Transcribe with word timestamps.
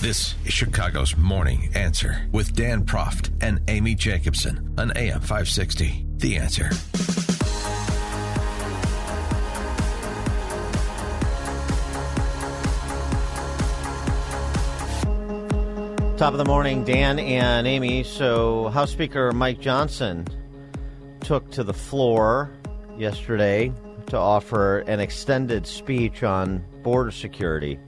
This 0.00 0.36
is 0.44 0.52
Chicago's 0.52 1.16
Morning 1.16 1.70
Answer 1.74 2.28
with 2.30 2.54
Dan 2.54 2.84
Proft 2.84 3.32
and 3.40 3.60
Amy 3.66 3.96
Jacobson 3.96 4.72
on 4.78 4.92
AM 4.96 5.20
560. 5.20 6.06
The 6.18 6.36
Answer. 6.36 6.70
Top 16.16 16.32
of 16.32 16.38
the 16.38 16.44
morning, 16.44 16.84
Dan 16.84 17.18
and 17.18 17.66
Amy. 17.66 18.04
So, 18.04 18.68
House 18.68 18.92
Speaker 18.92 19.32
Mike 19.32 19.58
Johnson 19.58 20.28
took 21.22 21.50
to 21.50 21.64
the 21.64 21.74
floor 21.74 22.52
yesterday 22.96 23.72
to 24.06 24.16
offer 24.16 24.78
an 24.82 25.00
extended 25.00 25.66
speech 25.66 26.22
on 26.22 26.64
border 26.84 27.10
security. 27.10 27.80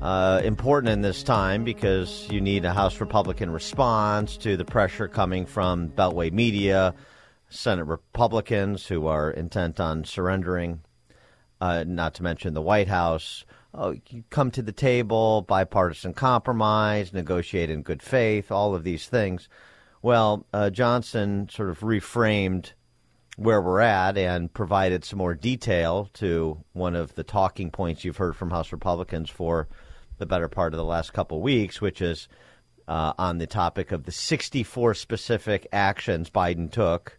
Uh, 0.00 0.42
important 0.44 0.92
in 0.92 1.00
this 1.00 1.22
time 1.22 1.64
because 1.64 2.28
you 2.30 2.40
need 2.40 2.64
a 2.64 2.72
House 2.72 3.00
Republican 3.00 3.50
response 3.50 4.36
to 4.36 4.56
the 4.56 4.64
pressure 4.64 5.08
coming 5.08 5.46
from 5.46 5.88
Beltway 5.88 6.30
media, 6.30 6.94
Senate 7.48 7.86
Republicans 7.86 8.86
who 8.86 9.06
are 9.06 9.30
intent 9.30 9.80
on 9.80 10.04
surrendering, 10.04 10.80
uh, 11.62 11.82
not 11.86 12.14
to 12.14 12.22
mention 12.22 12.52
the 12.52 12.60
White 12.60 12.88
House. 12.88 13.44
Oh, 13.72 13.96
come 14.28 14.50
to 14.52 14.62
the 14.62 14.72
table, 14.72 15.42
bipartisan 15.42 16.12
compromise, 16.12 17.12
negotiate 17.12 17.70
in 17.70 17.82
good 17.82 18.02
faith, 18.02 18.52
all 18.52 18.74
of 18.74 18.84
these 18.84 19.06
things. 19.08 19.48
Well, 20.02 20.46
uh, 20.52 20.70
Johnson 20.70 21.48
sort 21.50 21.70
of 21.70 21.80
reframed 21.80 22.72
where 23.36 23.60
we're 23.60 23.80
at 23.80 24.16
and 24.16 24.52
provided 24.52 25.04
some 25.04 25.18
more 25.18 25.34
detail 25.34 26.10
to 26.14 26.62
one 26.74 26.94
of 26.94 27.14
the 27.14 27.24
talking 27.24 27.70
points 27.70 28.04
you've 28.04 28.16
heard 28.16 28.36
from 28.36 28.50
House 28.50 28.72
Republicans 28.72 29.30
for 29.30 29.68
the 30.18 30.26
better 30.26 30.48
part 30.48 30.72
of 30.72 30.78
the 30.78 30.84
last 30.84 31.12
couple 31.12 31.40
weeks, 31.40 31.80
which 31.80 32.00
is 32.00 32.28
uh, 32.88 33.12
on 33.18 33.38
the 33.38 33.46
topic 33.46 33.92
of 33.92 34.04
the 34.04 34.12
64 34.12 34.94
specific 34.94 35.66
actions 35.72 36.30
Biden 36.30 36.70
took 36.70 37.18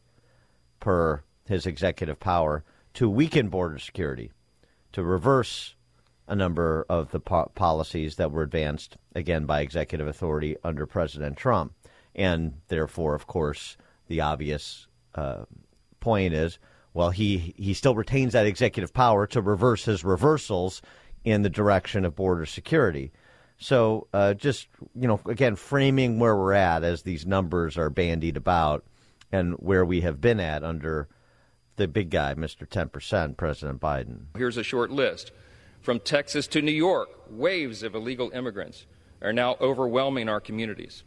per 0.79 1.23
his 1.45 1.65
executive 1.65 2.19
power 2.19 2.63
to 2.93 3.09
weaken 3.09 3.49
border 3.49 3.79
security, 3.79 4.31
to 4.91 5.03
reverse 5.03 5.75
a 6.27 6.35
number 6.35 6.85
of 6.89 7.11
the 7.11 7.19
po- 7.19 7.51
policies 7.55 8.15
that 8.15 8.31
were 8.31 8.43
advanced, 8.43 8.97
again, 9.15 9.45
by 9.45 9.61
executive 9.61 10.07
authority 10.07 10.57
under 10.63 10.85
President 10.85 11.37
Trump. 11.37 11.73
And 12.15 12.55
therefore, 12.67 13.15
of 13.15 13.27
course, 13.27 13.77
the 14.07 14.21
obvious 14.21 14.87
uh, 15.15 15.45
point 15.99 16.33
is 16.33 16.59
well, 16.97 17.11
he, 17.11 17.53
he 17.57 17.75
still 17.75 17.93
retains 17.93 18.33
that 18.33 18.47
executive 18.47 18.91
power 18.91 19.27
to 19.27 19.39
reverse 19.39 19.85
his 19.85 20.03
reversals 20.03 20.81
in 21.31 21.41
the 21.41 21.49
direction 21.49 22.05
of 22.05 22.15
border 22.15 22.45
security. 22.45 23.11
So, 23.59 24.07
uh, 24.13 24.33
just 24.33 24.67
you 24.95 25.07
know, 25.07 25.19
again, 25.25 25.55
framing 25.55 26.19
where 26.19 26.35
we're 26.35 26.53
at 26.53 26.83
as 26.83 27.01
these 27.01 27.25
numbers 27.25 27.77
are 27.77 27.89
bandied 27.89 28.37
about, 28.37 28.85
and 29.31 29.55
where 29.55 29.83
we 29.83 30.01
have 30.01 30.21
been 30.21 30.39
at 30.39 30.63
under 30.63 31.09
the 31.75 31.87
big 31.87 32.09
guy, 32.09 32.33
Mr. 32.35 32.69
Ten 32.69 32.89
Percent, 32.89 33.35
President 33.35 33.81
Biden. 33.81 34.25
Here's 34.37 34.57
a 34.57 34.63
short 34.63 34.91
list: 34.91 35.31
from 35.81 35.99
Texas 35.99 36.47
to 36.47 36.61
New 36.61 36.71
York, 36.71 37.09
waves 37.29 37.83
of 37.83 37.93
illegal 37.93 38.31
immigrants 38.31 38.85
are 39.21 39.33
now 39.33 39.57
overwhelming 39.59 40.29
our 40.29 40.39
communities. 40.39 41.03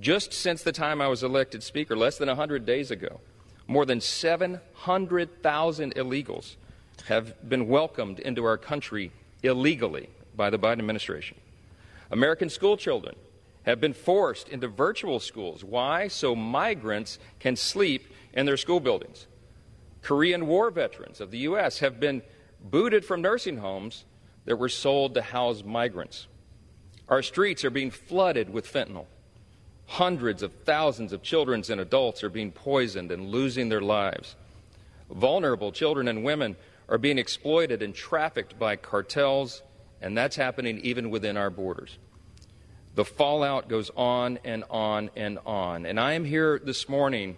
Just 0.00 0.32
since 0.32 0.62
the 0.62 0.70
time 0.70 1.00
I 1.00 1.08
was 1.08 1.22
elected 1.24 1.62
Speaker, 1.62 1.96
less 1.96 2.18
than 2.18 2.28
100 2.28 2.64
days 2.64 2.90
ago, 2.90 3.20
more 3.66 3.84
than 3.84 4.00
700,000 4.00 5.94
illegals 5.96 6.56
have 7.06 7.48
been 7.48 7.66
welcomed 7.66 8.20
into 8.20 8.44
our 8.44 8.58
country 8.58 9.10
illegally 9.42 10.08
by 10.34 10.50
the 10.50 10.58
Biden 10.58 10.78
administration. 10.78 11.36
American 12.10 12.48
school 12.48 12.76
children 12.76 13.14
have 13.64 13.80
been 13.80 13.92
forced 13.92 14.48
into 14.48 14.68
virtual 14.68 15.20
schools. 15.20 15.62
Why? 15.62 16.08
So 16.08 16.34
migrants 16.34 17.18
can 17.38 17.56
sleep 17.56 18.12
in 18.32 18.46
their 18.46 18.56
school 18.56 18.80
buildings. 18.80 19.26
Korean 20.00 20.46
War 20.46 20.70
veterans 20.70 21.20
of 21.20 21.30
the 21.30 21.38
U.S. 21.38 21.80
have 21.80 22.00
been 22.00 22.22
booted 22.62 23.04
from 23.04 23.20
nursing 23.20 23.58
homes 23.58 24.04
that 24.46 24.56
were 24.56 24.68
sold 24.68 25.14
to 25.14 25.22
house 25.22 25.62
migrants. 25.62 26.26
Our 27.08 27.22
streets 27.22 27.64
are 27.64 27.70
being 27.70 27.90
flooded 27.90 28.50
with 28.50 28.70
fentanyl. 28.70 29.06
Hundreds 29.86 30.42
of 30.42 30.52
thousands 30.64 31.12
of 31.12 31.22
children 31.22 31.62
and 31.68 31.80
adults 31.80 32.22
are 32.22 32.30
being 32.30 32.52
poisoned 32.52 33.10
and 33.10 33.28
losing 33.28 33.68
their 33.68 33.80
lives. 33.80 34.36
Vulnerable 35.10 35.72
children 35.72 36.08
and 36.08 36.24
women 36.24 36.56
are 36.88 36.98
being 36.98 37.18
exploited 37.18 37.82
and 37.82 37.94
trafficked 37.94 38.58
by 38.58 38.76
cartels, 38.76 39.62
and 40.00 40.16
that's 40.16 40.36
happening 40.36 40.78
even 40.80 41.10
within 41.10 41.36
our 41.36 41.50
borders. 41.50 41.98
The 42.94 43.04
fallout 43.04 43.68
goes 43.68 43.90
on 43.96 44.38
and 44.44 44.64
on 44.70 45.10
and 45.14 45.38
on. 45.46 45.86
And 45.86 46.00
I 46.00 46.14
am 46.14 46.24
here 46.24 46.58
this 46.58 46.88
morning 46.88 47.36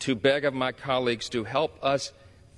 to 0.00 0.14
beg 0.14 0.44
of 0.44 0.54
my 0.54 0.72
colleagues 0.72 1.28
to 1.30 1.44
help 1.44 1.78
us 1.82 2.12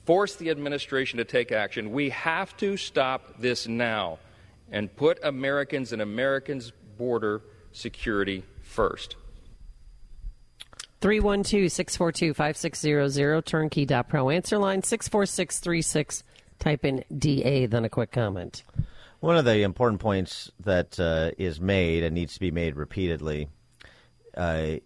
force 0.04 0.36
the 0.36 0.50
administration 0.50 1.18
to 1.18 1.24
take 1.24 1.52
action. 1.52 1.92
We 1.92 2.10
have 2.10 2.56
to 2.58 2.76
stop 2.76 3.40
this 3.40 3.68
now 3.68 4.18
and 4.70 4.94
put 4.94 5.18
Americans 5.22 5.92
and 5.92 6.02
Americans' 6.02 6.72
border 6.96 7.42
security 7.72 8.42
first. 8.62 9.16
312 11.00 11.70
642 11.70 12.34
5600, 12.34 13.42
turnkey.pro. 13.46 14.30
Answer 14.30 14.58
line 14.58 14.82
64636. 14.82 16.24
Type 16.58 16.84
in 16.84 17.04
DA, 17.16 17.66
then 17.66 17.84
a 17.84 17.88
quick 17.88 18.10
comment. 18.10 18.64
One 19.20 19.36
of 19.36 19.44
the 19.44 19.62
important 19.62 20.00
points 20.00 20.50
that 20.60 20.98
uh, 20.98 21.30
is 21.38 21.60
made 21.60 22.02
and 22.02 22.14
needs 22.14 22.34
to 22.34 22.40
be 22.40 22.50
made 22.50 22.76
repeatedly, 22.76 23.48
uh, 24.36 24.76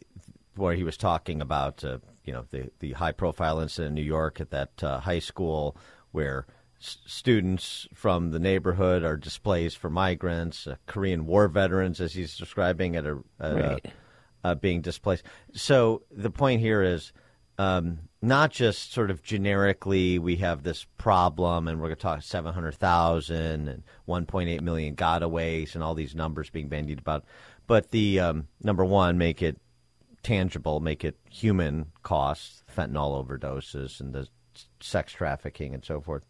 where 0.55 0.75
he 0.75 0.85
was 0.85 0.97
talking 0.99 1.41
about, 1.41 1.83
uh, 1.85 1.99
you 2.25 2.33
know, 2.33 2.45
the, 2.51 2.71
the 2.81 2.93
high 2.93 3.13
profile 3.13 3.61
incident 3.61 3.89
in 3.91 3.95
New 3.95 4.03
York 4.09 4.41
at 4.41 4.51
that 4.51 4.83
uh, 4.85 5.01
high 5.01 5.19
school 5.19 5.77
where 6.13 6.47
s- 6.81 6.99
students 7.07 7.89
from 7.95 8.31
the 8.33 8.39
neighborhood 8.39 9.03
are 9.03 9.17
displaced 9.17 9.79
for 9.79 9.89
migrants, 9.89 10.67
uh, 10.67 10.77
Korean 10.87 11.25
War 11.27 11.49
veterans, 11.49 12.01
as 12.03 12.13
he's 12.13 12.37
describing, 12.37 12.97
at 12.97 13.07
a, 13.07 13.19
at 13.41 13.55
Right. 13.55 13.87
a 13.87 13.91
uh, 14.45 14.55
being 14.55 14.81
displaced. 14.81 15.25
So 15.53 16.03
the 16.11 16.31
point 16.31 16.61
here 16.61 16.83
is 16.83 17.13
um, 17.59 18.01
not 18.21 18.51
just 18.51 18.93
sort 18.93 19.11
of 19.11 19.23
generically 19.23 20.19
we 20.19 20.37
have 20.37 20.63
this 20.63 20.87
problem 20.99 21.69
and 21.69 21.81
we're 21.81 21.89
going 21.89 21.97
to 21.97 22.03
talk 22.03 22.23
700,000 22.23 23.69
and 23.69 23.83
1.8 24.09 24.61
million 24.61 24.97
gotaways 24.97 25.75
and 25.75 25.83
all 25.83 25.95
these 25.95 26.15
numbers 26.15 26.51
being 26.51 26.69
bandied 26.69 26.99
about, 26.99 27.25
but 27.67 27.91
the 27.91 28.21
um, 28.21 28.49
number 28.63 28.85
one, 28.85 29.19
make 29.19 29.43
it 29.43 29.59
tangible, 30.23 30.81
make 30.81 31.05
it 31.05 31.17
human 31.29 31.87
costs, 32.03 32.63
fentanyl 32.75 33.25
overdoses 33.25 34.01
and 34.01 34.15
the 34.15 34.29
sex 34.81 35.13
trafficking 35.13 35.75
and 35.75 35.85
so 35.85 36.01
forth. 36.01 36.25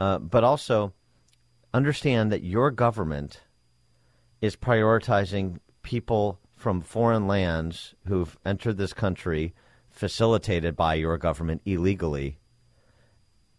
Uh, 0.00 0.18
but 0.18 0.44
also 0.44 0.92
understand 1.72 2.30
that 2.30 2.42
your 2.42 2.70
government 2.70 3.40
is 4.40 4.56
prioritizing 4.56 5.58
people 5.82 6.38
from 6.64 6.80
foreign 6.80 7.26
lands 7.26 7.94
who've 8.06 8.38
entered 8.46 8.78
this 8.78 8.94
country 8.94 9.52
facilitated 9.90 10.74
by 10.74 10.94
your 10.94 11.18
government 11.18 11.60
illegally. 11.66 12.38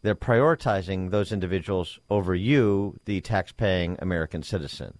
They're 0.02 0.16
prioritizing 0.16 1.12
those 1.12 1.31
individuals 1.31 2.00
over 2.10 2.34
you, 2.34 2.98
the 3.06 3.22
tax-paying 3.22 3.98
American 4.00 4.42
citizen. 4.42 4.98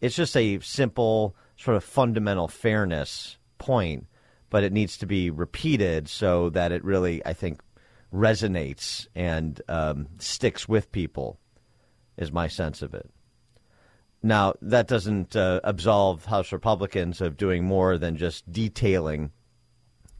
It's 0.00 0.14
just 0.14 0.36
a 0.36 0.60
simple, 0.60 1.34
sort 1.56 1.76
of 1.76 1.82
fundamental 1.82 2.46
fairness 2.46 3.36
point, 3.58 4.06
but 4.48 4.62
it 4.62 4.72
needs 4.72 4.96
to 4.98 5.06
be 5.06 5.28
repeated 5.28 6.08
so 6.08 6.50
that 6.50 6.70
it 6.70 6.84
really, 6.84 7.26
I 7.26 7.32
think, 7.32 7.60
resonates 8.14 9.08
and 9.16 9.60
um, 9.68 10.06
sticks 10.18 10.68
with 10.68 10.92
people, 10.92 11.40
is 12.16 12.30
my 12.30 12.46
sense 12.46 12.80
of 12.80 12.94
it. 12.94 13.10
Now, 14.22 14.54
that 14.62 14.88
doesn't 14.88 15.36
uh, 15.36 15.60
absolve 15.62 16.24
House 16.24 16.52
Republicans 16.52 17.20
of 17.20 17.36
doing 17.36 17.64
more 17.64 17.98
than 17.98 18.16
just 18.16 18.50
detailing 18.50 19.30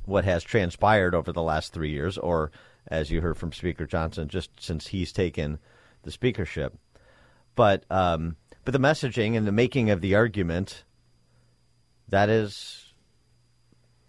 what 0.05 0.25
has 0.25 0.45
transpired 0.45 1.15
over 1.15 1.33
the 1.33 1.43
last 1.43 1.73
three 1.73 1.91
years, 1.91 2.17
or 2.17 2.50
as 2.87 3.11
you 3.11 3.21
heard 3.21 3.37
from 3.37 3.53
Speaker 3.53 3.87
Johnson, 3.87 4.29
just 4.29 4.50
since 4.59 4.87
he's 4.87 5.12
taken 5.12 5.59
the 6.05 6.11
speakership. 6.11 6.79
but 7.59 7.85
um, 7.91 8.37
but 8.65 8.73
the 8.73 8.79
messaging 8.79 9.37
and 9.37 9.47
the 9.47 9.53
making 9.53 9.91
of 9.91 10.00
the 10.00 10.15
argument 10.15 10.85
that 12.09 12.29
is 12.29 12.95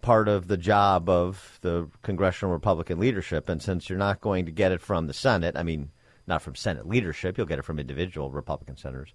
part 0.01 0.27
of 0.27 0.47
the 0.47 0.57
job 0.57 1.09
of 1.09 1.57
the 1.61 1.89
congressional 2.03 2.53
Republican 2.53 2.99
leadership. 2.99 3.49
And 3.49 3.61
since 3.61 3.89
you're 3.89 3.97
not 3.97 4.21
going 4.21 4.45
to 4.45 4.51
get 4.51 4.71
it 4.71 4.81
from 4.81 5.07
the 5.07 5.13
Senate, 5.13 5.57
I 5.57 5.63
mean, 5.63 5.89
not 6.27 6.41
from 6.41 6.55
Senate 6.55 6.87
leadership, 6.87 7.37
you'll 7.37 7.47
get 7.47 7.59
it 7.59 7.65
from 7.65 7.79
individual 7.79 8.29
Republican 8.31 8.77
senators. 8.77 9.13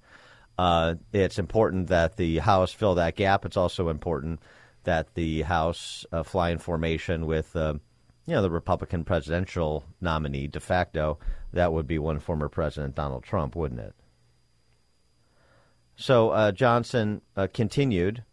Uh, 0.58 0.94
it's 1.12 1.38
important 1.38 1.88
that 1.88 2.16
the 2.16 2.38
House 2.38 2.72
fill 2.72 2.94
that 2.96 3.16
gap. 3.16 3.44
It's 3.44 3.56
also 3.56 3.88
important 3.88 4.40
that 4.84 5.14
the 5.14 5.42
House 5.42 6.06
uh, 6.12 6.22
fly 6.22 6.50
in 6.50 6.58
formation 6.58 7.26
with, 7.26 7.54
uh, 7.56 7.74
you 8.26 8.34
know, 8.34 8.42
the 8.42 8.50
Republican 8.50 9.04
presidential 9.04 9.84
nominee 10.00 10.46
de 10.46 10.60
facto. 10.60 11.18
That 11.52 11.72
would 11.72 11.86
be 11.86 11.98
one 11.98 12.20
former 12.20 12.48
President 12.48 12.94
Donald 12.94 13.24
Trump, 13.24 13.56
wouldn't 13.56 13.80
it? 13.80 13.94
So 15.96 16.30
uh, 16.30 16.52
Johnson 16.52 17.20
uh, 17.36 17.48
continued. 17.52 18.24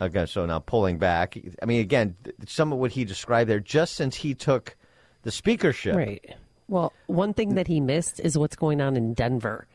Okay, 0.00 0.24
so 0.24 0.46
now 0.46 0.58
pulling 0.60 0.98
back. 0.98 1.36
I 1.62 1.66
mean, 1.66 1.80
again, 1.80 2.16
some 2.46 2.72
of 2.72 2.78
what 2.78 2.92
he 2.92 3.04
described 3.04 3.50
there, 3.50 3.60
just 3.60 3.94
since 3.94 4.16
he 4.16 4.34
took 4.34 4.76
the 5.22 5.30
speakership. 5.30 5.94
Right. 5.94 6.34
Well, 6.68 6.92
one 7.06 7.34
thing 7.34 7.54
that 7.56 7.66
he 7.66 7.80
missed 7.80 8.20
is 8.20 8.38
what's 8.38 8.56
going 8.56 8.80
on 8.80 8.96
in 8.96 9.12
Denver. 9.12 9.66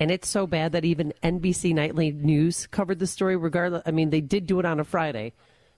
And 0.00 0.10
it's 0.10 0.28
so 0.28 0.46
bad 0.46 0.72
that 0.72 0.84
even 0.84 1.12
NBC 1.22 1.74
Nightly 1.74 2.10
News 2.10 2.66
covered 2.66 2.98
the 2.98 3.06
story, 3.06 3.36
regardless. 3.36 3.82
I 3.86 3.92
mean, 3.92 4.10
they 4.10 4.20
did 4.20 4.46
do 4.46 4.58
it 4.58 4.64
on 4.64 4.80
a 4.80 4.84
Friday, 4.84 5.32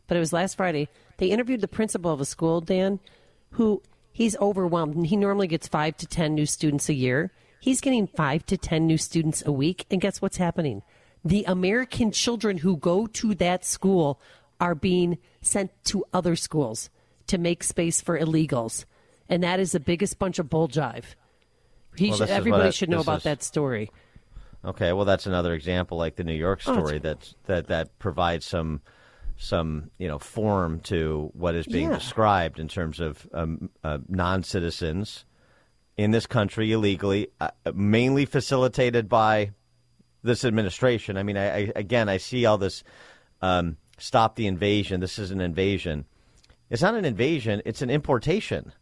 but 0.06 0.16
it 0.16 0.20
was 0.20 0.32
last 0.32 0.56
Friday. 0.56 0.88
They 1.18 1.26
interviewed 1.26 1.60
the 1.60 1.68
principal 1.68 2.12
of 2.12 2.20
a 2.20 2.24
school, 2.24 2.60
Dan, 2.60 2.98
who 3.50 3.82
he's 4.12 4.36
overwhelmed. 4.38 5.06
He 5.06 5.16
normally 5.16 5.46
gets 5.46 5.68
five 5.68 5.96
to 5.98 6.06
10 6.06 6.34
new 6.34 6.46
students 6.46 6.88
a 6.88 6.94
year. 6.94 7.30
He's 7.60 7.80
getting 7.80 8.06
five 8.06 8.46
to 8.46 8.56
10 8.56 8.86
new 8.86 8.98
students 8.98 9.42
a 9.44 9.52
week. 9.52 9.84
And 9.90 10.00
guess 10.00 10.22
what's 10.22 10.38
happening? 10.38 10.82
The 11.24 11.44
American 11.44 12.10
children 12.10 12.58
who 12.58 12.76
go 12.76 13.06
to 13.06 13.34
that 13.34 13.64
school 13.64 14.20
are 14.60 14.74
being 14.74 15.18
sent 15.42 15.72
to 15.86 16.04
other 16.14 16.36
schools 16.36 16.88
to 17.26 17.38
make 17.38 17.62
space 17.62 18.00
for 18.00 18.18
illegals. 18.18 18.84
And 19.28 19.42
that 19.42 19.60
is 19.60 19.72
the 19.72 19.80
biggest 19.80 20.18
bunch 20.18 20.38
of 20.38 20.48
bull 20.48 20.68
jive. 20.68 21.04
Well, 22.00 22.16
should, 22.16 22.28
everybody 22.28 22.70
should 22.70 22.88
know 22.88 23.00
about 23.00 23.18
is- 23.18 23.24
that 23.24 23.42
story. 23.42 23.90
Okay, 24.66 24.92
well, 24.92 25.04
that's 25.04 25.26
another 25.26 25.54
example, 25.54 25.96
like 25.96 26.16
the 26.16 26.24
New 26.24 26.34
York 26.34 26.60
Oh, 26.66 26.72
story, 26.72 26.98
that 26.98 27.32
that 27.44 27.68
that 27.68 27.98
provides 28.00 28.44
some 28.44 28.80
some 29.38 29.90
you 29.98 30.08
know 30.08 30.18
form 30.18 30.80
to 30.80 31.30
what 31.34 31.54
is 31.54 31.66
being 31.66 31.88
Yeah. 31.88 31.94
described 31.94 32.58
in 32.58 32.66
terms 32.68 32.98
of 32.98 33.28
um, 33.32 33.70
uh, 33.84 33.98
non 34.08 34.42
citizens 34.42 35.24
in 35.96 36.10
this 36.10 36.26
country 36.26 36.72
illegally, 36.72 37.28
uh, 37.40 37.50
mainly 37.74 38.24
facilitated 38.26 39.08
by 39.08 39.52
this 40.22 40.44
administration. 40.44 41.16
I 41.16 41.22
mean, 41.22 41.36
I, 41.36 41.46
I 41.46 41.72
again, 41.76 42.08
I 42.08 42.16
see 42.16 42.44
all 42.44 42.58
this 42.58 42.82
um, 43.40 43.76
stop 43.98 44.34
the 44.34 44.48
invasion. 44.48 45.00
This 45.00 45.18
is 45.18 45.30
an 45.30 45.40
invasion. 45.40 46.06
It's 46.70 46.82
not 46.82 46.94
an 46.96 47.04
invasion. 47.04 47.62
It's 47.64 47.82
an 47.82 47.90
importation. 47.90 48.72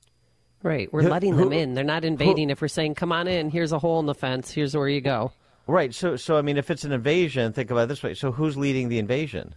Right. 0.62 0.90
We're 0.90 1.02
letting 1.02 1.36
them 1.36 1.52
in. 1.52 1.74
They're 1.74 1.84
not 1.84 2.06
invading 2.06 2.48
if 2.48 2.62
we're 2.62 2.68
saying, 2.68 2.94
come 2.94 3.12
on 3.12 3.28
in, 3.28 3.50
here's 3.50 3.72
a 3.72 3.78
hole 3.78 4.00
in 4.00 4.06
the 4.06 4.14
fence, 4.14 4.50
here's 4.50 4.74
where 4.74 4.88
you 4.88 5.02
go. 5.02 5.30
Right. 5.66 5.94
So, 5.94 6.16
so 6.16 6.36
I 6.36 6.42
mean, 6.42 6.58
if 6.58 6.70
it's 6.70 6.84
an 6.84 6.92
invasion, 6.92 7.52
think 7.52 7.70
about 7.70 7.84
it 7.84 7.88
this 7.88 8.02
way. 8.02 8.14
So, 8.14 8.32
who's 8.32 8.56
leading 8.56 8.88
the 8.88 8.98
invasion? 8.98 9.54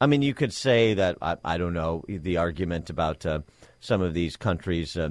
I 0.00 0.06
mean, 0.06 0.22
you 0.22 0.34
could 0.34 0.52
say 0.52 0.94
that 0.94 1.18
I, 1.22 1.36
I 1.44 1.58
don't 1.58 1.74
know 1.74 2.04
the 2.08 2.36
argument 2.36 2.90
about 2.90 3.24
uh, 3.24 3.40
some 3.80 4.02
of 4.02 4.14
these 4.14 4.36
countries 4.36 4.96
uh, 4.96 5.10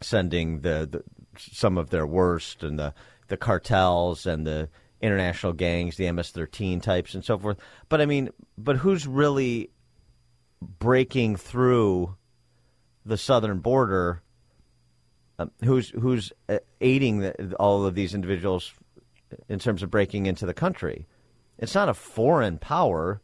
sending 0.00 0.60
the, 0.60 0.88
the 0.90 1.02
some 1.38 1.78
of 1.78 1.90
their 1.90 2.06
worst 2.06 2.62
and 2.62 2.78
the 2.78 2.94
the 3.28 3.36
cartels 3.36 4.26
and 4.26 4.46
the 4.46 4.68
international 5.00 5.52
gangs, 5.52 5.96
the 5.96 6.10
MS-13 6.10 6.80
types, 6.80 7.14
and 7.14 7.24
so 7.24 7.38
forth. 7.38 7.58
But 7.88 8.00
I 8.00 8.06
mean, 8.06 8.30
but 8.56 8.76
who's 8.76 9.06
really 9.06 9.70
breaking 10.60 11.36
through 11.36 12.16
the 13.04 13.16
southern 13.16 13.58
border? 13.58 14.22
Um, 15.38 15.50
who's 15.64 15.88
who's 15.90 16.32
uh, 16.48 16.58
aiding 16.80 17.20
the, 17.20 17.54
all 17.56 17.84
of 17.84 17.94
these 17.94 18.14
individuals 18.14 18.72
in 19.48 19.58
terms 19.58 19.82
of 19.82 19.90
breaking 19.90 20.26
into 20.26 20.46
the 20.46 20.54
country? 20.54 21.06
It's 21.58 21.74
not 21.74 21.88
a 21.88 21.94
foreign 21.94 22.58
power. 22.58 23.20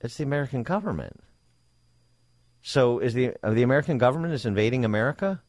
It's 0.00 0.16
the 0.16 0.24
American 0.24 0.62
government. 0.62 1.20
So 2.62 2.98
is 2.98 3.14
the 3.14 3.32
uh, 3.42 3.50
the 3.52 3.62
American 3.62 3.98
government 3.98 4.34
is 4.34 4.44
invading 4.46 4.84
America? 4.84 5.40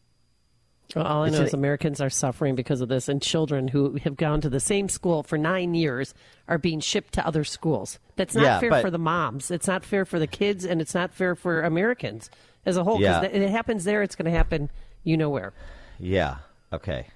Well, 0.96 1.06
all 1.06 1.24
I 1.24 1.28
It's 1.28 1.36
know 1.36 1.42
an- 1.42 1.48
is 1.48 1.54
Americans 1.54 2.02
are 2.02 2.10
suffering 2.10 2.56
because 2.56 2.82
of 2.82 2.90
this, 2.90 3.08
and 3.08 3.22
children 3.22 3.70
who 3.70 3.96
have 4.04 4.18
gone 4.18 4.42
to 4.42 4.50
the 4.50 4.60
same 4.60 4.90
school 4.90 5.24
for 5.24 5.38
nine 5.38 5.74
years 5.74 6.14
are 6.50 6.58
being 6.58 6.82
shipped 6.82 7.14
to 7.14 7.26
other 7.26 7.46
schools. 7.46 7.98
That's 8.18 8.36
not 8.36 8.44
Yeah, 8.44 8.60
fair 8.60 8.70
but- 8.72 8.82
for 8.82 8.92
the 8.92 8.98
moms. 8.98 9.52
It's 9.52 9.68
not 9.68 9.86
fair 9.86 10.04
for 10.06 10.20
the 10.20 10.28
kids, 10.28 10.66
and 10.66 10.82
it's 10.82 10.94
not 10.94 11.14
fair 11.14 11.36
for 11.36 11.62
Americans 11.62 12.30
as 12.66 12.76
a 12.76 12.84
whole. 12.84 12.98
Because 12.98 13.24
Yeah. 13.24 13.30
it 13.30 13.50
happens 13.50 13.86
there, 13.86 14.04
it's 14.04 14.16
going 14.16 14.30
to 14.30 14.38
happen 14.38 14.70
you 15.04 15.16
know 15.18 15.30
where. 15.30 15.54
Yeah. 15.98 16.38
Okay. 16.74 17.08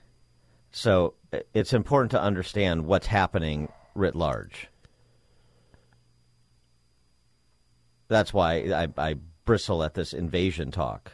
So 0.75 1.13
it's 1.54 1.72
important 1.72 2.12
to 2.12 2.22
understand 2.22 2.86
what's 2.86 3.07
happening 3.07 3.72
writ 3.95 4.13
large. 4.13 4.68
That's 8.10 8.33
why 8.33 8.56
I, 8.56 8.89
I 8.98 9.16
bristle 9.45 9.83
at 9.83 9.94
this 9.94 10.12
invasion 10.12 10.72
talk. 10.72 11.13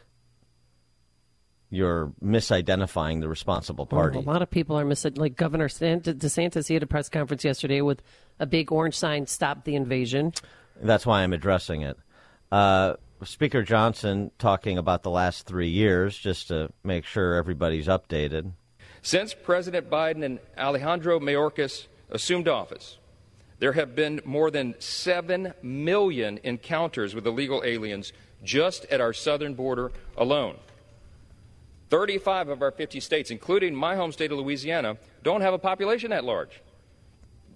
You're 1.69 2.11
misidentifying 2.23 3.21
the 3.21 3.29
responsible 3.29 3.85
party. 3.85 4.17
A 4.17 4.21
lot 4.21 4.41
of 4.41 4.49
people 4.49 4.79
are 4.79 4.83
missing. 4.83 5.13
Like 5.13 5.35
Governor 5.35 5.67
DeSantis, 5.67 6.67
he 6.67 6.73
had 6.73 6.81
a 6.81 6.87
press 6.87 7.07
conference 7.07 7.43
yesterday 7.43 7.81
with 7.81 8.01
a 8.39 8.47
big 8.47 8.71
orange 8.71 8.97
sign, 8.97 9.27
"Stop 9.27 9.63
the 9.63 9.75
invasion." 9.75 10.33
That's 10.81 11.05
why 11.05 11.21
I'm 11.21 11.33
addressing 11.33 11.83
it. 11.83 11.99
Uh, 12.51 12.95
Speaker 13.23 13.61
Johnson 13.61 14.31
talking 14.39 14.79
about 14.79 15.03
the 15.03 15.11
last 15.11 15.45
three 15.45 15.69
years, 15.69 16.17
just 16.17 16.47
to 16.47 16.71
make 16.83 17.05
sure 17.05 17.35
everybody's 17.35 17.85
updated. 17.85 18.53
Since 19.01 19.33
President 19.33 19.89
Biden 19.89 20.23
and 20.23 20.39
Alejandro 20.57 21.19
Mayorkas 21.19 21.87
assumed 22.11 22.47
office, 22.47 22.97
there 23.59 23.73
have 23.73 23.95
been 23.95 24.21
more 24.25 24.51
than 24.51 24.75
7 24.79 25.53
million 25.61 26.39
encounters 26.43 27.15
with 27.15 27.25
illegal 27.25 27.63
aliens 27.65 28.13
just 28.43 28.85
at 28.85 29.01
our 29.01 29.13
southern 29.13 29.55
border 29.55 29.91
alone. 30.17 30.57
35 31.89 32.49
of 32.49 32.61
our 32.61 32.71
50 32.71 32.99
states, 32.99 33.31
including 33.31 33.75
my 33.75 33.95
home 33.95 34.11
state 34.11 34.31
of 34.31 34.37
Louisiana, 34.37 34.97
don't 35.23 35.41
have 35.41 35.53
a 35.53 35.59
population 35.59 36.11
that 36.11 36.23
large. 36.23 36.61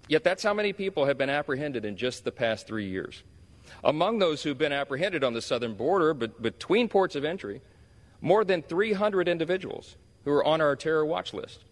Yet 0.08 0.24
that's 0.24 0.42
how 0.42 0.52
many 0.52 0.72
people 0.72 1.06
have 1.06 1.18
been 1.18 1.30
apprehended 1.30 1.84
in 1.84 1.96
just 1.96 2.24
the 2.24 2.32
past 2.32 2.66
three 2.66 2.88
years. 2.88 3.22
Among 3.82 4.18
those 4.18 4.42
who've 4.42 4.58
been 4.58 4.72
apprehended 4.72 5.24
on 5.24 5.32
the 5.32 5.42
southern 5.42 5.74
border, 5.74 6.12
but 6.12 6.40
between 6.40 6.88
ports 6.88 7.16
of 7.16 7.24
entry, 7.24 7.62
more 8.20 8.44
than 8.44 8.62
300 8.62 9.26
individuals 9.26 9.96
who 10.26 10.32
are 10.32 10.44
on 10.44 10.60
our 10.60 10.76
terror 10.76 11.06
watch 11.06 11.32
list. 11.32 11.64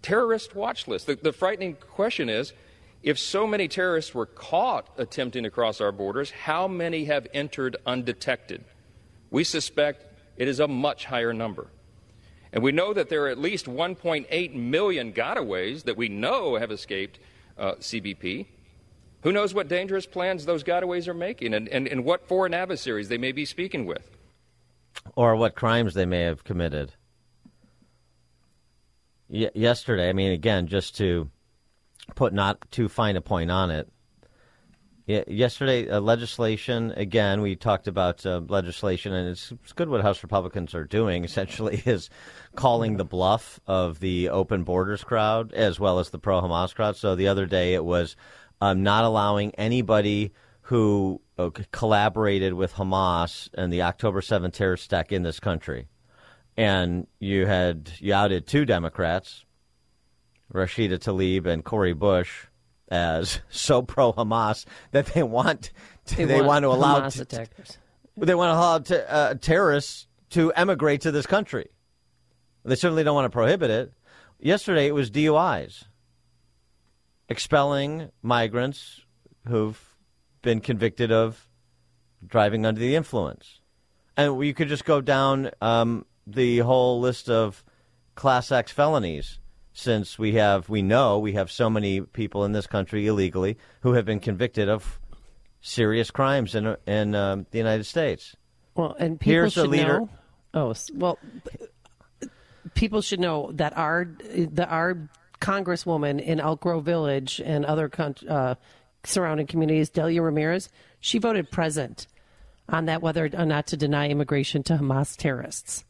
Terrorist 0.00 0.54
watch 0.54 0.88
list. 0.88 1.06
The, 1.06 1.16
the 1.16 1.32
frightening 1.32 1.74
question 1.74 2.30
is 2.30 2.54
if 3.02 3.18
so 3.18 3.46
many 3.46 3.68
terrorists 3.68 4.14
were 4.14 4.24
caught 4.24 4.88
attempting 4.96 5.42
to 5.42 5.50
cross 5.50 5.80
our 5.80 5.92
borders, 5.92 6.30
how 6.30 6.66
many 6.66 7.04
have 7.04 7.26
entered 7.34 7.76
undetected? 7.84 8.64
We 9.30 9.44
suspect 9.44 10.06
it 10.36 10.48
is 10.48 10.60
a 10.60 10.68
much 10.68 11.04
higher 11.04 11.34
number. 11.34 11.66
And 12.52 12.62
we 12.62 12.72
know 12.72 12.94
that 12.94 13.08
there 13.10 13.24
are 13.24 13.28
at 13.28 13.38
least 13.38 13.66
1.8 13.66 14.54
million 14.54 15.12
gotaways 15.12 15.82
that 15.84 15.96
we 15.96 16.08
know 16.08 16.56
have 16.56 16.70
escaped 16.70 17.18
uh, 17.58 17.74
CBP. 17.74 18.46
Who 19.24 19.32
knows 19.32 19.52
what 19.52 19.68
dangerous 19.68 20.06
plans 20.06 20.46
those 20.46 20.64
gotaways 20.64 21.08
are 21.08 21.14
making 21.14 21.52
and, 21.52 21.68
and, 21.68 21.86
and 21.86 22.04
what 22.04 22.28
foreign 22.28 22.54
adversaries 22.54 23.08
they 23.08 23.18
may 23.18 23.32
be 23.32 23.44
speaking 23.44 23.86
with? 23.86 24.08
or 25.16 25.36
what 25.36 25.54
crimes 25.54 25.94
they 25.94 26.06
may 26.06 26.22
have 26.22 26.44
committed. 26.44 26.92
Y- 29.32 29.50
yesterday, 29.54 30.10
I 30.10 30.12
mean, 30.12 30.32
again, 30.32 30.66
just 30.66 30.96
to 30.98 31.30
put 32.14 32.34
not 32.34 32.70
too 32.70 32.88
fine 32.88 33.16
a 33.16 33.22
point 33.22 33.50
on 33.50 33.70
it. 33.70 33.88
Yesterday, 35.06 35.88
uh, 35.90 36.00
legislation. 36.00 36.92
Again, 36.92 37.40
we 37.40 37.56
talked 37.56 37.88
about 37.88 38.24
uh, 38.24 38.40
legislation, 38.46 39.12
and 39.12 39.28
it's, 39.28 39.50
it's 39.50 39.72
good 39.72 39.88
what 39.88 40.00
House 40.00 40.22
Republicans 40.22 40.74
are 40.74 40.84
doing. 40.84 41.24
Essentially, 41.32 41.82
is 41.84 42.08
calling 42.54 42.98
the 42.98 43.04
bluff 43.04 43.58
of 43.66 43.98
the 44.00 44.28
open 44.28 44.62
borders 44.62 45.02
crowd 45.02 45.52
as 45.54 45.80
well 45.80 45.98
as 45.98 46.10
the 46.10 46.18
pro 46.18 46.40
Hamas 46.40 46.74
crowd. 46.74 46.96
So 46.96 47.16
the 47.16 47.28
other 47.28 47.46
day, 47.46 47.74
it 47.74 47.84
was 47.84 48.16
um, 48.60 48.82
not 48.82 49.04
allowing 49.04 49.54
anybody 49.56 50.32
who 50.62 51.20
uh, 51.38 51.50
collaborated 51.72 52.54
with 52.54 52.74
Hamas 52.74 53.48
and 53.54 53.72
the 53.72 53.82
October 53.82 54.20
7th 54.20 54.52
terrorist 54.52 54.86
attack 54.86 55.10
in 55.10 55.24
this 55.24 55.40
country. 55.40 55.88
And 56.56 57.06
you 57.18 57.46
had 57.46 57.90
you 57.98 58.12
outed 58.12 58.46
two 58.46 58.64
Democrats, 58.64 59.44
Rashida 60.52 60.98
Tlaib 60.98 61.46
and 61.46 61.64
Cori 61.64 61.94
Bush, 61.94 62.46
as 62.88 63.40
so 63.50 63.82
pro 63.82 64.12
Hamas 64.12 64.66
that 64.90 65.06
they 65.06 65.22
want 65.22 65.70
to, 66.06 66.26
they, 66.26 66.42
want, 66.42 66.64
to 66.64 66.68
allow 66.68 67.00
Hamas 67.00 67.14
t- 67.14 67.22
attackers. 67.22 67.78
they 68.16 68.34
want 68.34 68.50
to 68.50 68.58
allow 68.58 68.78
t- 68.78 69.06
uh, 69.08 69.34
terrorists 69.34 70.06
to 70.30 70.52
emigrate 70.52 71.00
to 71.02 71.10
this 71.10 71.26
country. 71.26 71.68
They 72.64 72.74
certainly 72.74 73.02
don't 73.02 73.14
want 73.14 73.26
to 73.26 73.30
prohibit 73.30 73.70
it. 73.70 73.92
Yesterday 74.38 74.86
it 74.86 74.94
was 74.94 75.10
DUIs. 75.10 75.84
expelling 77.28 78.10
migrants 78.22 79.02
who've 79.48 79.80
been 80.42 80.60
convicted 80.60 81.10
of 81.10 81.48
driving 82.26 82.66
under 82.66 82.80
the 82.80 82.94
influence. 82.94 83.60
And 84.16 84.44
you 84.44 84.52
could 84.54 84.68
just 84.68 84.84
go 84.84 85.00
down 85.00 85.50
um, 85.60 86.04
the 86.34 86.58
whole 86.58 87.00
list 87.00 87.28
of 87.28 87.64
Class 88.14 88.52
X 88.52 88.72
felonies 88.72 89.38
since 89.72 90.18
we 90.18 90.32
have, 90.32 90.68
we 90.68 90.82
know 90.82 91.18
we 91.18 91.32
have 91.32 91.50
so 91.50 91.70
many 91.70 92.00
people 92.00 92.44
in 92.44 92.52
this 92.52 92.66
country 92.66 93.06
illegally 93.06 93.56
who 93.80 93.94
have 93.94 94.04
been 94.04 94.20
convicted 94.20 94.68
of 94.68 95.00
serious 95.60 96.10
crimes 96.10 96.54
in, 96.54 96.76
in 96.86 97.14
um, 97.14 97.46
the 97.50 97.58
United 97.58 97.84
States. 97.84 98.36
Well, 98.74 98.94
and 98.98 99.18
people 99.18 99.32
Here's 99.32 99.52
should 99.54 99.64
the 99.64 99.68
leader- 99.68 100.00
know. 100.00 100.08
Oh, 100.54 100.74
well, 100.94 101.18
people 102.74 103.00
should 103.00 103.20
know 103.20 103.52
that 103.54 103.76
our 103.76 104.04
the 104.04 104.68
our 104.68 105.08
congresswoman 105.40 106.20
in 106.20 106.40
Elk 106.40 106.60
Grove 106.60 106.84
Village 106.84 107.40
and 107.42 107.64
other 107.64 107.90
uh, 108.28 108.54
surrounding 109.02 109.46
communities, 109.46 109.88
Delia 109.88 110.22
Ramirez, 110.22 110.68
she 111.00 111.18
voted 111.18 111.50
present 111.50 112.06
on 112.68 112.84
that 112.84 113.02
whether 113.02 113.30
or 113.32 113.46
not 113.46 113.66
to 113.68 113.76
deny 113.76 114.08
immigration 114.08 114.62
to 114.64 114.76
Hamas 114.76 115.16
terrorists. 115.16 115.84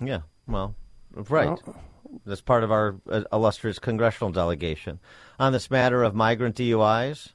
Yeah, 0.00 0.20
well, 0.46 0.74
right. 1.14 1.48
Well- 1.66 1.76
That's 2.24 2.40
part 2.40 2.64
of 2.64 2.70
our 2.72 2.96
uh, 3.10 3.24
illustrious 3.32 3.78
congressional 3.78 4.32
delegation. 4.32 4.98
On 5.38 5.52
this 5.52 5.70
matter 5.70 6.02
of 6.02 6.14
migrant 6.14 6.56
DUIs 6.56 7.32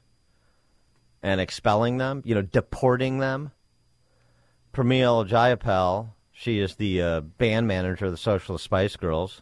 and 1.22 1.40
expelling 1.40 1.98
them, 1.98 2.22
you 2.26 2.34
know, 2.36 2.42
deporting 2.42 3.20
them, 3.20 3.52
Pramil 4.74 5.28
Jayapal, 5.30 6.10
she 6.32 6.60
is 6.60 6.76
the 6.76 7.02
uh, 7.02 7.22
band 7.22 7.68
manager 7.68 8.06
of 8.06 8.12
the 8.12 8.18
Socialist 8.18 8.64
Spice 8.64 8.96
Girls. 8.96 9.42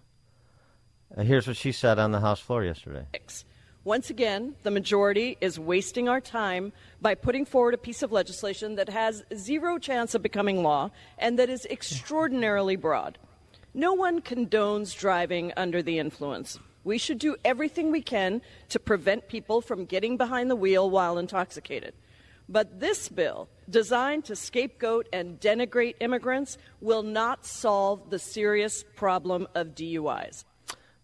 Uh, 1.16 1.24
here's 1.24 1.48
what 1.48 1.56
she 1.58 1.72
said 1.72 1.98
on 2.00 2.12
the 2.12 2.20
House 2.20 2.40
floor 2.42 2.64
yesterday. 2.64 3.06
Once 3.84 4.12
again, 4.12 4.54
the 4.62 4.70
majority 4.70 5.38
is 5.42 5.60
wasting 5.60 6.08
our 6.08 6.22
time 6.22 6.72
by 7.02 7.16
putting 7.16 7.46
forward 7.46 7.74
a 7.74 7.80
piece 7.80 8.04
of 8.04 8.12
legislation 8.12 8.76
that 8.76 8.90
has 8.90 9.24
zero 9.36 9.80
chance 9.80 10.14
of 10.14 10.22
becoming 10.22 10.62
law 10.62 10.92
and 11.18 11.40
that 11.40 11.50
is 11.50 11.66
extraordinarily 11.66 12.76
broad. 12.76 13.18
No 13.74 13.94
one 13.94 14.22
condones 14.22 14.96
driving 14.96 15.52
under 15.58 15.82
the 15.82 15.98
influence. 15.98 16.60
We 16.84 17.00
should 17.00 17.18
do 17.18 17.38
everything 17.44 17.90
we 17.90 18.02
can 18.02 18.44
to 18.70 18.80
prevent 18.80 19.28
people 19.28 19.62
from 19.62 19.86
getting 19.86 20.16
behind 20.16 20.52
the 20.52 20.56
wheel 20.56 20.88
while 20.88 21.18
intoxicated. 21.18 21.96
But 22.48 22.80
this 22.80 23.10
bill, 23.10 23.50
designed 23.68 24.26
to 24.26 24.36
scapegoat 24.36 25.08
and 25.12 25.40
denigrate 25.40 25.96
immigrants, 26.02 26.60
will 26.82 27.04
not 27.04 27.46
solve 27.48 28.12
the 28.12 28.20
serious 28.20 28.84
problem 28.96 29.48
of 29.56 29.70
DUIs. 29.70 30.44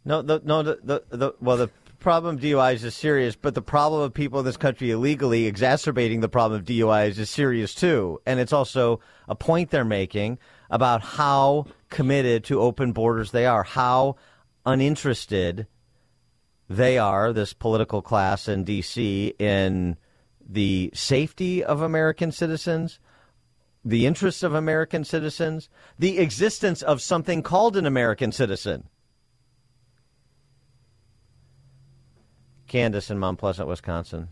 No, 0.03 0.21
the, 0.21 0.41
no, 0.43 0.61
the, 0.61 0.79
the, 0.83 1.17
the 1.17 1.33
well, 1.39 1.57
the 1.57 1.69
problem 1.99 2.35
of 2.35 2.41
DUIs 2.41 2.83
is 2.83 2.95
serious, 2.95 3.35
but 3.35 3.55
the 3.55 3.61
problem 3.61 4.01
of 4.01 4.13
people 4.13 4.39
in 4.39 4.45
this 4.45 4.57
country 4.57 4.91
illegally 4.91 5.45
exacerbating 5.45 6.21
the 6.21 6.29
problem 6.29 6.59
of 6.59 6.65
DUIs 6.65 7.17
is 7.17 7.29
serious 7.29 7.73
too. 7.73 8.21
And 8.25 8.39
it's 8.39 8.53
also 8.53 8.99
a 9.27 9.35
point 9.35 9.69
they're 9.69 9.85
making 9.85 10.39
about 10.69 11.01
how 11.01 11.65
committed 11.89 12.43
to 12.45 12.59
open 12.59 12.91
borders 12.91 13.31
they 13.31 13.45
are, 13.45 13.63
how 13.63 14.15
uninterested 14.65 15.67
they 16.69 16.97
are, 16.97 17.31
this 17.31 17.53
political 17.53 18.01
class 18.01 18.47
in 18.47 18.63
D.C., 18.63 19.33
in 19.39 19.97
the 20.47 20.91
safety 20.93 21.63
of 21.63 21.81
American 21.81 22.31
citizens, 22.31 22.99
the 23.83 24.05
interests 24.05 24.43
of 24.43 24.53
American 24.53 25.03
citizens, 25.03 25.69
the 25.97 26.19
existence 26.19 26.81
of 26.81 27.01
something 27.01 27.41
called 27.41 27.77
an 27.77 27.85
American 27.85 28.31
citizen. 28.31 28.89
Candace 32.67 33.09
in 33.09 33.17
Mount 33.17 33.39
Pleasant, 33.39 33.67
Wisconsin. 33.67 34.29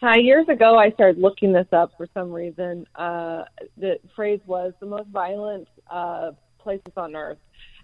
Hi. 0.00 0.16
Years 0.16 0.48
ago, 0.48 0.76
I 0.76 0.90
started 0.90 1.20
looking 1.20 1.52
this 1.52 1.68
up 1.72 1.92
for 1.96 2.08
some 2.12 2.32
reason. 2.32 2.86
Uh, 2.96 3.44
the 3.76 4.00
phrase 4.16 4.40
was 4.46 4.72
the 4.80 4.86
most 4.86 5.08
violent 5.08 5.68
uh, 5.88 6.32
places 6.58 6.92
on 6.96 7.14
earth. 7.14 7.38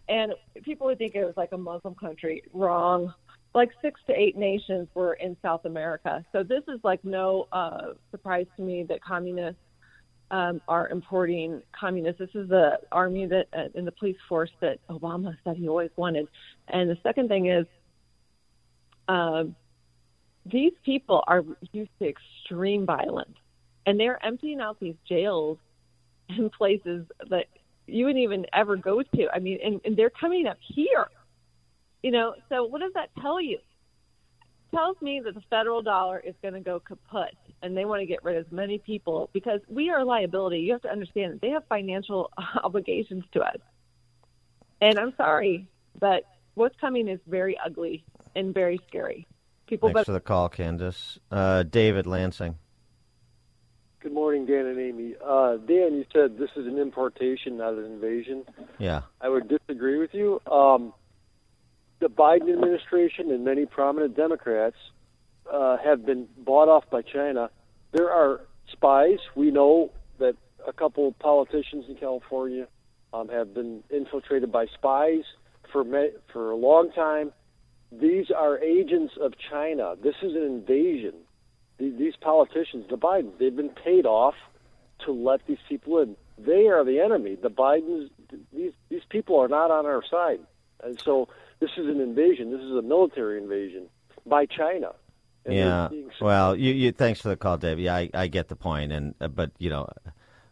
And 0.09 0.33
people 0.65 0.87
would 0.87 0.99
think 0.99 1.15
it 1.15 1.25
was 1.25 1.37
like 1.37 1.53
a 1.53 1.59
Muslim 1.59 1.95
country. 1.95 2.43
Wrong. 2.53 3.13
Like 3.55 3.71
six 3.83 4.01
to 4.09 4.13
eight 4.13 4.37
nations 4.37 4.89
were 4.95 5.15
in 5.15 5.37
South 5.43 5.65
America. 5.65 6.25
So 6.33 6.43
this 6.43 6.63
is 6.67 6.81
like 6.83 7.05
no 7.05 7.47
uh, 7.53 7.93
surprise 8.11 8.47
to 8.57 8.63
me 8.63 8.85
that 8.85 9.01
communists 9.03 9.61
um, 10.31 10.61
are 10.69 10.89
importing 10.89 11.63
communists. 11.79 12.19
This 12.19 12.35
is 12.35 12.49
the 12.49 12.79
army 12.93 13.27
that 13.27 13.47
uh, 13.53 13.69
the 13.75 13.93
police 13.93 14.17
force 14.29 14.51
that 14.61 14.79
Obama 14.89 15.37
said 15.45 15.57
he 15.57 15.69
always 15.69 15.91
wanted. 15.97 16.29
And 16.69 16.91
the 16.91 16.99
second 17.03 17.29
thing 17.29 17.47
is, 17.47 17.67
um, 19.09 19.57
these 20.47 20.73
people 20.85 21.23
are 21.27 21.45
used 21.73 21.91
to 22.01 22.09
extreme 22.09 22.87
violence, 22.87 23.37
and 23.87 23.99
they're 23.99 24.25
emptying 24.25 24.61
out 24.61 24.79
these 24.81 24.97
jails 25.09 25.59
in 26.29 26.51
places 26.59 27.07
that 27.31 27.47
you 27.87 28.05
wouldn't 28.05 28.23
even 28.23 28.47
ever 28.53 28.77
go 28.77 29.03
to. 29.03 29.29
I 29.33 29.39
mean, 29.39 29.59
and, 29.65 29.81
and 29.85 29.97
they're 29.97 30.11
coming 30.11 30.47
up 30.47 30.59
here. 30.61 31.07
You 32.03 32.13
know, 32.13 32.35
so 32.49 32.65
what 32.65 32.81
does 32.81 32.93
that 32.95 33.11
tell 33.21 33.41
you? 33.41 33.57
It 33.57 34.77
tells 34.77 35.01
me 35.01 35.21
that 35.25 35.35
the 35.35 35.43
federal 35.51 35.83
dollar 35.83 36.21
is 36.21 36.35
going 36.43 36.55
to 36.55 36.61
go 36.61 36.81
kaput, 36.81 37.35
and 37.63 37.77
they 37.77 37.85
want 37.85 38.01
to 38.01 38.07
get 38.07 38.23
rid 38.23 38.37
of 38.37 38.47
as 38.47 38.53
many 38.53 38.79
people 38.79 39.31
because 39.33 39.61
we 39.69 39.91
are 39.91 40.01
a 40.01 40.05
liability. 40.05 40.61
You 40.61 40.73
have 40.73 40.83
to 40.83 40.93
understand 40.93 41.33
that 41.33 41.41
they 41.41 41.51
have 41.51 41.65
financial 41.69 42.31
obligations 42.63 43.25
to 43.33 43.41
us. 43.41 43.57
And 44.81 44.99
I'm 44.99 45.13
sorry, 45.17 45.67
but 45.99 46.25
what's 46.55 46.77
coming 46.81 47.09
is 47.09 47.19
very 47.27 47.59
ugly 47.65 48.05
and 48.35 48.55
very 48.55 48.81
scary. 48.89 49.27
People, 49.67 49.89
Thanks 49.89 50.01
but 50.01 50.07
for 50.07 50.13
the 50.13 50.21
call, 50.21 50.49
Candace. 50.49 51.19
Uh, 51.31 51.63
David 51.63 52.07
Lansing. 52.07 52.57
Good 54.01 54.13
morning, 54.13 54.47
Dan 54.47 54.67
and 54.67 54.79
Amy. 54.79 55.15
Uh, 55.23 55.57
Dan, 55.57 55.95
you 55.95 56.05
said 56.13 56.39
this 56.39 56.51
is 56.57 56.67
an 56.67 56.79
importation, 56.79 57.57
not 57.59 57.75
an 57.75 57.85
invasion. 57.85 58.45
Yeah. 58.79 59.03
I 59.21 59.29
would 59.29 59.49
disagree 59.49 59.99
with 59.99 60.15
you. 60.15 60.41
Um, 60.51 60.95
the 61.99 62.07
Biden 62.07 62.53
administration 62.53 63.31
and 63.31 63.45
many 63.45 63.67
prominent 63.67 64.17
Democrats 64.17 64.77
uh, 65.53 65.77
have 65.85 66.07
been 66.07 66.29
bought 66.39 66.69
off 66.69 66.89
by 66.91 67.03
China. 67.03 67.51
There 67.93 68.09
are 68.09 68.43
spies. 68.71 69.19
We 69.35 69.51
know 69.51 69.91
that 70.19 70.37
a 70.67 70.73
couple 70.73 71.09
of 71.09 71.19
politicians 71.19 71.87
in 71.89 71.97
California 71.97 72.69
um, 73.13 73.29
have 73.29 73.53
been 73.53 73.83
infiltrated 73.91 74.53
by 74.53 74.67
spies 74.67 75.25
for 75.73 75.83
me- 75.83 76.13
for 76.33 76.51
a 76.51 76.57
long 76.57 76.93
time. 76.93 77.33
These 77.91 78.31
are 78.31 78.59
agents 78.59 79.15
of 79.21 79.35
China. 79.51 79.95
This 80.03 80.17
is 80.23 80.35
an 80.35 80.43
invasion. 80.43 81.15
These 81.79 82.17
politicians, 82.21 82.87
the 82.91 82.99
Bidens, 82.99 83.39
they've 83.39 83.55
been 83.55 83.71
paid 83.71 84.05
off 84.05 84.35
to 85.05 85.13
let 85.13 85.47
these 85.47 85.59
people 85.69 85.99
in. 86.01 86.17
They 86.37 86.67
are 86.67 86.85
the 86.85 87.01
enemy. 87.01 87.37
The 87.37 87.51
Bidens, 87.51 88.11
these 88.53 88.73
these 88.89 89.03
people 89.09 89.39
are 89.41 89.49
not 89.49 89.71
on 89.71 89.87
our 89.87 90.03
side, 90.11 90.41
and 90.83 91.01
so 91.01 91.29
this 91.61 91.71
is 91.77 91.87
an 91.87 92.01
invasion. 92.01 92.51
This 92.51 92.61
is 92.61 92.73
a 92.73 92.83
military 92.83 93.39
invasion 93.39 93.89
by 94.27 94.47
China. 94.47 94.93
Yeah. 95.49 95.89
Well, 96.21 96.57
you, 96.57 96.75
you 96.75 96.93
thanks 96.93 97.21
for 97.21 97.29
the 97.29 97.37
call, 97.37 97.57
Dave. 97.59 97.79
Yeah, 97.79 97.95
I, 97.95 98.11
I 98.13 98.27
get 98.27 98.49
the 98.49 98.57
point, 98.57 98.93
and 98.93 99.15
uh, 99.21 99.29
but 99.29 99.53
you 99.59 99.71
know, 99.71 99.89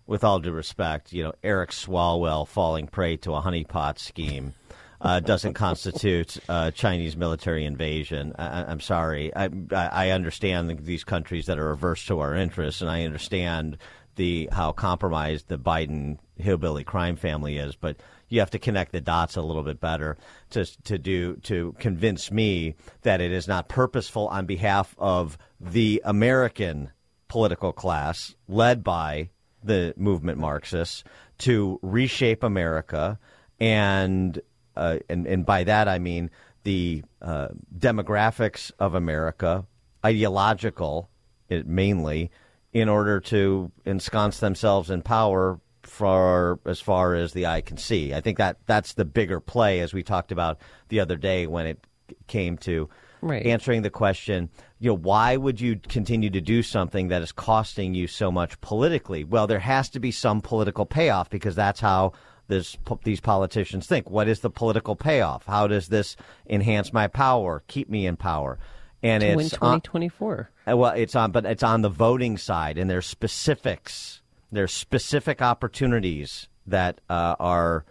with 0.07 0.25
all 0.25 0.39
due 0.39 0.53
respect, 0.53 1.13
you 1.13 1.25
know, 1.25 1.33
Eric 1.43 1.71
Swalwell 1.71 2.47
falling 2.47 2.87
prey 2.87 3.17
to 3.19 3.35
a 3.35 3.43
honeypot 3.43 3.99
scheme. 3.99 4.55
Uh, 5.01 5.21
doesn't 5.21 5.55
constitute 5.55 6.39
uh, 6.49 6.71
Chinese 6.71 7.17
military 7.17 7.65
invasion. 7.65 8.33
I, 8.39 8.65
I'm 8.65 8.81
sorry. 8.81 9.35
I, 9.37 9.51
I 9.73 9.89
I 10.07 10.11
understand 10.11 10.79
these 10.85 11.05
countries 11.05 11.47
that 11.47 11.59
are 11.59 11.71
averse 11.71 12.07
to 12.07 12.21
our 12.21 12.35
interests, 12.35 12.81
and 12.81 12.91
I 12.91 13.05
understand 13.05 13.77
the 14.17 14.49
how 14.51 14.73
compromised 14.73 15.49
the 15.49 15.59
Biden 15.59 16.19
hillbilly 16.37 16.85
crime 16.85 17.17
family 17.17 17.59
is. 17.59 17.77
But 17.77 17.97
you 18.29 18.41
have 18.41 18.51
to 18.51 18.59
connect 18.59 18.93
the 18.93 19.01
dots 19.01 19.37
a 19.37 19.43
little 19.43 19.63
bit 19.63 19.81
better 19.81 20.17
to 20.51 20.65
to 20.85 20.99
do 20.99 21.37
to 21.45 21.75
convince 21.79 22.31
me 22.31 22.75
that 23.03 23.21
it 23.21 23.33
is 23.33 23.47
not 23.47 23.69
purposeful 23.69 24.29
on 24.29 24.47
behalf 24.47 24.95
of 24.99 25.39
the 25.61 26.03
American 26.05 26.91
political 27.29 27.73
class 27.73 28.35
led 28.49 28.83
by 28.83 29.31
the 29.63 29.95
movement 29.97 30.39
Marxists 30.39 31.05
to 31.39 31.79
reshape 31.83 32.43
America 32.43 33.19
and 33.61 34.41
uh, 34.77 34.99
and 35.09 35.27
and 35.27 35.47
by 35.47 35.65
that 35.65 35.89
I 35.89 35.99
mean 35.99 36.31
the 36.65 37.03
uh, 37.23 37.49
demographics 37.79 38.73
of 38.79 38.95
America, 38.95 39.65
ideological 40.05 41.09
it, 41.49 41.67
mainly, 41.67 42.31
in 42.73 42.89
order 42.89 43.21
to 43.21 43.71
ensconce 43.85 44.41
themselves 44.41 44.91
in 44.91 45.03
power 45.03 45.61
for 45.85 46.59
as 46.67 46.81
far 46.81 47.15
as 47.15 47.33
the 47.33 47.47
eye 47.47 47.61
can 47.61 47.77
see. 47.77 48.13
I 48.13 48.21
think 48.21 48.39
that 48.39 48.59
that's 48.67 48.95
the 48.95 49.05
bigger 49.05 49.41
play, 49.41 49.81
as 49.81 49.95
we 49.95 50.03
talked 50.03 50.33
about 50.33 50.59
the 50.89 51.01
other 51.01 51.17
day 51.17 51.47
when 51.47 51.67
it 51.67 51.87
came 52.27 52.59
to 52.59 52.89
Right. 53.23 53.47
answering 53.47 53.83
the 53.83 53.91
question, 53.91 54.51
you 54.79 54.91
know, 54.91 54.97
why 54.97 55.37
would 55.37 55.61
you 55.61 55.81
continue 55.89 56.31
to 56.31 56.41
do 56.41 56.63
something 56.63 57.09
that 57.09 57.23
is 57.23 57.33
costing 57.33 57.95
you 57.95 58.07
so 58.07 58.31
much 58.31 58.61
politically? 58.61 59.25
Well, 59.25 59.47
there 59.47 59.59
has 59.59 59.89
to 59.91 60.01
be 60.01 60.11
some 60.11 60.43
political 60.43 60.85
payoff 60.85 61.31
because 61.31 61.55
that's 61.55 61.81
how 61.81 62.13
this 62.49 62.77
these 63.05 63.21
politicians 63.21 63.87
think. 63.87 64.11
What 64.11 64.29
is 64.29 64.41
the 64.41 64.51
political 64.51 64.97
payoff? 64.97 65.47
How 65.47 65.67
does 65.67 65.89
this 65.89 66.17
enhance 66.49 66.93
my 66.93 67.07
power, 67.07 67.63
keep 67.67 67.89
me 67.89 68.07
in 68.07 68.17
power? 68.17 68.59
And 69.03 69.21
to 69.21 69.29
it's 69.29 69.37
win 69.37 69.51
2024. 69.51 70.51
On, 70.67 70.79
well, 70.79 70.93
it's 70.93 71.15
on, 71.15 71.31
but 71.31 71.45
it's 71.45 71.63
on 71.63 71.83
the 71.83 71.89
voting 71.89 72.39
side, 72.39 72.79
and 72.79 72.89
there's 72.89 73.07
specifics. 73.07 74.23
There's 74.51 74.73
specific 74.73 75.43
opportunities 75.43 76.49
that 76.67 77.01
uh, 77.11 77.37
are 77.39 77.85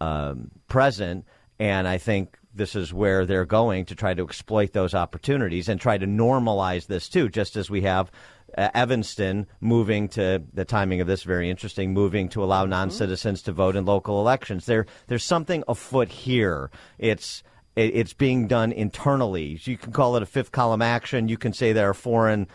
um, 0.00 0.50
present, 0.68 1.24
and 1.58 1.88
I 1.88 1.98
think 1.98 2.38
this 2.54 2.74
is 2.74 2.92
where 2.92 3.26
they're 3.26 3.44
going 3.44 3.84
to 3.86 3.94
try 3.94 4.14
to 4.14 4.24
exploit 4.24 4.72
those 4.72 4.94
opportunities 4.94 5.68
and 5.68 5.80
try 5.80 5.98
to 5.98 6.06
normalize 6.06 6.86
this 6.86 7.08
too, 7.08 7.28
just 7.28 7.56
as 7.56 7.68
we 7.70 7.82
have 7.82 8.10
uh, 8.56 8.68
Evanston 8.74 9.46
moving 9.60 10.08
to 10.08 10.42
the 10.52 10.64
timing 10.64 11.00
of 11.00 11.06
this 11.06 11.22
very 11.22 11.50
interesting, 11.50 11.92
moving 11.92 12.28
to 12.30 12.42
allow 12.42 12.62
mm-hmm. 12.62 12.70
non 12.70 12.90
citizens 12.90 13.42
to 13.42 13.52
vote 13.52 13.76
in 13.76 13.84
local 13.84 14.20
elections. 14.20 14.66
There, 14.66 14.86
there's 15.06 15.24
something 15.24 15.64
afoot 15.68 16.08
here. 16.08 16.70
It's 16.98 17.42
it's 17.76 18.14
being 18.14 18.46
done 18.46 18.72
internally. 18.72 19.60
You 19.62 19.76
can 19.76 19.92
call 19.92 20.16
it 20.16 20.22
a 20.22 20.26
fifth 20.26 20.50
column 20.50 20.80
action. 20.80 21.28
You 21.28 21.36
can 21.36 21.52
say 21.52 21.74
there 21.74 21.90
are 21.90 21.94
foreign 21.94 22.48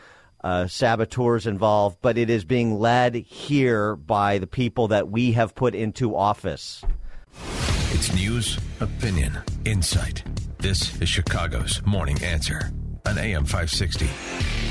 uh, 0.44 0.66
saboteurs 0.66 1.46
involved, 1.46 2.00
but 2.02 2.18
it 2.18 2.28
is 2.30 2.44
being 2.44 2.80
led 2.80 3.14
here 3.14 3.96
by 3.96 4.40
the 4.40 4.48
people 4.48 4.88
that 4.88 5.10
we 5.10 5.34
have 5.34 5.54
put 5.54 5.76
into 5.76 6.16
office. 6.16 6.84
It's 7.92 8.12
news, 8.16 8.58
opinion, 8.80 9.38
insight. 9.64 10.24
This 10.58 11.00
is 11.00 11.10
Chicago's 11.10 11.86
Morning 11.86 12.22
Answer 12.24 12.72
on 13.06 13.20
AM 13.20 13.46
560 13.46 14.71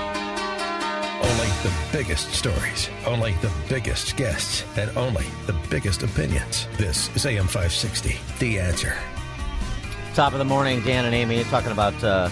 Biggest 2.01 2.33
stories, 2.33 2.89
only 3.05 3.33
the 3.43 3.51
biggest 3.69 4.17
guests, 4.17 4.65
and 4.75 4.89
only 4.97 5.23
the 5.45 5.53
biggest 5.69 6.01
opinions. 6.01 6.67
This 6.75 7.15
is 7.15 7.27
AM 7.27 7.45
560, 7.45 8.15
The 8.39 8.59
Answer. 8.59 8.95
Top 10.15 10.33
of 10.33 10.39
the 10.39 10.45
morning, 10.45 10.81
Dan 10.81 11.05
and 11.05 11.13
Amy 11.13 11.43
talking 11.43 11.71
about 11.71 11.93
uh, 12.03 12.29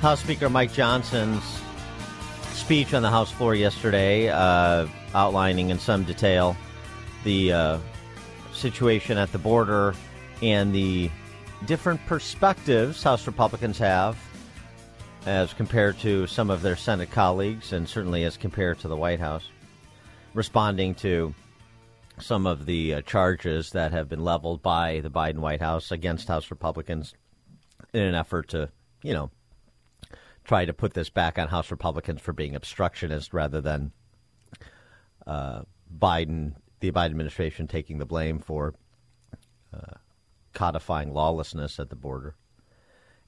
House 0.00 0.22
Speaker 0.22 0.48
Mike 0.48 0.72
Johnson's 0.72 1.42
speech 2.54 2.94
on 2.94 3.02
the 3.02 3.10
House 3.10 3.30
floor 3.30 3.54
yesterday, 3.54 4.30
uh, 4.30 4.86
outlining 5.14 5.68
in 5.68 5.78
some 5.78 6.04
detail 6.04 6.56
the 7.22 7.52
uh, 7.52 7.78
situation 8.54 9.18
at 9.18 9.30
the 9.30 9.38
border 9.38 9.94
and 10.40 10.74
the 10.74 11.10
different 11.66 12.00
perspectives 12.06 13.02
House 13.02 13.26
Republicans 13.26 13.76
have 13.76 14.16
as 15.26 15.52
compared 15.52 15.98
to 16.00 16.26
some 16.26 16.50
of 16.50 16.62
their 16.62 16.76
Senate 16.76 17.10
colleagues, 17.10 17.72
and 17.72 17.88
certainly 17.88 18.24
as 18.24 18.36
compared 18.36 18.78
to 18.80 18.88
the 18.88 18.96
White 18.96 19.20
House, 19.20 19.48
responding 20.34 20.94
to 20.96 21.34
some 22.18 22.46
of 22.46 22.66
the 22.66 22.94
uh, 22.94 23.00
charges 23.02 23.70
that 23.70 23.92
have 23.92 24.08
been 24.08 24.24
leveled 24.24 24.62
by 24.62 25.00
the 25.00 25.10
Biden 25.10 25.38
White 25.38 25.60
House 25.60 25.90
against 25.90 26.28
House 26.28 26.50
Republicans 26.50 27.14
in 27.92 28.02
an 28.02 28.14
effort 28.14 28.48
to, 28.48 28.70
you 29.02 29.12
know, 29.12 29.30
try 30.44 30.64
to 30.64 30.72
put 30.72 30.94
this 30.94 31.10
back 31.10 31.38
on 31.38 31.48
House 31.48 31.70
Republicans 31.70 32.20
for 32.20 32.32
being 32.32 32.54
obstructionist 32.54 33.32
rather 33.32 33.60
than 33.60 33.92
uh, 35.26 35.62
Biden 35.96 36.54
the 36.80 36.90
Biden 36.90 37.06
administration 37.06 37.68
taking 37.68 37.98
the 37.98 38.04
blame 38.04 38.40
for 38.40 38.74
uh, 39.72 39.94
codifying 40.52 41.14
lawlessness 41.14 41.78
at 41.78 41.90
the 41.90 41.96
border. 41.96 42.34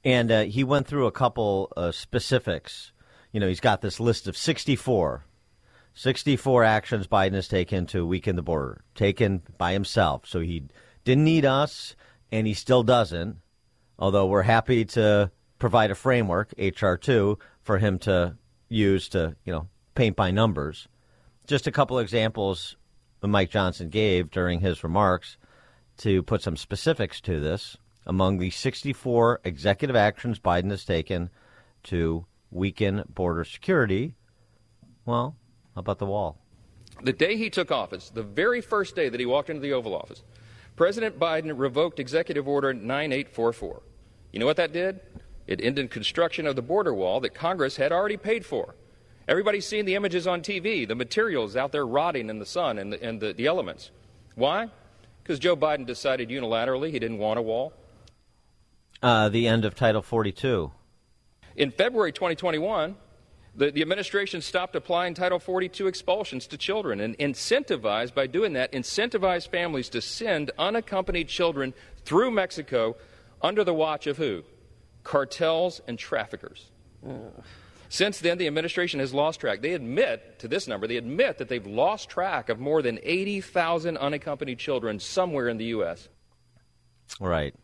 And 0.05 0.31
uh, 0.31 0.43
he 0.45 0.65
went 0.65 0.87
through 0.87 1.07
a 1.07 1.13
couple 1.13 1.73
uh, 1.77 1.93
specifics. 1.93 2.93
You 3.33 3.41
know, 3.41 3.49
he's 3.49 3.61
got 3.61 3.81
this 3.81 4.01
list 4.01 4.29
of 4.29 4.37
64, 4.37 5.25
64 5.95 6.65
actions 6.65 7.07
Biden 7.07 7.35
has 7.35 7.49
taken 7.49 7.87
to 7.87 8.07
weaken 8.07 8.37
the 8.37 8.43
border, 8.43 8.85
taken 8.95 9.43
by 9.59 9.73
himself. 9.73 10.27
So 10.27 10.41
he 10.41 10.65
didn't 11.05 11.25
need 11.25 11.45
us, 11.45 11.97
and 12.31 12.47
he 12.47 12.55
still 12.55 12.83
doesn't. 12.83 13.39
Although 13.99 14.27
we're 14.27 14.43
happy 14.43 14.85
to 14.87 15.31
provide 15.59 15.91
a 15.91 15.95
framework, 15.95 16.53
HR 16.59 16.95
two, 16.95 17.39
for 17.63 17.79
him 17.79 17.99
to 18.01 18.37
use 18.69 19.09
to, 19.11 19.37
you 19.45 19.53
know, 19.53 19.69
paint 19.95 20.17
by 20.17 20.31
numbers. 20.31 20.89
Just 21.47 21.67
a 21.67 21.73
couple 21.73 21.99
examples 21.99 22.77
Mike 23.29 23.51
Johnson 23.51 23.89
gave 23.89 24.31
during 24.31 24.61
his 24.61 24.83
remarks 24.83 25.37
to 25.99 26.23
put 26.23 26.43
some 26.43 26.57
specifics 26.57 27.21
to 27.23 27.41
this. 27.41 27.77
Among 28.07 28.39
the 28.39 28.51
64 28.51 29.41
executive 29.45 29.97
actions 29.97 30.39
Biden 30.39 30.71
has 30.71 30.85
taken 30.85 31.31
to 31.85 32.27
weaken 32.51 33.05
border 33.09 33.45
security, 33.45 34.15
well, 35.07 35.37
how 35.75 35.81
about 35.81 35.99
the 35.99 36.07
wall? 36.07 36.39
The 37.03 37.13
day 37.13 37.37
he 37.37 37.51
took 37.51 37.71
office, 37.71 38.11
the 38.11 38.23
very 38.23 38.61
first 38.61 38.95
day 38.95 39.09
that 39.09 39.19
he 39.19 39.27
walked 39.27 39.51
into 39.51 39.61
the 39.61 39.73
Oval 39.73 39.95
Office, 39.97 40.23
President 40.77 41.19
Biden 41.19 41.53
revoked 41.57 41.99
Executive 41.99 42.47
Order 42.47 42.73
9844. 42.73 43.83
You 44.33 44.41
know 44.41 44.47
what 44.47 44.57
that 44.57 44.73
did? 44.73 45.01
It 45.47 45.61
ended 45.61 45.91
construction 45.91 46.47
of 46.47 46.57
the 46.57 46.63
border 46.63 46.95
wall 46.95 47.21
that 47.21 47.35
Congress 47.35 47.77
had 47.77 47.93
already 47.93 48.17
paid 48.17 48.45
for. 48.45 48.75
Everybody's 49.27 49.67
seen 49.67 49.85
the 49.85 49.95
images 49.95 50.27
on 50.27 50.43
TV, 50.43 50.87
the 50.87 50.95
materials 50.95 51.57
out 51.57 51.73
there 51.73 51.87
rotting 51.87 52.29
in 52.29 52.39
the 52.39 52.47
sun 52.47 52.79
and 52.79 52.93
the, 52.93 53.03
and 53.03 53.21
the, 53.21 53.33
the 53.33 53.47
elements. 53.47 53.91
Why? 54.35 54.69
Because 55.23 55.39
Joe 55.39 55.57
Biden 55.57 55.87
decided 55.87 56.29
unilaterally 56.29 56.91
he 56.91 56.99
didn't 56.99 57.19
want 57.19 57.39
a 57.39 57.43
wall. 57.43 57.73
Uh, 59.05 59.29
the 59.29 59.47
end 59.47 59.67
of 59.67 59.75
Title 59.75 60.01
42. 60.01 60.73
In 61.57 61.71
February 61.71 62.11
2021, 62.11 62.97
the, 63.55 63.71
the, 63.71 63.83
administration 63.83 64.41
stopped 64.41 64.75
applying 64.75 65.13
Title 65.13 65.39
42 65.39 65.89
expulsions 65.89 66.47
to 66.47 66.57
children 66.57 67.01
and 67.01 67.15
incentivized, 67.19 68.15
by 68.15 68.27
doing 68.27 68.55
that, 68.55 68.73
incentivized 68.73 69.51
families 69.51 69.91
to 69.91 70.01
send 70.01 70.53
unaccompanied 70.59 71.29
children 71.29 71.75
through 72.07 72.31
Mexico 72.31 72.97
under 73.43 73.63
the 73.63 73.75
watch 73.75 74.07
of 74.07 74.17
who? 74.17 74.43
Cartels 75.03 75.83
and 75.87 75.99
traffickers. 75.99 76.71
Ugh. 77.07 77.45
Since 77.91 78.21
then, 78.21 78.39
the 78.39 78.47
administration 78.47 79.01
has 79.01 79.13
lost 79.13 79.39
track. 79.39 79.61
They 79.61 79.75
admit 79.75 80.39
to 80.39 80.49
this 80.49 80.67
number, 80.67 80.87
they 80.87 80.97
admit 80.97 81.37
that 81.37 81.51
they've 81.51 81.67
lost 81.67 82.09
track 82.09 82.49
of 82.49 82.59
more 82.59 82.81
than 82.81 82.99
80,000 83.03 83.99
unaccompanied 83.99 84.59
children 84.59 84.99
somewhere 84.99 85.51
in 85.51 85.59
the 85.59 85.67
U.S. 85.67 86.09
Right. 87.21 87.55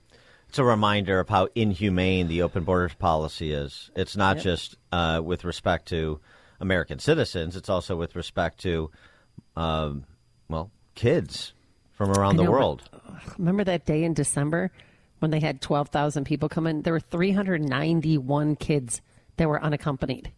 It's 0.50 0.58
a 0.58 0.64
reminder 0.64 1.20
of 1.20 1.28
how 1.28 1.46
inhumane 1.54 2.26
the 2.26 2.42
open 2.42 2.64
borders 2.64 2.94
policy 2.94 3.52
is. 3.52 3.88
It's 3.94 4.16
not 4.16 4.38
yep. 4.38 4.42
just 4.42 4.76
uh, 4.90 5.20
with 5.24 5.44
respect 5.44 5.86
to 5.90 6.18
American 6.58 6.98
citizens, 6.98 7.54
it's 7.54 7.68
also 7.68 7.94
with 7.94 8.16
respect 8.16 8.58
to, 8.62 8.90
um, 9.54 10.06
well, 10.48 10.72
kids 10.96 11.52
from 11.92 12.10
around 12.10 12.34
the 12.34 12.50
world. 12.50 12.82
Remember 13.38 13.62
that 13.62 13.86
day 13.86 14.02
in 14.02 14.12
December 14.12 14.72
when 15.20 15.30
they 15.30 15.38
had 15.38 15.60
12,000 15.60 16.24
people 16.24 16.48
come 16.48 16.66
in? 16.66 16.82
There 16.82 16.94
were 16.94 16.98
391 16.98 18.56
kids 18.56 19.02
that 19.36 19.48
were 19.48 19.62
unaccompanied. 19.62 20.32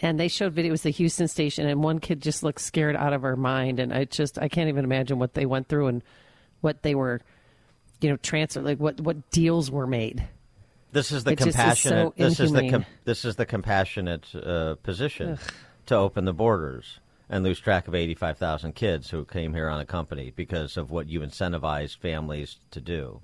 And 0.00 0.18
they 0.18 0.28
showed 0.28 0.54
videos 0.54 0.76
at 0.76 0.82
the 0.84 0.90
Houston 0.92 1.28
station, 1.28 1.66
and 1.66 1.82
one 1.82 1.98
kid 1.98 2.22
just 2.22 2.42
looked 2.42 2.62
scared 2.62 2.96
out 2.96 3.12
of 3.12 3.20
her 3.20 3.36
mind. 3.36 3.78
And 3.78 3.92
I 3.92 4.06
just, 4.06 4.38
I 4.38 4.48
can't 4.48 4.70
even 4.70 4.84
imagine 4.84 5.18
what 5.18 5.34
they 5.34 5.44
went 5.44 5.68
through 5.68 5.88
and 5.88 6.02
what 6.62 6.82
they 6.82 6.94
were, 6.94 7.20
you 8.02 8.10
know, 8.10 8.16
transferred, 8.16 8.64
like 8.64 8.78
what, 8.78 9.00
what 9.00 9.30
deals 9.30 9.70
were 9.70 9.86
made. 9.86 10.26
This 10.92 11.10
is 11.10 11.24
the 11.24 11.32
it 11.32 11.38
compassionate. 11.38 12.12
Is 12.16 12.36
so 12.36 12.40
this 12.40 12.40
is 12.40 12.52
the 12.52 12.70
com- 12.70 12.86
this 13.04 13.24
is 13.24 13.36
the 13.36 13.46
compassionate 13.46 14.26
uh, 14.34 14.74
position 14.82 15.30
Ugh. 15.30 15.52
to 15.86 15.96
open 15.96 16.24
the 16.26 16.34
borders. 16.34 17.00
and 17.30 17.44
lose 17.44 17.58
track 17.58 17.88
of 17.88 17.94
85,000 17.94 18.74
kids 18.74 19.08
who 19.08 19.24
came 19.24 19.54
here 19.54 19.70
unaccompanied 19.70 20.36
because 20.36 20.76
of 20.76 20.90
what 20.90 21.08
you 21.08 21.20
incentivized 21.20 21.96
families 21.96 22.58
to 22.72 22.80
do, 22.80 23.22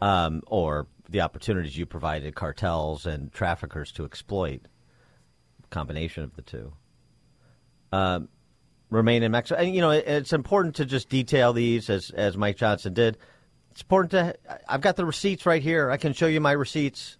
um, 0.00 0.42
or 0.48 0.88
the 1.08 1.20
opportunities 1.20 1.76
you 1.76 1.86
provided 1.86 2.34
cartels 2.34 3.06
and 3.06 3.32
traffickers 3.32 3.92
to 3.92 4.04
exploit. 4.04 4.62
Combination 5.70 6.24
of 6.24 6.34
the 6.34 6.42
two. 6.42 6.72
Um, 7.92 8.28
remain 8.90 9.22
in 9.22 9.32
Mexico, 9.32 9.60
and 9.60 9.74
you 9.74 9.80
know 9.80 9.90
it's 9.90 10.32
important 10.32 10.76
to 10.76 10.84
just 10.84 11.08
detail 11.08 11.52
these 11.52 11.88
as 11.88 12.10
as 12.10 12.36
Mike 12.36 12.56
Johnson 12.56 12.92
did. 12.92 13.18
It's 13.72 13.80
important 13.80 14.10
to. 14.10 14.36
I've 14.68 14.82
got 14.82 14.96
the 14.96 15.06
receipts 15.06 15.46
right 15.46 15.62
here. 15.62 15.90
I 15.90 15.96
can 15.96 16.12
show 16.12 16.26
you 16.26 16.42
my 16.42 16.52
receipts 16.52 17.16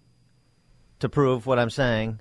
to 0.99 1.09
prove 1.09 1.47
what 1.47 1.57
I'm 1.57 1.71
saying. 1.71 2.19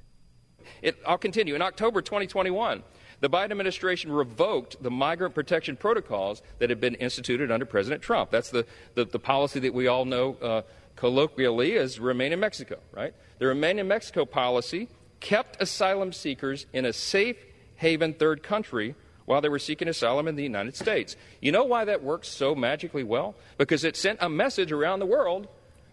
It, 0.80 0.96
I'll 1.06 1.18
continue. 1.18 1.54
In 1.54 1.60
October 1.60 2.00
2021, 2.00 2.82
the 3.20 3.28
Biden 3.28 3.50
administration 3.50 4.10
revoked 4.10 4.82
the 4.82 4.90
migrant 4.90 5.34
protection 5.34 5.76
protocols 5.76 6.40
that 6.60 6.70
had 6.70 6.80
been 6.80 6.94
instituted 6.94 7.50
under 7.50 7.66
President 7.66 8.00
Trump. 8.00 8.30
That's 8.30 8.48
the, 8.48 8.64
the, 8.94 9.04
the 9.04 9.18
policy 9.18 9.60
that 9.60 9.74
we 9.74 9.86
all 9.86 10.06
know 10.06 10.34
uh, 10.40 10.62
colloquially 10.96 11.76
as 11.76 12.00
Remain 12.00 12.32
in 12.32 12.40
Mexico, 12.40 12.78
right? 12.90 13.12
The 13.38 13.48
Remain 13.48 13.78
in 13.78 13.86
Mexico 13.86 14.24
policy 14.24 14.88
kept 15.20 15.60
asylum 15.60 16.10
seekers 16.10 16.64
in 16.72 16.86
a 16.86 16.92
safe 16.94 17.36
haven 17.76 18.14
third 18.14 18.42
country 18.42 18.94
while 19.24 19.40
they 19.40 19.48
were 19.48 19.58
seeking 19.58 19.88
asylum 19.88 20.28
in 20.28 20.36
the 20.36 20.42
United 20.42 20.76
States. 20.76 21.16
You 21.40 21.52
know 21.52 21.64
why 21.64 21.84
that 21.84 22.02
works 22.02 22.28
so 22.28 22.54
magically 22.54 23.04
well? 23.04 23.34
Because 23.58 23.84
it 23.84 23.96
sent 23.96 24.18
a 24.20 24.28
message 24.28 24.72
around 24.72 25.00
the 25.00 25.06
world 25.06 25.48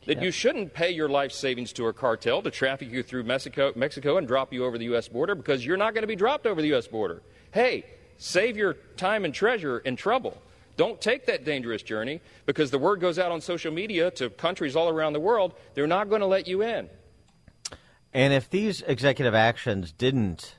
that 0.06 0.16
yep. 0.16 0.24
you 0.24 0.32
shouldn't 0.32 0.74
pay 0.74 0.90
your 0.90 1.10
life 1.10 1.32
savings 1.32 1.74
to 1.74 1.88
a 1.88 1.94
cartel 1.94 2.42
to 2.42 2.52
traffic 2.52 2.92
you 2.92 3.04
through 3.04 3.24
Mexico, 3.24 3.72
Mexico 3.76 4.18
and 4.18 4.28
drop 4.28 4.54
you 4.54 4.66
over 4.66 4.78
the 4.78 4.86
U.S. 4.86 5.08
border 5.08 5.36
because 5.36 5.66
you're 5.66 5.78
not 5.78 5.94
going 5.94 6.04
to 6.04 6.08
be 6.08 6.16
dropped 6.16 6.46
over 6.46 6.62
the 6.62 6.70
U.S. 6.70 6.88
border. 6.88 7.22
Hey, 7.52 7.86
save 8.18 8.58
your 8.58 8.76
time 8.98 9.26
and 9.26 9.34
treasure 9.34 9.80
and 9.80 9.98
trouble. 9.98 10.42
Don't 10.78 11.02
take 11.02 11.26
that 11.26 11.44
dangerous 11.44 11.84
journey 11.84 12.22
because 12.46 12.72
the 12.72 12.80
word 12.80 13.02
goes 13.02 13.20
out 13.20 13.34
on 13.34 13.42
social 13.42 13.72
media 13.72 14.12
to 14.12 14.30
countries 14.30 14.78
all 14.78 14.88
around 14.88 15.12
the 15.12 15.20
world, 15.20 15.54
they're 15.74 15.88
not 15.88 16.10
going 16.10 16.22
to 16.22 16.28
let 16.28 16.48
you 16.48 16.62
in. 16.62 16.90
And 18.14 18.34
if 18.34 18.50
these 18.50 18.82
executive 18.82 19.36
actions 19.36 19.92
didn't 19.92 20.56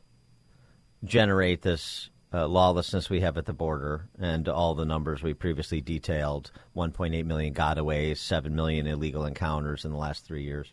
generate 1.02 1.62
this 1.62 2.09
uh, 2.32 2.46
lawlessness 2.46 3.10
we 3.10 3.20
have 3.20 3.36
at 3.36 3.46
the 3.46 3.52
border 3.52 4.08
and 4.18 4.48
all 4.48 4.74
the 4.74 4.84
numbers 4.84 5.22
we 5.22 5.34
previously 5.34 5.80
detailed 5.80 6.52
1.8 6.76 7.24
million 7.24 7.52
gotaways, 7.52 8.18
7 8.18 8.54
million 8.54 8.86
illegal 8.86 9.24
encounters 9.24 9.84
in 9.84 9.90
the 9.90 9.96
last 9.96 10.24
three 10.24 10.44
years. 10.44 10.72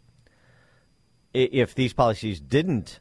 If 1.33 1.75
these 1.75 1.93
policies 1.93 2.39
didn't 2.39 2.99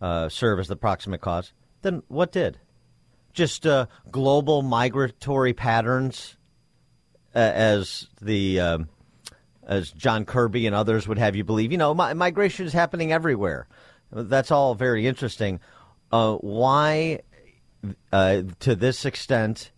uh, 0.00 0.28
serve 0.28 0.60
as 0.60 0.68
the 0.68 0.76
proximate 0.76 1.20
cause, 1.20 1.52
then 1.82 2.02
what 2.08 2.32
did? 2.32 2.58
Just 3.32 3.66
uh, 3.66 3.86
global 4.10 4.62
migratory 4.62 5.52
patterns, 5.52 6.36
uh, 7.34 7.38
as 7.38 8.08
the 8.22 8.60
um, 8.60 8.88
as 9.66 9.90
John 9.90 10.24
Kirby 10.24 10.66
and 10.66 10.74
others 10.74 11.06
would 11.06 11.18
have 11.18 11.36
you 11.36 11.44
believe. 11.44 11.70
You 11.70 11.76
know, 11.76 11.94
mi- 11.94 12.14
migration 12.14 12.64
is 12.64 12.72
happening 12.72 13.12
everywhere. 13.12 13.66
That's 14.10 14.50
all 14.50 14.74
very 14.74 15.06
interesting 15.06 15.60
uh, 16.12 16.34
why, 16.36 17.20
uh, 18.12 18.42
to 18.60 18.74
this 18.74 19.04
extent, 19.04 19.72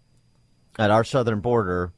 at 0.78 0.90
our 0.90 1.04
southern 1.04 1.40
border, 1.40 1.92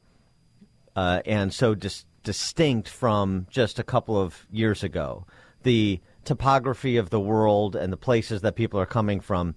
uh, 0.95 1.21
and 1.25 1.53
so 1.53 1.75
dis- 1.75 2.05
distinct 2.23 2.89
from 2.89 3.47
just 3.49 3.79
a 3.79 3.83
couple 3.83 4.19
of 4.19 4.47
years 4.51 4.83
ago, 4.83 5.25
the 5.63 5.99
topography 6.25 6.97
of 6.97 7.09
the 7.09 7.19
world 7.19 7.75
and 7.75 7.91
the 7.91 7.97
places 7.97 8.41
that 8.41 8.55
people 8.55 8.79
are 8.79 8.85
coming 8.85 9.19
from 9.19 9.55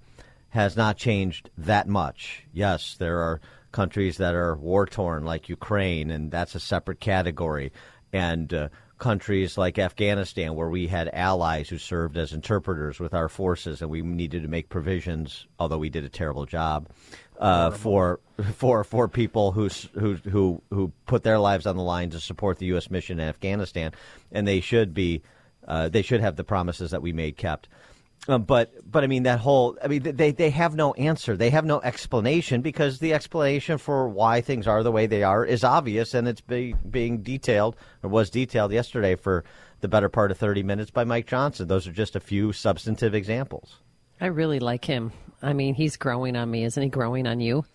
has 0.51 0.77
not 0.77 0.97
changed 0.97 1.51
that 1.59 1.89
much. 1.89 2.45
Yes, 2.53 2.97
there 2.99 3.19
are 3.19 3.41
countries 3.73 4.19
that 4.19 4.35
are 4.35 4.55
war 4.55 4.87
torn, 4.87 5.25
like 5.25 5.49
Ukraine, 5.49 6.11
and 6.11 6.31
that's 6.31 6.55
a 6.55 6.61
separate 6.61 7.01
category. 7.01 7.73
And 8.13 8.55
uh, 8.55 8.69
countries 9.05 9.59
like 9.59 9.79
Afghanistan, 9.79 10.55
where 10.55 10.71
we 10.71 10.87
had 10.87 11.11
allies 11.13 11.69
who 11.69 11.77
served 11.77 12.17
as 12.17 12.33
interpreters 12.33 12.99
with 12.99 13.13
our 13.13 13.29
forces, 13.29 13.83
and 13.83 13.91
we 13.91 14.01
needed 14.01 14.41
to 14.43 14.49
make 14.49 14.71
provisions, 14.71 15.47
although 15.59 15.77
we 15.77 15.91
did 15.91 16.05
a 16.05 16.09
terrible 16.09 16.47
job, 16.47 16.89
uh, 17.39 17.71
for 17.71 18.21
for 18.55 18.83
for 18.83 19.07
people 19.07 19.53
who 19.53 19.69
who 19.93 20.15
who 20.15 20.63
who 20.71 20.91
put 21.05 21.23
their 21.23 21.39
lives 21.39 21.67
on 21.67 21.77
the 21.77 21.83
line 21.83 22.09
to 22.09 22.19
support 22.19 22.59
the 22.59 22.65
U.S. 22.67 22.91
mission 22.91 23.21
in 23.21 23.29
Afghanistan, 23.29 23.93
and 24.33 24.49
they 24.49 24.61
should 24.61 24.95
be 24.95 25.21
uh, 25.69 25.91
they 25.91 26.01
should 26.01 26.23
have 26.23 26.37
the 26.37 26.45
promises 26.45 26.91
that 26.93 27.03
we 27.03 27.13
made 27.13 27.37
kept. 27.37 27.69
Um, 28.27 28.45
but 28.45 28.73
but 28.91 29.05
I 29.05 29.07
mean 29.07 29.25
that 29.25 29.41
whole 29.41 29.77
I 29.83 29.89
mean 29.89 30.03
they 30.03 30.33
they 30.33 30.51
have 30.51 30.75
no 30.75 30.95
answer. 30.95 31.37
They 31.37 31.51
have 31.51 31.65
no 31.65 31.81
explanation 31.83 32.63
because 32.63 32.99
the 32.99 33.13
explanation 33.13 33.77
for 33.79 34.09
why 34.09 34.41
things 34.41 34.67
are 34.67 34.83
the 34.83 34.93
way 34.93 35.07
they 35.07 35.23
are 35.23 35.45
is 35.45 35.63
obvious 35.63 36.15
and 36.15 36.27
it's 36.27 36.41
be, 36.41 36.75
being 36.89 37.23
detailed 37.23 37.77
or 38.03 38.09
was 38.09 38.31
detailed 38.31 38.73
yesterday 38.73 39.15
for 39.15 39.45
the 39.81 39.89
better 39.89 40.09
part 40.09 40.31
of 40.31 40.39
30 40.39 40.63
minutes 40.63 40.91
by 40.91 41.05
Mike 41.05 41.27
Johnson. 41.27 41.69
Those 41.69 41.87
are 41.87 41.93
just 41.93 42.17
a 42.17 42.21
few 42.21 42.53
substantive 42.55 43.15
examples. 43.15 43.77
I 44.21 44.27
really 44.27 44.61
like 44.61 44.87
him. 44.87 45.13
I 45.43 45.53
mean, 45.53 45.75
he's 45.75 45.97
growing 45.97 46.37
on 46.37 46.51
me, 46.51 46.65
isn't 46.65 46.83
he? 46.83 46.89
Growing 46.89 47.27
on 47.27 47.41
you? 47.41 47.67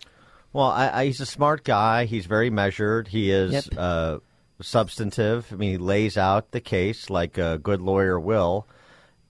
Well, 0.52 0.66
I, 0.66 0.88
I, 0.88 1.04
he's 1.06 1.20
a 1.20 1.26
smart 1.26 1.62
guy. 1.62 2.06
He's 2.06 2.26
very 2.26 2.50
measured. 2.50 3.06
He 3.06 3.30
is 3.30 3.52
yep. 3.52 3.64
uh, 3.76 4.18
substantive. 4.60 5.46
I 5.52 5.54
mean, 5.54 5.70
he 5.70 5.78
lays 5.78 6.18
out 6.18 6.50
the 6.50 6.60
case 6.60 7.08
like 7.08 7.38
a 7.38 7.58
good 7.58 7.80
lawyer 7.80 8.18
will. 8.18 8.66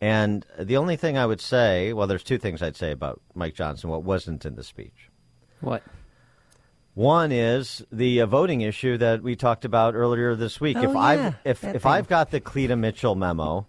And 0.00 0.46
the 0.58 0.78
only 0.78 0.96
thing 0.96 1.18
I 1.18 1.26
would 1.26 1.40
say, 1.40 1.92
well, 1.92 2.06
there's 2.06 2.22
two 2.22 2.38
things 2.38 2.62
I'd 2.62 2.76
say 2.76 2.90
about 2.90 3.20
Mike 3.34 3.54
Johnson, 3.54 3.90
what 3.90 4.02
wasn't 4.02 4.46
in 4.46 4.56
the 4.56 4.64
speech. 4.64 5.10
What? 5.60 5.82
One 6.94 7.32
is 7.32 7.84
the 7.92 8.22
uh, 8.22 8.26
voting 8.26 8.62
issue 8.62 8.96
that 8.98 9.22
we 9.22 9.36
talked 9.36 9.64
about 9.64 9.94
earlier 9.94 10.34
this 10.34 10.60
week. 10.60 10.76
Oh, 10.78 10.82
if 10.82 10.90
yeah, 10.90 10.98
I've 10.98 11.34
if 11.44 11.64
if 11.64 11.86
I've 11.86 12.08
got 12.08 12.30
the 12.30 12.40
Cleta 12.40 12.76
Mitchell 12.76 13.14
memo, 13.14 13.66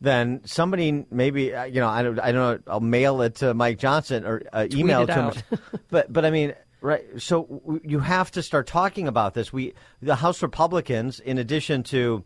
then 0.00 0.40
somebody 0.44 1.04
maybe 1.10 1.54
uh, 1.54 1.64
you 1.64 1.80
know 1.80 1.88
I 1.88 2.02
don't 2.02 2.18
I 2.18 2.32
don't 2.32 2.66
know 2.66 2.72
I'll 2.72 2.80
mail 2.80 3.20
it 3.22 3.36
to 3.36 3.52
Mike 3.52 3.78
Johnson 3.78 4.24
or 4.24 4.42
uh, 4.52 4.66
email 4.72 5.02
it 5.02 5.06
to 5.06 5.18
out. 5.18 5.34
him. 5.36 5.58
but 5.90 6.12
but 6.12 6.24
I 6.24 6.30
mean 6.30 6.54
right 6.80 7.04
so 7.18 7.44
w- 7.44 7.80
you 7.84 7.98
have 8.00 8.30
to 8.32 8.42
start 8.42 8.66
talking 8.66 9.08
about 9.08 9.34
this. 9.34 9.52
We 9.52 9.74
the 10.00 10.16
House 10.16 10.42
Republicans 10.42 11.20
in 11.20 11.36
addition 11.38 11.82
to 11.84 12.24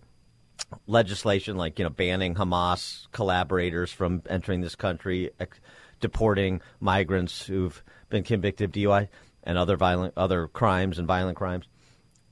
legislation 0.86 1.56
like 1.56 1.78
you 1.78 1.84
know 1.84 1.90
banning 1.90 2.34
Hamas 2.34 3.06
collaborators 3.12 3.92
from 3.92 4.22
entering 4.28 4.60
this 4.60 4.74
country, 4.74 5.30
ex- 5.38 5.60
deporting 6.00 6.60
migrants 6.80 7.46
who've 7.46 7.82
been 8.08 8.22
convicted 8.22 8.70
of 8.70 8.72
DUI 8.72 9.08
and 9.44 9.58
other 9.58 9.76
violent 9.76 10.14
other 10.16 10.48
crimes 10.48 10.98
and 10.98 11.06
violent 11.06 11.36
crimes. 11.36 11.66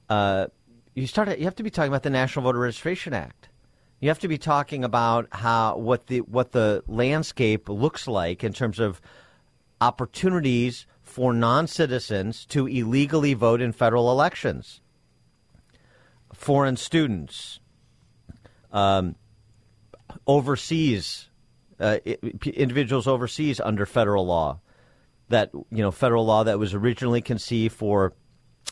Uh, 0.09 0.47
you 0.95 1.07
start. 1.07 1.39
You 1.39 1.45
have 1.45 1.57
to 1.57 1.63
be 1.63 1.71
talking 1.71 1.91
about 1.91 2.03
the 2.03 2.11
National 2.11 2.45
Voter 2.45 2.59
Registration 2.59 3.15
Act. 3.15 3.49
You 4.01 4.09
have 4.09 4.19
to 4.21 4.29
be 4.29 4.39
talking 4.39 4.85
about 4.85 5.29
how 5.33 5.77
what 5.77 6.07
the 6.07 6.21
what 6.21 6.53
the 6.53 6.83
landscape 6.87 7.69
looks 7.69 8.07
like 8.07 8.45
in 8.45 8.53
terms 8.53 8.79
of 8.79 9.01
opportunities 9.81 10.87
for 11.03 11.33
non 11.33 11.67
citizens 11.67 12.45
to 12.47 12.67
illegally 12.67 13.35
vote 13.35 13.61
in 13.61 13.73
federal 13.73 14.11
elections. 14.11 14.81
Foreign 16.33 16.77
students, 16.77 17.59
um, 18.73 19.15
overseas, 20.27 21.29
uh, 21.81 21.99
individuals 22.45 23.07
overseas 23.07 23.61
under 23.61 23.87
federal 23.87 24.27
law. 24.27 24.61
That 25.31 25.51
you 25.53 25.83
know, 25.83 25.91
federal 25.91 26.25
law 26.25 26.45
that 26.45 26.59
was 26.59 26.73
originally 26.73 27.21
conceived 27.21 27.75
for 27.75 28.15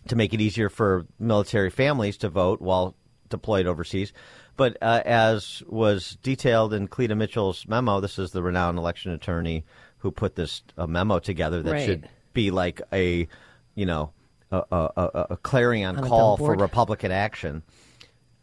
to 0.08 0.16
make 0.16 0.32
it 0.32 0.40
easier 0.40 0.70
for 0.70 1.06
military 1.18 1.70
families 1.70 2.16
to 2.18 2.30
vote 2.30 2.62
while 2.62 2.94
deployed 3.28 3.66
overseas. 3.66 4.12
But 4.56 4.78
uh, 4.80 5.02
as 5.04 5.62
was 5.66 6.16
detailed 6.22 6.72
in 6.72 6.88
Cleta 6.88 7.14
Mitchell's 7.14 7.66
memo, 7.68 8.00
this 8.00 8.18
is 8.18 8.30
the 8.30 8.42
renowned 8.42 8.78
election 8.78 9.12
attorney 9.12 9.64
who 9.98 10.10
put 10.10 10.34
this 10.34 10.62
uh, 10.78 10.86
memo 10.86 11.18
together 11.18 11.62
that 11.62 11.72
right. 11.72 11.84
should 11.84 12.08
be 12.32 12.50
like 12.50 12.80
a, 12.92 13.28
you 13.74 13.86
know, 13.86 14.12
a, 14.50 14.62
a, 14.70 15.26
a, 15.30 15.36
clarion 15.36 15.96
On 15.96 16.08
call 16.08 16.36
for. 16.36 16.54
Republican 16.54 17.10
action. 17.10 17.62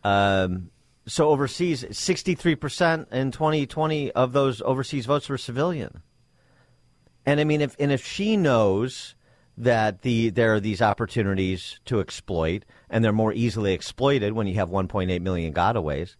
Um, 0.03 0.69
so 1.05 1.29
overseas, 1.29 1.83
63% 1.83 3.11
in 3.11 3.31
2020 3.31 4.11
of 4.11 4.33
those 4.33 4.61
overseas 4.61 5.05
votes 5.05 5.29
were 5.29 5.37
civilian. 5.37 6.01
And 7.25 7.39
I 7.39 7.43
mean, 7.43 7.61
if 7.61 7.75
and 7.79 7.91
if 7.91 8.05
she 8.05 8.35
knows 8.37 9.15
that 9.57 10.01
the 10.01 10.29
there 10.29 10.53
are 10.55 10.59
these 10.59 10.81
opportunities 10.81 11.79
to 11.85 11.99
exploit, 11.99 12.65
and 12.89 13.03
they're 13.03 13.13
more 13.13 13.33
easily 13.33 13.73
exploited 13.73 14.33
when 14.33 14.47
you 14.47 14.55
have 14.55 14.69
1.8 14.69 15.21
million 15.21 15.53
gotaways, 15.53 16.15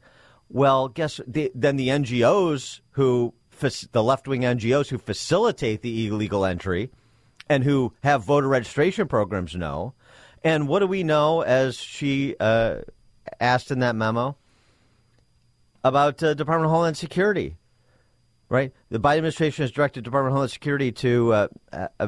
well, 0.49 0.87
guess 0.87 1.19
the, 1.27 1.51
then 1.53 1.75
the 1.75 1.89
NGOs 1.89 2.79
who 2.91 3.33
the 3.91 4.03
left 4.03 4.27
wing 4.27 4.41
NGOs 4.41 4.89
who 4.89 4.97
facilitate 4.97 5.81
the 5.81 6.07
illegal 6.07 6.45
entry 6.45 6.91
and 7.49 7.63
who 7.63 7.93
have 8.03 8.23
voter 8.23 8.47
registration 8.47 9.07
programs 9.07 9.55
know. 9.55 9.93
And 10.43 10.67
what 10.67 10.79
do 10.79 10.87
we 10.87 11.03
know, 11.03 11.41
as 11.41 11.77
she 11.77 12.35
uh, 12.39 12.79
asked 13.39 13.71
in 13.71 13.79
that 13.79 13.95
memo, 13.95 14.37
about 15.83 16.21
uh, 16.23 16.33
Department 16.33 16.65
of 16.65 16.71
Homeland 16.71 16.97
Security? 16.97 17.57
right? 18.53 18.71
The 18.89 18.99
Biden 18.99 19.17
administration 19.17 19.63
has 19.63 19.71
directed 19.71 20.03
Department 20.03 20.29
of 20.29 20.33
Homeland 20.33 20.51
Security 20.51 20.91
to 20.91 21.33
uh, 21.33 21.47
uh, 21.71 21.87
uh, 21.99 22.07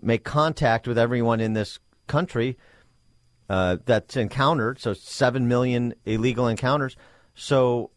make 0.00 0.22
contact 0.22 0.86
with 0.86 0.96
everyone 0.96 1.40
in 1.40 1.54
this 1.54 1.80
country 2.06 2.56
uh, 3.50 3.78
that's 3.84 4.16
encountered. 4.16 4.78
So 4.78 4.92
seven 4.94 5.48
million 5.48 5.92
illegal 6.04 6.46
encounters. 6.46 6.96
So, 7.34 7.90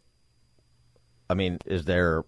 I 1.30 1.36
mean, 1.36 1.60
is 1.68 1.86
there 1.86 2.26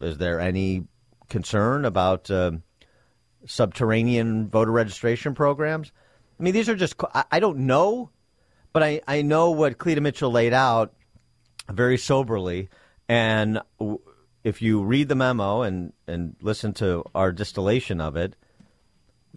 is 0.00 0.18
there 0.18 0.38
any 0.38 0.84
concern 1.28 1.84
about 1.84 2.30
um, 2.30 2.62
subterranean 3.46 4.48
voter 4.48 4.70
registration 4.70 5.34
programs? 5.34 5.90
I 6.38 6.44
mean, 6.44 6.54
these 6.54 6.68
are 6.68 6.76
just 6.76 6.94
I, 7.14 7.24
I 7.32 7.40
don't 7.40 7.58
know, 7.66 8.10
but 8.72 8.84
I 8.84 9.00
I 9.08 9.22
know 9.22 9.50
what 9.50 9.78
Cleta 9.78 10.00
Mitchell 10.00 10.30
laid 10.30 10.52
out 10.52 10.94
very 11.70 11.98
soberly, 11.98 12.68
and 13.08 13.60
if 14.44 14.62
you 14.62 14.82
read 14.82 15.08
the 15.08 15.14
memo 15.14 15.62
and 15.62 15.92
and 16.06 16.36
listen 16.40 16.72
to 16.74 17.04
our 17.14 17.32
distillation 17.32 18.00
of 18.00 18.16
it 18.16 18.36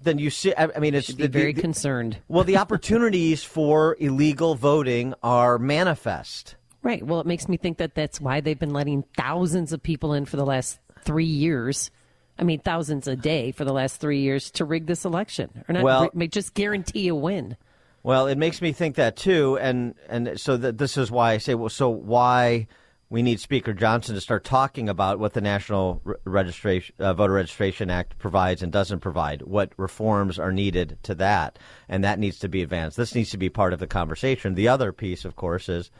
then 0.03 0.17
you 0.17 0.29
see. 0.29 0.53
I, 0.55 0.69
I 0.75 0.79
mean, 0.79 0.95
it's 0.95 1.13
the, 1.13 1.27
very 1.27 1.53
the- 1.53 1.61
concerned. 1.61 2.17
Well, 2.27 2.43
the 2.43 2.57
opportunities 2.57 3.43
for 3.43 3.95
illegal 3.99 4.55
voting 4.55 5.13
are 5.21 5.59
manifest. 5.59 6.55
Right. 6.81 7.05
Well, 7.05 7.19
it 7.19 7.27
makes 7.27 7.47
me 7.47 7.57
think 7.57 7.77
that 7.77 7.93
that's 7.93 8.19
why 8.19 8.41
they've 8.41 8.57
been 8.57 8.73
letting 8.73 9.03
thousands 9.15 9.73
of 9.73 9.83
people 9.83 10.13
in 10.13 10.25
for 10.25 10.37
the 10.37 10.45
last 10.45 10.79
three 11.03 11.25
years. 11.25 11.91
I 12.39 12.43
mean, 12.43 12.59
thousands 12.61 13.07
a 13.07 13.15
day 13.15 13.51
for 13.51 13.65
the 13.65 13.73
last 13.73 13.97
three 14.01 14.21
years 14.21 14.49
to 14.51 14.65
rig 14.65 14.87
this 14.87 15.05
election, 15.05 15.63
or 15.67 15.73
not? 15.73 15.83
Well- 15.83 16.09
ri- 16.13 16.27
just 16.27 16.53
guarantee 16.53 17.07
a 17.07 17.15
win. 17.15 17.57
Well, 18.03 18.27
it 18.27 18.37
makes 18.37 18.61
me 18.61 18.71
think 18.71 18.95
that 18.95 19.15
too, 19.15 19.57
and 19.59 19.93
and 20.09 20.39
so 20.39 20.57
that 20.57 20.77
this 20.77 20.97
is 20.97 21.11
why 21.11 21.33
I 21.33 21.37
say, 21.37 21.53
well, 21.53 21.69
so 21.69 21.89
why 21.89 22.67
we 23.11 23.21
need 23.21 23.39
Speaker 23.39 23.73
Johnson 23.73 24.15
to 24.15 24.21
start 24.21 24.43
talking 24.43 24.87
about 24.87 25.19
what 25.19 25.33
the 25.33 25.41
National 25.41 26.01
Re- 26.03 26.15
Registration 26.23 26.95
uh, 26.97 27.13
Voter 27.13 27.33
Registration 27.33 27.89
Act 27.89 28.17
provides 28.17 28.63
and 28.63 28.71
doesn't 28.71 29.01
provide, 29.01 29.41
what 29.41 29.73
reforms 29.77 30.39
are 30.39 30.51
needed 30.51 30.97
to 31.03 31.13
that, 31.15 31.59
and 31.89 32.03
that 32.03 32.19
needs 32.19 32.39
to 32.39 32.47
be 32.47 32.63
advanced. 32.63 32.97
This 32.97 33.13
needs 33.13 33.29
to 33.31 33.37
be 33.37 33.49
part 33.49 33.73
of 33.73 33.79
the 33.79 33.85
conversation. 33.85 34.55
The 34.55 34.69
other 34.69 34.93
piece, 34.93 35.25
of 35.25 35.35
course, 35.35 35.69
is 35.69 35.91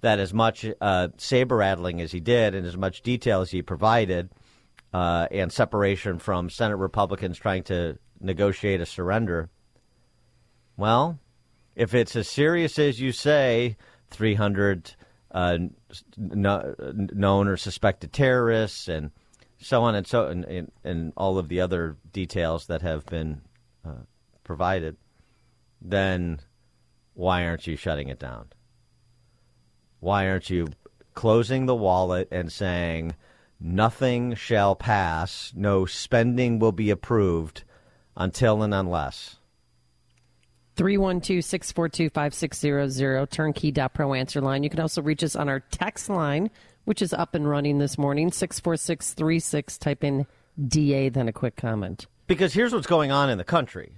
that 0.00 0.18
as 0.18 0.32
much 0.32 0.64
uh, 0.80 1.08
saber 1.18 1.56
rattling 1.56 2.00
as 2.00 2.12
he 2.12 2.20
did 2.20 2.54
and 2.54 2.64
as 2.64 2.76
much 2.76 3.02
detail 3.02 3.40
as 3.42 3.50
he 3.50 3.62
provided, 3.62 4.30
uh, 4.94 5.26
and 5.30 5.52
separation 5.52 6.18
from 6.18 6.48
Senate 6.48 6.76
Republicans 6.76 7.36
trying 7.36 7.64
to 7.64 7.98
negotiate 8.20 8.80
a 8.80 8.86
surrender. 8.86 9.50
Well, 10.76 11.18
if 11.80 11.94
it's 11.94 12.14
as 12.14 12.28
serious 12.28 12.78
as 12.78 13.00
you 13.00 13.10
say, 13.10 13.74
300 14.10 14.94
uh, 15.30 15.56
no, 16.18 16.74
known 16.78 17.48
or 17.48 17.56
suspected 17.56 18.12
terrorists 18.12 18.86
and 18.86 19.10
so 19.56 19.82
on 19.82 19.94
and 19.94 20.06
so 20.06 20.26
and, 20.26 20.44
and, 20.44 20.70
and 20.84 21.14
all 21.16 21.38
of 21.38 21.48
the 21.48 21.62
other 21.62 21.96
details 22.12 22.66
that 22.66 22.82
have 22.82 23.06
been 23.06 23.40
uh, 23.82 24.02
provided, 24.44 24.98
then 25.80 26.40
why 27.14 27.46
aren't 27.46 27.66
you 27.66 27.76
shutting 27.76 28.08
it 28.08 28.18
down? 28.18 28.50
Why 30.00 30.28
aren't 30.28 30.50
you 30.50 30.68
closing 31.14 31.64
the 31.64 31.74
wallet 31.74 32.28
and 32.30 32.52
saying 32.52 33.14
nothing 33.58 34.34
shall 34.34 34.76
pass, 34.76 35.54
no 35.56 35.86
spending 35.86 36.58
will 36.58 36.72
be 36.72 36.90
approved 36.90 37.64
until 38.18 38.62
and 38.62 38.74
unless? 38.74 39.39
312 40.76 41.44
642 41.44 42.10
5600, 42.10 43.30
turnkey.pro 43.30 44.14
answer 44.14 44.40
line. 44.40 44.62
You 44.62 44.70
can 44.70 44.80
also 44.80 45.02
reach 45.02 45.22
us 45.22 45.36
on 45.36 45.48
our 45.48 45.60
text 45.60 46.08
line, 46.08 46.50
which 46.84 47.02
is 47.02 47.12
up 47.12 47.34
and 47.34 47.48
running 47.48 47.78
this 47.78 47.98
morning, 47.98 48.30
64636. 48.30 49.78
Type 49.78 50.04
in 50.04 50.26
DA, 50.66 51.08
then 51.08 51.28
a 51.28 51.32
quick 51.32 51.56
comment. 51.56 52.06
Because 52.26 52.52
here's 52.52 52.72
what's 52.72 52.86
going 52.86 53.10
on 53.10 53.30
in 53.30 53.38
the 53.38 53.44
country. 53.44 53.96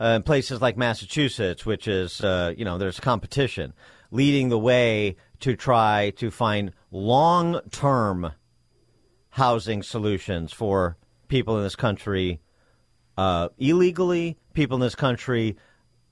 Uh, 0.00 0.14
in 0.16 0.22
places 0.22 0.60
like 0.60 0.76
Massachusetts, 0.76 1.66
which 1.66 1.88
is, 1.88 2.20
uh, 2.20 2.54
you 2.56 2.64
know, 2.64 2.78
there's 2.78 3.00
competition, 3.00 3.72
leading 4.12 4.48
the 4.48 4.58
way 4.58 5.16
to 5.40 5.56
try 5.56 6.10
to 6.16 6.30
find 6.30 6.72
long 6.92 7.60
term 7.70 8.32
housing 9.30 9.82
solutions 9.82 10.52
for 10.52 10.96
people 11.28 11.56
in 11.56 11.64
this 11.64 11.76
country 11.76 12.40
uh, 13.18 13.48
illegally, 13.58 14.38
people 14.54 14.76
in 14.76 14.80
this 14.80 14.94
country 14.94 15.56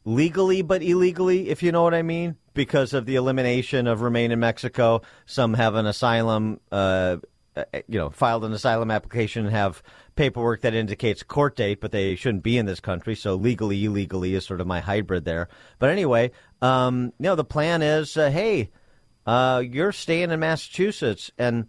legally 0.05 0.63
but 0.63 0.83
illegally, 0.83 1.49
if 1.49 1.63
you 1.63 1.71
know 1.71 1.85
what 1.85 1.95
I 1.95 2.03
mean, 2.03 2.37
because 2.53 2.95
of 2.95 3.07
the 3.07 3.15
elimination 3.15 3.87
of 3.87 4.01
remain 4.01 4.33
in 4.33 4.41
Mexico. 4.41 5.03
Some 5.25 5.55
have 5.55 5.77
an 5.77 5.87
asylum, 5.87 6.59
uh, 6.73 7.19
uh, 7.55 7.65
you 7.87 7.99
know, 7.99 8.11
filed 8.11 8.45
an 8.45 8.53
asylum 8.53 8.91
application 8.91 9.47
and 9.47 9.55
have 9.55 9.85
paperwork 10.17 10.63
that 10.63 10.75
indicates 10.75 11.23
court 11.23 11.55
date, 11.55 11.81
but 11.81 11.93
they 11.93 12.17
shouldn't 12.17 12.43
be 12.43 12.59
in 12.59 12.67
this 12.67 12.81
country. 12.81 13.15
So 13.15 13.37
legally, 13.37 13.85
illegally 13.85 14.35
is 14.35 14.45
sort 14.45 14.61
of 14.61 14.67
my 14.67 14.81
hybrid 14.81 15.25
there. 15.25 15.49
But 15.79 15.91
anyway, 15.91 16.33
um, 16.61 17.13
you 17.21 17.25
know, 17.25 17.37
the 17.37 17.45
plan 17.45 17.83
is, 17.83 18.17
uh, 18.17 18.31
hey, 18.31 18.71
uh, 19.27 19.63
you're 19.65 19.93
staying 19.93 20.33
in 20.33 20.41
Massachusetts 20.41 21.31
and 21.39 21.69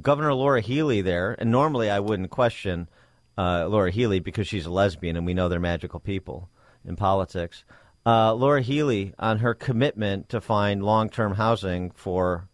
Governor 0.00 0.30
Maura 0.30 0.60
Healey 0.60 1.00
there, 1.00 1.34
and 1.40 1.50
normally 1.50 1.90
I 1.90 1.98
wouldn't 1.98 2.30
question 2.30 2.88
uh, 3.36 3.68
Maura 3.68 3.90
Healey 3.90 4.20
because 4.20 4.46
she's 4.46 4.66
a 4.66 4.70
lesbian, 4.70 5.16
and 5.16 5.26
we 5.26 5.34
know 5.34 5.48
they're 5.48 5.60
magical 5.60 6.00
people 6.00 6.48
in 6.84 6.96
politics. 6.96 7.64
Uh, 8.06 8.36
Maura 8.38 8.62
Healey 8.62 9.14
on 9.18 9.38
her 9.38 9.54
commitment 9.54 10.28
to 10.28 10.40
find 10.40 10.82
long-term 10.82 11.34
housing 11.34 11.90
for 11.92 12.48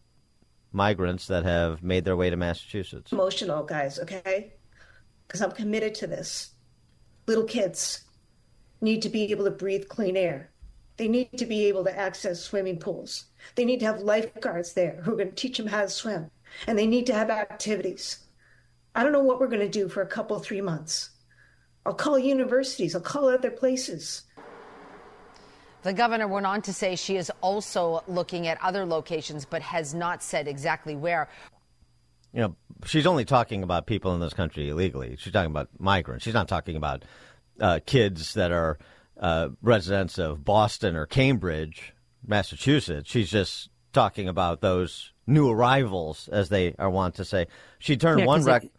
migrants 0.72 1.26
that 1.26 1.44
have 1.44 1.82
made 1.82 2.04
their 2.04 2.16
way 2.16 2.30
to 2.30 2.36
Massachusetts. 2.36 3.12
emotional, 3.12 3.64
guys, 3.64 3.98
okay? 3.98 4.52
Because 5.26 5.42
I'm 5.42 5.50
committed 5.50 5.94
to 5.96 6.06
this. 6.06 6.50
Little 7.26 7.44
kids 7.44 8.02
need 8.80 9.02
to 9.02 9.08
be 9.08 9.30
able 9.30 9.44
to 9.44 9.50
breathe 9.50 9.88
clean 9.88 10.16
air. 10.16 10.50
They 10.96 11.08
need 11.08 11.38
to 11.38 11.46
be 11.46 11.66
able 11.66 11.84
to 11.84 11.98
access 11.98 12.40
swimming 12.40 12.78
pools. 12.78 13.24
They 13.54 13.64
need 13.64 13.80
to 13.80 13.86
have 13.86 14.00
lifeguards 14.00 14.74
there 14.74 15.00
who 15.02 15.12
are 15.12 15.16
going 15.16 15.30
to 15.30 15.34
teach 15.34 15.56
them 15.56 15.66
how 15.66 15.82
to 15.82 15.88
swim. 15.88 16.30
And 16.66 16.78
they 16.78 16.86
need 16.86 17.06
to 17.06 17.14
have 17.14 17.30
activities. 17.30 18.18
I 18.94 19.02
don't 19.02 19.12
know 19.12 19.22
what 19.22 19.40
we're 19.40 19.46
going 19.48 19.60
to 19.60 19.68
do 19.68 19.88
for 19.88 20.02
a 20.02 20.06
couple, 20.06 20.38
three 20.40 20.60
months. 20.60 21.10
I'll 21.86 21.94
call 21.94 22.18
universities, 22.18 22.94
I'll 22.94 23.00
call 23.00 23.28
other 23.28 23.50
places. 23.50 24.22
The 25.82 25.92
governor 25.94 26.28
went 26.28 26.44
on 26.44 26.60
to 26.62 26.72
say 26.74 26.94
she 26.94 27.16
is 27.16 27.32
also 27.40 28.02
looking 28.06 28.46
at 28.46 28.60
other 28.62 28.84
locations, 28.84 29.46
but 29.46 29.62
has 29.62 29.94
not 29.94 30.22
said 30.22 30.46
exactly 30.46 30.94
where. 30.94 31.28
You 32.34 32.40
know, 32.42 32.56
she's 32.84 33.06
only 33.06 33.24
talking 33.24 33.62
about 33.62 33.86
people 33.86 34.14
in 34.14 34.20
this 34.20 34.34
country 34.34 34.68
illegally. 34.68 35.16
She's 35.18 35.32
talking 35.32 35.50
about 35.50 35.68
migrants. 35.78 36.24
She's 36.24 36.34
not 36.34 36.48
talking 36.48 36.76
about 36.76 37.04
uh, 37.60 37.80
kids 37.86 38.34
that 38.34 38.52
are 38.52 38.78
uh, 39.18 39.48
residents 39.62 40.18
of 40.18 40.44
Boston 40.44 40.96
or 40.96 41.06
Cambridge, 41.06 41.94
Massachusetts. 42.26 43.10
She's 43.10 43.30
just 43.30 43.70
talking 43.94 44.28
about 44.28 44.60
those 44.60 45.12
new 45.26 45.48
arrivals, 45.48 46.28
as 46.30 46.50
they 46.50 46.74
are 46.78 46.90
wont 46.90 47.14
to 47.16 47.24
say. 47.24 47.46
She 47.78 47.96
turned 47.96 48.20
Yeah, 48.20 48.26
one 48.26 48.40
'cause 48.40 48.46
rec- 48.46 48.62
they- 48.62 48.70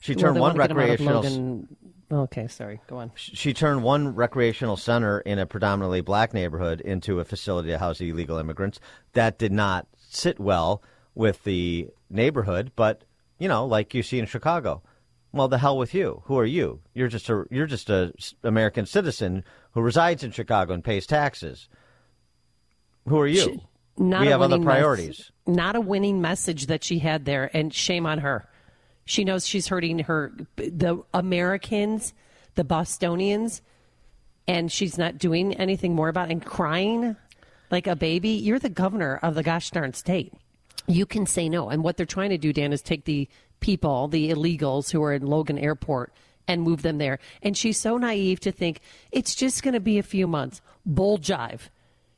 she 0.00 0.14
turned 0.16 0.36
they 0.36 0.40
one 0.40 0.56
wanna 0.56 0.68
get 0.68 0.70
'em 0.72 0.76
out 0.78 0.82
of 0.82 0.90
recreational. 0.90 1.22
Logan- 1.22 1.76
Okay, 2.12 2.48
sorry. 2.48 2.80
Go 2.88 2.96
on. 2.98 3.12
She 3.14 3.54
turned 3.54 3.84
one 3.84 4.16
recreational 4.16 4.76
center 4.76 5.20
in 5.20 5.38
a 5.38 5.46
predominantly 5.46 6.00
black 6.00 6.34
neighborhood 6.34 6.80
into 6.80 7.20
a 7.20 7.24
facility 7.24 7.68
to 7.68 7.78
house 7.78 8.00
illegal 8.00 8.36
immigrants. 8.36 8.80
That 9.12 9.38
did 9.38 9.52
not 9.52 9.86
sit 9.96 10.40
well 10.40 10.82
with 11.14 11.44
the 11.44 11.86
neighborhood, 12.10 12.72
but 12.74 13.04
you 13.38 13.46
know, 13.46 13.64
like 13.64 13.94
you 13.94 14.02
see 14.02 14.18
in 14.18 14.26
Chicago. 14.26 14.82
Well, 15.32 15.46
the 15.46 15.58
hell 15.58 15.78
with 15.78 15.94
you. 15.94 16.22
Who 16.24 16.36
are 16.36 16.44
you? 16.44 16.80
You're 16.94 17.06
just 17.06 17.28
a 17.30 17.44
you're 17.48 17.68
just 17.68 17.88
a 17.88 18.12
American 18.42 18.86
citizen 18.86 19.44
who 19.74 19.80
resides 19.80 20.24
in 20.24 20.32
Chicago 20.32 20.74
and 20.74 20.82
pays 20.82 21.06
taxes. 21.06 21.68
Who 23.06 23.20
are 23.20 23.26
you? 23.28 23.60
Not 23.96 24.22
we 24.22 24.26
have 24.28 24.40
other 24.42 24.54
winning 24.56 24.66
mes- 24.66 24.72
priorities. 24.74 25.32
not 25.46 25.76
a 25.76 25.80
winning 25.80 26.20
message 26.20 26.66
that 26.66 26.82
she 26.82 26.98
had 26.98 27.24
there, 27.24 27.48
and 27.54 27.72
shame 27.72 28.04
on 28.04 28.18
her. 28.18 28.48
She 29.10 29.24
knows 29.24 29.44
she's 29.44 29.66
hurting 29.66 29.98
her 29.98 30.32
the 30.54 31.02
Americans, 31.12 32.14
the 32.54 32.62
Bostonians, 32.62 33.60
and 34.46 34.70
she's 34.70 34.96
not 34.96 35.18
doing 35.18 35.52
anything 35.54 35.96
more 35.96 36.08
about 36.08 36.28
it 36.28 36.32
and 36.34 36.46
crying 36.46 37.16
like 37.72 37.88
a 37.88 37.96
baby. 37.96 38.28
You're 38.28 38.60
the 38.60 38.68
governor 38.68 39.18
of 39.20 39.34
the 39.34 39.42
gosh 39.42 39.72
darn 39.72 39.94
state. 39.94 40.32
You 40.86 41.06
can 41.06 41.26
say 41.26 41.48
no. 41.48 41.70
And 41.70 41.82
what 41.82 41.96
they're 41.96 42.06
trying 42.06 42.30
to 42.30 42.38
do, 42.38 42.52
Dan, 42.52 42.72
is 42.72 42.82
take 42.82 43.04
the 43.04 43.28
people, 43.58 44.06
the 44.06 44.30
illegals 44.30 44.92
who 44.92 45.02
are 45.02 45.12
in 45.12 45.26
Logan 45.26 45.58
Airport, 45.58 46.12
and 46.46 46.62
move 46.62 46.82
them 46.82 46.98
there. 46.98 47.18
And 47.42 47.56
she's 47.56 47.80
so 47.80 47.96
naive 47.96 48.38
to 48.40 48.52
think 48.52 48.78
it's 49.10 49.34
just 49.34 49.64
going 49.64 49.74
to 49.74 49.80
be 49.80 49.98
a 49.98 50.04
few 50.04 50.28
months. 50.28 50.60
Bull 50.86 51.18
jive. 51.18 51.62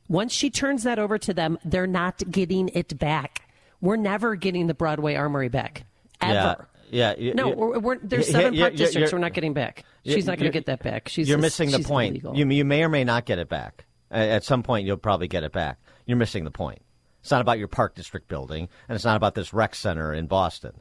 Once 0.07 0.31
she 0.31 0.51
turns 0.51 0.83
that 0.83 0.99
over 0.99 1.17
to 1.17 1.33
them, 1.33 1.57
they're 1.65 1.87
not 1.87 2.21
getting 2.29 2.69
it 2.75 2.99
back. 2.99 3.49
We're 3.81 3.95
never 3.95 4.35
getting 4.35 4.67
the 4.67 4.75
Broadway 4.75 5.15
Armory 5.15 5.49
back. 5.49 5.85
Ever. 6.21 6.33
Yeah. 6.33 6.65
Yeah. 6.93 7.33
No, 7.33 7.49
you- 7.49 7.55
we're, 7.55 7.79
we're, 7.79 7.97
there's 7.99 8.27
seven 8.31 8.57
park 8.57 8.75
districts 8.75 9.11
we're 9.11 9.19
not 9.19 9.33
getting 9.33 9.53
back. 9.53 9.83
She's 10.05 10.25
not 10.25 10.37
going 10.37 10.51
to 10.51 10.53
get 10.53 10.67
that 10.67 10.83
back. 10.83 11.07
She's 11.09 11.27
you're 11.29 11.37
missing 11.37 11.71
the 11.71 11.79
point. 11.79 12.11
illegal. 12.11 12.35
You, 12.35 12.47
you 12.49 12.65
may 12.65 12.83
or 12.83 12.89
may 12.89 13.03
not 13.03 13.25
get 13.25 13.39
it 13.39 13.49
back. 13.49 13.85
At 14.11 14.43
some 14.43 14.61
point, 14.61 14.85
you'll 14.85 14.97
probably 14.97 15.27
get 15.27 15.43
it 15.43 15.51
back. 15.51 15.79
You're 16.05 16.17
missing 16.17 16.43
the 16.43 16.51
point. 16.51 16.81
It's 17.21 17.31
not 17.31 17.41
about 17.41 17.57
your 17.57 17.67
park 17.69 17.95
district 17.95 18.27
building, 18.27 18.67
and 18.87 18.95
it's 18.95 19.05
not 19.05 19.15
about 19.15 19.33
this 19.33 19.53
rec 19.53 19.73
center 19.75 20.13
in 20.13 20.27
Boston. 20.27 20.73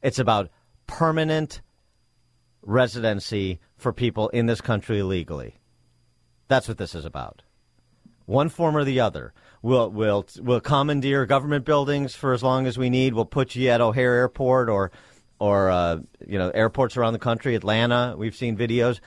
It's 0.00 0.18
about 0.18 0.48
permanent 0.86 1.60
residency 2.62 3.60
for 3.76 3.92
people 3.92 4.28
in 4.30 4.46
this 4.46 4.60
country 4.60 5.00
illegally. 5.00 5.58
That's 6.48 6.68
what 6.68 6.78
this 6.78 6.94
is 6.94 7.04
about. 7.04 7.42
One 8.26 8.48
form 8.48 8.76
or 8.76 8.84
the 8.84 9.00
other. 9.00 9.32
We'll, 9.62 9.90
we'll, 9.90 10.26
we'll 10.38 10.60
commandeer 10.60 11.26
government 11.26 11.64
buildings 11.64 12.14
for 12.14 12.32
as 12.32 12.42
long 12.42 12.66
as 12.66 12.78
we 12.78 12.90
need. 12.90 13.14
We'll 13.14 13.24
put 13.24 13.54
you 13.54 13.68
at 13.68 13.80
O'Hare 13.80 14.14
Airport 14.14 14.68
or, 14.68 14.92
or 15.38 15.70
uh, 15.70 15.98
you 16.26 16.38
know, 16.38 16.50
airports 16.50 16.96
around 16.96 17.12
the 17.12 17.18
country, 17.18 17.54
Atlanta. 17.54 18.14
We've 18.16 18.34
seen 18.34 18.56
videos. 18.56 19.00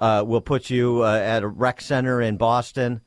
Uh, 0.00 0.22
we'll 0.26 0.40
put 0.40 0.70
you 0.70 1.02
uh, 1.02 1.16
at 1.16 1.42
a 1.42 1.48
rec 1.48 1.80
center 1.80 2.20
in 2.20 2.36
Boston. 2.36 3.00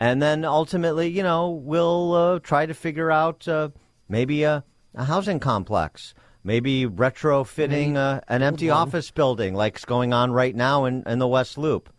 And 0.00 0.22
then 0.22 0.44
ultimately, 0.44 1.08
you 1.08 1.22
know, 1.22 1.50
we'll 1.50 2.14
uh, 2.14 2.38
try 2.38 2.66
to 2.66 2.74
figure 2.74 3.10
out 3.10 3.48
uh, 3.48 3.70
maybe 4.08 4.44
a, 4.44 4.64
a 4.94 5.04
housing 5.04 5.40
complex 5.40 6.14
maybe 6.44 6.86
retrofitting 6.86 7.96
uh, 7.96 8.20
an 8.26 8.42
empty 8.42 8.70
office 8.70 9.10
building 9.10 9.54
like's 9.54 9.84
going 9.84 10.14
on 10.14 10.32
right 10.32 10.56
now 10.56 10.86
in, 10.86 11.02
in 11.06 11.18
the 11.18 11.28
West 11.28 11.58
Loop. 11.58 11.92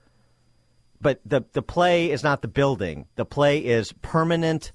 But 0.99 1.21
the, 1.23 1.43
the 1.53 1.61
play 1.61 2.09
is 2.09 2.23
not 2.23 2.41
the 2.41 2.47
building. 2.47 3.05
The 3.15 3.25
play 3.25 3.59
is 3.59 3.93
permanent 4.01 4.71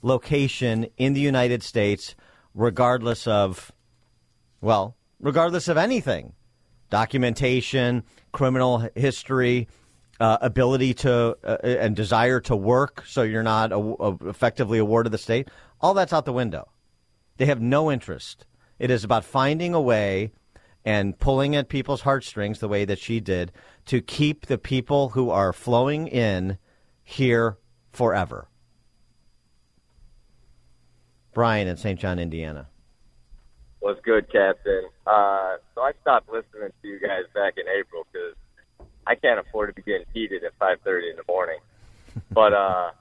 location 0.00 0.86
in 0.96 1.12
the 1.12 1.20
United 1.20 1.62
States, 1.62 2.16
regardless 2.54 3.26
of, 3.26 3.72
well, 4.64 4.96
regardless 5.20 5.68
of 5.68 5.76
anything 5.76 6.32
documentation, 6.90 8.04
criminal 8.32 8.88
history, 8.94 9.68
uh, 10.20 10.38
ability 10.40 10.94
to 10.94 11.36
uh, 11.42 11.56
and 11.62 11.96
desire 11.96 12.40
to 12.40 12.54
work 12.54 13.02
so 13.06 13.22
you're 13.22 13.42
not 13.42 13.72
a, 13.72 13.76
a 13.76 14.28
effectively 14.28 14.78
a 14.78 14.84
ward 14.84 15.06
of 15.06 15.12
the 15.12 15.18
state. 15.18 15.48
All 15.80 15.94
that's 15.94 16.12
out 16.12 16.24
the 16.24 16.32
window. 16.32 16.68
They 17.36 17.46
have 17.46 17.60
no 17.60 17.90
interest 17.90 18.46
it 18.78 18.90
is 18.90 19.04
about 19.04 19.24
finding 19.24 19.74
a 19.74 19.80
way 19.80 20.32
and 20.84 21.18
pulling 21.18 21.56
at 21.56 21.68
people's 21.68 22.02
heartstrings 22.02 22.58
the 22.58 22.68
way 22.68 22.84
that 22.84 22.98
she 22.98 23.20
did 23.20 23.52
to 23.86 24.00
keep 24.00 24.46
the 24.46 24.58
people 24.58 25.10
who 25.10 25.30
are 25.30 25.52
flowing 25.52 26.08
in 26.08 26.58
here 27.02 27.58
forever. 27.92 28.48
Brian 31.32 31.66
in 31.66 31.76
St. 31.76 31.98
John, 31.98 32.18
Indiana. 32.18 32.68
What's 33.84 34.00
good, 34.00 34.32
Captain? 34.32 34.88
Uh, 35.06 35.56
so 35.74 35.82
I 35.82 35.92
stopped 36.00 36.32
listening 36.32 36.70
to 36.80 36.88
you 36.88 36.98
guys 36.98 37.24
back 37.34 37.58
in 37.58 37.64
April 37.68 38.06
because 38.10 38.34
I 39.06 39.14
can't 39.14 39.38
afford 39.38 39.68
to 39.68 39.74
be 39.74 39.82
getting 39.82 40.06
heated 40.14 40.42
at 40.42 40.58
5:30 40.58 41.10
in 41.10 41.16
the 41.16 41.24
morning. 41.28 41.58
but 42.30 42.54
uh, 42.54 42.92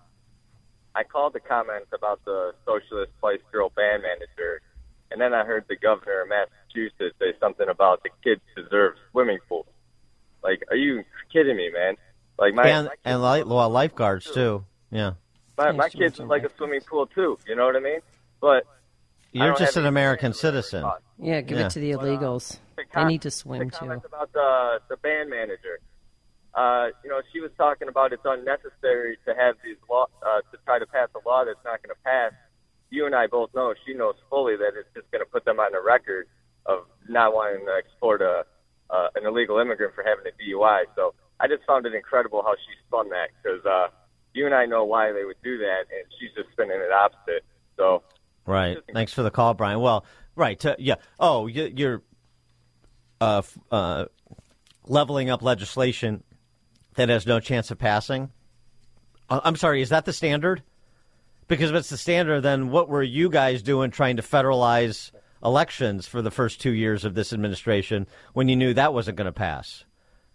I 0.93 1.03
called 1.03 1.31
the 1.31 1.39
comments 1.39 1.87
about 1.93 2.19
the 2.25 2.53
Socialist 2.65 3.13
Spice 3.17 3.39
Girl 3.51 3.69
band 3.69 4.03
manager 4.03 4.61
and 5.13 5.21
then 5.21 5.33
I 5.33 5.45
heard 5.45 5.65
the 5.69 5.75
governor 5.75 6.23
of 6.23 6.29
Massachusetts 6.29 7.15
say 7.19 7.33
something 7.39 7.69
about 7.69 8.01
the 8.01 8.09
kids 8.23 8.41
deserve 8.55 8.95
swimming 9.11 9.37
pools. 9.47 9.67
Like, 10.43 10.63
are 10.71 10.75
you 10.75 11.03
kidding 11.31 11.55
me, 11.55 11.69
man? 11.71 11.95
Like 12.37 12.55
my 12.55 12.67
and 12.67 12.87
my 12.87 12.95
and 13.05 13.21
li- 13.21 13.43
well, 13.43 13.69
lifeguards 13.69 14.25
too. 14.25 14.33
too. 14.33 14.65
Yeah. 14.91 15.13
My 15.55 15.71
my 15.71 15.87
kids 15.87 16.19
like 16.19 16.43
a 16.43 16.49
swimming 16.57 16.81
pool 16.81 17.05
too. 17.05 17.37
You 17.47 17.55
know 17.55 17.65
what 17.65 17.75
I 17.75 17.79
mean? 17.79 17.99
But 18.41 18.65
you're 19.33 19.55
just 19.55 19.77
an 19.77 19.85
American 19.85 20.33
citizen. 20.33 20.85
Yeah, 21.19 21.41
give 21.41 21.59
yeah. 21.59 21.65
it 21.65 21.71
to 21.71 21.79
the 21.79 21.91
illegals. 21.91 22.59
But, 22.75 22.83
uh, 22.83 22.85
the 22.93 22.99
they 22.99 23.05
need 23.05 23.21
to 23.23 23.31
swim 23.31 23.69
the 23.69 23.77
too. 23.77 23.91
About 23.91 24.31
the 24.33 24.79
the 24.89 24.97
band 24.97 25.29
manager. 25.29 25.79
Uh, 26.55 26.89
you 27.03 27.09
know, 27.09 27.19
she 27.33 27.39
was 27.39 27.49
talking 27.57 27.87
about 27.87 28.13
it's 28.13 28.21
unnecessary 28.25 29.17
to 29.25 29.33
have 29.33 29.55
these 29.63 29.77
law 29.89 30.05
uh, 30.21 30.41
to 30.51 30.57
try 30.65 30.77
to 30.77 30.85
pass 30.85 31.09
a 31.15 31.27
law 31.27 31.43
that's 31.43 31.57
not 31.65 31.81
going 31.81 31.89
to 31.89 32.01
pass 32.03 32.31
you 32.93 33.07
and 33.07 33.15
I 33.15 33.25
both 33.25 33.49
know 33.55 33.73
she 33.85 33.93
knows 33.93 34.13
fully 34.29 34.55
that 34.55 34.77
it's 34.77 34.87
just 34.93 35.09
going 35.09 35.25
to 35.25 35.29
put 35.29 35.45
them 35.45 35.59
on 35.59 35.73
a 35.73 35.81
record 35.81 36.27
of 36.67 36.85
not 37.09 37.33
wanting 37.33 37.65
to 37.65 37.73
export 37.73 38.21
a 38.21 38.45
uh, 38.89 39.07
an 39.15 39.25
illegal 39.25 39.57
immigrant 39.57 39.95
for 39.95 40.03
having 40.05 40.23
a 40.29 40.33
DUI. 40.37 40.83
So 40.95 41.15
I 41.39 41.47
just 41.47 41.65
found 41.65 41.87
it 41.87 41.95
incredible 41.95 42.43
how 42.43 42.53
she 42.53 42.77
spun 42.85 43.09
that 43.09 43.29
because 43.41 43.65
uh, 43.65 43.87
you 44.33 44.45
and 44.45 44.53
I 44.53 44.67
know 44.67 44.85
why 44.85 45.11
they 45.11 45.25
would 45.25 45.41
do 45.43 45.57
that, 45.57 45.89
and 45.89 46.05
she's 46.19 46.29
just 46.37 46.53
spinning 46.53 46.77
it 46.77 46.91
opposite. 46.91 47.43
So 47.75 48.03
right. 48.45 48.77
Thanks 48.93 49.13
for 49.13 49.23
the 49.23 49.31
call, 49.31 49.53
Brian. 49.53 49.79
Well, 49.79 50.05
right. 50.35 50.59
To, 50.61 50.75
yeah. 50.79 50.95
Oh, 51.19 51.47
you're 51.47 52.01
uh, 53.21 53.41
uh, 53.71 54.05
leveling 54.85 55.29
up 55.29 55.41
legislation 55.41 56.23
that 56.95 57.09
has 57.09 57.25
no 57.25 57.39
chance 57.39 57.71
of 57.71 57.77
passing. 57.77 58.31
Uh, 59.29 59.41
I'm 59.43 59.55
sorry. 59.55 59.81
Is 59.81 59.89
that 59.89 60.05
the 60.05 60.13
standard? 60.13 60.63
Because 61.47 61.69
if 61.71 61.75
it's 61.75 61.89
the 61.89 61.97
standard, 61.97 62.41
then 62.41 62.69
what 62.69 62.89
were 62.89 63.03
you 63.03 63.29
guys 63.29 63.61
doing 63.61 63.91
trying 63.91 64.17
to 64.17 64.21
federalize 64.21 65.11
elections 65.43 66.07
for 66.07 66.21
the 66.21 66.31
first 66.31 66.61
two 66.61 66.71
years 66.71 67.03
of 67.05 67.15
this 67.15 67.33
administration 67.33 68.07
when 68.33 68.47
you 68.47 68.55
knew 68.55 68.73
that 68.73 68.93
wasn't 68.93 69.17
going 69.17 69.25
to 69.25 69.31
pass? 69.31 69.85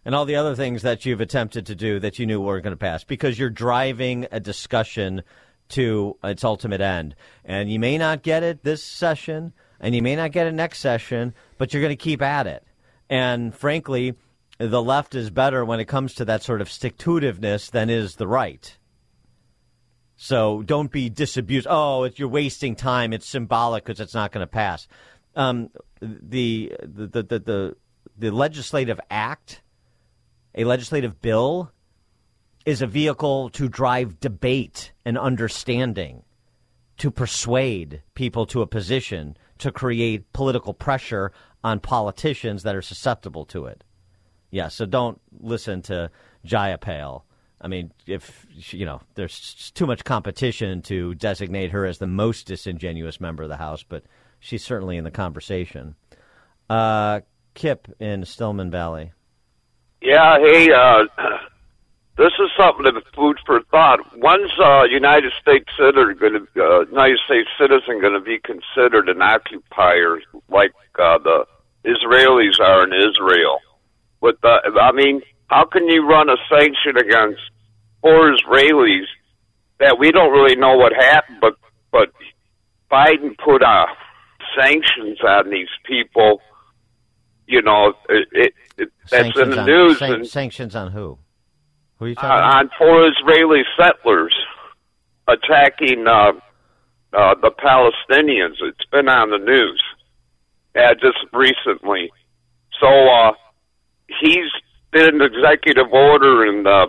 And 0.04 0.14
all 0.14 0.24
the 0.24 0.36
other 0.36 0.54
things 0.54 0.82
that 0.82 1.04
you've 1.04 1.20
attempted 1.20 1.66
to 1.66 1.74
do 1.74 2.00
that 2.00 2.18
you 2.18 2.26
knew 2.26 2.40
weren't 2.40 2.64
going 2.64 2.72
to 2.72 2.78
pass 2.78 3.04
because 3.04 3.38
you're 3.38 3.50
driving 3.50 4.26
a 4.30 4.40
discussion 4.40 5.22
to 5.70 6.16
its 6.24 6.44
ultimate 6.44 6.80
end. 6.80 7.14
And 7.44 7.70
you 7.70 7.78
may 7.78 7.98
not 7.98 8.22
get 8.22 8.42
it 8.42 8.64
this 8.64 8.82
session, 8.82 9.52
and 9.80 9.94
you 9.94 10.02
may 10.02 10.16
not 10.16 10.32
get 10.32 10.46
it 10.46 10.54
next 10.54 10.80
session, 10.80 11.34
but 11.56 11.72
you're 11.72 11.82
going 11.82 11.96
to 11.96 12.02
keep 12.02 12.22
at 12.22 12.46
it. 12.46 12.64
And 13.10 13.54
frankly, 13.54 14.14
the 14.58 14.82
left 14.82 15.14
is 15.14 15.30
better 15.30 15.64
when 15.64 15.80
it 15.80 15.86
comes 15.86 16.14
to 16.14 16.24
that 16.26 16.42
sort 16.42 16.60
of 16.60 16.70
stick 16.70 16.98
to 16.98 17.10
itiveness 17.12 17.70
than 17.70 17.90
is 17.90 18.16
the 18.16 18.26
right. 18.26 18.76
So 20.16 20.62
don't 20.62 20.90
be 20.90 21.08
disabused. 21.08 21.68
Oh, 21.70 22.10
you're 22.16 22.28
wasting 22.28 22.74
time. 22.74 23.12
It's 23.12 23.26
symbolic 23.26 23.84
because 23.84 24.00
it's 24.00 24.14
not 24.14 24.32
going 24.32 24.42
to 24.42 24.50
pass. 24.50 24.88
Um, 25.36 25.70
the, 26.00 26.72
the, 26.82 27.22
the, 27.22 27.38
the, 27.38 27.76
the 28.18 28.30
legislative 28.32 28.98
act, 29.10 29.62
a 30.56 30.64
legislative 30.64 31.22
bill, 31.22 31.70
is 32.68 32.82
a 32.82 32.86
vehicle 32.86 33.48
to 33.50 33.68
drive 33.68 34.20
debate 34.20 34.92
and 35.04 35.16
understanding, 35.16 36.22
to 36.98 37.10
persuade 37.10 38.02
people 38.14 38.44
to 38.46 38.62
a 38.62 38.66
position, 38.66 39.36
to 39.58 39.72
create 39.72 40.32
political 40.32 40.74
pressure 40.74 41.32
on 41.64 41.80
politicians 41.80 42.62
that 42.62 42.76
are 42.76 42.82
susceptible 42.82 43.44
to 43.44 43.66
it. 43.66 43.84
Yeah, 44.50 44.68
so 44.68 44.86
don't 44.86 45.20
listen 45.40 45.82
to 45.82 46.10
Jayapal 46.46 47.22
I 47.60 47.68
mean, 47.68 47.92
if 48.06 48.46
you 48.72 48.86
know, 48.86 49.00
there's 49.14 49.72
too 49.74 49.86
much 49.86 50.04
competition 50.04 50.82
to 50.82 51.14
designate 51.14 51.72
her 51.72 51.84
as 51.84 51.98
the 51.98 52.06
most 52.06 52.46
disingenuous 52.46 53.20
member 53.20 53.42
of 53.42 53.48
the 53.48 53.56
House, 53.56 53.82
but 53.82 54.04
she's 54.38 54.64
certainly 54.64 54.96
in 54.96 55.04
the 55.04 55.10
conversation. 55.10 55.96
Uh, 56.70 57.20
Kip 57.54 57.88
in 57.98 58.24
Stillman 58.24 58.70
Valley. 58.70 59.12
Yeah, 60.00 60.38
hey, 60.38 60.70
uh, 60.70 61.04
this 62.18 62.32
is 62.40 62.50
something 62.58 62.84
of 62.86 63.02
food 63.14 63.38
for 63.46 63.62
thought. 63.70 64.00
When's 64.16 64.50
uh, 64.60 64.82
United 64.84 65.32
States 65.40 65.66
citizen 65.78 66.16
going 66.18 66.34
to 66.34 66.62
uh, 66.62 66.80
United 66.86 67.18
States 67.24 67.48
citizen 67.58 68.00
going 68.00 68.14
to 68.14 68.20
be 68.20 68.38
considered 68.40 69.08
an 69.08 69.22
occupier 69.22 70.18
like 70.48 70.72
uh, 70.98 71.18
the 71.18 71.46
Israelis 71.86 72.60
are 72.60 72.82
in 72.84 72.92
Israel? 72.92 73.60
With 74.20 74.40
the, 74.42 74.58
I 74.82 74.90
mean, 74.90 75.22
how 75.46 75.64
can 75.64 75.86
you 75.86 76.06
run 76.06 76.28
a 76.28 76.36
sanction 76.50 76.96
against 76.98 77.40
four 78.02 78.34
Israelis 78.34 79.06
that 79.78 79.96
we 79.98 80.10
don't 80.10 80.32
really 80.32 80.56
know 80.56 80.76
what 80.76 80.92
happened, 80.92 81.38
but 81.40 81.54
but 81.92 82.10
Biden 82.90 83.36
put 83.38 83.62
uh, 83.62 83.86
sanctions 84.58 85.18
on 85.22 85.50
these 85.50 85.68
people. 85.84 86.40
You 87.46 87.62
know, 87.62 87.94
it, 88.08 88.28
it, 88.32 88.54
it 88.76 88.88
that's 89.08 89.38
in 89.38 89.50
the 89.50 89.60
on, 89.60 89.66
news. 89.66 89.98
San- 89.98 90.12
and, 90.12 90.26
sanctions 90.26 90.74
on 90.74 90.90
who? 90.90 91.18
Who 91.98 92.04
are 92.04 92.08
you 92.08 92.14
talking 92.14 92.30
uh, 92.30 92.34
about? 92.34 92.54
On 92.54 92.70
four 92.78 93.08
Israeli 93.08 93.62
settlers 93.78 94.34
attacking 95.26 96.06
uh, 96.06 96.32
uh, 97.12 97.34
the 97.40 97.50
Palestinians. 97.50 98.56
It's 98.60 98.84
been 98.90 99.08
on 99.08 99.30
the 99.30 99.38
news. 99.38 99.82
Yeah, 100.76 100.92
just 100.94 101.18
recently. 101.32 102.10
So 102.80 102.86
uh, 102.86 103.32
he's 104.20 104.50
did 104.92 105.14
an 105.14 105.20
executive 105.20 105.92
order, 105.92 106.48
and 106.48 106.66
uh, 106.66 106.86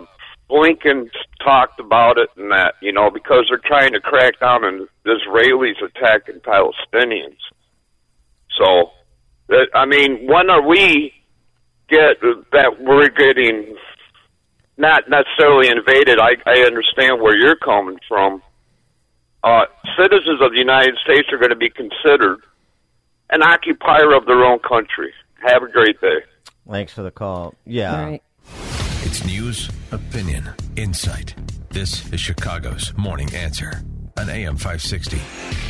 Blinken 0.48 1.10
talked 1.44 1.80
about 1.80 2.18
it, 2.18 2.30
and 2.36 2.50
that 2.52 2.74
you 2.80 2.92
know 2.92 3.10
because 3.10 3.46
they're 3.48 3.60
trying 3.64 3.92
to 3.92 4.00
crack 4.00 4.38
down 4.40 4.64
on 4.64 4.88
Israelis 5.04 5.82
attacking 5.82 6.40
Palestinians. 6.40 7.38
So, 8.58 8.90
I 9.74 9.86
mean, 9.86 10.26
when 10.26 10.50
are 10.50 10.66
we 10.66 11.12
get 11.88 12.20
that 12.52 12.76
we're 12.80 13.08
getting 13.08 13.76
not 14.76 15.04
necessarily 15.08 15.68
invaded? 15.68 16.18
I, 16.18 16.36
I 16.46 16.60
understand 16.62 17.20
where 17.20 17.36
you're 17.36 17.56
coming 17.56 17.98
from. 18.08 18.42
Uh, 19.42 19.64
citizens 19.98 20.40
of 20.42 20.52
the 20.52 20.58
United 20.58 20.96
States 21.02 21.28
are 21.32 21.38
going 21.38 21.50
to 21.50 21.56
be 21.56 21.70
considered 21.70 22.40
an 23.30 23.42
occupier 23.42 24.14
of 24.14 24.26
their 24.26 24.44
own 24.44 24.58
country. 24.58 25.12
Have 25.46 25.62
a 25.62 25.68
great 25.68 26.00
day. 26.00 26.18
Thanks 26.68 26.92
for 26.92 27.02
the 27.02 27.10
call. 27.10 27.54
Yeah. 27.64 28.18
It's 29.02 29.24
news, 29.24 29.70
opinion, 29.92 30.50
insight. 30.76 31.34
This 31.70 32.12
is 32.12 32.20
Chicago's 32.20 32.92
Morning 32.96 33.34
Answer 33.34 33.82
on 34.18 34.28
AM 34.28 34.56
560. 34.56 35.69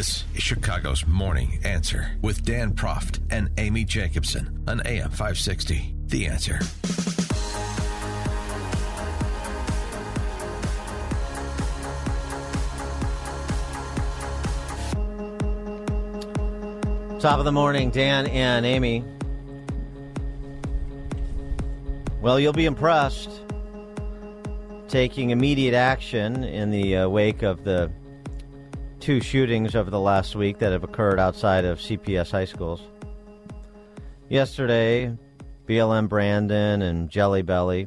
This 0.00 0.24
is 0.34 0.42
Chicago's 0.42 1.06
Morning 1.06 1.60
Answer 1.62 2.12
with 2.22 2.42
Dan 2.42 2.72
Proft 2.72 3.20
and 3.30 3.50
Amy 3.58 3.84
Jacobson 3.84 4.64
on 4.66 4.80
AM 4.86 5.10
560. 5.10 5.94
The 6.06 6.26
Answer. 6.26 6.58
Top 17.20 17.38
of 17.38 17.44
the 17.44 17.52
morning, 17.52 17.90
Dan 17.90 18.26
and 18.28 18.64
Amy. 18.64 19.04
Well, 22.22 22.40
you'll 22.40 22.54
be 22.54 22.64
impressed. 22.64 23.42
Taking 24.88 25.28
immediate 25.28 25.74
action 25.74 26.42
in 26.42 26.70
the 26.70 26.96
uh, 26.96 27.08
wake 27.10 27.42
of 27.42 27.64
the 27.64 27.92
two 29.00 29.20
shootings 29.20 29.74
over 29.74 29.90
the 29.90 29.98
last 29.98 30.36
week 30.36 30.58
that 30.58 30.72
have 30.72 30.84
occurred 30.84 31.18
outside 31.18 31.64
of 31.64 31.78
CPS 31.78 32.30
high 32.32 32.44
schools. 32.44 32.82
Yesterday, 34.28 35.16
BLM 35.66 36.08
Brandon 36.08 36.82
and 36.82 37.08
Jelly 37.08 37.40
Belly 37.40 37.86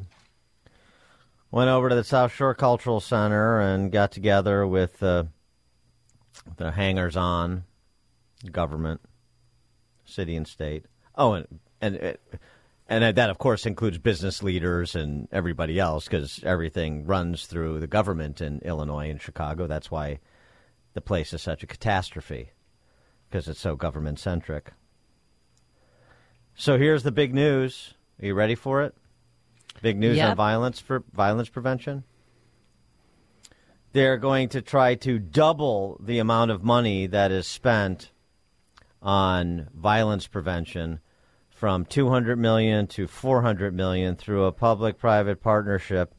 went 1.52 1.70
over 1.70 1.88
to 1.88 1.94
the 1.94 2.02
South 2.02 2.32
Shore 2.32 2.54
Cultural 2.54 2.98
Center 2.98 3.60
and 3.60 3.92
got 3.92 4.10
together 4.10 4.66
with 4.66 5.00
uh, 5.04 5.24
the 6.56 6.72
hangers 6.72 7.16
on 7.16 7.62
government 8.50 9.00
city 10.04 10.34
and 10.34 10.48
state. 10.48 10.86
Oh, 11.14 11.34
and 11.34 11.60
and 11.80 12.18
and 12.88 13.16
that 13.16 13.30
of 13.30 13.38
course 13.38 13.66
includes 13.66 13.98
business 13.98 14.42
leaders 14.42 14.96
and 14.96 15.28
everybody 15.30 15.78
else 15.78 16.06
because 16.06 16.42
everything 16.42 17.06
runs 17.06 17.46
through 17.46 17.78
the 17.78 17.86
government 17.86 18.40
in 18.40 18.58
Illinois 18.64 19.10
and 19.10 19.22
Chicago. 19.22 19.68
That's 19.68 19.92
why 19.92 20.18
the 20.94 21.00
place 21.00 21.32
is 21.34 21.42
such 21.42 21.62
a 21.62 21.66
catastrophe 21.66 22.50
because 23.28 23.48
it's 23.48 23.60
so 23.60 23.76
government 23.76 24.18
centric. 24.18 24.72
So 26.54 26.78
here's 26.78 27.02
the 27.02 27.12
big 27.12 27.34
news. 27.34 27.94
Are 28.22 28.26
you 28.26 28.34
ready 28.34 28.54
for 28.54 28.82
it? 28.82 28.94
Big 29.82 29.98
news 29.98 30.16
Yep. 30.16 30.30
on 30.30 30.36
violence 30.36 30.80
for 30.80 31.02
violence 31.12 31.48
prevention. 31.48 32.04
They're 33.92 34.16
going 34.16 34.48
to 34.50 34.62
try 34.62 34.94
to 34.96 35.18
double 35.18 36.00
the 36.00 36.18
amount 36.20 36.50
of 36.52 36.62
money 36.64 37.06
that 37.08 37.30
is 37.30 37.46
spent 37.46 38.12
on 39.02 39.68
violence 39.74 40.26
prevention 40.26 41.00
from 41.48 41.84
200 41.84 42.38
million 42.38 42.86
to 42.88 43.06
400 43.06 43.74
million 43.74 44.16
through 44.16 44.44
a 44.44 44.52
public-private 44.52 45.40
partnership 45.40 46.14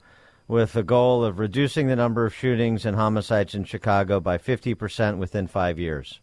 with 0.48 0.74
the 0.74 0.84
goal 0.84 1.24
of 1.24 1.40
reducing 1.40 1.88
the 1.88 1.96
number 1.96 2.26
of 2.26 2.36
shootings 2.36 2.86
and 2.86 2.96
homicides 2.96 3.56
in 3.56 3.64
Chicago 3.64 4.20
by 4.20 4.38
50% 4.38 5.18
within 5.18 5.48
5 5.48 5.80
years. 5.80 6.20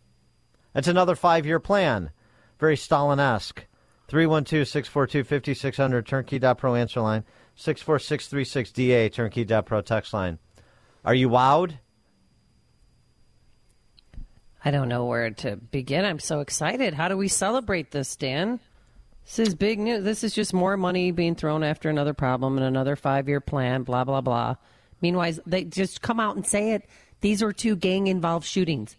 That's 0.73 0.89
another 0.89 1.15
5-year 1.17 1.61
plan. 1.61 2.11
Very 2.59 2.77
Stalin-esque. 2.77 3.67
312-642-5600 4.09 6.07
turnkey.pro 6.07 6.75
answer 6.75 7.01
line 7.01 7.25
64636DA 7.57 9.13
turnkey.pro 9.13 9.81
text 9.81 10.13
line. 10.13 10.39
Are 11.05 11.15
you 11.15 11.29
wowed? 11.29 11.79
I 14.65 14.71
don't 14.71 14.89
know 14.89 15.07
where 15.07 15.31
to 15.31 15.57
begin. 15.57 16.05
I'm 16.05 16.21
so 16.21 16.41
excited. 16.41 16.95
How 16.95 17.09
do 17.09 17.17
we 17.17 17.29
celebrate 17.29 17.91
this, 17.91 18.15
Dan? 18.17 18.61
This 19.25 19.39
is 19.49 19.55
big 19.55 19.79
news. 19.79 20.05
This 20.05 20.25
is 20.25 20.35
just 20.35 20.53
more 20.53 20.77
money 20.77 21.11
being 21.11 21.35
thrown 21.35 21.63
after 21.63 21.89
another 21.89 22.13
problem 22.15 22.57
and 22.59 22.67
another 22.67 22.97
five 22.97 23.29
year 23.29 23.41
plan, 23.41 23.83
blah, 23.83 24.05
blah, 24.05 24.21
blah. 24.21 24.57
Meanwhile, 25.01 25.35
they 25.47 25.65
just 25.65 26.03
come 26.03 26.21
out 26.21 26.37
and 26.37 26.47
say 26.47 26.73
it. 26.73 26.85
These 27.21 27.43
were 27.43 27.53
two 27.53 27.77
gang 27.77 28.09
involved 28.09 28.47
shootings. 28.47 28.97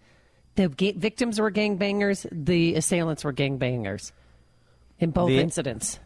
The 0.55 0.69
ga- 0.69 0.93
victims 0.93 1.39
were 1.39 1.51
gangbangers, 1.51 2.26
the 2.32 2.76
assailants 2.76 3.24
were 3.24 3.34
gangbangers 3.34 4.11
in 4.99 5.11
both 5.11 5.30
The- 5.30 5.39
incidents. 5.39 5.99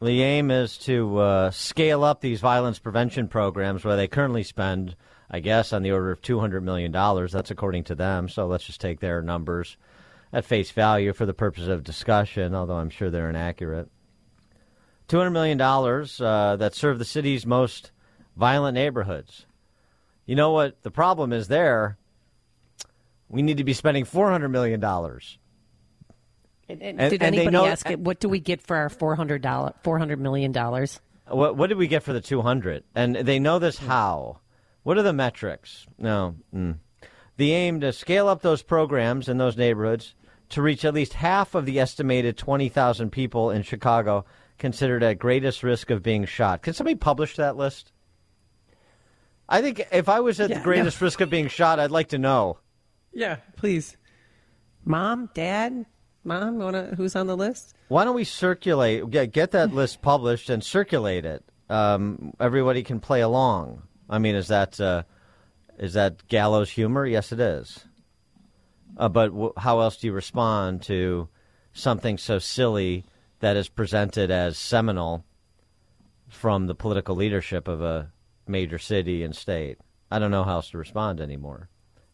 The 0.00 0.22
aim 0.22 0.50
is 0.50 0.78
to 0.78 1.18
uh, 1.18 1.50
scale 1.50 2.04
up 2.04 2.20
these 2.20 2.40
violence 2.40 2.78
prevention 2.78 3.26
programs 3.26 3.84
where 3.84 3.96
they 3.96 4.06
currently 4.06 4.44
spend, 4.44 4.94
I 5.30 5.40
guess, 5.40 5.72
on 5.72 5.82
the 5.82 5.90
order 5.92 6.10
of 6.12 6.20
$200 6.22 6.62
million. 6.62 6.92
That's 6.92 7.50
according 7.50 7.84
to 7.84 7.94
them. 7.96 8.28
So 8.28 8.46
let's 8.46 8.64
just 8.64 8.80
take 8.80 9.00
their 9.00 9.22
numbers 9.22 9.76
at 10.32 10.44
face 10.44 10.70
value 10.70 11.12
for 11.12 11.26
the 11.26 11.34
purpose 11.34 11.66
of 11.68 11.84
discussion, 11.84 12.54
although 12.54 12.76
I'm 12.76 12.90
sure 12.90 13.10
they're 13.10 13.30
inaccurate. 13.30 13.88
$200 15.08 15.32
million 15.32 15.60
uh, 15.60 16.56
that 16.56 16.74
serve 16.74 16.98
the 16.98 17.04
city's 17.04 17.46
most 17.46 17.92
violent 18.36 18.74
neighborhoods. 18.74 19.46
You 20.26 20.36
know 20.36 20.52
what 20.52 20.82
the 20.82 20.90
problem 20.90 21.32
is 21.32 21.48
there? 21.48 21.96
We 23.30 23.42
need 23.42 23.56
to 23.56 23.64
be 23.64 23.72
spending 23.72 24.04
$400 24.04 24.50
million. 24.50 24.82
And, 24.84 25.20
and 26.82 27.00
And- 27.00 27.10
did 27.10 27.22
anybody 27.22 27.50
know- 27.50 27.66
ask 27.66 27.88
it, 27.88 27.98
what 27.98 28.20
do 28.20 28.28
we 28.28 28.40
get 28.40 28.60
for 28.60 28.76
our 28.76 28.90
$400, 28.90 29.40
$400 29.40 30.18
million? 30.18 30.52
What, 31.26 31.56
what 31.56 31.66
did 31.68 31.78
we 31.78 31.88
get 31.88 32.02
for 32.02 32.12
the 32.12 32.20
200? 32.20 32.84
And 32.94 33.16
they 33.16 33.38
know 33.38 33.58
this 33.58 33.78
how. 33.78 34.40
What 34.82 34.98
are 34.98 35.02
the 35.02 35.12
metrics? 35.12 35.86
No. 35.98 36.36
Mm. 36.54 36.78
The 37.36 37.52
aim 37.52 37.80
to 37.80 37.92
scale 37.92 38.28
up 38.28 38.42
those 38.42 38.62
programs 38.62 39.28
in 39.28 39.38
those 39.38 39.56
neighborhoods 39.56 40.14
to 40.50 40.62
reach 40.62 40.84
at 40.84 40.94
least 40.94 41.14
half 41.14 41.54
of 41.54 41.66
the 41.66 41.78
estimated 41.78 42.36
20,000 42.36 43.10
people 43.10 43.50
in 43.50 43.62
Chicago 43.62 44.24
considered 44.58 45.02
at 45.02 45.18
greatest 45.18 45.62
risk 45.62 45.90
of 45.90 46.02
being 46.02 46.24
shot. 46.24 46.62
Can 46.62 46.74
somebody 46.74 46.96
publish 46.96 47.36
that 47.36 47.56
list? 47.56 47.92
I 49.48 49.62
think 49.62 49.86
if 49.92 50.08
I 50.08 50.20
was 50.20 50.40
at 50.40 50.50
Yeah, 50.50 50.58
the 50.58 50.64
greatest 50.64 51.00
risk 51.00 51.20
of 51.20 51.30
being 51.30 51.48
shot, 51.48 51.78
I'd 51.80 51.90
like 51.90 52.08
to 52.08 52.18
know. 52.18 52.58
Yeah, 53.12 53.36
please. 53.56 53.96
Mom, 54.84 55.30
Dad, 55.34 55.86
Mom, 56.24 56.58
wanna, 56.58 56.94
who's 56.96 57.16
on 57.16 57.26
the 57.26 57.36
list? 57.36 57.74
Why 57.88 58.04
don't 58.04 58.14
we 58.14 58.24
circulate, 58.24 59.08
get, 59.10 59.32
get 59.32 59.52
that 59.52 59.72
list 59.72 60.02
published 60.02 60.50
and 60.50 60.62
circulate 60.62 61.24
it? 61.24 61.44
Um, 61.70 62.32
everybody 62.40 62.82
can 62.82 63.00
play 63.00 63.20
along. 63.20 63.82
I 64.08 64.18
mean, 64.18 64.34
is 64.34 64.48
that 64.48 64.80
uh, 64.80 65.02
is 65.78 65.92
that 65.94 66.26
gallows 66.28 66.70
humor? 66.70 67.06
Yes, 67.06 67.30
it 67.30 67.40
is. 67.40 67.84
Uh, 68.98 69.08
but 69.08 69.28
w- 69.28 69.52
how 69.56 69.80
else 69.80 69.96
do 69.96 70.08
you 70.08 70.12
respond 70.12 70.82
to 70.82 71.28
something 71.72 72.18
so 72.18 72.38
silly 72.38 73.04
that 73.40 73.56
is 73.56 73.68
presented 73.68 74.30
as 74.30 74.58
seminal 74.58 75.24
from 76.28 76.66
the 76.66 76.74
political 76.74 77.14
leadership 77.14 77.68
of 77.68 77.80
a 77.80 78.10
major 78.46 78.78
city 78.78 79.22
and 79.22 79.36
state? 79.36 79.78
I 80.10 80.18
don't 80.18 80.30
know 80.30 80.44
how 80.44 80.54
else 80.56 80.70
to 80.70 80.78
respond 80.78 81.20
anymore. 81.20 81.68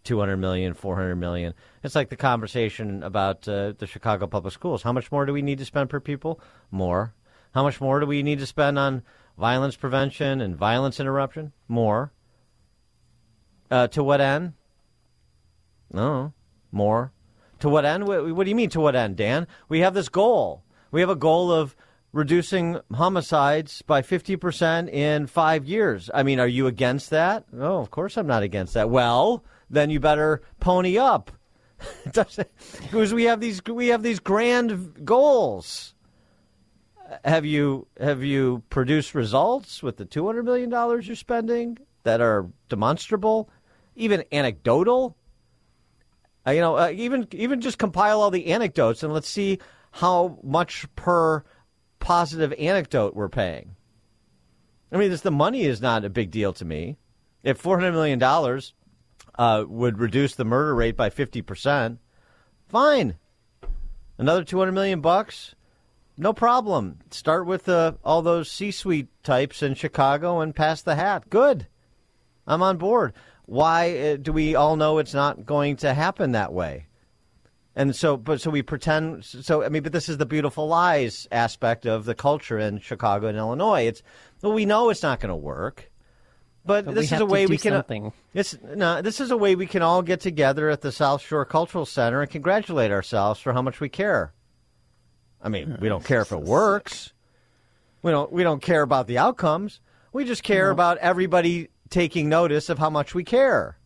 200 0.05 0.37
million, 0.37 0.75
400 0.75 1.17
million. 1.17 1.55
It's 1.83 1.95
like 1.95 2.11
the 2.11 2.17
conversation 2.17 3.03
about 3.03 3.49
uh, 3.49 3.73
the 3.79 3.87
Chicago 3.87 4.27
public 4.27 4.53
schools. 4.53 4.83
How 4.83 4.93
much 4.93 5.11
more 5.11 5.25
do 5.25 5.33
we 5.33 5.41
need 5.41 5.59
to 5.59 5.65
spend 5.65 5.89
per 5.89 6.01
pupil? 6.01 6.41
More. 6.71 7.15
How 7.55 7.63
much 7.63 7.81
more 7.81 8.01
do 8.01 8.07
we 8.07 8.23
need 8.23 8.41
to 8.41 8.47
spend 8.47 8.79
on 8.79 9.03
violence 9.39 9.77
prevention 9.77 10.43
and 10.43 10.57
violence 10.57 11.01
interruption? 11.01 11.53
More. 11.69 12.13
Uh, 13.71 13.87
to 13.89 14.05
what 14.05 14.21
end? 14.21 14.53
No. 15.91 16.35
More. 16.75 17.13
To 17.61 17.69
what 17.69 17.85
end? 17.85 18.07
What, 18.07 18.45
do 18.45 18.49
you 18.49 18.57
mean 18.57 18.71
to 18.71 18.81
what 18.81 18.97
end, 18.97 19.17
Dan? 19.17 19.47
We 19.69 19.81
have 19.81 19.95
this 19.95 20.09
goal. 20.09 20.65
We 20.91 21.01
have 21.01 21.11
a 21.11 21.17
goal 21.17 21.51
of 21.51 21.75
reducing 22.13 22.79
homicides 22.93 23.83
by 23.83 24.03
50% 24.03 24.89
in 24.89 25.27
five 25.27 25.65
years. 25.65 26.11
I 26.13 26.23
mean, 26.23 26.39
are 26.39 26.49
you 26.49 26.67
against 26.67 27.11
that? 27.11 27.53
No, 27.53 27.79
of 27.79 27.91
course 27.91 28.17
I'm 28.17 28.27
not 28.27 28.43
against 28.43 28.75
that. 28.75 28.91
Well, 28.91 29.45
then 29.71 29.91
you 29.91 30.01
better 30.01 30.43
pony 30.61 30.99
up. 30.99 31.31
Because 32.05 33.13
we 33.13 33.25
have 33.25 33.41
these 33.41 33.61
we 33.67 33.89
have 33.89 34.03
these 34.03 34.21
grand 34.21 35.05
goals. 35.05 35.95
Have 37.25 37.45
you 37.45 37.89
have 38.01 38.23
you 38.23 38.63
produced 38.71 39.15
results 39.15 39.83
with 39.83 39.97
the 39.97 40.05
two 40.05 40.25
hundred 40.25 40.45
million 40.45 40.71
dollars 40.71 41.07
you're 41.07 41.17
spending 41.17 41.79
that 42.05 42.21
are 42.21 42.47
demonstrable, 42.69 43.51
even 43.97 44.25
anecdotal? 44.33 45.17
Uh, 46.47 46.51
you 46.51 46.61
know, 46.61 46.77
uh, 46.77 46.91
even 46.91 47.27
even 47.33 47.61
just 47.61 47.79
compile 47.79 48.21
all 48.21 48.31
the 48.31 48.49
anecdotes 48.49 49.03
and 49.03 49.13
let's 49.13 49.29
see 49.29 49.59
how 49.93 50.39
much 50.43 50.87
per 50.95 51.43
positive 51.99 52.53
anecdote 52.59 53.15
we're 53.15 53.29
paying. 53.29 53.77
I 54.93 54.99
mean, 54.99 55.11
this, 55.11 55.23
the 55.23 55.31
money 55.31 55.63
is 55.63 55.81
not 55.81 56.05
a 56.05 56.11
big 56.11 56.31
deal 56.31 56.53
to 56.53 56.65
me. 56.65 56.99
If 57.43 57.59
four 57.59 57.79
hundred 57.79 57.93
million 57.93 58.19
dollars 58.19 58.75
uh, 59.39 59.65
would 59.67 59.99
reduce 59.99 60.35
the 60.35 60.45
murder 60.45 60.75
rate 60.75 60.97
by 60.97 61.11
fifty 61.11 61.43
percent, 61.43 61.99
fine. 62.69 63.17
Another 64.19 64.45
two 64.45 64.59
hundred 64.59 64.73
million 64.73 65.01
bucks, 65.01 65.55
no 66.17 66.33
problem. 66.33 66.99
Start 67.11 67.47
with 67.47 67.69
uh, 67.69 67.95
all 68.05 68.23
those 68.23 68.51
C-suite 68.51 69.09
types 69.23 69.63
in 69.63 69.75
Chicago 69.75 70.41
and 70.41 70.55
pass 70.55 70.83
the 70.83 70.95
hat. 70.95 71.31
Good, 71.31 71.67
I'm 72.47 72.63
on 72.63 72.77
board. 72.77 73.15
Why 73.47 73.99
uh, 73.99 74.17
do 74.17 74.33
we 74.33 74.55
all 74.55 74.77
know 74.77 74.99
it's 74.99 75.15
not 75.15 75.45
going 75.45 75.77
to 75.77 75.93
happen 75.93 76.33
that 76.33 76.53
way? 76.53 76.87
And 77.77 77.95
so, 77.95 78.17
but 78.17 78.41
so 78.41 78.51
we 78.51 78.63
pretend. 78.63 79.25
So 79.25 79.65
I 79.65 79.69
mean, 79.69 79.83
but 79.83 79.93
this 79.93 80.09
is 80.09 80.17
the 80.19 80.27
beautiful 80.27 80.69
lies 80.69 81.27
aspect 81.33 81.87
of 81.87 82.05
the 82.05 82.15
culture 82.15 82.59
in 82.59 82.79
Chicago 82.79 83.27
and 83.27 83.37
Illinois. 83.37 83.87
It's 83.87 84.03
well, 84.43 84.53
we 84.53 84.65
know 84.65 84.91
it's 84.91 85.03
not 85.03 85.19
going 85.19 85.31
to 85.31 85.37
work, 85.37 85.91
but, 86.65 86.87
But 86.87 86.95
this 86.95 87.13
is 87.13 87.21
a 87.21 87.27
way 87.27 87.47
we 87.47 87.59
can. 87.59 87.73
something. 87.73 88.13
It's 88.33 88.57
no. 88.63 89.03
This 89.03 89.21
is 89.21 89.31
a 89.31 89.37
way 89.37 89.57
we 89.57 89.67
can 89.67 89.83
all 89.83 90.03
get 90.03 90.21
together 90.21 90.71
at 90.71 90.81
the 90.81 90.93
South 90.93 91.21
Shore 91.21 91.45
Cultural 91.45 91.85
Center 91.85 92.23
and 92.23 92.31
congratulate 92.31 92.91
ourselves 92.91 93.41
for 93.41 93.53
how 93.53 93.61
much 93.61 93.81
we 93.81 93.89
care. 93.89 94.33
I 95.43 95.51
mean, 95.51 95.77
we 95.81 95.89
don't 95.89 96.05
care 96.05 96.23
if 96.23 96.33
it 96.33 96.41
works. 96.41 97.13
We 98.03 98.13
don't. 98.13 98.33
We 98.33 98.45
don't 98.45 98.63
care 98.63 98.83
about 98.83 99.09
the 99.09 99.19
outcomes. 99.19 99.81
We 100.13 100.25
just 100.25 100.45
care 100.45 100.71
about 100.71 100.99
everybody 100.99 101.69
taking 101.95 102.29
notice 102.29 102.69
of 102.69 102.79
how 102.79 102.91
much 102.91 103.15
we 103.15 103.23
care. 103.25 103.79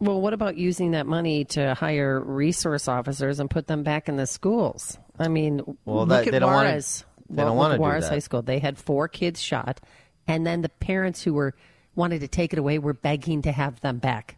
Well, 0.00 0.20
what 0.20 0.32
about 0.34 0.56
using 0.56 0.90
that 0.90 1.06
money 1.06 1.44
to 1.46 1.74
hire 1.74 2.20
resource 2.20 2.88
officers 2.88 3.38
and 3.38 3.48
put 3.48 3.68
them 3.68 3.84
back 3.84 4.08
in 4.08 4.16
the 4.16 4.26
schools? 4.26 4.98
I 5.18 5.28
mean, 5.28 5.60
Well, 5.84 5.98
look 6.00 6.08
that- 6.08 6.26
at 6.26 6.32
they 6.32 6.38
don't 6.40 6.52
wanna- 6.52 6.70
Juarez. 6.70 7.04
they 7.30 7.42
don't 7.44 7.56
wanna 7.56 7.74
at 7.74 7.76
do 7.76 7.82
Juarez 7.82 8.04
that. 8.04 8.10
High 8.14 8.18
School. 8.18 8.42
They 8.42 8.58
had 8.58 8.76
four 8.78 9.06
kids 9.06 9.40
shot, 9.40 9.80
and 10.26 10.44
then 10.44 10.62
the 10.62 10.68
parents 10.68 11.22
who 11.22 11.34
were 11.34 11.54
wanted 11.94 12.20
to 12.20 12.28
take 12.28 12.52
it 12.52 12.58
away 12.58 12.78
were 12.80 12.94
begging 12.94 13.42
to 13.42 13.52
have 13.52 13.80
them 13.80 13.98
back 13.98 14.36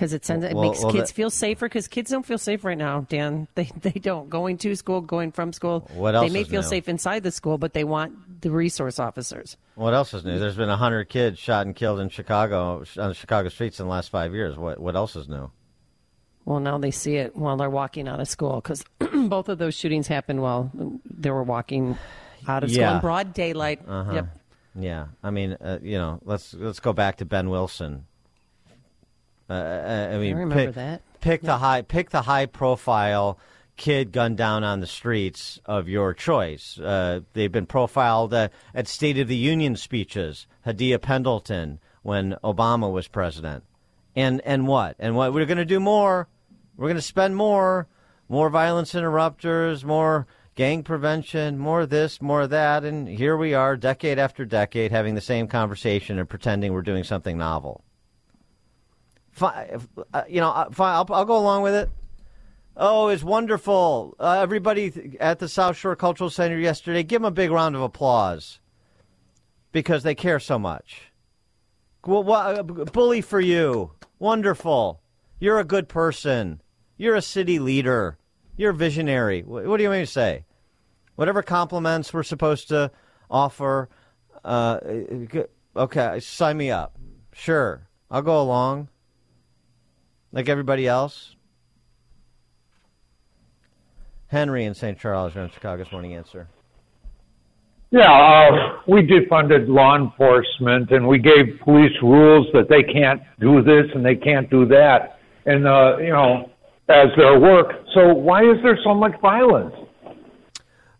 because 0.00 0.14
it 0.14 0.24
sends 0.24 0.42
it 0.46 0.54
Well- 0.54 0.70
makes 0.70 0.82
well, 0.82 0.92
kids 0.92 1.10
that- 1.10 1.14
feel 1.14 1.28
safer. 1.28 1.66
Because 1.68 1.86
kids 1.86 2.10
don't 2.10 2.24
feel 2.24 2.38
safe 2.38 2.64
right 2.64 2.78
now, 2.78 3.06
Dan. 3.10 3.46
They 3.54 3.70
they 3.82 3.90
don't 4.00 4.30
going 4.30 4.56
to 4.58 4.74
school, 4.74 5.02
going 5.02 5.30
from 5.30 5.52
school. 5.52 5.86
What 5.94 6.14
else 6.14 6.26
They 6.26 6.32
may 6.32 6.44
feel 6.44 6.62
new? 6.62 6.68
safe 6.68 6.88
inside 6.88 7.22
the 7.22 7.30
school, 7.30 7.58
but 7.58 7.74
they 7.74 7.84
want 7.84 8.40
the 8.40 8.50
resource 8.50 8.98
officers. 8.98 9.58
What 9.74 9.92
else 9.92 10.14
is 10.14 10.24
new? 10.24 10.38
There's 10.38 10.56
been 10.56 10.70
hundred 10.70 11.10
kids 11.10 11.38
shot 11.38 11.66
and 11.66 11.76
killed 11.76 12.00
in 12.00 12.08
Chicago 12.08 12.82
on 12.98 13.08
the 13.08 13.14
Chicago 13.14 13.50
streets 13.50 13.78
in 13.78 13.84
the 13.86 13.90
last 13.92 14.08
five 14.10 14.32
years. 14.32 14.56
What 14.56 14.80
what 14.80 14.96
else 14.96 15.16
is 15.16 15.28
new? 15.28 15.50
Well, 16.46 16.60
now 16.60 16.78
they 16.78 16.90
see 16.90 17.16
it 17.16 17.36
while 17.36 17.58
they're 17.58 17.68
walking 17.68 18.08
out 18.08 18.20
of 18.20 18.26
school 18.26 18.56
because 18.56 18.82
both 19.28 19.50
of 19.50 19.58
those 19.58 19.74
shootings 19.74 20.08
happened 20.08 20.40
while 20.40 20.70
they 21.04 21.30
were 21.30 21.42
walking 21.42 21.98
out 22.48 22.64
of 22.64 22.70
school 22.70 22.80
Yeah. 22.80 22.94
in 22.94 23.00
broad 23.02 23.34
daylight. 23.34 23.80
Uh-huh. 23.86 24.12
Yep. 24.14 24.26
Yeah, 24.76 25.06
I 25.22 25.30
mean, 25.30 25.52
uh, 25.60 25.78
you 25.82 25.98
know, 25.98 26.20
let's 26.24 26.54
let's 26.54 26.80
go 26.80 26.92
back 26.94 27.16
to 27.18 27.24
Ben 27.26 27.50
Wilson. 27.50 28.06
Uh, 29.50 30.08
I 30.12 30.14
I 30.14 30.18
mean, 30.18 30.36
remember 30.36 30.66
pick, 30.66 30.74
that. 30.76 31.02
Pick 31.20 31.42
the 31.42 31.58
high, 31.58 31.82
pick 31.82 32.10
the 32.10 32.22
high 32.22 32.46
profile 32.46 33.38
kid 33.76 34.12
gunned 34.12 34.36
down 34.36 34.62
on 34.62 34.80
the 34.80 34.86
streets 34.86 35.58
of 35.64 35.88
your 35.88 36.14
choice. 36.14 36.78
Uh, 36.78 37.20
they've 37.32 37.50
been 37.50 37.66
profiled 37.66 38.32
uh, 38.32 38.48
at 38.74 38.86
State 38.86 39.18
of 39.18 39.26
the 39.26 39.36
Union 39.36 39.74
speeches. 39.74 40.46
Hadiya 40.66 41.00
Pendleton 41.00 41.80
when 42.02 42.36
Obama 42.44 42.92
was 42.92 43.08
president, 43.08 43.64
and 44.14 44.40
and 44.44 44.68
what 44.68 44.96
and 44.98 45.16
what 45.16 45.32
we're 45.32 45.46
going 45.46 45.58
to 45.58 45.64
do 45.64 45.80
more. 45.80 46.28
We're 46.76 46.88
going 46.88 46.96
to 46.96 47.02
spend 47.02 47.36
more, 47.36 47.88
more 48.28 48.48
violence 48.48 48.94
interrupters, 48.94 49.84
more 49.84 50.26
gang 50.54 50.82
prevention, 50.82 51.58
more 51.58 51.86
this, 51.86 52.22
more 52.22 52.46
that, 52.46 52.84
and 52.84 53.08
here 53.08 53.36
we 53.36 53.52
are, 53.52 53.76
decade 53.76 54.18
after 54.18 54.44
decade, 54.44 54.90
having 54.90 55.14
the 55.14 55.20
same 55.20 55.46
conversation 55.46 56.18
and 56.18 56.28
pretending 56.28 56.72
we're 56.72 56.82
doing 56.82 57.04
something 57.04 57.36
novel. 57.36 57.84
Fine, 59.40 59.80
uh, 60.12 60.24
you 60.28 60.38
know, 60.42 60.50
uh, 60.50 60.68
fine, 60.70 60.94
I'll, 60.94 61.06
I'll 61.14 61.24
go 61.24 61.38
along 61.38 61.62
with 61.62 61.74
it. 61.74 61.88
Oh, 62.76 63.08
it's 63.08 63.22
wonderful! 63.22 64.14
Uh, 64.20 64.38
everybody 64.42 65.16
at 65.18 65.38
the 65.38 65.48
South 65.48 65.78
Shore 65.78 65.96
Cultural 65.96 66.28
Center 66.28 66.58
yesterday, 66.58 67.02
give 67.02 67.22
them 67.22 67.28
a 67.28 67.30
big 67.30 67.50
round 67.50 67.74
of 67.74 67.80
applause 67.80 68.60
because 69.72 70.02
they 70.02 70.14
care 70.14 70.40
so 70.40 70.58
much. 70.58 71.10
Well, 72.04 72.30
uh, 72.30 72.62
bully 72.62 73.22
for 73.22 73.40
you! 73.40 73.92
Wonderful! 74.18 75.00
You're 75.38 75.58
a 75.58 75.64
good 75.64 75.88
person. 75.88 76.60
You're 76.98 77.16
a 77.16 77.22
city 77.22 77.58
leader. 77.58 78.18
You're 78.58 78.72
a 78.72 78.74
visionary. 78.74 79.40
Wh- 79.40 79.66
What 79.66 79.78
do 79.78 79.82
you 79.82 79.88
mean 79.90 80.00
to 80.00 80.06
say? 80.06 80.44
Whatever 81.16 81.42
compliments 81.42 82.12
we're 82.12 82.24
supposed 82.24 82.68
to 82.68 82.90
offer, 83.30 83.88
uh, 84.44 84.80
okay, 85.74 86.20
sign 86.20 86.58
me 86.58 86.70
up. 86.70 86.98
Sure, 87.32 87.88
I'll 88.10 88.20
go 88.20 88.38
along. 88.42 88.88
Like 90.32 90.48
everybody 90.48 90.86
else. 90.86 91.34
Henry 94.28 94.64
in 94.64 94.74
St. 94.74 94.98
Charles, 94.98 95.34
you're 95.34 95.42
on 95.42 95.50
Chicago's 95.50 95.90
Morning 95.90 96.14
Answer. 96.14 96.46
Yeah, 97.90 98.02
uh, 98.08 98.78
we 98.86 99.02
defunded 99.02 99.66
law 99.68 99.96
enforcement 99.96 100.92
and 100.92 101.08
we 101.08 101.18
gave 101.18 101.58
police 101.64 101.90
rules 102.00 102.46
that 102.52 102.68
they 102.68 102.84
can't 102.84 103.20
do 103.40 103.62
this 103.62 103.86
and 103.94 104.04
they 104.06 104.14
can't 104.14 104.48
do 104.48 104.64
that, 104.66 105.18
and 105.46 105.66
uh, 105.66 105.96
you 105.98 106.10
know, 106.10 106.50
as 106.88 107.08
their 107.16 107.40
work. 107.40 107.72
So 107.94 108.14
why 108.14 108.42
is 108.42 108.58
there 108.62 108.78
so 108.84 108.94
much 108.94 109.20
violence? 109.20 109.74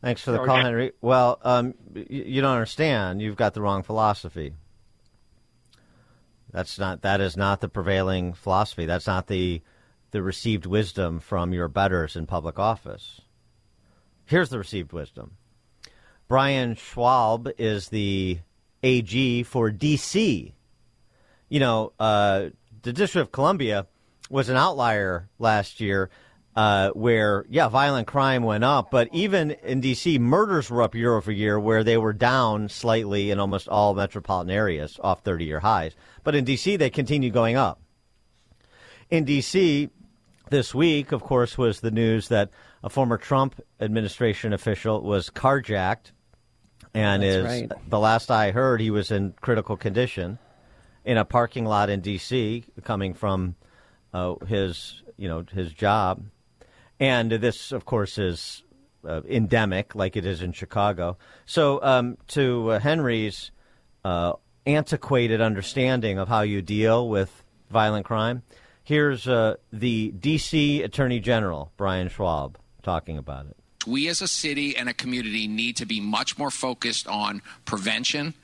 Thanks 0.02 0.22
for 0.22 0.32
the 0.32 0.38
call, 0.38 0.56
Henry. 0.56 0.92
Well, 1.00 1.38
um, 1.44 1.74
y- 1.94 2.06
you 2.08 2.40
don't 2.40 2.54
understand. 2.54 3.22
You've 3.22 3.36
got 3.36 3.54
the 3.54 3.60
wrong 3.60 3.84
philosophy. 3.84 4.54
That's 6.52 6.78
not. 6.78 7.02
That 7.02 7.20
is 7.20 7.36
not 7.36 7.60
the 7.60 7.68
prevailing 7.68 8.32
philosophy. 8.32 8.86
That's 8.86 9.06
not 9.06 9.26
the 9.26 9.62
the 10.10 10.22
received 10.22 10.66
wisdom 10.66 11.20
from 11.20 11.52
your 11.52 11.68
betters 11.68 12.16
in 12.16 12.26
public 12.26 12.58
office. 12.58 13.20
Here's 14.24 14.50
the 14.50 14.58
received 14.58 14.92
wisdom. 14.92 15.32
Brian 16.28 16.74
Schwalb 16.74 17.52
is 17.58 17.88
the 17.88 18.38
AG 18.82 19.42
for 19.44 19.70
D.C. 19.70 20.54
You 21.48 21.60
know, 21.60 21.92
uh, 21.98 22.50
the 22.82 22.92
District 22.92 23.26
of 23.26 23.32
Columbia 23.32 23.86
was 24.28 24.48
an 24.48 24.56
outlier 24.56 25.28
last 25.38 25.80
year 25.80 26.10
uh, 26.56 26.90
where, 26.90 27.44
yeah, 27.48 27.68
violent 27.68 28.06
crime 28.06 28.42
went 28.42 28.64
up, 28.64 28.90
but 28.90 29.08
even 29.12 29.52
in 29.62 29.80
D.C., 29.80 30.18
murders 30.18 30.68
were 30.68 30.82
up 30.82 30.94
year 30.94 31.14
over 31.14 31.30
year, 31.30 31.60
where 31.60 31.84
they 31.84 31.96
were 31.96 32.12
down 32.12 32.68
slightly 32.68 33.30
in 33.30 33.38
almost 33.38 33.68
all 33.68 33.94
metropolitan 33.94 34.50
areas 34.50 34.98
off 35.02 35.22
30 35.22 35.44
year 35.44 35.60
highs. 35.60 35.94
But 36.24 36.34
in 36.34 36.44
D.C., 36.44 36.76
they 36.76 36.90
continued 36.90 37.32
going 37.32 37.56
up. 37.56 37.80
In 39.10 39.24
D.C., 39.24 39.90
this 40.50 40.74
week, 40.74 41.12
of 41.12 41.22
course, 41.22 41.56
was 41.56 41.80
the 41.80 41.92
news 41.92 42.28
that 42.28 42.50
a 42.82 42.90
former 42.90 43.16
Trump 43.16 43.60
administration 43.80 44.52
official 44.52 45.00
was 45.00 45.30
carjacked, 45.30 46.10
and 46.92 47.22
That's 47.22 47.36
is 47.36 47.44
right. 47.44 47.72
the 47.88 47.98
last 48.00 48.30
I 48.32 48.50
heard, 48.50 48.80
he 48.80 48.90
was 48.90 49.12
in 49.12 49.34
critical 49.40 49.76
condition 49.76 50.40
in 51.04 51.16
a 51.16 51.24
parking 51.24 51.64
lot 51.64 51.88
in 51.88 52.00
D.C. 52.00 52.64
coming 52.82 53.14
from 53.14 53.54
uh, 54.12 54.34
his, 54.46 55.02
you 55.16 55.28
know, 55.28 55.44
his 55.52 55.72
job, 55.72 56.24
and 57.00 57.32
this, 57.32 57.72
of 57.72 57.86
course, 57.86 58.18
is 58.18 58.62
uh, 59.04 59.22
endemic, 59.28 59.94
like 59.94 60.16
it 60.16 60.26
is 60.26 60.42
in 60.42 60.52
Chicago. 60.52 61.16
So, 61.46 61.82
um, 61.82 62.18
to 62.28 62.72
uh, 62.72 62.78
Henry's 62.78 63.50
uh, 64.04 64.34
antiquated 64.66 65.40
understanding 65.40 66.18
of 66.18 66.28
how 66.28 66.42
you 66.42 66.60
deal 66.60 67.08
with 67.08 67.42
violent 67.70 68.04
crime, 68.04 68.42
here's 68.84 69.26
uh, 69.26 69.56
the 69.72 70.12
D.C. 70.12 70.82
Attorney 70.82 71.20
General 71.20 71.72
Brian 71.78 72.08
Schwalb 72.08 72.56
talking 72.82 73.16
about 73.16 73.46
it. 73.46 73.56
We 73.86 74.08
as 74.08 74.20
a 74.20 74.28
city 74.28 74.76
and 74.76 74.90
a 74.90 74.94
community 74.94 75.48
need 75.48 75.76
to 75.76 75.86
be 75.86 76.00
much 76.00 76.36
more 76.36 76.50
focused 76.50 77.08
on 77.08 77.40
prevention 77.64 78.34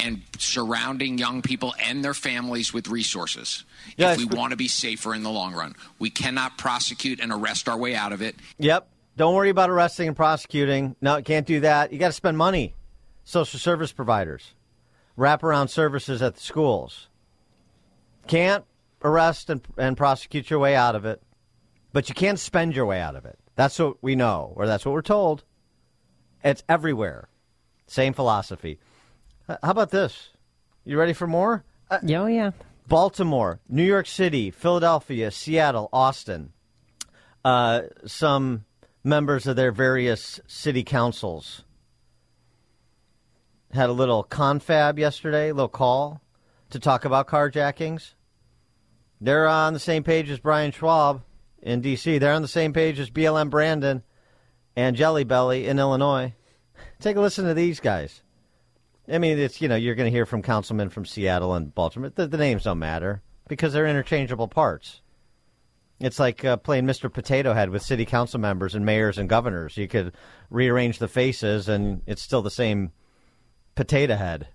and 0.00 0.22
surrounding 0.38 1.18
young 1.18 1.42
people 1.42 1.74
and 1.80 2.04
their 2.04 2.14
families 2.14 2.72
with 2.72 2.88
resources 2.88 3.64
Yeah, 3.96 4.12
if 4.12 4.18
we 4.18 4.24
want 4.24 4.52
to 4.52 4.56
be 4.56 4.68
safer 4.68 5.14
in 5.14 5.22
the 5.22 5.30
long 5.30 5.54
run. 5.54 5.74
We 5.98 6.10
cannot 6.10 6.58
prosecute 6.58 7.20
and 7.20 7.30
arrest 7.32 7.68
our 7.68 7.78
way 7.78 7.94
out 7.94 8.12
of 8.12 8.22
it. 8.22 8.36
Yep. 8.58 8.88
Don't 9.16 9.34
worry 9.34 9.50
about 9.50 9.70
arresting 9.70 10.08
and 10.08 10.16
prosecuting. 10.16 10.96
No, 11.00 11.20
can't 11.22 11.46
do 11.46 11.60
that. 11.60 11.92
You 11.92 11.98
got 11.98 12.08
to 12.08 12.12
spend 12.12 12.38
money. 12.38 12.74
Social 13.24 13.60
service 13.60 13.92
providers, 13.92 14.54
wraparound 15.16 15.68
services 15.68 16.22
at 16.22 16.34
the 16.34 16.40
schools. 16.40 17.08
Can't 18.26 18.64
arrest 19.02 19.50
and, 19.50 19.60
and 19.76 19.96
prosecute 19.96 20.50
your 20.50 20.58
way 20.58 20.74
out 20.74 20.94
of 20.94 21.04
it, 21.04 21.22
but 21.92 22.08
you 22.08 22.14
can't 22.14 22.38
spend 22.38 22.74
your 22.74 22.86
way 22.86 23.00
out 23.00 23.16
of 23.16 23.24
it. 23.26 23.38
That's 23.56 23.78
what 23.78 24.02
we 24.02 24.16
know, 24.16 24.52
or 24.56 24.66
that's 24.66 24.84
what 24.86 24.92
we're 24.92 25.02
told. 25.02 25.44
It's 26.42 26.62
everywhere. 26.68 27.28
Same 27.86 28.14
philosophy. 28.14 28.78
How 29.62 29.70
about 29.70 29.90
this? 29.90 30.30
You 30.84 30.98
ready 30.98 31.12
for 31.12 31.26
more? 31.26 31.64
Uh, 31.90 31.98
oh, 32.02 32.26
yeah. 32.26 32.52
Baltimore, 32.86 33.60
New 33.68 33.84
York 33.84 34.06
City, 34.06 34.50
Philadelphia, 34.50 35.30
Seattle, 35.30 35.88
Austin. 35.92 36.52
Uh, 37.44 37.82
some 38.06 38.64
members 39.02 39.46
of 39.46 39.56
their 39.56 39.72
various 39.72 40.40
city 40.46 40.84
councils 40.84 41.64
had 43.72 43.88
a 43.88 43.92
little 43.92 44.22
confab 44.22 44.98
yesterday, 44.98 45.48
a 45.48 45.54
little 45.54 45.68
call 45.68 46.20
to 46.70 46.78
talk 46.78 47.04
about 47.04 47.28
carjackings. 47.28 48.14
They're 49.20 49.48
on 49.48 49.72
the 49.72 49.80
same 49.80 50.02
page 50.02 50.30
as 50.30 50.38
Brian 50.38 50.72
Schwalb 50.72 51.22
in 51.62 51.80
D.C. 51.80 52.18
They're 52.18 52.32
on 52.32 52.42
the 52.42 52.48
same 52.48 52.72
page 52.72 52.98
as 52.98 53.10
BLM 53.10 53.50
Brandon 53.50 54.02
and 54.76 54.96
Jelly 54.96 55.24
Belly 55.24 55.66
in 55.66 55.78
Illinois. 55.78 56.34
Take 57.00 57.16
a 57.16 57.20
listen 57.20 57.46
to 57.46 57.54
these 57.54 57.80
guys. 57.80 58.22
I 59.10 59.18
mean, 59.18 59.38
it's 59.38 59.60
you 59.60 59.68
know 59.68 59.76
you're 59.76 59.94
going 59.94 60.10
to 60.10 60.16
hear 60.16 60.26
from 60.26 60.42
councilmen 60.42 60.90
from 60.90 61.04
Seattle 61.04 61.54
and 61.54 61.74
Baltimore. 61.74 62.10
The, 62.10 62.26
the, 62.26 62.38
names 62.38 62.64
don't 62.64 62.78
matter 62.78 63.22
because 63.48 63.72
they're 63.72 63.86
interchangeable 63.86 64.48
parts. 64.48 65.00
It's 65.98 66.18
like 66.18 66.44
uh, 66.44 66.56
playing 66.56 66.86
Mr. 66.86 67.12
Potato 67.12 67.52
Head 67.52 67.70
with 67.70 67.82
city 67.82 68.06
council 68.06 68.40
members 68.40 68.74
and 68.74 68.86
mayors 68.86 69.18
and 69.18 69.28
governors. 69.28 69.76
You 69.76 69.88
could 69.88 70.14
rearrange 70.48 70.98
the 70.98 71.08
faces, 71.08 71.68
and 71.68 72.02
it's 72.06 72.22
still 72.22 72.40
the 72.40 72.50
same 72.50 72.92
potato 73.74 74.16
head. 74.16 74.48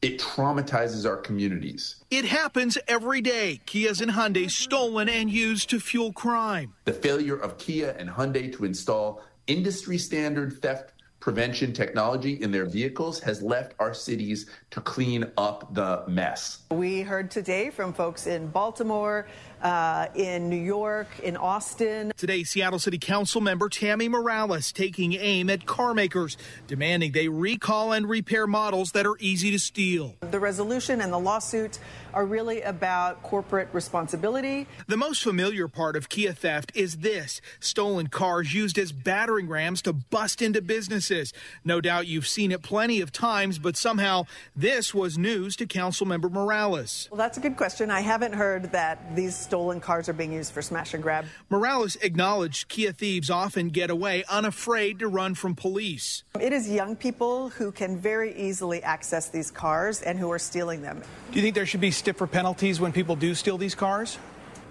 It 0.00 0.18
traumatizes 0.18 1.06
our 1.06 1.18
communities. 1.18 2.02
It 2.10 2.24
happens 2.24 2.78
every 2.88 3.20
day. 3.20 3.60
Kias 3.66 4.00
and 4.00 4.12
Hyundai 4.12 4.50
stolen 4.50 5.10
and 5.10 5.30
used 5.30 5.68
to 5.70 5.80
fuel 5.80 6.12
crime. 6.12 6.74
The 6.86 6.94
failure 6.94 7.36
of 7.36 7.58
Kia 7.58 7.94
and 7.98 8.08
Hyundai 8.08 8.50
to 8.56 8.64
install 8.64 9.22
industry 9.46 9.98
standard 9.98 10.62
theft 10.62 10.94
prevention 11.20 11.72
technology 11.72 12.42
in 12.42 12.50
their 12.50 12.64
vehicles 12.64 13.20
has 13.20 13.42
left 13.42 13.74
our 13.78 13.94
cities 13.94 14.46
to 14.70 14.80
clean 14.80 15.30
up 15.36 15.72
the 15.74 16.02
mess. 16.08 16.62
We 16.70 17.02
heard 17.02 17.30
today 17.30 17.70
from 17.70 17.92
folks 17.92 18.26
in 18.26 18.48
Baltimore, 18.48 19.26
uh, 19.62 20.06
in 20.14 20.48
New 20.48 20.56
York, 20.56 21.08
in 21.22 21.36
Austin. 21.36 22.12
Today, 22.16 22.44
Seattle 22.44 22.78
City 22.78 22.98
Council 22.98 23.40
member 23.40 23.68
Tammy 23.68 24.08
Morales 24.08 24.72
taking 24.72 25.14
aim 25.14 25.50
at 25.50 25.66
car 25.66 25.94
makers, 25.94 26.36
demanding 26.66 27.12
they 27.12 27.28
recall 27.28 27.92
and 27.92 28.08
repair 28.08 28.46
models 28.46 28.92
that 28.92 29.06
are 29.06 29.16
easy 29.20 29.50
to 29.50 29.58
steal. 29.58 30.16
The 30.20 30.40
resolution 30.40 31.00
and 31.00 31.12
the 31.12 31.18
lawsuit 31.18 31.78
are 32.12 32.26
really 32.26 32.62
about 32.62 33.22
corporate 33.22 33.68
responsibility. 33.72 34.66
The 34.86 34.96
most 34.96 35.22
familiar 35.22 35.68
part 35.68 35.96
of 35.96 36.08
Kia 36.08 36.32
theft 36.32 36.72
is 36.74 36.98
this 36.98 37.40
stolen 37.60 38.08
cars 38.08 38.52
used 38.52 38.78
as 38.78 38.92
battering 38.92 39.48
rams 39.48 39.82
to 39.82 39.92
bust 39.92 40.42
into 40.42 40.60
businesses. 40.60 41.32
No 41.64 41.80
doubt 41.80 42.06
you've 42.06 42.26
seen 42.26 42.52
it 42.52 42.62
plenty 42.62 43.00
of 43.00 43.12
times, 43.12 43.58
but 43.58 43.76
somehow 43.76 44.26
this 44.56 44.94
was 44.94 45.18
news 45.18 45.56
to 45.56 45.66
Councilmember 45.66 46.30
Morales. 46.30 47.08
Well, 47.10 47.18
that's 47.18 47.38
a 47.38 47.40
good 47.40 47.56
question. 47.56 47.90
I 47.90 48.00
haven't 48.00 48.32
heard 48.32 48.72
that 48.72 49.14
these 49.14 49.36
stolen 49.50 49.80
cars 49.80 50.08
are 50.08 50.12
being 50.12 50.32
used 50.32 50.52
for 50.52 50.62
smash 50.62 50.94
and 50.94 51.02
grab. 51.02 51.24
Morales 51.48 51.96
acknowledged 52.02 52.68
Kia 52.68 52.92
thieves 52.92 53.30
often 53.30 53.68
get 53.68 53.90
away 53.90 54.22
unafraid 54.28 55.00
to 55.00 55.08
run 55.08 55.34
from 55.34 55.56
police. 55.56 56.22
It 56.40 56.52
is 56.52 56.70
young 56.70 56.94
people 56.94 57.48
who 57.48 57.72
can 57.72 57.98
very 57.98 58.32
easily 58.36 58.80
access 58.84 59.28
these 59.28 59.50
cars 59.50 60.02
and 60.02 60.20
who 60.20 60.30
are 60.30 60.38
stealing 60.38 60.82
them. 60.82 61.02
Do 61.32 61.36
you 61.36 61.42
think 61.42 61.56
there 61.56 61.66
should 61.66 61.80
be 61.80 61.90
stiffer 61.90 62.28
penalties 62.28 62.78
when 62.78 62.92
people 62.92 63.16
do 63.16 63.34
steal 63.34 63.58
these 63.58 63.74
cars? 63.74 64.18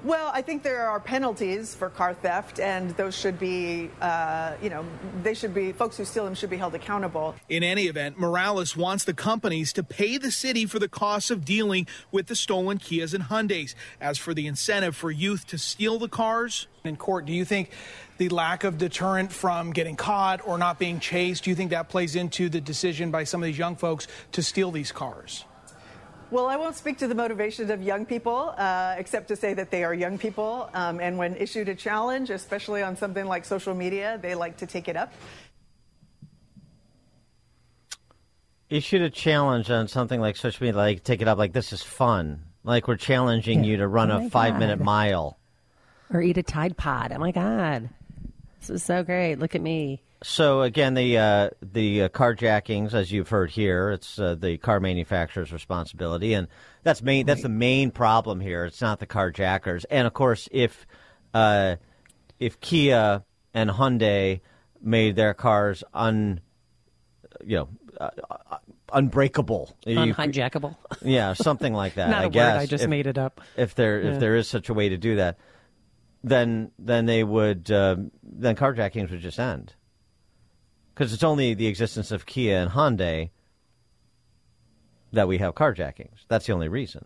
Well, 0.03 0.31
I 0.33 0.41
think 0.41 0.63
there 0.63 0.87
are 0.87 0.99
penalties 1.01 1.75
for 1.75 1.89
car 1.89 2.13
theft, 2.13 2.59
and 2.61 2.91
those 2.91 3.17
should 3.17 3.37
be, 3.37 3.89
uh, 3.99 4.53
you 4.61 4.69
know, 4.69 4.85
they 5.23 5.33
should 5.33 5.53
be, 5.53 5.73
folks 5.73 5.97
who 5.97 6.05
steal 6.05 6.23
them 6.23 6.35
should 6.35 6.49
be 6.49 6.55
held 6.55 6.73
accountable. 6.73 7.35
In 7.49 7.63
any 7.63 7.83
event, 7.83 8.17
Morales 8.17 8.77
wants 8.77 9.03
the 9.03 9.13
companies 9.13 9.73
to 9.73 9.83
pay 9.83 10.17
the 10.17 10.31
city 10.31 10.65
for 10.65 10.79
the 10.79 10.87
costs 10.87 11.29
of 11.29 11.43
dealing 11.43 11.85
with 12.11 12.27
the 12.27 12.35
stolen 12.35 12.77
Kias 12.77 13.13
and 13.13 13.25
Hyundais. 13.25 13.75
As 13.99 14.17
for 14.17 14.33
the 14.33 14.47
incentive 14.47 14.95
for 14.95 15.11
youth 15.11 15.45
to 15.47 15.57
steal 15.57 15.99
the 15.99 16.07
cars, 16.07 16.67
in 16.85 16.95
court, 16.95 17.25
do 17.25 17.33
you 17.33 17.43
think 17.43 17.69
the 18.17 18.29
lack 18.29 18.63
of 18.63 18.77
deterrent 18.77 19.33
from 19.33 19.71
getting 19.71 19.97
caught 19.97 20.45
or 20.47 20.57
not 20.57 20.79
being 20.79 21.01
chased, 21.01 21.43
do 21.43 21.49
you 21.49 21.55
think 21.57 21.71
that 21.71 21.89
plays 21.89 22.15
into 22.15 22.47
the 22.47 22.61
decision 22.61 23.11
by 23.11 23.25
some 23.25 23.43
of 23.43 23.47
these 23.47 23.57
young 23.57 23.75
folks 23.75 24.07
to 24.31 24.41
steal 24.41 24.71
these 24.71 24.93
cars? 24.93 25.43
Well, 26.31 26.45
I 26.45 26.57
won't 26.57 26.75
speak 26.75 26.99
to 26.99 27.07
the 27.07 27.15
motivations 27.15 27.71
of 27.71 27.81
young 27.81 28.05
people, 28.05 28.53
uh, 28.55 28.95
except 28.99 29.29
to 29.29 29.35
say 29.35 29.55
that 29.55 29.71
they 29.71 29.83
are 29.83 29.95
young 29.95 30.19
people. 30.19 30.69
Um, 30.75 30.99
and 30.99 31.17
when 31.17 31.35
issued 31.35 31.69
a 31.69 31.75
challenge, 31.75 32.29
especially 32.29 32.83
on 32.83 32.95
something 32.95 33.25
like 33.25 33.45
social 33.45 33.73
media, 33.73 34.19
they 34.21 34.35
like 34.35 34.57
to 34.57 34.67
take 34.67 34.87
it 34.87 34.95
up. 34.95 35.11
Issued 38.69 39.01
a 39.01 39.09
challenge 39.09 39.71
on 39.71 39.87
something 39.87 40.21
like 40.21 40.37
social 40.37 40.65
media, 40.65 40.77
like 40.77 41.03
take 41.03 41.23
it 41.23 41.27
up, 41.27 41.39
like 41.39 41.53
this 41.53 41.73
is 41.73 41.81
fun. 41.81 42.43
Like 42.63 42.87
we're 42.87 42.97
challenging 42.97 43.63
yeah. 43.63 43.71
you 43.71 43.77
to 43.77 43.87
run 43.87 44.11
oh 44.11 44.27
a 44.27 44.29
five 44.29 44.53
God. 44.53 44.59
minute 44.59 44.79
mile. 44.79 45.39
Or 46.11 46.21
eat 46.21 46.37
a 46.37 46.43
Tide 46.43 46.77
Pod. 46.77 47.11
Oh 47.11 47.17
my 47.17 47.31
God. 47.31 47.89
This 48.59 48.69
is 48.69 48.83
so 48.83 49.03
great. 49.03 49.39
Look 49.39 49.55
at 49.55 49.61
me. 49.61 50.03
So 50.21 50.63
again, 50.63 50.95
the 50.95 51.17
uh, 51.17 51.49
the 51.61 52.03
uh, 52.03 52.09
carjackings, 52.09 52.93
as 52.93 53.09
you've 53.09 53.29
heard 53.29 53.51
here, 53.51 53.91
it's 53.91 54.19
uh, 54.19 54.35
the 54.35 54.57
car 54.57 54.81
manufacturer's 54.81 55.53
responsibility, 55.53 56.33
and 56.33 56.49
that's 56.83 57.01
main. 57.01 57.25
That's 57.25 57.41
the 57.41 57.47
main 57.47 57.91
problem 57.91 58.41
here. 58.41 58.65
It's 58.65 58.81
not 58.81 58.99
the 58.99 59.07
carjackers, 59.07 59.85
and 59.89 60.05
of 60.05 60.13
course, 60.13 60.49
if 60.51 60.85
uh, 61.33 61.77
if 62.37 62.59
Kia 62.59 63.23
and 63.53 63.69
Hyundai 63.69 64.41
made 64.81 65.15
their 65.15 65.33
cars 65.33 65.85
un, 65.93 66.41
you 67.45 67.55
know, 67.55 67.69
uh, 68.01 68.09
uh, 68.29 68.57
unbreakable, 68.91 69.73
unhijackable, 69.87 70.75
yeah, 71.01 71.31
something 71.31 71.73
like 71.73 71.93
that. 71.93 72.09
not 72.09 72.23
I 72.23 72.25
a 72.25 72.29
guess. 72.29 72.55
word. 72.55 72.61
I 72.61 72.65
just 72.65 72.83
if, 72.83 72.89
made 72.89 73.07
it 73.07 73.17
up. 73.17 73.39
If 73.55 73.73
there 73.75 74.01
yeah. 74.01 74.11
if 74.11 74.19
there 74.19 74.35
is 74.35 74.49
such 74.49 74.67
a 74.67 74.73
way 74.73 74.89
to 74.89 74.97
do 74.97 75.15
that, 75.15 75.37
then 76.25 76.71
then 76.77 77.05
they 77.05 77.23
would 77.23 77.63
then 77.63 78.11
carjackings 78.23 79.11
would 79.11 79.21
just 79.21 79.39
end 79.39 79.75
because 80.99 81.13
it's 81.13 81.23
only 81.23 81.53
the 81.53 81.67
existence 81.67 82.11
of 82.11 82.25
Kia 82.25 82.57
and 82.57 82.71
Hyundai 82.71 83.29
that 85.13 85.29
we 85.29 85.37
have 85.37 85.55
carjackings. 85.55 86.25
That's 86.27 86.45
the 86.45 86.51
only 86.51 86.67
reason. 86.67 87.05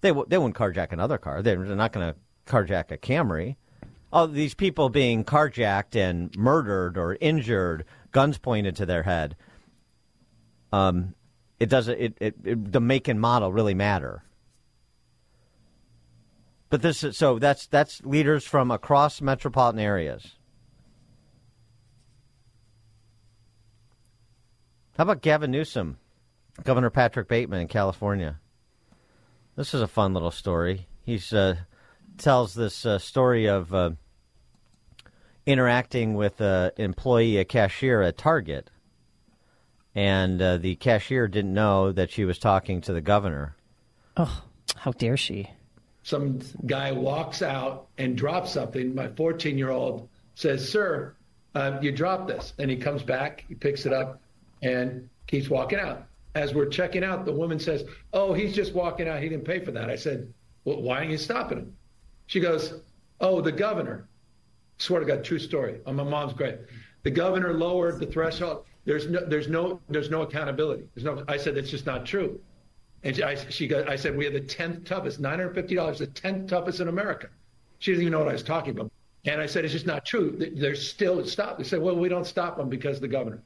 They 0.00 0.08
w- 0.08 0.26
they 0.28 0.36
wouldn't 0.36 0.56
carjack 0.56 0.90
another 0.90 1.16
car. 1.16 1.42
They're 1.42 1.58
not 1.58 1.92
going 1.92 2.12
to 2.12 2.18
carjack 2.52 2.90
a 2.90 2.98
Camry. 2.98 3.54
All 4.12 4.26
these 4.26 4.54
people 4.54 4.88
being 4.88 5.24
carjacked 5.24 5.94
and 5.94 6.36
murdered 6.36 6.98
or 6.98 7.16
injured, 7.20 7.84
guns 8.10 8.38
pointed 8.38 8.74
to 8.76 8.84
their 8.84 9.04
head. 9.04 9.36
Um, 10.72 11.14
it 11.60 11.68
doesn't. 11.68 12.00
It, 12.00 12.18
it, 12.20 12.34
it 12.42 12.72
the 12.72 12.80
make 12.80 13.06
and 13.06 13.20
model 13.20 13.52
really 13.52 13.74
matter. 13.74 14.24
But 16.68 16.82
this 16.82 17.04
is 17.04 17.16
so 17.16 17.38
that's 17.38 17.68
that's 17.68 18.02
leaders 18.02 18.44
from 18.44 18.72
across 18.72 19.20
metropolitan 19.20 19.78
areas. 19.78 20.34
How 24.96 25.04
about 25.04 25.22
Gavin 25.22 25.50
Newsom, 25.50 25.96
Governor 26.64 26.90
Patrick 26.90 27.26
Bateman 27.26 27.60
in 27.60 27.68
California? 27.68 28.38
This 29.56 29.72
is 29.72 29.80
a 29.80 29.88
fun 29.88 30.12
little 30.12 30.30
story. 30.30 30.86
He 31.04 31.20
uh, 31.32 31.54
tells 32.18 32.54
this 32.54 32.84
uh, 32.84 32.98
story 32.98 33.48
of 33.48 33.72
uh, 33.72 33.92
interacting 35.46 36.14
with 36.14 36.40
an 36.42 36.72
employee, 36.76 37.38
a 37.38 37.44
cashier 37.44 38.02
at 38.02 38.18
Target, 38.18 38.70
and 39.94 40.40
uh, 40.40 40.58
the 40.58 40.76
cashier 40.76 41.26
didn't 41.26 41.54
know 41.54 41.90
that 41.92 42.10
she 42.10 42.24
was 42.24 42.38
talking 42.38 42.82
to 42.82 42.92
the 42.92 43.00
governor. 43.00 43.56
Oh, 44.16 44.42
how 44.76 44.92
dare 44.92 45.16
she! 45.16 45.50
Some 46.02 46.40
guy 46.66 46.92
walks 46.92 47.40
out 47.40 47.86
and 47.96 48.16
drops 48.16 48.52
something. 48.52 48.94
My 48.94 49.08
14 49.08 49.56
year 49.56 49.70
old 49.70 50.08
says, 50.34 50.68
Sir, 50.68 51.14
uh, 51.54 51.78
you 51.80 51.92
dropped 51.92 52.28
this. 52.28 52.52
And 52.58 52.70
he 52.70 52.76
comes 52.76 53.02
back, 53.02 53.44
he 53.48 53.54
picks 53.54 53.86
it 53.86 53.92
up, 53.92 54.21
and 54.62 55.08
keeps 55.26 55.48
walking 55.48 55.78
out. 55.78 56.06
As 56.34 56.54
we're 56.54 56.66
checking 56.66 57.04
out, 57.04 57.24
the 57.26 57.32
woman 57.32 57.58
says, 57.58 57.84
Oh, 58.12 58.32
he's 58.32 58.54
just 58.54 58.72
walking 58.72 59.08
out. 59.08 59.22
He 59.22 59.28
didn't 59.28 59.44
pay 59.44 59.60
for 59.60 59.70
that. 59.72 59.90
I 59.90 59.96
said, 59.96 60.32
Well, 60.64 60.80
why 60.80 60.98
aren't 60.98 61.10
you 61.10 61.18
stopping 61.18 61.58
him? 61.58 61.76
She 62.26 62.40
goes, 62.40 62.80
Oh, 63.20 63.40
the 63.40 63.52
governor. 63.52 64.08
Swear 64.78 65.00
to 65.00 65.06
God, 65.06 65.24
true 65.24 65.38
story. 65.38 65.80
On 65.86 65.96
my 65.96 66.02
mom's 66.02 66.32
grave. 66.32 66.58
The 67.02 67.10
governor 67.10 67.52
lowered 67.52 68.00
the 68.00 68.06
threshold. 68.06 68.64
There's 68.84 69.08
no, 69.08 69.24
there's 69.26 69.48
no, 69.48 69.80
there's 69.88 70.10
no 70.10 70.22
accountability. 70.22 70.84
There's 70.94 71.04
no. 71.04 71.24
I 71.28 71.36
said 71.36 71.54
that's 71.54 71.70
just 71.70 71.86
not 71.86 72.06
true. 72.06 72.40
And 73.04 73.14
she, 73.14 73.22
I, 73.22 73.34
she 73.34 73.72
I 73.74 73.96
said 73.96 74.16
we 74.16 74.24
have 74.24 74.34
the 74.34 74.40
tenth 74.40 74.84
toughest, 74.84 75.20
nine 75.20 75.38
hundred 75.38 75.54
fifty 75.54 75.74
dollars, 75.74 75.98
the 75.98 76.06
tenth 76.06 76.48
toughest 76.48 76.80
in 76.80 76.88
America. 76.88 77.28
She 77.78 77.92
doesn't 77.92 78.02
even 78.02 78.12
know 78.12 78.20
what 78.20 78.28
I 78.28 78.32
was 78.32 78.42
talking 78.42 78.70
about. 78.70 78.90
And 79.24 79.40
I 79.40 79.46
said, 79.46 79.64
it's 79.64 79.72
just 79.72 79.86
not 79.86 80.04
true. 80.04 80.36
They're 80.56 80.74
still 80.74 81.24
stopped. 81.24 81.58
They 81.58 81.64
said, 81.64 81.80
well, 81.80 81.96
we 81.96 82.08
don't 82.08 82.26
stop 82.26 82.56
them 82.56 82.68
because 82.68 82.98
the 82.98 83.08
governor. 83.08 83.40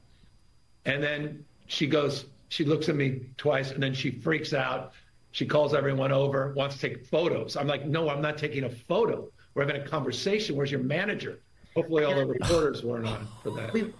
And 0.87 1.03
then 1.03 1.45
she 1.67 1.85
goes, 1.85 2.25
she 2.49 2.65
looks 2.65 2.89
at 2.89 2.95
me 2.95 3.21
twice 3.37 3.71
and 3.71 3.83
then 3.83 3.93
she 3.93 4.09
freaks 4.09 4.53
out. 4.53 4.93
She 5.31 5.45
calls 5.45 5.75
everyone 5.75 6.11
over, 6.11 6.53
wants 6.53 6.79
to 6.79 6.89
take 6.89 7.05
photos. 7.05 7.55
I'm 7.55 7.67
like, 7.67 7.85
no, 7.85 8.09
I'm 8.09 8.21
not 8.21 8.37
taking 8.37 8.63
a 8.63 8.69
photo. 8.69 9.29
We're 9.53 9.67
having 9.67 9.81
a 9.81 9.87
conversation. 9.87 10.55
Where's 10.55 10.71
your 10.71 10.81
manager? 10.81 11.39
Hopefully, 11.75 12.05
all 12.05 12.15
the 12.15 12.25
reporters 12.25 12.83
weren't 12.83 13.05
on 13.05 13.27
for 13.43 13.51
that. 13.51 13.93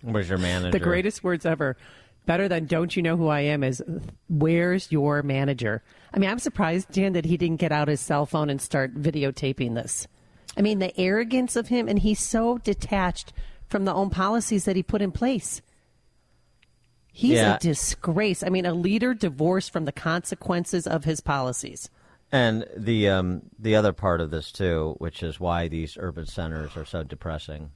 Where's 0.00 0.28
your 0.30 0.38
manager? 0.38 0.70
The 0.70 0.82
greatest 0.82 1.22
words 1.22 1.44
ever. 1.44 1.76
Better 2.24 2.48
than 2.48 2.66
"Don't 2.66 2.96
you 2.96 3.02
know 3.02 3.16
who 3.16 3.28
I 3.28 3.40
am?" 3.40 3.62
is 3.62 3.82
"Where's 4.28 4.90
your 4.90 5.22
manager?" 5.22 5.82
I 6.14 6.18
mean, 6.18 6.30
I'm 6.30 6.38
surprised, 6.38 6.90
Dan, 6.90 7.12
that 7.12 7.26
he 7.26 7.36
didn't 7.36 7.60
get 7.60 7.70
out 7.70 7.88
his 7.88 8.00
cell 8.00 8.24
phone 8.24 8.48
and 8.48 8.60
start 8.60 8.94
videotaping 8.94 9.74
this. 9.74 10.08
I 10.56 10.62
mean, 10.62 10.78
the 10.78 10.98
arrogance 10.98 11.54
of 11.54 11.68
him, 11.68 11.86
and 11.86 11.98
he's 11.98 12.20
so 12.20 12.58
detached 12.58 13.32
from 13.68 13.84
the 13.84 13.92
own 13.92 14.08
policies 14.08 14.64
that 14.64 14.76
he 14.76 14.82
put 14.82 15.02
in 15.02 15.12
place. 15.12 15.60
He's 17.18 17.38
Yeah. 17.38 17.56
a 17.56 17.58
disgrace. 17.58 18.42
I 18.42 18.50
mean, 18.50 18.66
a 18.66 18.74
leader 18.74 19.14
divorced 19.14 19.70
from 19.70 19.86
the 19.86 19.92
consequences 19.92 20.86
of 20.86 21.04
his 21.04 21.20
policies. 21.20 21.88
And 22.30 22.66
the 22.76 23.08
um, 23.08 23.42
the 23.58 23.74
other 23.74 23.94
part 23.94 24.20
of 24.20 24.30
this 24.30 24.52
too, 24.52 24.96
which 24.98 25.22
is 25.22 25.40
why 25.40 25.66
these 25.66 25.96
urban 25.98 26.26
centers 26.26 26.76
are 26.76 26.84
so 26.84 27.02
depressing, 27.04 27.70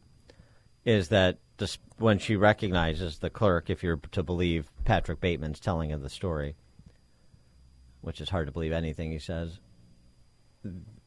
is 0.85 1.09
that 1.09 1.39
this, 1.57 1.79
when 1.97 2.19
she 2.19 2.37
recognizes 2.37 3.21
the 3.21 3.31
clerk, 3.31 3.71
if 3.71 3.83
you're 3.83 3.97
to 4.13 4.23
believe 4.23 4.71
Patrick 4.85 5.23
Bateman's 5.23 5.59
telling 5.59 5.91
of 5.91 6.03
the 6.03 6.11
story, 6.11 6.55
which 8.03 8.21
is 8.21 8.29
hard 8.29 8.47
to 8.47 8.53
believe 8.53 8.73
anything 8.73 9.11
he 9.11 9.19
says, 9.19 9.59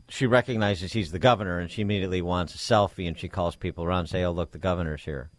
she 0.09 0.25
recognizes 0.25 0.93
he's 0.93 1.11
the 1.11 1.19
governor, 1.19 1.59
and 1.59 1.69
she 1.69 1.83
immediately 1.83 2.23
wants 2.23 2.55
a 2.55 2.57
selfie, 2.57 3.07
and 3.07 3.19
she 3.19 3.29
calls 3.29 3.55
people 3.55 3.83
around 3.83 3.99
and 3.99 4.09
say, 4.09 4.23
"Oh, 4.23 4.31
look, 4.31 4.53
the 4.53 4.57
governor's 4.57 5.05
here." 5.05 5.29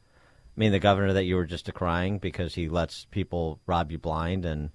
I 0.56 0.60
mean, 0.60 0.72
the 0.72 0.78
governor 0.78 1.14
that 1.14 1.24
you 1.24 1.36
were 1.36 1.46
just 1.46 1.66
decrying 1.66 2.18
because 2.18 2.54
he 2.54 2.68
lets 2.68 3.06
people 3.10 3.60
rob 3.66 3.90
you 3.90 3.98
blind 3.98 4.44
and 4.44 4.70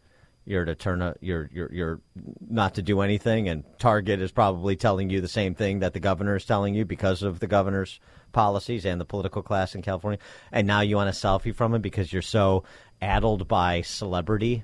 you're 0.45 0.65
to 0.65 0.75
turn 0.75 1.01
a, 1.01 1.15
you're 1.21 1.49
you're 1.53 1.71
you're 1.71 2.01
not 2.41 2.75
to 2.75 2.81
do 2.81 3.01
anything 3.01 3.47
and 3.47 3.63
Target 3.77 4.19
is 4.19 4.31
probably 4.31 4.75
telling 4.75 5.09
you 5.09 5.21
the 5.21 5.27
same 5.27 5.53
thing 5.53 5.79
that 5.79 5.93
the 5.93 5.99
governor 5.99 6.35
is 6.35 6.43
telling 6.43 6.73
you 6.73 6.85
because 6.85 7.23
of 7.23 7.39
the 7.39 7.47
governor's 7.47 7.99
policies 8.31 8.85
and 8.85 8.99
the 8.99 9.05
political 9.05 9.41
class 9.41 9.75
in 9.75 9.81
California. 9.81 10.19
And 10.51 10.65
now 10.67 10.81
you 10.81 10.95
want 10.95 11.09
a 11.09 11.13
selfie 11.13 11.55
from 11.55 11.73
him 11.73 11.81
because 11.81 12.11
you're 12.11 12.21
so 12.21 12.63
addled 13.01 13.47
by 13.47 13.81
celebrity? 13.81 14.63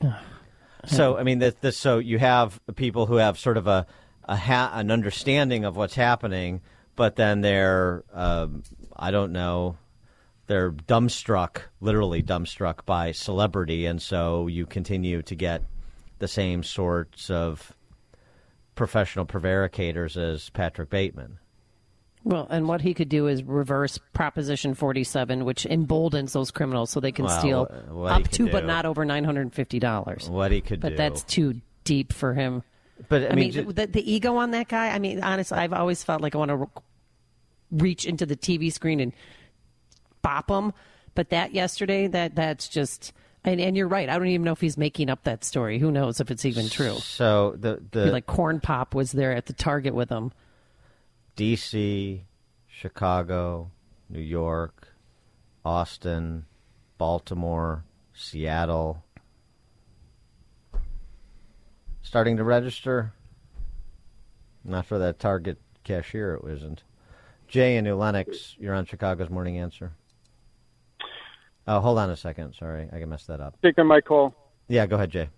So 0.84 1.16
I 1.16 1.22
mean 1.22 1.38
this, 1.38 1.54
this 1.60 1.76
so 1.76 1.98
you 1.98 2.18
have 2.18 2.60
people 2.74 3.06
who 3.06 3.14
have 3.14 3.38
sort 3.38 3.56
of 3.56 3.68
a 3.68 3.86
a 4.24 4.34
ha- 4.34 4.72
an 4.74 4.90
understanding 4.90 5.64
of 5.64 5.76
what's 5.76 5.94
happening 5.94 6.60
but 6.96 7.14
then 7.14 7.40
they're 7.40 8.02
um, 8.12 8.64
I 8.96 9.12
don't 9.12 9.30
know 9.30 9.76
they're 10.52 10.70
dumbstruck, 10.70 11.62
literally 11.80 12.22
dumbstruck 12.22 12.84
by 12.84 13.12
celebrity, 13.12 13.86
and 13.86 14.02
so 14.02 14.48
you 14.48 14.66
continue 14.66 15.22
to 15.22 15.34
get 15.34 15.62
the 16.18 16.28
same 16.28 16.62
sorts 16.62 17.30
of 17.30 17.72
professional 18.74 19.24
prevaricators 19.24 20.14
as 20.18 20.50
Patrick 20.50 20.90
Bateman. 20.90 21.38
Well, 22.22 22.46
and 22.50 22.68
what 22.68 22.82
he 22.82 22.92
could 22.92 23.08
do 23.08 23.28
is 23.28 23.42
reverse 23.42 23.98
Proposition 24.12 24.74
47, 24.74 25.46
which 25.46 25.64
emboldens 25.64 26.34
those 26.34 26.50
criminals 26.50 26.90
so 26.90 27.00
they 27.00 27.12
can 27.12 27.24
Well, 27.24 27.38
steal 27.38 28.06
up 28.06 28.28
to, 28.28 28.50
but 28.50 28.66
not 28.66 28.84
over 28.84 29.06
$950. 29.06 30.28
What 30.28 30.52
he 30.52 30.60
could 30.60 30.80
but 30.80 30.90
do. 30.90 30.96
that's 30.96 31.22
too 31.24 31.62
deep 31.84 32.12
for 32.12 32.34
him. 32.34 32.62
But, 33.08 33.32
I 33.32 33.34
mean, 33.34 33.52
the, 33.52 33.62
the, 33.62 33.86
the 33.86 34.12
ego 34.12 34.36
on 34.36 34.50
that 34.50 34.68
guy. 34.68 34.90
I 34.90 34.98
mean, 34.98 35.22
honestly, 35.22 35.56
I've 35.56 35.72
always 35.72 36.04
felt 36.04 36.20
like 36.20 36.34
I 36.34 36.38
want 36.38 36.50
to 36.50 36.68
reach 37.70 38.04
into 38.04 38.26
the 38.26 38.36
TV 38.36 38.70
screen 38.70 39.00
and 39.00 39.14
bop 40.22 40.50
him. 40.50 40.72
But 41.14 41.30
that 41.30 41.52
yesterday, 41.52 42.06
that 42.08 42.34
that's 42.34 42.68
just. 42.68 43.12
And, 43.44 43.60
and 43.60 43.76
you're 43.76 43.88
right. 43.88 44.08
I 44.08 44.16
don't 44.18 44.28
even 44.28 44.44
know 44.44 44.52
if 44.52 44.60
he's 44.60 44.78
making 44.78 45.10
up 45.10 45.24
that 45.24 45.44
story. 45.44 45.80
Who 45.80 45.90
knows 45.90 46.20
if 46.20 46.30
it's 46.30 46.44
even 46.44 46.68
true? 46.68 46.94
So 46.98 47.56
the 47.58 47.82
the 47.90 48.06
like 48.12 48.26
Corn 48.26 48.60
Pop 48.60 48.94
was 48.94 49.10
there 49.10 49.32
at 49.32 49.46
the 49.46 49.52
Target 49.52 49.94
with 49.94 50.10
him. 50.10 50.30
D.C., 51.34 52.24
Chicago, 52.68 53.72
New 54.08 54.20
York, 54.20 54.88
Austin, 55.64 56.44
Baltimore, 56.98 57.84
Seattle. 58.14 59.02
Starting 62.02 62.36
to 62.36 62.44
register. 62.44 63.12
Not 64.64 64.86
for 64.86 64.98
that 64.98 65.18
Target 65.18 65.58
cashier, 65.84 66.34
it 66.34 66.44
wasn't. 66.44 66.84
Jay 67.48 67.76
and 67.76 67.86
New 67.86 67.96
Lenox, 67.96 68.56
you're 68.58 68.74
on 68.74 68.86
Chicago's 68.86 69.30
Morning 69.30 69.58
Answer. 69.58 69.92
Oh, 71.66 71.80
hold 71.80 71.98
on 71.98 72.10
a 72.10 72.16
second. 72.16 72.54
Sorry, 72.54 72.88
I 72.92 73.04
messed 73.04 73.28
that 73.28 73.40
up. 73.40 73.56
taking 73.62 73.86
my 73.86 74.00
call. 74.00 74.34
Yeah, 74.68 74.86
go 74.86 74.96
ahead, 74.96 75.10
Jay. 75.10 75.28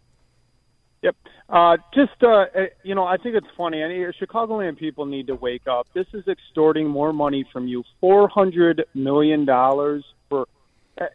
Yep. 1.03 1.17
Uh, 1.51 1.77
just, 1.95 2.13
uh, 2.23 2.29
uh, 2.29 2.47
you 2.83 2.95
know, 2.95 3.05
I 3.05 3.19
think 3.19 3.35
it's 3.37 3.47
funny. 3.59 3.83
I 3.85 3.89
mean, 3.89 4.11
Chicagoland 4.21 4.79
people 4.79 5.05
need 5.05 5.27
to 5.27 5.35
wake 5.35 5.67
up. 5.67 5.87
This 5.95 6.07
is 6.15 6.27
extorting 6.27 6.89
more 6.89 7.13
money 7.13 7.45
from 7.53 7.69
you. 7.69 7.85
Four 8.01 8.29
hundred 8.29 8.85
million 8.95 9.45
dollars 9.45 10.03
for 10.31 10.47
at, 10.97 11.13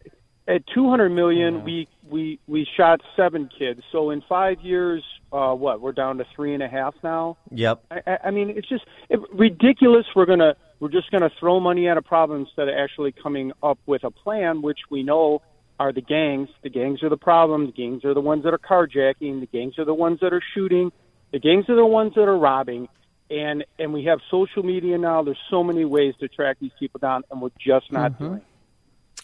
at 0.48 0.62
two 0.74 0.88
hundred 0.90 1.10
million. 1.10 1.64
We 1.64 1.88
we 2.08 2.40
we 2.48 2.68
shot 2.78 3.02
seven 3.16 3.50
kids. 3.58 3.82
So 3.92 4.12
in 4.12 4.22
five 4.30 4.62
years, 4.62 5.04
uh, 5.34 5.54
what? 5.56 5.82
We're 5.82 5.92
down 5.92 6.20
to 6.20 6.26
three 6.36 6.54
and 6.54 6.62
a 6.62 6.68
half 6.68 6.94
now. 7.04 7.38
Yep. 7.50 7.84
I, 7.90 8.02
I- 8.06 8.20
I 8.26 8.32
mean, 8.32 8.52
it's 8.52 8.70
just 8.70 8.84
it, 9.10 9.20
ridiculous. 9.34 10.06
We're 10.16 10.28
gonna 10.28 10.56
we're 10.80 10.90
just 10.90 11.12
gonna 11.12 11.30
throw 11.40 11.60
money 11.60 11.88
at 11.88 11.98
a 11.98 12.02
problem 12.02 12.42
instead 12.42 12.70
of 12.70 12.76
actually 12.76 13.12
coming 13.12 13.52
up 13.62 13.80
with 13.86 14.04
a 14.04 14.12
plan, 14.12 14.62
which 14.62 14.80
we 14.90 15.04
know 15.04 15.42
are 15.80 15.94
the 15.94 16.02
gangs. 16.02 16.50
The 16.62 16.70
gangs 16.70 17.02
are 17.04 17.10
the 17.10 17.18
problem. 17.18 17.68
The 17.68 17.72
gangs 17.72 18.04
are 18.04 18.14
the 18.14 18.22
ones 18.22 18.44
that 18.44 18.54
are 18.54 18.60
carjacking. 18.60 19.40
The 19.40 19.48
gangs 19.52 19.80
are 19.80 19.86
the 19.86 19.94
ones 19.94 20.20
that 20.22 20.34
are 20.34 20.42
shooting. 20.54 20.92
The 21.32 21.40
gangs 21.40 21.70
are 21.70 21.76
the 21.76 21.86
ones 21.86 22.14
that 22.16 22.28
are 22.28 22.38
robbing. 22.38 22.90
And 23.30 23.64
and 23.78 23.94
we 23.94 24.06
have 24.06 24.20
social 24.32 24.64
media 24.64 24.98
now. 24.98 25.24
There's 25.24 25.38
so 25.50 25.64
many 25.64 25.86
ways 25.86 26.16
to 26.20 26.28
track 26.28 26.58
these 26.60 26.72
people 26.80 27.00
down, 27.00 27.24
and 27.30 27.42
we're 27.42 27.50
just 27.60 27.92
not 27.92 28.14
mm-hmm. 28.14 28.24
doing. 28.24 28.38
it. 28.38 28.44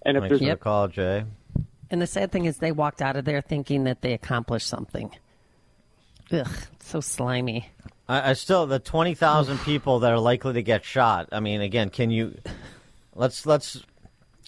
And 0.06 0.18
if 0.18 0.22
Thanks 0.22 0.30
there's 0.30 0.42
for 0.42 0.56
the 0.56 0.58
call, 0.58 0.88
Jay. 0.88 1.26
And 1.90 2.02
the 2.02 2.08
sad 2.08 2.32
thing 2.32 2.46
is, 2.46 2.58
they 2.58 2.72
walked 2.72 3.02
out 3.02 3.16
of 3.16 3.26
there 3.26 3.42
thinking 3.42 3.86
that 3.86 4.02
they 4.02 4.14
accomplished 4.14 4.68
something. 4.68 5.16
Ugh, 6.32 6.48
so 6.80 7.00
slimy. 7.00 7.70
I, 8.08 8.32
I 8.32 8.34
still 8.34 8.66
the 8.66 8.80
twenty 8.80 9.16
thousand 9.16 9.60
people 9.60 10.00
that 10.00 10.12
are 10.12 10.20
likely 10.20 10.54
to 10.54 10.64
get 10.64 10.84
shot. 10.84 11.30
I 11.32 11.40
mean, 11.40 11.62
again, 11.62 11.90
can 11.90 12.12
you? 12.12 12.38
Let's 13.14 13.46
let's 13.46 13.84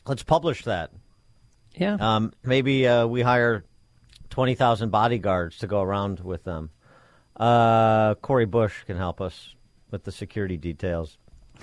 let's 0.06 0.24
publish 0.24 0.64
that. 0.66 0.92
Yeah. 1.76 1.98
Um, 2.00 2.34
maybe 2.44 2.88
uh, 2.88 3.08
we 3.08 3.22
hire 3.22 3.64
twenty 4.30 4.56
thousand 4.56 4.90
bodyguards 4.90 5.60
to 5.60 5.68
go 5.68 5.82
around 5.82 6.20
with 6.20 6.44
them. 6.44 6.70
Uh, 7.36 8.16
Cori 8.16 8.46
Bush 8.46 8.84
can 8.86 8.98
help 8.98 9.22
us 9.22 9.56
with 9.92 10.04
the 10.04 10.12
security 10.12 10.58
details. 10.58 11.18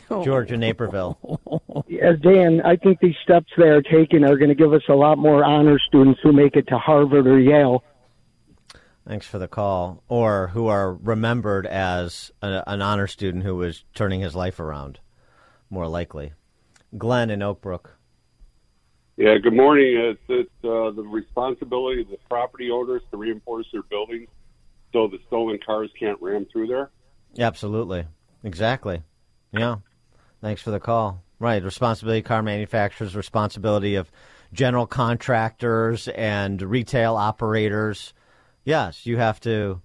George 0.08 0.52
in 0.52 0.60
Naperville. 0.60 1.40
As 2.02 2.18
Dan, 2.20 2.60
I 2.62 2.76
think 2.76 3.00
these 3.00 3.14
steps 3.22 3.52
they 3.56 3.68
are 3.68 3.82
taking 3.82 4.24
are 4.24 4.36
going 4.36 4.48
to 4.48 4.54
give 4.54 4.72
us 4.72 4.82
a 4.88 4.94
lot 4.94 5.18
more 5.18 5.44
honor 5.44 5.78
students 5.78 6.20
who 6.22 6.32
make 6.32 6.56
it 6.56 6.66
to 6.68 6.78
Harvard 6.78 7.26
or 7.26 7.38
Yale. 7.38 7.84
Thanks 9.06 9.26
for 9.26 9.38
the 9.38 9.48
call. 9.48 10.02
Or 10.08 10.48
who 10.48 10.68
are 10.68 10.94
remembered 10.94 11.66
as 11.66 12.32
a, 12.42 12.62
an 12.66 12.80
honor 12.80 13.06
student 13.06 13.44
who 13.44 13.56
was 13.56 13.84
turning 13.94 14.20
his 14.20 14.34
life 14.34 14.58
around, 14.58 15.00
more 15.68 15.86
likely. 15.86 16.32
Glenn 16.96 17.30
in 17.30 17.42
Oak 17.42 17.60
Brook. 17.60 17.98
Yeah, 19.16 19.38
good 19.38 19.54
morning. 19.54 19.94
It's, 19.96 20.20
it's 20.28 20.64
uh, 20.64 20.90
the 20.90 21.06
responsibility 21.06 22.02
of 22.02 22.08
the 22.08 22.18
property 22.28 22.70
owners 22.70 23.02
to 23.10 23.16
reinforce 23.16 23.66
their 23.72 23.82
buildings 23.82 24.28
so 24.92 25.06
the 25.06 25.18
stolen 25.26 25.58
cars 25.64 25.90
can't 25.98 26.20
ram 26.20 26.46
through 26.50 26.68
there. 26.68 26.90
Absolutely. 27.38 28.06
Exactly. 28.42 29.02
Yeah. 29.52 29.76
Thanks 30.40 30.62
for 30.62 30.70
the 30.70 30.80
call. 30.80 31.22
Right. 31.38 31.62
Responsibility 31.62 32.20
of 32.20 32.24
car 32.26 32.42
manufacturers, 32.42 33.14
responsibility 33.14 33.96
of 33.96 34.10
general 34.52 34.86
contractors 34.86 36.08
and 36.08 36.60
retail 36.62 37.16
operators. 37.16 38.14
Yes, 38.64 39.06
you 39.06 39.16
have 39.18 39.40
to, 39.40 39.80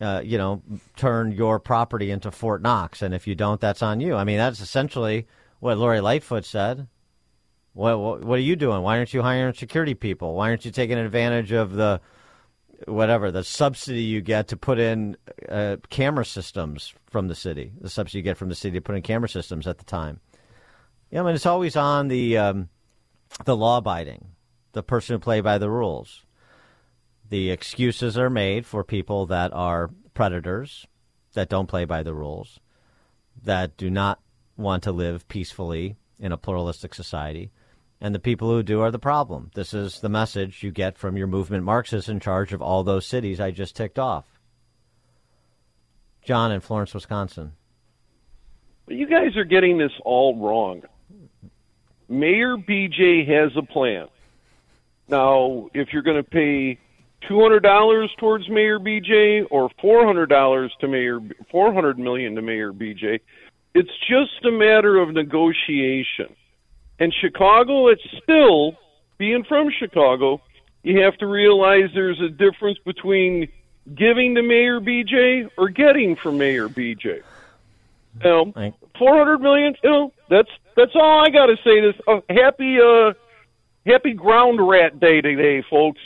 uh, 0.00 0.22
you 0.24 0.38
know, 0.38 0.62
turn 0.96 1.32
your 1.32 1.58
property 1.58 2.10
into 2.10 2.30
Fort 2.30 2.62
Knox. 2.62 3.02
And 3.02 3.14
if 3.14 3.26
you 3.26 3.34
don't, 3.34 3.60
that's 3.60 3.82
on 3.82 4.00
you. 4.00 4.14
I 4.14 4.24
mean, 4.24 4.38
that's 4.38 4.60
essentially 4.60 5.26
what 5.60 5.78
Lori 5.78 6.00
Lightfoot 6.00 6.44
said. 6.44 6.86
What, 7.74 7.98
what, 7.98 8.24
what 8.24 8.38
are 8.38 8.42
you 8.42 8.56
doing? 8.56 8.82
Why 8.82 8.98
aren't 8.98 9.14
you 9.14 9.22
hiring 9.22 9.54
security 9.54 9.94
people? 9.94 10.34
Why 10.34 10.50
aren't 10.50 10.64
you 10.64 10.70
taking 10.70 10.98
advantage 10.98 11.52
of 11.52 11.72
the 11.72 12.00
whatever 12.86 13.30
the 13.30 13.44
subsidy 13.44 14.02
you 14.02 14.20
get 14.20 14.48
to 14.48 14.56
put 14.56 14.78
in 14.78 15.16
uh, 15.48 15.76
camera 15.88 16.24
systems 16.24 16.94
from 17.10 17.28
the 17.28 17.34
city, 17.34 17.72
the 17.80 17.88
subsidy 17.88 18.18
you 18.18 18.22
get 18.22 18.36
from 18.36 18.48
the 18.48 18.54
city 18.54 18.76
to 18.76 18.80
put 18.80 18.96
in 18.96 19.02
camera 19.02 19.28
systems 19.28 19.66
at 19.66 19.78
the 19.78 19.84
time. 19.84 20.20
Yeah, 21.10 21.20
I 21.20 21.24
mean 21.24 21.34
it's 21.34 21.46
always 21.46 21.76
on 21.76 22.08
the 22.08 22.38
um, 22.38 22.68
the 23.44 23.56
law 23.56 23.78
abiding, 23.78 24.26
the 24.72 24.82
person 24.82 25.14
who 25.14 25.20
play 25.20 25.40
by 25.40 25.58
the 25.58 25.70
rules. 25.70 26.24
The 27.32 27.50
excuses 27.50 28.18
are 28.18 28.28
made 28.28 28.66
for 28.66 28.84
people 28.84 29.24
that 29.24 29.54
are 29.54 29.88
predators, 30.12 30.86
that 31.32 31.48
don't 31.48 31.66
play 31.66 31.86
by 31.86 32.02
the 32.02 32.12
rules, 32.12 32.60
that 33.42 33.78
do 33.78 33.88
not 33.88 34.20
want 34.58 34.82
to 34.82 34.92
live 34.92 35.26
peacefully 35.28 35.96
in 36.20 36.30
a 36.30 36.36
pluralistic 36.36 36.92
society, 36.92 37.50
and 38.02 38.14
the 38.14 38.18
people 38.18 38.50
who 38.50 38.62
do 38.62 38.82
are 38.82 38.90
the 38.90 38.98
problem. 38.98 39.50
This 39.54 39.72
is 39.72 40.00
the 40.00 40.10
message 40.10 40.62
you 40.62 40.70
get 40.70 40.98
from 40.98 41.16
your 41.16 41.26
movement 41.26 41.64
Marxists 41.64 42.10
in 42.10 42.20
charge 42.20 42.52
of 42.52 42.60
all 42.60 42.84
those 42.84 43.06
cities 43.06 43.40
I 43.40 43.50
just 43.50 43.74
ticked 43.74 43.98
off. 43.98 44.26
John 46.22 46.52
in 46.52 46.60
Florence, 46.60 46.92
Wisconsin. 46.92 47.52
You 48.88 49.06
guys 49.06 49.38
are 49.38 49.44
getting 49.44 49.78
this 49.78 49.92
all 50.04 50.36
wrong. 50.36 50.82
Mayor 52.10 52.58
BJ 52.58 53.26
has 53.26 53.56
a 53.56 53.62
plan. 53.62 54.08
Now, 55.08 55.70
if 55.72 55.94
you're 55.94 56.02
going 56.02 56.22
to 56.22 56.30
pay 56.30 56.78
$200 57.28 58.08
towards 58.18 58.48
Mayor 58.48 58.78
BJ 58.78 59.46
or 59.50 59.70
$400 59.82 60.70
to 60.80 60.88
Mayor 60.88 61.20
400 61.50 61.98
million 61.98 62.34
to 62.34 62.42
Mayor 62.42 62.72
BJ, 62.72 63.20
it's 63.74 63.90
just 64.08 64.44
a 64.44 64.50
matter 64.50 64.98
of 64.98 65.12
negotiation. 65.12 66.34
And 66.98 67.12
Chicago, 67.20 67.88
it's 67.88 68.02
still 68.22 68.76
being 69.18 69.44
from 69.44 69.70
Chicago, 69.78 70.40
you 70.82 71.00
have 71.00 71.16
to 71.18 71.26
realize 71.26 71.90
there's 71.94 72.20
a 72.20 72.28
difference 72.28 72.78
between 72.84 73.48
giving 73.94 74.34
to 74.34 74.42
Mayor 74.42 74.80
BJ 74.80 75.48
or 75.56 75.68
getting 75.68 76.16
from 76.16 76.38
Mayor 76.38 76.68
BJ. 76.68 77.04
You 77.04 77.22
know, 78.24 78.52
four 78.98 79.16
hundred 79.16 79.40
million. 79.40 79.74
You 79.82 79.90
know, 79.90 80.12
that's 80.28 80.50
that's 80.76 80.92
all 80.94 81.24
I 81.24 81.30
got 81.30 81.46
to 81.46 81.56
say. 81.64 81.80
This 81.80 81.94
uh, 82.06 82.20
happy 82.28 82.78
uh, 82.78 83.12
happy 83.86 84.12
ground 84.12 84.66
rat 84.66 85.00
day 85.00 85.20
today, 85.20 85.64
folks. 85.68 86.00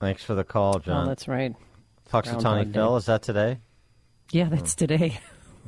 Thanks 0.00 0.22
for 0.22 0.34
the 0.34 0.44
call, 0.44 0.78
John. 0.78 1.06
Oh, 1.06 1.08
that's 1.08 1.26
right. 1.28 1.54
Punxsutawney 2.12 2.40
Groundhog 2.40 2.72
Phil, 2.72 2.96
is 2.96 3.06
that 3.06 3.22
today? 3.22 3.58
Yeah, 4.30 4.48
that's 4.48 4.74
today. 4.74 5.18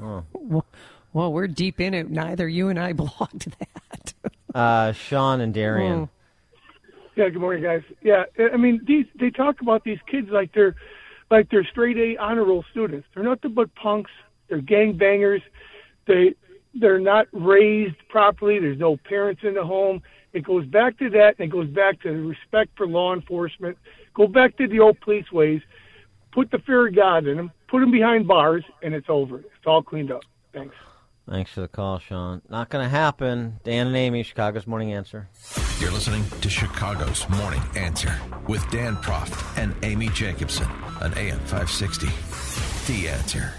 Oh. 0.00 0.24
Well, 0.34 0.66
well, 1.12 1.32
we're 1.32 1.48
deep 1.48 1.80
in 1.80 1.92
it. 1.92 2.08
Neither 2.10 2.48
you 2.48 2.68
and 2.68 2.78
I 2.78 2.92
belong 2.94 3.28
to 3.40 3.50
that. 3.50 4.14
Uh, 4.54 4.92
Sean 4.92 5.40
and 5.40 5.52
Darien. 5.52 6.08
Yeah, 7.16 7.28
good 7.28 7.40
morning, 7.40 7.62
guys. 7.62 7.82
Yeah, 8.02 8.24
I 8.52 8.56
mean, 8.56 8.80
these 8.86 9.06
they 9.18 9.30
talk 9.30 9.60
about 9.60 9.84
these 9.84 9.98
kids 10.06 10.28
like 10.30 10.52
they're 10.54 10.74
like 11.30 11.50
they're 11.50 11.64
straight 11.64 11.98
A 11.98 12.16
honor 12.16 12.44
roll 12.44 12.64
students. 12.70 13.06
They're 13.14 13.24
nothing 13.24 13.54
but 13.54 13.74
punks. 13.74 14.10
They're 14.48 14.60
gangbangers. 14.62 15.42
They 16.06 16.34
they're 16.74 17.00
not 17.00 17.26
raised 17.32 17.96
properly. 18.08 18.58
There's 18.58 18.78
no 18.78 18.96
parents 18.96 19.42
in 19.44 19.54
the 19.54 19.64
home. 19.64 20.02
It 20.32 20.44
goes 20.44 20.66
back 20.66 20.98
to 20.98 21.10
that, 21.10 21.36
and 21.38 21.46
it 21.46 21.52
goes 21.52 21.68
back 21.68 22.00
to 22.02 22.08
the 22.12 22.22
respect 22.22 22.76
for 22.76 22.86
law 22.86 23.14
enforcement. 23.14 23.76
Go 24.14 24.26
back 24.26 24.56
to 24.58 24.68
the 24.68 24.80
old 24.80 25.00
police 25.00 25.30
ways. 25.32 25.60
Put 26.32 26.50
the 26.50 26.58
fear 26.60 26.86
of 26.86 26.94
God 26.94 27.26
in 27.26 27.36
them. 27.36 27.50
Put 27.68 27.80
them 27.80 27.90
behind 27.90 28.28
bars, 28.28 28.64
and 28.82 28.94
it's 28.94 29.08
over. 29.08 29.38
It's 29.38 29.66
all 29.66 29.82
cleaned 29.82 30.12
up. 30.12 30.22
Thanks. 30.52 30.74
Thanks 31.28 31.52
for 31.52 31.60
the 31.60 31.68
call, 31.68 31.98
Sean. 32.00 32.42
Not 32.48 32.70
going 32.70 32.84
to 32.84 32.88
happen. 32.88 33.60
Dan 33.62 33.88
and 33.88 33.96
Amy, 33.96 34.22
Chicago's 34.24 34.66
Morning 34.66 34.92
Answer. 34.92 35.28
You're 35.78 35.92
listening 35.92 36.24
to 36.40 36.50
Chicago's 36.50 37.28
Morning 37.28 37.62
Answer 37.76 38.20
with 38.48 38.68
Dan 38.70 38.96
Proft 38.96 39.56
and 39.56 39.74
Amy 39.84 40.08
Jacobson 40.08 40.66
on 41.00 41.16
AM 41.16 41.38
560. 41.40 42.08
The 42.92 43.08
Answer. 43.08 43.54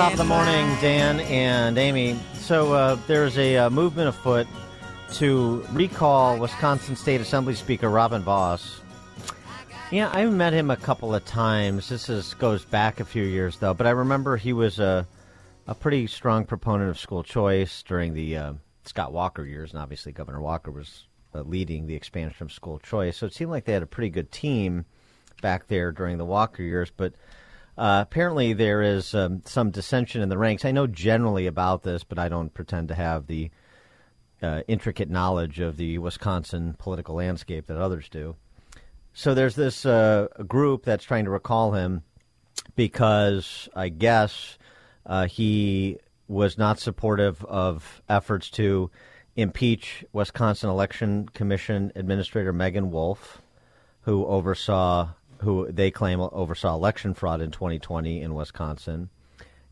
Top 0.00 0.12
of 0.12 0.18
the 0.18 0.24
morning. 0.24 0.66
Dan 0.80 1.20
and 1.20 1.76
Amy. 1.76 2.18
So 2.32 2.72
uh, 2.72 2.96
there's 3.06 3.36
a 3.36 3.58
uh, 3.58 3.68
movement 3.68 4.08
afoot 4.08 4.46
to 5.12 5.62
recall 5.72 6.38
Wisconsin 6.38 6.96
State 6.96 7.20
Assembly 7.20 7.54
Speaker 7.54 7.90
Robin 7.90 8.22
Vos. 8.22 8.80
Yeah, 9.90 10.10
I've 10.10 10.32
met 10.32 10.54
him 10.54 10.70
a 10.70 10.76
couple 10.78 11.14
of 11.14 11.26
times. 11.26 11.90
This 11.90 12.08
is 12.08 12.32
goes 12.32 12.64
back 12.64 13.00
a 13.00 13.04
few 13.04 13.24
years 13.24 13.58
though, 13.58 13.74
but 13.74 13.86
I 13.86 13.90
remember 13.90 14.38
he 14.38 14.54
was 14.54 14.78
a 14.78 15.06
a 15.66 15.74
pretty 15.74 16.06
strong 16.06 16.46
proponent 16.46 16.88
of 16.88 16.98
school 16.98 17.22
choice 17.22 17.82
during 17.82 18.14
the 18.14 18.38
uh, 18.38 18.52
Scott 18.86 19.12
Walker 19.12 19.44
years, 19.44 19.72
and 19.72 19.82
obviously 19.82 20.12
Governor 20.12 20.40
Walker 20.40 20.70
was 20.70 21.08
uh, 21.34 21.42
leading 21.42 21.86
the 21.86 21.94
expansion 21.94 22.46
of 22.46 22.52
school 22.52 22.78
choice. 22.78 23.18
So 23.18 23.26
it 23.26 23.34
seemed 23.34 23.50
like 23.50 23.66
they 23.66 23.74
had 23.74 23.82
a 23.82 23.86
pretty 23.86 24.08
good 24.08 24.32
team 24.32 24.86
back 25.42 25.66
there 25.66 25.92
during 25.92 26.16
the 26.16 26.24
Walker 26.24 26.62
years, 26.62 26.90
but. 26.90 27.12
Uh, 27.80 28.02
apparently, 28.02 28.52
there 28.52 28.82
is 28.82 29.14
um, 29.14 29.40
some 29.46 29.70
dissension 29.70 30.20
in 30.20 30.28
the 30.28 30.36
ranks. 30.36 30.66
I 30.66 30.70
know 30.70 30.86
generally 30.86 31.46
about 31.46 31.82
this, 31.82 32.04
but 32.04 32.18
I 32.18 32.28
don't 32.28 32.52
pretend 32.52 32.88
to 32.88 32.94
have 32.94 33.26
the 33.26 33.50
uh, 34.42 34.60
intricate 34.68 35.08
knowledge 35.08 35.60
of 35.60 35.78
the 35.78 35.96
Wisconsin 35.96 36.76
political 36.78 37.14
landscape 37.14 37.68
that 37.68 37.78
others 37.78 38.10
do. 38.10 38.36
So 39.14 39.32
there's 39.32 39.54
this 39.54 39.86
uh, 39.86 40.28
group 40.46 40.84
that's 40.84 41.04
trying 41.04 41.24
to 41.24 41.30
recall 41.30 41.72
him 41.72 42.02
because 42.76 43.66
I 43.74 43.88
guess 43.88 44.58
uh, 45.06 45.26
he 45.26 45.96
was 46.28 46.58
not 46.58 46.78
supportive 46.78 47.42
of 47.46 48.02
efforts 48.10 48.50
to 48.50 48.90
impeach 49.36 50.04
Wisconsin 50.12 50.68
Election 50.68 51.30
Commission 51.30 51.92
Administrator 51.96 52.52
Meagan 52.52 52.90
Wolfe, 52.90 53.40
who 54.02 54.26
oversaw 54.26 55.14
who 55.40 55.70
they 55.70 55.90
claim 55.90 56.20
oversaw 56.20 56.74
election 56.74 57.14
fraud 57.14 57.40
in 57.40 57.50
2020 57.50 58.20
in 58.20 58.34
Wisconsin. 58.34 59.08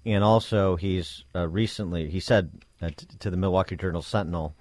And 0.05 0.25
also, 0.25 0.77
he's 0.77 1.25
uh, 1.35 1.49
recently, 1.49 2.09
he 2.09 2.21
said 2.21 2.51
uh, 2.81 2.91
t- 2.97 3.07
to 3.19 3.31
the 3.31 3.37
Milwaukee 3.37 3.77
Journal 3.77 4.03
Sentinel 4.03 4.55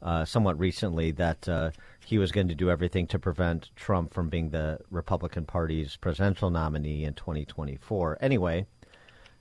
uh, 0.00 0.24
somewhat 0.24 0.58
recently 0.58 1.10
that 1.12 1.48
uh, 1.48 1.70
he 2.06 2.18
was 2.18 2.32
going 2.32 2.48
to 2.48 2.54
do 2.54 2.70
everything 2.70 3.06
to 3.08 3.18
prevent 3.18 3.70
Trump 3.76 4.14
from 4.14 4.28
being 4.28 4.50
the 4.50 4.78
Republican 4.90 5.44
Party's 5.44 5.96
presidential 5.96 6.50
nominee 6.50 7.04
in 7.04 7.14
2024. 7.14 8.18
Anyway, 8.20 8.66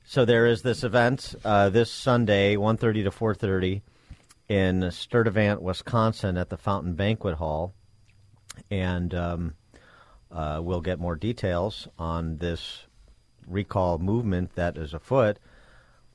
so 0.04 0.26
there 0.26 0.48
is 0.48 0.64
this 0.64 0.84
event 0.84 1.36
uh, 1.46 1.70
this 1.70 1.92
Sunday, 1.92 2.56
1.30 2.56 3.04
to 3.04 3.12
4.30 3.12 3.82
in 4.50 4.92
Sturtevant, 4.92 5.62
Wisconsin 5.62 6.38
at 6.38 6.50
the 6.50 6.58
Fountain 6.58 6.96
Banquet 6.96 7.36
Hall. 7.36 7.74
And... 8.70 9.14
Um, 9.14 9.54
uh, 10.32 10.60
we'll 10.62 10.82
get 10.82 11.00
more 11.00 11.16
details 11.16 11.88
on 11.98 12.38
this 12.38 12.84
recall 13.48 13.98
movement 13.98 14.56
that 14.56 14.78
is 14.78 14.94
afoot 14.94 15.38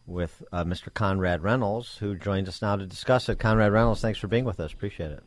with 0.07 0.43
uh, 0.53 0.65
Mr. 0.65 0.93
Conrad 0.93 1.43
Reynolds, 1.43 1.99
who 1.99 2.15
joins 2.17 2.49
us 2.49 2.61
now 2.61 2.77
to 2.77 2.87
discuss 2.87 3.29
it. 3.29 3.39
Conrad 3.39 3.73
Reynolds, 3.73 4.01
thanks 4.01 4.19
for 4.19 4.29
being 4.29 4.45
with 4.45 4.61
us. 4.61 4.73
Appreciate 4.73 5.13
it. 5.13 5.23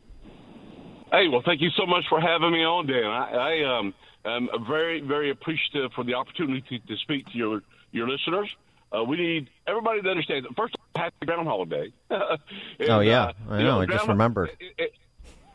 Hey, 1.10 1.28
well, 1.28 1.42
thank 1.44 1.60
you 1.60 1.70
so 1.76 1.86
much 1.86 2.04
for 2.08 2.20
having 2.20 2.52
me 2.52 2.64
on, 2.64 2.86
Dan. 2.86 3.04
I, 3.04 3.62
I 3.62 3.78
um, 3.78 3.94
am 4.24 4.48
very, 4.66 5.00
very 5.00 5.30
appreciative 5.30 5.92
for 5.94 6.04
the 6.04 6.14
opportunity 6.14 6.82
to 6.86 6.96
speak 6.98 7.26
to 7.26 7.38
your 7.38 7.62
your 7.92 8.08
listeners. 8.08 8.48
Uh, 8.94 9.02
we 9.04 9.16
need 9.16 9.48
everybody 9.66 10.02
to 10.02 10.08
understand 10.08 10.44
that 10.44 10.54
first, 10.56 10.74
happy 10.94 11.14
Groundhog 11.24 11.70
Day. 11.70 11.92
And, 12.10 12.90
oh 12.90 13.00
yeah, 13.00 13.32
uh, 13.48 13.52
I 13.54 13.62
know. 13.62 13.80
I 13.80 13.86
just 13.86 14.06
remembered. 14.06 14.50
it- 14.60 14.74
it- 14.78 14.92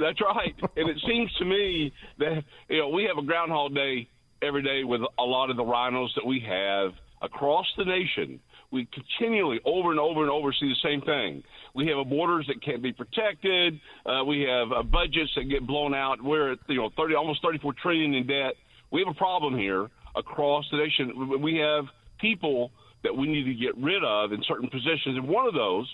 that's 0.01 0.19
right. 0.21 0.55
and 0.75 0.89
it 0.89 0.97
seems 1.07 1.31
to 1.39 1.45
me 1.45 1.93
that 2.19 2.43
you 2.69 2.79
know 2.79 2.89
we 2.89 3.03
have 3.03 3.17
a 3.17 3.25
Groundhog 3.25 3.73
Day 3.73 4.07
every 4.41 4.63
day 4.63 4.83
with 4.83 5.01
a 5.19 5.23
lot 5.23 5.49
of 5.49 5.57
the 5.57 5.63
RINOs 5.63 6.09
that 6.15 6.25
we 6.25 6.39
have 6.47 6.91
across 7.21 7.67
the 7.77 7.85
nation. 7.85 8.39
We 8.71 8.87
continually, 8.93 9.59
over 9.65 9.91
and 9.91 9.99
over 9.99 10.21
and 10.21 10.31
over, 10.31 10.53
see 10.53 10.69
the 10.69 10.87
same 10.89 11.01
thing. 11.01 11.43
We 11.75 11.87
have 11.87 12.09
borders 12.09 12.47
that 12.47 12.63
can't 12.63 12.81
be 12.81 12.93
protected. 12.93 13.79
Uh, 14.05 14.23
we 14.23 14.41
have 14.41 14.71
uh, 14.71 14.83
budgets 14.83 15.31
that 15.35 15.43
get 15.49 15.67
blown 15.67 15.93
out. 15.93 16.23
We're 16.23 16.53
at 16.53 16.59
you 16.67 16.77
know 16.77 16.89
thirty, 16.95 17.15
almost 17.15 17.41
thirty-four 17.41 17.73
trillion 17.81 18.13
in 18.13 18.27
debt. 18.27 18.53
We 18.91 19.01
have 19.05 19.13
a 19.13 19.17
problem 19.17 19.57
here 19.57 19.89
across 20.15 20.65
the 20.71 20.77
nation. 20.77 21.41
We 21.41 21.57
have 21.57 21.85
people 22.19 22.71
that 23.03 23.15
we 23.15 23.27
need 23.27 23.43
to 23.43 23.53
get 23.53 23.77
rid 23.77 24.03
of 24.03 24.31
in 24.31 24.41
certain 24.47 24.69
positions, 24.69 25.17
and 25.17 25.27
one 25.27 25.47
of 25.47 25.53
those 25.53 25.93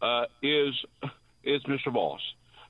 uh, 0.00 0.24
is 0.42 0.74
is 1.44 1.62
Mr. 1.64 1.92
Vos. 1.92 2.20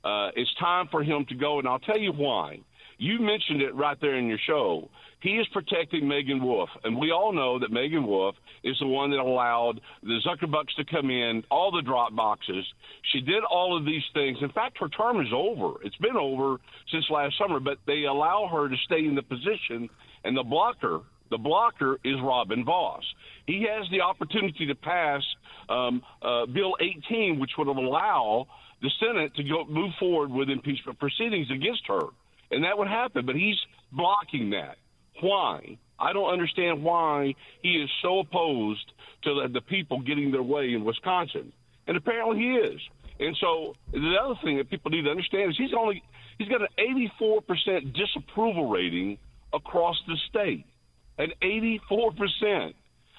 Uh, 0.05 0.29
it's 0.35 0.53
time 0.59 0.87
for 0.91 1.03
him 1.03 1.25
to 1.29 1.35
go, 1.35 1.57
and 1.57 1.67
I'll 1.67 1.79
tell 1.79 1.97
you 1.97 2.11
why. 2.11 2.59
You 2.97 3.19
mentioned 3.19 3.61
it 3.61 3.75
right 3.75 3.97
there 3.99 4.15
in 4.15 4.27
your 4.27 4.39
show. 4.47 4.89
He 5.21 5.31
is 5.31 5.47
protecting 5.51 6.07
Meagan 6.07 6.41
Wolfe, 6.43 6.69
and 6.83 6.97
we 6.97 7.11
all 7.11 7.33
know 7.33 7.57
that 7.57 7.71
Meagan 7.71 8.05
Wolfe 8.05 8.35
is 8.63 8.77
the 8.79 8.85
one 8.85 9.09
that 9.09 9.19
allowed 9.19 9.81
the 10.03 10.19
Zuckerbucks 10.25 10.75
to 10.77 10.85
come 10.85 11.09
in, 11.09 11.43
all 11.49 11.71
the 11.71 11.81
drop 11.81 12.15
boxes. 12.15 12.63
She 13.11 13.21
did 13.21 13.43
all 13.43 13.75
of 13.75 13.85
these 13.85 14.03
things. 14.13 14.37
In 14.41 14.51
fact, 14.51 14.77
her 14.79 14.87
term 14.89 15.19
is 15.19 15.33
over. 15.33 15.83
It's 15.83 15.95
been 15.97 16.15
over 16.15 16.57
since 16.91 17.05
last 17.09 17.37
summer, 17.39 17.59
but 17.59 17.79
they 17.87 18.03
allow 18.03 18.47
her 18.51 18.69
to 18.69 18.75
stay 18.85 18.99
in 18.99 19.15
the 19.15 19.23
position, 19.23 19.89
and 20.23 20.37
the 20.37 20.43
blocker, 20.43 21.01
the 21.31 21.39
blocker 21.39 21.97
is 22.03 22.15
Robin 22.21 22.63
Vos. 22.63 23.03
He 23.47 23.65
has 23.69 23.89
the 23.89 24.01
opportunity 24.01 24.67
to 24.67 24.75
pass 24.75 25.23
um, 25.69 26.03
uh, 26.21 26.45
Bill 26.45 26.75
18, 26.79 27.39
which 27.39 27.51
would 27.57 27.67
allow 27.67 28.47
the 28.85 28.91
Senate 29.05 29.35
to 29.35 29.43
go 29.43 29.65
move 29.65 29.91
forward 29.99 30.31
with 30.31 30.49
impeachment 30.49 30.99
proceedings 30.99 31.47
against 31.51 31.81
her, 31.87 32.03
and 32.51 32.63
that 32.63 32.77
would 32.77 32.87
happen. 32.87 33.25
But 33.25 33.35
he's 33.35 33.57
blocking 33.91 34.51
that. 34.51 34.77
Why? 35.21 35.77
I 35.99 36.13
don't 36.13 36.31
understand 36.31 36.83
why 36.83 37.33
he 37.61 37.69
is 37.69 37.89
so 38.01 38.19
opposed 38.19 38.91
to 39.23 39.41
the, 39.41 39.47
the 39.53 39.61
people 39.61 40.01
getting 40.01 40.31
their 40.31 40.43
way 40.43 40.73
in 40.73 40.83
Wisconsin, 40.83 41.51
and 41.87 41.97
apparently 41.97 42.37
he 42.37 42.51
is. 42.51 42.79
And 43.19 43.35
so 43.39 43.75
the 43.91 44.15
other 44.21 44.35
thing 44.43 44.57
that 44.57 44.69
people 44.69 44.91
need 44.91 45.03
to 45.03 45.09
understand 45.09 45.51
is 45.51 45.57
he's 45.57 45.73
only 45.77 46.03
he's 46.37 46.49
got 46.49 46.61
an 46.61 46.67
84% 47.19 47.95
disapproval 47.95 48.69
rating 48.69 49.17
across 49.53 49.95
the 50.07 50.17
state. 50.29 50.65
At 51.17 51.29
84%. 51.41 52.73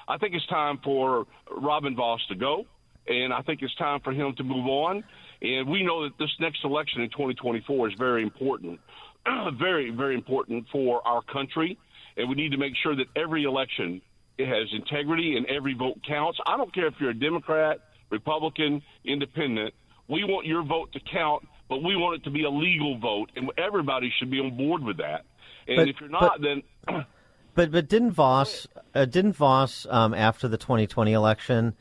I 0.08 0.18
think 0.18 0.34
it's 0.34 0.46
time 0.46 0.78
for 0.84 1.26
Robin 1.50 1.96
Vos 1.96 2.20
to 2.28 2.36
go, 2.36 2.64
and 3.08 3.32
I 3.32 3.42
think 3.42 3.62
it's 3.62 3.74
time 3.76 4.00
for 4.04 4.12
him 4.12 4.34
to 4.36 4.44
move 4.44 4.66
on. 4.66 5.02
And 5.42 5.68
we 5.68 5.82
know 5.82 6.04
that 6.04 6.18
this 6.18 6.30
next 6.40 6.64
election 6.64 7.02
in 7.02 7.10
2024 7.10 7.88
is 7.88 7.94
very 7.98 8.22
important, 8.22 8.80
very, 9.58 9.90
very 9.90 10.14
important 10.14 10.66
for 10.72 11.06
our 11.06 11.22
country. 11.22 11.78
And 12.16 12.28
we 12.28 12.34
need 12.34 12.52
to 12.52 12.58
make 12.58 12.72
sure 12.82 12.96
that 12.96 13.06
every 13.14 13.44
election 13.44 14.00
it 14.38 14.48
has 14.48 14.68
integrity 14.72 15.36
and 15.36 15.46
every 15.46 15.74
vote 15.74 15.98
counts. 16.06 16.38
I 16.46 16.56
don't 16.56 16.72
care 16.74 16.86
if 16.86 16.94
you're 17.00 17.10
a 17.10 17.14
Democrat, 17.14 17.80
Republican, 18.10 18.82
Independent. 19.04 19.74
We 20.08 20.24
want 20.24 20.46
your 20.46 20.62
vote 20.62 20.92
to 20.92 21.00
count, 21.00 21.46
but 21.68 21.82
we 21.82 21.96
want 21.96 22.20
it 22.20 22.24
to 22.24 22.30
be 22.30 22.44
a 22.44 22.50
legal 22.50 22.98
vote, 22.98 23.30
and 23.34 23.50
everybody 23.58 24.12
should 24.18 24.30
be 24.30 24.38
on 24.38 24.56
board 24.56 24.82
with 24.82 24.98
that. 24.98 25.24
And 25.66 25.78
But- 25.78 25.88
if 25.88 25.96
you're 26.00 26.08
not, 26.08 26.40
but- 26.40 26.42
then 26.42 26.62
But 27.54 27.70
but 27.70 27.88
didn't 27.88 28.10
Vos 28.10 28.68
uh, 28.94 29.06
didn't 29.06 29.32
Vos 29.32 29.86
um, 29.88 30.12
after 30.12 30.46
the 30.46 30.58
2020 30.58 31.14
election, 31.14 31.74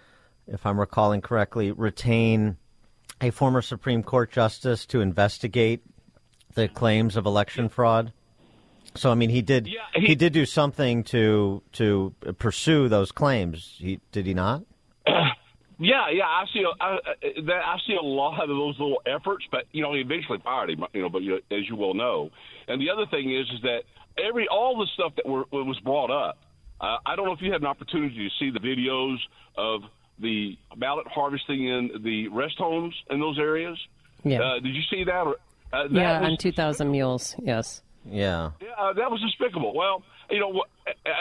if 0.47 0.65
I'm 0.65 0.79
recalling 0.79 1.19
correctly, 1.19 1.69
retain 1.73 2.55
a 3.21 3.29
former 3.31 3.61
Supreme 3.61 4.03
Court 4.03 4.31
justice 4.31 4.85
to 4.87 5.01
investigate 5.01 5.81
the 6.53 6.67
claims 6.67 7.15
of 7.15 7.25
election 7.25 7.69
fraud? 7.69 8.13
So 8.95 9.11
I 9.11 9.15
mean, 9.15 9.29
he 9.29 9.41
did 9.41 9.67
he, 9.67 9.77
he- 9.95 10.15
did 10.15 10.33
do 10.33 10.45
something 10.45 11.03
to 11.05 11.61
to 11.73 12.13
pursue 12.37 12.87
those 12.87 13.11
claims. 13.11 13.75
He 13.77 13.99
did 14.11 14.25
he 14.25 14.33
not? 14.33 14.63
Yeah, 15.77 16.09
yeah, 16.09 16.23
I 16.23 16.45
see. 16.53 16.63
A, 16.63 16.71
I, 16.81 16.99
I- 17.51 17.77
see 17.85 17.95
a 17.95 18.01
lot 18.01 18.41
of 18.41 18.47
those 18.47 18.79
little 18.79 19.01
efforts, 19.05 19.43
but 19.51 19.65
you 19.73 19.81
know, 19.81 19.93
he 19.93 19.99
eventually 19.99 20.39
fired 20.41 20.69
him. 20.69 20.85
You 20.93 21.01
know, 21.01 21.09
but 21.09 21.21
you, 21.21 21.35
as 21.51 21.67
you 21.67 21.75
well 21.75 21.93
know, 21.93 22.29
and 22.69 22.79
the 22.81 22.89
other 22.89 23.05
thing 23.07 23.33
is, 23.35 23.45
is 23.53 23.61
that 23.63 23.79
every 24.17 24.47
all 24.47 24.77
the 24.77 24.87
stuff 24.93 25.11
that 25.17 25.25
were 25.27 25.43
was 25.51 25.77
brought 25.81 26.11
up. 26.11 26.37
Uh, 26.79 26.95
I 27.05 27.17
don't 27.17 27.25
know 27.25 27.33
if 27.33 27.41
you 27.41 27.51
had 27.51 27.59
an 27.59 27.67
opportunity 27.67 28.15
to 28.15 28.29
see 28.39 28.51
the 28.51 28.59
videos 28.59 29.17
of 29.57 29.81
the 30.19 30.57
ballot 30.77 31.07
harvesting 31.07 31.67
in 31.67 31.89
the 32.03 32.27
rest 32.29 32.55
homes 32.57 32.95
in 33.09 33.19
those 33.19 33.37
areas. 33.39 33.77
Yeah. 34.23 34.41
Uh, 34.41 34.59
did 34.59 34.75
you 34.75 34.81
see 34.89 35.03
that? 35.03 35.25
Uh, 35.73 35.83
that 35.83 35.91
yeah, 35.91 36.21
was, 36.21 36.31
on 36.31 36.37
2,000 36.37 36.91
Mules. 36.91 37.35
Yes. 37.41 37.81
Yeah. 38.05 38.51
yeah, 38.61 38.69
uh, 38.77 38.93
that 38.93 39.09
was 39.09 39.21
despicable. 39.21 39.73
Well, 39.73 40.03
you 40.29 40.39
know, 40.39 40.63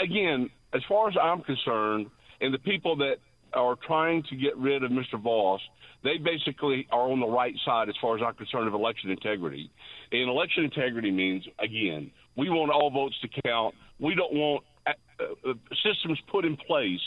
again, 0.02 0.50
as 0.74 0.82
far 0.88 1.08
as 1.08 1.14
I'm 1.20 1.42
concerned, 1.42 2.08
and 2.40 2.52
the 2.52 2.58
people 2.58 2.96
that 2.96 3.16
are 3.54 3.76
trying 3.86 4.22
to 4.24 4.36
get 4.36 4.56
rid 4.56 4.82
of 4.82 4.90
Mr. 4.90 5.20
Vos, 5.20 5.60
they 6.02 6.18
basically 6.18 6.86
are 6.92 7.10
on 7.10 7.20
the 7.20 7.26
right 7.26 7.54
side 7.64 7.88
as 7.88 7.94
far 8.00 8.16
as 8.16 8.22
I'm 8.24 8.34
concerned 8.34 8.68
of 8.68 8.74
election 8.74 9.10
integrity. 9.10 9.70
And 10.12 10.28
election 10.28 10.64
integrity 10.64 11.10
means, 11.10 11.46
again, 11.58 12.10
we 12.36 12.50
want 12.50 12.70
all 12.70 12.90
votes 12.90 13.16
to 13.22 13.42
count. 13.42 13.74
We 13.98 14.14
don't 14.14 14.34
want 14.34 14.64
uh, 14.86 14.92
uh, 15.48 15.54
systems 15.82 16.18
put 16.30 16.44
in 16.44 16.56
place 16.56 17.00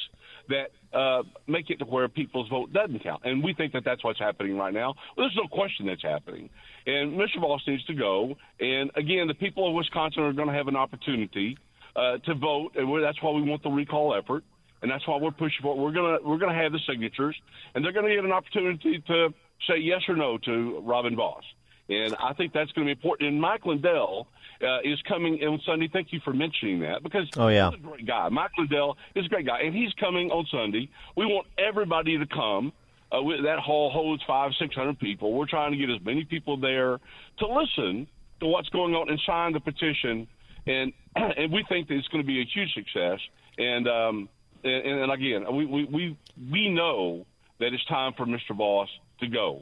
that 0.49 0.97
uh, 0.97 1.23
make 1.47 1.69
it 1.69 1.79
to 1.79 1.85
where 1.85 2.07
people's 2.07 2.49
vote 2.49 2.71
doesn't 2.73 3.03
count. 3.03 3.21
And 3.25 3.43
we 3.43 3.53
think 3.53 3.73
that 3.73 3.83
that's 3.83 4.03
what's 4.03 4.19
happening 4.19 4.57
right 4.57 4.73
now. 4.73 4.95
Well, 5.15 5.27
there's 5.27 5.35
no 5.35 5.47
question 5.47 5.85
that's 5.85 6.03
happening. 6.03 6.49
And 6.85 7.13
Mr. 7.13 7.41
Vos 7.41 7.61
needs 7.67 7.83
to 7.85 7.93
go. 7.93 8.35
And 8.59 8.91
again, 8.95 9.27
the 9.27 9.33
people 9.33 9.67
of 9.67 9.73
Wisconsin 9.73 10.23
are 10.23 10.33
going 10.33 10.47
to 10.47 10.53
have 10.53 10.67
an 10.67 10.75
opportunity 10.75 11.57
uh, 11.95 12.17
to 12.19 12.35
vote, 12.35 12.71
and 12.75 13.03
that's 13.03 13.21
why 13.21 13.31
we 13.31 13.41
want 13.41 13.63
the 13.63 13.69
recall 13.69 14.15
effort, 14.15 14.43
and 14.81 14.91
that's 14.91 15.05
why 15.07 15.17
we're 15.17 15.31
pushing 15.31 15.59
for 15.63 15.75
it. 15.75 15.81
We're 15.81 15.91
gonna 15.91 16.17
we're 16.23 16.37
gonna 16.37 16.53
have 16.53 16.71
the 16.71 16.79
signatures, 16.87 17.35
and 17.73 17.83
they're 17.83 17.91
going 17.91 18.05
to 18.05 18.13
get 18.13 18.23
an 18.23 18.31
opportunity 18.31 19.03
to 19.07 19.33
say 19.67 19.79
yes 19.79 20.01
or 20.07 20.15
no 20.15 20.37
to 20.37 20.79
Robin 20.85 21.15
Vos. 21.15 21.43
And 21.89 22.15
I 22.21 22.33
think 22.33 22.53
that's 22.53 22.71
going 22.73 22.87
to 22.87 22.93
be 22.93 22.99
important. 22.99 23.29
And 23.29 23.41
Mike 23.41 23.65
Lindell 23.65 24.27
uh, 24.61 24.79
is 24.83 25.01
coming 25.07 25.43
on 25.43 25.59
Sunday. 25.65 25.87
Thank 25.91 26.11
you 26.13 26.19
for 26.23 26.33
mentioning 26.33 26.79
that 26.81 27.03
because 27.03 27.27
Oh, 27.37 27.47
yeah. 27.47 27.71
he's 27.71 27.79
a 27.79 27.83
great 27.83 28.05
guy. 28.05 28.29
Mike 28.29 28.51
Lindell 28.57 28.97
is 29.15 29.25
a 29.25 29.29
great 29.29 29.45
guy, 29.45 29.59
and 29.61 29.75
he's 29.75 29.93
coming 29.93 30.31
on 30.31 30.45
Sunday. 30.51 30.89
We 31.15 31.25
want 31.25 31.47
everybody 31.57 32.17
to 32.17 32.25
come. 32.25 32.73
Uh, 33.15 33.21
we, 33.21 33.41
that 33.43 33.59
hall 33.59 33.89
holds 33.89 34.21
five, 34.27 34.51
six 34.59 34.75
hundred 34.75 34.99
people. 34.99 35.33
We're 35.33 35.45
trying 35.45 35.71
to 35.71 35.77
get 35.77 35.89
as 35.89 36.03
many 36.03 36.25
people 36.25 36.57
there 36.57 36.99
to 37.39 37.47
listen 37.47 38.07
to 38.41 38.45
what's 38.47 38.69
going 38.69 38.93
on 38.95 39.09
and 39.09 39.19
sign 39.25 39.53
the 39.53 39.59
petition. 39.59 40.27
And 40.65 40.91
and 41.15 41.51
we 41.51 41.63
think 41.69 41.87
that 41.87 41.95
it's 41.95 42.07
going 42.09 42.23
to 42.23 42.27
be 42.27 42.41
a 42.41 42.45
huge 42.45 42.73
success. 42.73 43.19
And 43.57 43.87
um, 43.87 44.29
and, 44.63 44.85
and 45.03 45.11
again, 45.11 45.45
we, 45.55 45.65
we 45.65 45.85
we 45.85 46.17
we 46.51 46.69
know 46.69 47.25
that 47.59 47.73
it's 47.73 47.85
time 47.85 48.13
for 48.17 48.25
Mr. 48.25 48.55
Vos 48.55 48.89
to 49.21 49.27
go. 49.27 49.61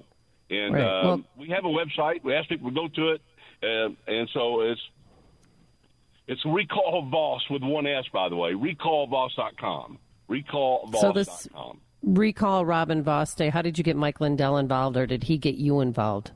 And 0.50 0.74
Right. 0.74 0.84
um, 0.84 1.06
Well- 1.08 1.22
we 1.38 1.50
have 1.50 1.66
a 1.66 1.70
website. 1.70 2.24
We 2.24 2.34
ask 2.34 2.50
people 2.50 2.70
to 2.70 2.76
go 2.76 2.88
to 2.88 3.10
it, 3.12 3.22
and 3.62 3.96
and 4.08 4.30
so 4.34 4.62
it's 4.62 4.82
it's 6.28 6.44
recall 6.46 7.08
Vos 7.10 7.42
with 7.50 7.62
one 7.62 7.86
S, 7.86 8.06
by 8.12 8.30
the 8.30 8.36
way. 8.36 8.54
Recallvos.com. 8.54 10.00
Recallvos.com. 10.30 10.94
So 11.00 11.12
this 11.12 11.48
recall 12.02 12.66
Robin 12.66 13.04
Vos 13.04 13.34
Day. 13.36 13.50
How 13.50 13.62
did 13.62 13.78
you 13.78 13.84
get 13.84 13.96
Mike 13.96 14.22
Lindell 14.22 14.58
involved, 14.58 14.98
or 14.98 15.06
did 15.06 15.24
he 15.24 15.38
get 15.38 15.56
you 15.56 15.82
involved? 15.82 16.32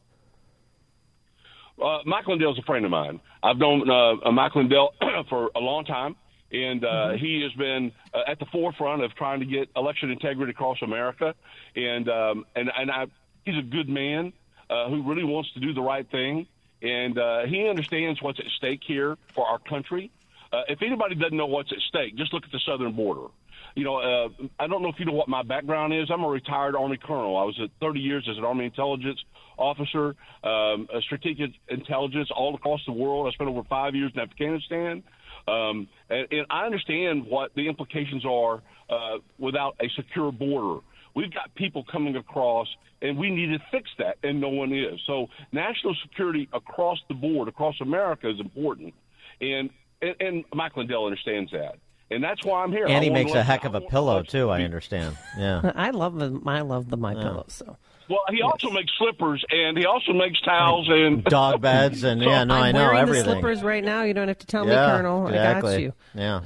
Uh, 1.82 2.00
Mike 2.06 2.28
Lindell's 2.28 2.60
a 2.60 2.64
friend 2.64 2.84
of 2.84 2.92
mine. 2.92 3.20
I've 3.42 3.58
known 3.58 3.90
uh, 3.90 4.32
Mike 4.32 4.56
Lindell 4.56 4.94
for 5.30 5.50
a 5.56 5.60
long 5.60 5.86
time, 5.86 6.16
and 6.52 6.84
uh, 6.84 7.12
he 7.12 7.42
has 7.44 7.54
been 7.54 7.92
uh, 8.14 8.30
at 8.30 8.40
the 8.40 8.46
forefront 8.52 9.04
of 9.04 9.16
trying 9.16 9.40
to 9.40 9.46
get 9.46 9.70
election 9.76 10.12
integrity 10.12 10.52
across 10.52 10.82
America. 10.82 11.34
And 11.76 12.10
um, 12.10 12.46
and 12.56 12.70
and 12.78 12.92
I, 12.92 13.06
he's 13.46 13.58
a 13.58 13.62
good 13.62 13.88
man 13.88 14.34
uh, 14.70 14.90
who 14.90 15.04
really 15.08 15.24
wants 15.24 15.52
to 15.54 15.60
do 15.60 15.74
the 15.74 15.82
right 15.82 16.10
thing, 16.12 16.48
and 16.82 17.18
uh, 17.18 17.46
he 17.46 17.68
understands 17.68 18.22
what's 18.22 18.40
at 18.40 18.46
stake 18.58 18.82
here 18.86 19.18
for 19.34 19.46
our 19.46 19.60
country. 19.60 20.12
Uh, 20.52 20.62
if 20.68 20.82
anybody 20.82 21.16
doesn't 21.16 21.38
know 21.38 21.46
what's 21.46 21.72
at 21.72 21.80
stake, 21.88 22.16
just 22.16 22.34
look 22.34 22.44
at 22.44 22.52
the 22.52 22.60
southern 22.66 22.94
border. 22.94 23.28
You 23.76 23.84
know, 23.84 23.98
uh, 23.98 24.30
I 24.60 24.68
don't 24.68 24.82
know 24.82 24.90
if 24.90 25.00
you 25.00 25.06
know 25.06 25.14
what 25.14 25.28
my 25.28 25.44
background 25.44 25.94
is. 25.94 26.10
I'm 26.10 26.24
a 26.24 26.28
retired 26.28 26.76
Army 26.76 26.98
colonel. 26.98 27.38
I 27.38 27.44
was 27.44 27.60
at 27.62 27.70
30 27.80 28.00
years 28.00 28.28
as 28.30 28.38
an 28.38 28.44
Army 28.44 28.66
intelligence 28.66 29.24
officer, 29.58 30.16
um, 30.44 30.88
strategic 31.02 31.52
intelligence 31.68 32.30
all 32.36 32.56
across 32.56 32.82
the 32.86 32.94
world. 32.94 33.28
I 33.28 33.32
spent 33.32 33.50
over 33.50 33.64
five 33.64 33.94
years 33.94 34.12
in 34.16 34.22
Afghanistan. 34.22 35.04
Um, 35.48 35.88
and, 36.10 36.28
and 36.32 36.46
I 36.50 36.66
understand 36.66 37.26
what 37.26 37.54
the 37.56 37.68
implications 37.68 38.26
are 38.26 38.62
uh, 38.90 39.18
without 39.38 39.76
a 39.80 39.90
secure 39.90 40.32
border. 40.32 40.82
We've 41.16 41.34
got 41.34 41.54
people 41.56 41.84
coming 41.92 42.16
across, 42.16 42.68
and 43.02 43.18
we 43.18 43.30
need 43.30 43.48
to 43.48 43.60
fix 43.72 43.90
that, 43.98 44.18
and 44.24 44.40
no 44.40 44.50
one 44.50 44.74
is. 44.74 45.00
So, 45.08 45.28
national 45.52 45.96
security 46.04 46.48
across 46.54 47.00
the 47.08 47.16
board, 47.16 47.48
across 47.48 47.76
America, 47.82 48.30
is 48.30 48.40
important. 48.40 48.94
And 49.42 49.70
and, 50.02 50.16
and 50.20 50.46
Mike 50.54 50.78
Lindell 50.78 51.06
understands 51.06 51.52
that, 51.52 51.76
and 52.12 52.24
that's 52.24 52.44
why 52.46 52.64
I'm 52.64 52.72
here. 52.72 52.88
And 52.88 53.04
he 53.04 53.10
makes 53.10 53.34
a 53.34 53.44
heck 53.44 53.66
of 53.66 53.76
a 53.76 53.82
pillow 53.82 54.24
too. 54.24 54.50
I 54.50 54.64
understand. 54.64 55.18
Yeah. 55.38 55.72
I 55.76 55.92
love 55.92 56.16
the 56.16 56.40
I 56.46 56.62
love 56.62 56.90
the 56.90 56.98
my 56.98 57.14
pillow. 57.14 57.46
So 57.48 57.78
Well, 58.10 58.20
he 58.30 58.42
also 58.42 58.70
makes 58.70 58.92
slippers, 58.98 59.44
and 59.50 59.78
he 59.78 59.86
also 59.86 60.14
makes 60.14 60.40
towels 60.42 60.88
and 60.90 61.24
Dog 61.26 61.62
beds 61.62 62.04
and 62.04 62.22
yeah, 62.22 62.44
no, 62.44 62.56
I'm 62.56 62.64
I 62.64 62.72
know 62.72 62.80
wearing 62.80 63.00
everything. 63.00 63.26
the 63.26 63.32
slippers 63.34 63.64
right 63.64 63.84
now. 63.84 64.04
You 64.04 64.14
don't 64.14 64.28
have 64.28 64.40
to 64.40 64.48
tell 64.48 64.68
yeah, 64.68 64.86
me, 64.88 64.92
Colonel. 64.98 65.28
exactly. 65.28 65.70
I 65.70 65.74
got 65.74 65.82
you. 65.82 65.94
Yeah. 66.16 66.42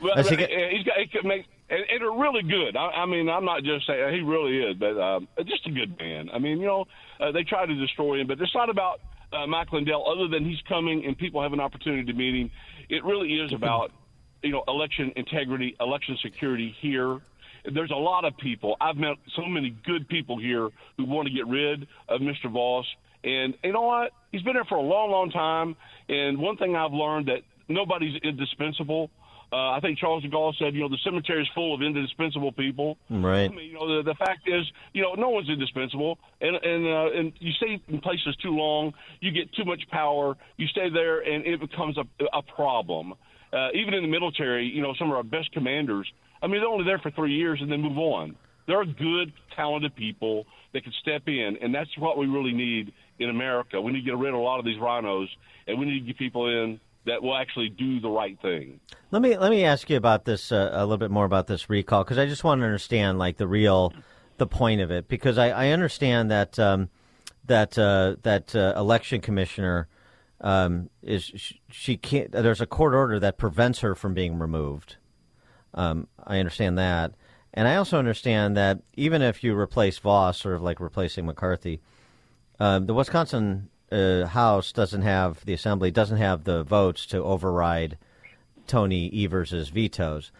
Well, 0.00 0.22
he 0.22 0.34
uh, 0.34 0.36
get- 0.36 0.50
he's 0.70 0.84
got 0.84 0.98
he 0.98 1.06
can 1.06 1.26
make 1.26 1.46
and, 1.70 1.80
and 1.90 2.00
they're 2.00 2.10
really 2.10 2.42
good. 2.42 2.76
I, 2.76 3.02
I 3.02 3.06
mean, 3.06 3.28
I'm 3.28 3.44
not 3.44 3.62
just 3.62 3.86
saying 3.86 4.14
he 4.14 4.20
really 4.20 4.58
is, 4.58 4.76
but 4.76 5.00
um, 5.00 5.28
just 5.46 5.66
a 5.66 5.70
good 5.70 5.98
man. 5.98 6.28
I 6.32 6.38
mean, 6.38 6.58
you 6.58 6.66
know, 6.66 6.84
uh, 7.20 7.32
they 7.32 7.42
try 7.42 7.66
to 7.66 7.74
destroy 7.74 8.20
him, 8.20 8.26
but 8.26 8.40
it's 8.40 8.54
not 8.54 8.70
about 8.70 9.00
uh, 9.32 9.46
Mike 9.46 9.72
Lindell. 9.72 10.06
Other 10.06 10.28
than 10.28 10.44
he's 10.44 10.60
coming 10.68 11.04
and 11.06 11.16
people 11.16 11.42
have 11.42 11.52
an 11.52 11.60
opportunity 11.60 12.04
to 12.04 12.12
meet 12.12 12.34
him, 12.34 12.50
it 12.88 13.04
really 13.04 13.34
is 13.34 13.52
about 13.52 13.92
you 14.42 14.50
know 14.50 14.62
election 14.68 15.12
integrity, 15.16 15.76
election 15.80 16.18
security 16.22 16.74
here. 16.80 17.20
There's 17.72 17.90
a 17.90 17.96
lot 17.96 18.26
of 18.26 18.36
people. 18.36 18.76
I've 18.78 18.96
met 18.96 19.16
so 19.34 19.46
many 19.46 19.74
good 19.86 20.06
people 20.06 20.38
here 20.38 20.68
who 20.98 21.06
want 21.06 21.28
to 21.28 21.34
get 21.34 21.46
rid 21.46 21.86
of 22.08 22.20
Mr. 22.20 22.50
Vos. 22.52 22.84
And 23.24 23.54
you 23.64 23.72
know 23.72 23.80
what? 23.80 24.12
He's 24.32 24.42
been 24.42 24.52
there 24.52 24.66
for 24.66 24.76
a 24.76 24.82
long, 24.82 25.10
long 25.10 25.30
time. 25.30 25.76
And 26.10 26.38
one 26.38 26.58
thing 26.58 26.76
I've 26.76 26.92
learned 26.92 27.28
that 27.28 27.40
nobody's 27.68 28.20
indispensable. 28.22 29.10
Uh, 29.54 29.70
I 29.70 29.78
think 29.78 30.00
Charles 30.00 30.24
de 30.24 30.28
Gaulle 30.28 30.52
said, 30.58 30.74
you 30.74 30.80
know, 30.80 30.88
the 30.88 30.98
cemetery 31.04 31.40
is 31.40 31.48
full 31.54 31.76
of 31.76 31.80
indispensable 31.80 32.50
people. 32.50 32.98
Right. 33.08 33.44
I 33.44 33.54
mean, 33.54 33.70
you 33.70 33.74
know, 33.74 33.98
the, 33.98 34.02
the 34.02 34.16
fact 34.16 34.48
is, 34.48 34.66
you 34.92 35.00
know, 35.00 35.14
no 35.14 35.28
one's 35.28 35.48
indispensable, 35.48 36.18
and 36.40 36.56
and 36.56 36.84
uh, 36.84 37.16
and 37.16 37.32
you 37.38 37.52
stay 37.52 37.80
in 37.86 38.00
places 38.00 38.34
too 38.42 38.50
long, 38.50 38.92
you 39.20 39.30
get 39.30 39.52
too 39.54 39.64
much 39.64 39.82
power, 39.92 40.36
you 40.56 40.66
stay 40.66 40.88
there, 40.92 41.20
and 41.20 41.46
it 41.46 41.60
becomes 41.60 41.96
a 41.96 42.04
a 42.32 42.42
problem. 42.42 43.14
Uh, 43.52 43.68
even 43.74 43.94
in 43.94 44.02
the 44.02 44.08
military, 44.08 44.66
you 44.66 44.82
know, 44.82 44.92
some 44.98 45.08
of 45.08 45.16
our 45.16 45.22
best 45.22 45.52
commanders, 45.52 46.10
I 46.42 46.48
mean, 46.48 46.60
they're 46.60 46.68
only 46.68 46.84
there 46.84 46.98
for 46.98 47.12
three 47.12 47.34
years 47.34 47.60
and 47.62 47.70
then 47.70 47.80
move 47.80 47.98
on. 47.98 48.34
There 48.66 48.80
are 48.80 48.84
good, 48.84 49.32
talented 49.54 49.94
people 49.94 50.46
that 50.72 50.82
can 50.82 50.92
step 51.00 51.22
in, 51.28 51.58
and 51.62 51.72
that's 51.72 51.96
what 51.96 52.18
we 52.18 52.26
really 52.26 52.52
need 52.52 52.92
in 53.20 53.30
America. 53.30 53.80
We 53.80 53.92
need 53.92 54.00
to 54.00 54.10
get 54.10 54.18
rid 54.18 54.30
of 54.30 54.40
a 54.40 54.42
lot 54.42 54.58
of 54.58 54.64
these 54.64 54.80
RINOs, 54.80 55.28
and 55.68 55.78
we 55.78 55.86
need 55.86 56.00
to 56.00 56.06
get 56.06 56.18
people 56.18 56.48
in 56.48 56.80
that 57.06 57.22
will 57.22 57.36
actually 57.36 57.68
do 57.68 58.00
the 58.00 58.08
right 58.08 58.40
thing. 58.40 58.80
Let 59.10 59.22
me 59.22 59.36
let 59.36 59.50
me 59.50 59.64
ask 59.64 59.88
you 59.90 59.96
about 59.96 60.24
this 60.24 60.50
uh, 60.50 60.70
a 60.72 60.80
little 60.80 60.98
bit 60.98 61.10
more 61.10 61.24
about 61.24 61.46
this 61.46 61.68
recall 61.68 62.04
because 62.04 62.18
I 62.18 62.26
just 62.26 62.44
want 62.44 62.60
to 62.60 62.64
understand 62.64 63.18
like 63.18 63.36
the 63.36 63.46
real 63.46 63.92
the 64.38 64.46
point 64.46 64.80
of 64.80 64.90
it 64.90 65.08
because 65.08 65.38
I, 65.38 65.50
I 65.50 65.68
understand 65.68 66.30
that 66.30 66.58
um, 66.58 66.88
that 67.46 67.78
uh, 67.78 68.16
that 68.22 68.54
uh, 68.54 68.74
election 68.76 69.20
commissioner 69.20 69.88
um, 70.40 70.90
is 71.02 71.24
she, 71.24 71.60
she 71.70 71.96
can't. 71.96 72.32
There's 72.32 72.60
a 72.60 72.66
court 72.66 72.94
order 72.94 73.20
that 73.20 73.38
prevents 73.38 73.80
her 73.80 73.94
from 73.94 74.14
being 74.14 74.38
removed. 74.38 74.96
Um, 75.74 76.08
I 76.24 76.38
understand 76.38 76.78
that, 76.78 77.12
and 77.52 77.68
I 77.68 77.76
also 77.76 77.98
understand 77.98 78.56
that 78.56 78.80
even 78.94 79.22
if 79.22 79.42
you 79.42 79.58
replace 79.58 79.98
Vos, 79.98 80.38
sort 80.38 80.54
of 80.54 80.62
like 80.62 80.80
replacing 80.80 81.26
McCarthy, 81.26 81.80
um, 82.60 82.86
the 82.86 82.94
Wisconsin 82.94 83.68
uh, 83.94 84.26
House 84.26 84.72
doesn't 84.72 85.02
have 85.02 85.44
the 85.44 85.54
Assembly 85.54 85.90
doesn't 85.90 86.18
have 86.18 86.44
the 86.44 86.62
votes 86.64 87.06
to 87.06 87.22
override 87.22 87.96
Tony 88.66 89.10
Evers' 89.24 89.68
vetoes. 89.68 90.32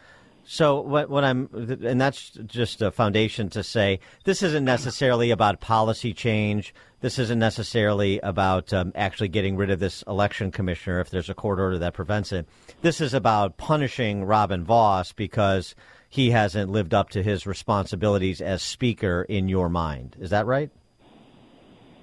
So 0.46 0.80
what, 0.80 1.08
what 1.08 1.24
I'm, 1.24 1.48
and 1.84 1.98
that's 2.00 2.30
just 2.46 2.82
a 2.82 2.90
foundation 2.90 3.48
to 3.50 3.62
say 3.62 4.00
this 4.24 4.42
isn't 4.42 4.64
necessarily 4.64 5.30
about 5.30 5.60
policy 5.60 6.12
change. 6.12 6.74
This 7.00 7.18
isn't 7.18 7.38
necessarily 7.38 8.20
about 8.20 8.72
um, 8.72 8.92
actually 8.94 9.28
getting 9.28 9.56
rid 9.56 9.70
of 9.70 9.80
this 9.80 10.02
election 10.06 10.50
commissioner 10.50 11.00
if 11.00 11.10
there's 11.10 11.30
a 11.30 11.34
court 11.34 11.58
order 11.58 11.78
that 11.78 11.94
prevents 11.94 12.32
it. 12.32 12.46
This 12.82 13.00
is 13.00 13.14
about 13.14 13.56
punishing 13.56 14.24
Robin 14.24 14.64
Vos 14.64 15.12
because 15.12 15.74
he 16.08 16.30
hasn't 16.30 16.70
lived 16.70 16.94
up 16.94 17.10
to 17.10 17.22
his 17.22 17.46
responsibilities 17.46 18.40
as 18.40 18.62
speaker 18.62 19.22
in 19.28 19.48
your 19.48 19.68
mind. 19.68 20.16
Is 20.20 20.30
that 20.30 20.46
right? 20.46 20.70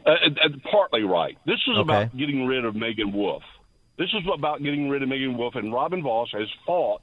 Uh, 0.06 0.49
partly 0.72 1.04
right. 1.04 1.38
This 1.45 1.60
is 1.68 1.78
Okay. 1.78 1.82
about 1.82 2.18
getting 2.18 2.45
rid 2.45 2.66
of 2.66 2.76
Meagan 2.76 3.12
Wolfe. 3.14 3.43
This 3.97 4.10
is 4.14 4.24
about 4.34 4.64
getting 4.64 4.89
rid 4.89 5.04
of 5.04 5.10
Meagan 5.10 5.38
Wolfe, 5.38 5.56
and 5.56 5.72
Robin 5.74 6.02
Vos 6.02 6.30
has 6.32 6.47
fought 6.66 7.02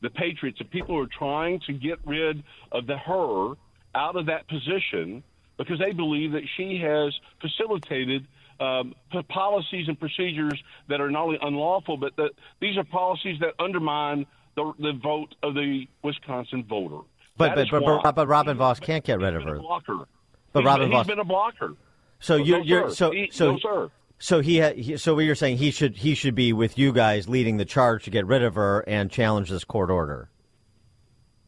the 0.00 0.10
Patriots. 0.10 0.58
The 0.58 0.64
people 0.64 0.96
who 0.96 1.02
are 1.02 1.06
trying 1.06 1.60
to 1.66 1.72
get 1.72 1.98
rid 2.04 2.42
of 2.72 2.86
the 2.86 2.96
her 2.98 3.54
out 3.94 4.16
of 4.16 4.26
that 4.26 4.48
position 4.48 5.22
because 5.58 5.78
they 5.78 5.92
believe 5.92 6.32
that 6.32 6.42
she 6.56 6.78
has 6.78 7.14
facilitated 7.40 8.26
um, 8.58 8.94
policies 9.28 9.88
and 9.88 9.98
procedures 9.98 10.60
that 10.88 11.00
are 11.00 11.10
not 11.10 11.24
only 11.24 11.38
unlawful, 11.40 11.96
but 11.96 12.16
that 12.16 12.30
these 12.60 12.76
are 12.76 12.84
policies 12.84 13.38
that 13.40 13.54
undermine 13.58 14.26
the, 14.56 14.72
the 14.78 14.92
vote 15.02 15.34
of 15.42 15.54
the 15.54 15.86
Wisconsin 16.02 16.64
voter. 16.64 16.98
But 17.36 17.54
That 17.54 17.70
but, 17.70 17.84
but, 17.84 18.02
but 18.02 18.14
but 18.14 18.28
Robin 18.28 18.56
Vos 18.56 18.80
can't 18.80 19.04
get 19.04 19.18
rid 19.18 19.34
of 19.34 19.44
her. 19.44 19.58
blocker. 19.58 20.06
But 20.52 20.60
He's 20.60 20.66
Robin 20.66 20.86
been, 20.86 20.92
Vos. 20.92 21.06
he's 21.06 21.10
been 21.10 21.18
a 21.20 21.24
blocker. 21.24 21.74
So 22.20 22.34
oh, 22.34 22.36
you're, 22.36 22.58
no, 22.58 22.64
you're 22.64 22.90
so 22.90 23.10
He- 23.10 23.30
so 23.32 23.52
no, 23.52 23.58
sir. 23.58 23.90
So 24.22 24.40
he, 24.40 24.60
ha, 24.60 24.72
he 24.74 24.98
so 24.98 25.14
what 25.14 25.24
you're 25.24 25.34
saying 25.34 25.56
he 25.56 25.70
should 25.70 25.96
he 25.96 26.14
should 26.14 26.34
be 26.34 26.52
with 26.52 26.76
you 26.76 26.92
guys 26.92 27.28
leading 27.28 27.56
the 27.56 27.64
charge 27.64 28.04
to 28.04 28.10
get 28.10 28.26
rid 28.26 28.42
of 28.42 28.54
her 28.54 28.80
and 28.86 29.10
challenge 29.10 29.48
this 29.48 29.64
court 29.64 29.90
order. 29.90 30.28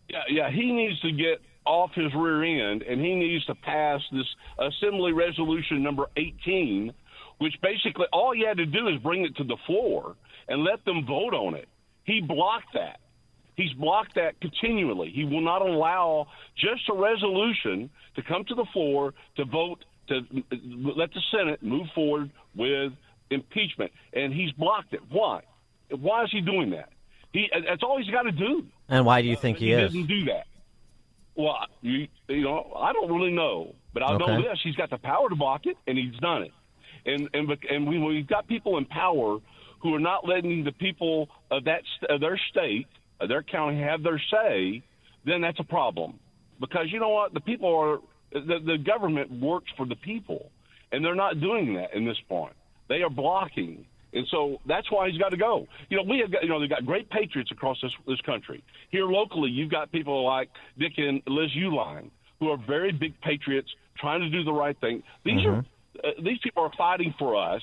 Yeah, 0.09 0.23
yeah, 0.29 0.51
he 0.51 0.73
needs 0.73 0.99
to 1.01 1.13
get 1.13 1.43
off 1.65 1.91
his 1.95 2.13
rear 2.15 2.71
end, 2.71 2.83
and 2.83 3.01
he 3.01 3.15
needs 3.15 3.45
to 3.47 3.55
pass 3.55 4.01
this 4.11 4.27
Assembly 4.59 5.13
Resolution 5.13 5.83
number 5.83 6.07
18, 6.17 6.93
which 7.39 7.55
basically 7.63 8.07
all 8.13 8.33
he 8.33 8.45
had 8.45 8.57
to 8.57 8.67
do 8.67 8.89
is 8.89 8.99
bring 9.03 9.25
it 9.25 9.37
to 9.37 9.45
the 9.45 9.57
floor 9.67 10.17
and 10.49 10.65
let 10.65 10.85
them 10.85 11.07
vote 11.07 11.35
on 11.35 11.55
it. 11.55 11.69
He 12.05 12.21
blocked 12.21 12.75
that. 12.75 13.01
He's 13.57 13.73
blocked 13.75 14.15
that 14.15 14.41
continually. 14.41 15.11
He 15.15 15.25
will 15.25 15.43
not 15.43 15.63
allow 15.63 16.29
just 16.57 16.89
a 16.89 16.95
resolution 16.95 17.91
to 18.17 18.23
come 18.23 18.45
to 18.45 18.55
the 18.55 18.67
floor 18.73 19.15
to 19.37 19.45
vote 19.45 19.85
to 20.09 20.21
let 20.97 21.13
the 21.13 21.21
Senate 21.31 21.63
move 21.63 21.87
forward 21.95 22.31
with 22.55 22.93
impeachment, 23.31 23.93
and 24.13 24.33
he's 24.33 24.53
blocked 24.53 24.93
it. 24.95 25.01
Why? 25.11 25.43
Why 25.91 26.25
is 26.25 26.31
he 26.31 26.41
doing 26.41 26.71
that? 26.71 26.89
He 27.33 27.49
that's 27.69 27.83
all 27.83 27.99
he's 27.99 28.11
got 28.11 28.23
to 28.23 28.33
do. 28.33 28.67
And 28.89 29.07
why 29.07 29.23
do 29.23 29.29
you 29.29 29.37
think 29.37 29.59
he, 29.59 29.73
is 29.73 29.79
he 29.79 29.85
is? 29.87 29.93
didn't 29.93 30.09
do 30.09 30.25
that. 30.27 30.47
Well, 31.35 31.57
you, 31.81 32.09
you 32.29 32.43
know, 32.43 32.73
I 32.77 32.93
don't 32.93 33.11
really 33.11 33.33
know, 33.33 33.75
but 33.95 34.03
I 34.03 34.17
know 34.17 34.43
this: 34.43 34.59
he's 34.63 34.77
got 34.77 34.91
the 34.91 34.99
power 34.99 35.29
to 35.31 35.35
block 35.35 35.67
it, 35.67 35.77
and 35.87 35.97
he's 35.97 36.15
done 36.17 36.43
it. 36.43 36.53
And 37.07 37.29
and 37.33 37.57
and 37.71 37.89
we, 37.89 37.99
we've 37.99 38.27
got 38.27 38.47
people 38.47 38.77
in 38.77 38.85
power 38.85 39.39
who 39.81 39.95
are 39.95 40.01
not 40.01 40.29
letting 40.29 40.63
the 40.65 40.73
people 40.73 41.29
of 41.51 41.65
that 41.65 41.83
of 42.09 42.21
their 42.21 42.39
state, 42.51 42.87
of 43.19 43.29
their 43.29 43.43
county, 43.43 43.81
have 43.81 44.03
their 44.03 44.21
say. 44.31 44.83
Then 45.25 45.41
that's 45.41 45.61
a 45.61 45.65
problem, 45.65 46.19
because 46.61 46.87
you 46.91 47.01
know 47.01 47.11
what? 47.11 47.33
The 47.33 47.41
people 47.41 47.75
are 47.75 47.99
the, 48.33 48.59
the 48.65 48.79
government 48.79 49.31
works 49.31 49.71
for 49.77 49.87
the 49.87 49.97
people, 49.97 50.51
and 50.91 51.05
they're 51.05 51.15
not 51.15 51.41
doing 51.41 51.75
that 51.75 51.95
in 51.95 52.05
this 52.05 52.19
point. 52.29 52.55
They 52.89 53.03
are 53.03 53.11
blocking. 53.11 53.85
And 54.15 54.27
so 54.31 54.61
that's 54.67 54.91
why 54.91 55.09
he's 55.09 55.19
got 55.19 55.31
to 55.31 55.39
go. 55.39 55.67
You 55.89 55.97
know, 55.97 56.03
we 56.03 56.19
have 56.19 56.31
got, 56.31 56.43
you 56.43 56.49
know, 56.49 56.61
they've 56.61 56.69
got 56.69 56.85
great 56.85 57.09
patriots 57.09 57.51
across 57.51 57.79
this, 57.81 57.93
this 58.07 58.21
country. 58.21 58.63
Here 58.91 59.07
locally, 59.07 59.51
you've 59.51 59.71
got 59.71 59.91
people 59.91 60.25
like 60.25 60.51
Dick 60.79 60.93
and 60.99 61.23
Liz 61.27 61.51
Uihlein, 61.57 62.11
who 62.39 62.51
are 62.51 62.59
very 62.59 62.93
big 62.93 63.19
patriots 63.23 63.71
trying 63.99 64.21
to 64.21 64.29
do 64.29 64.45
the 64.45 64.53
right 64.53 64.79
thing. 64.81 65.03
These 65.25 65.47
are, 65.47 65.65
uh, 66.05 66.11
these 66.23 66.39
people 66.43 66.63
are 66.65 66.73
fighting 66.77 67.15
for 67.19 67.37
us, 67.37 67.63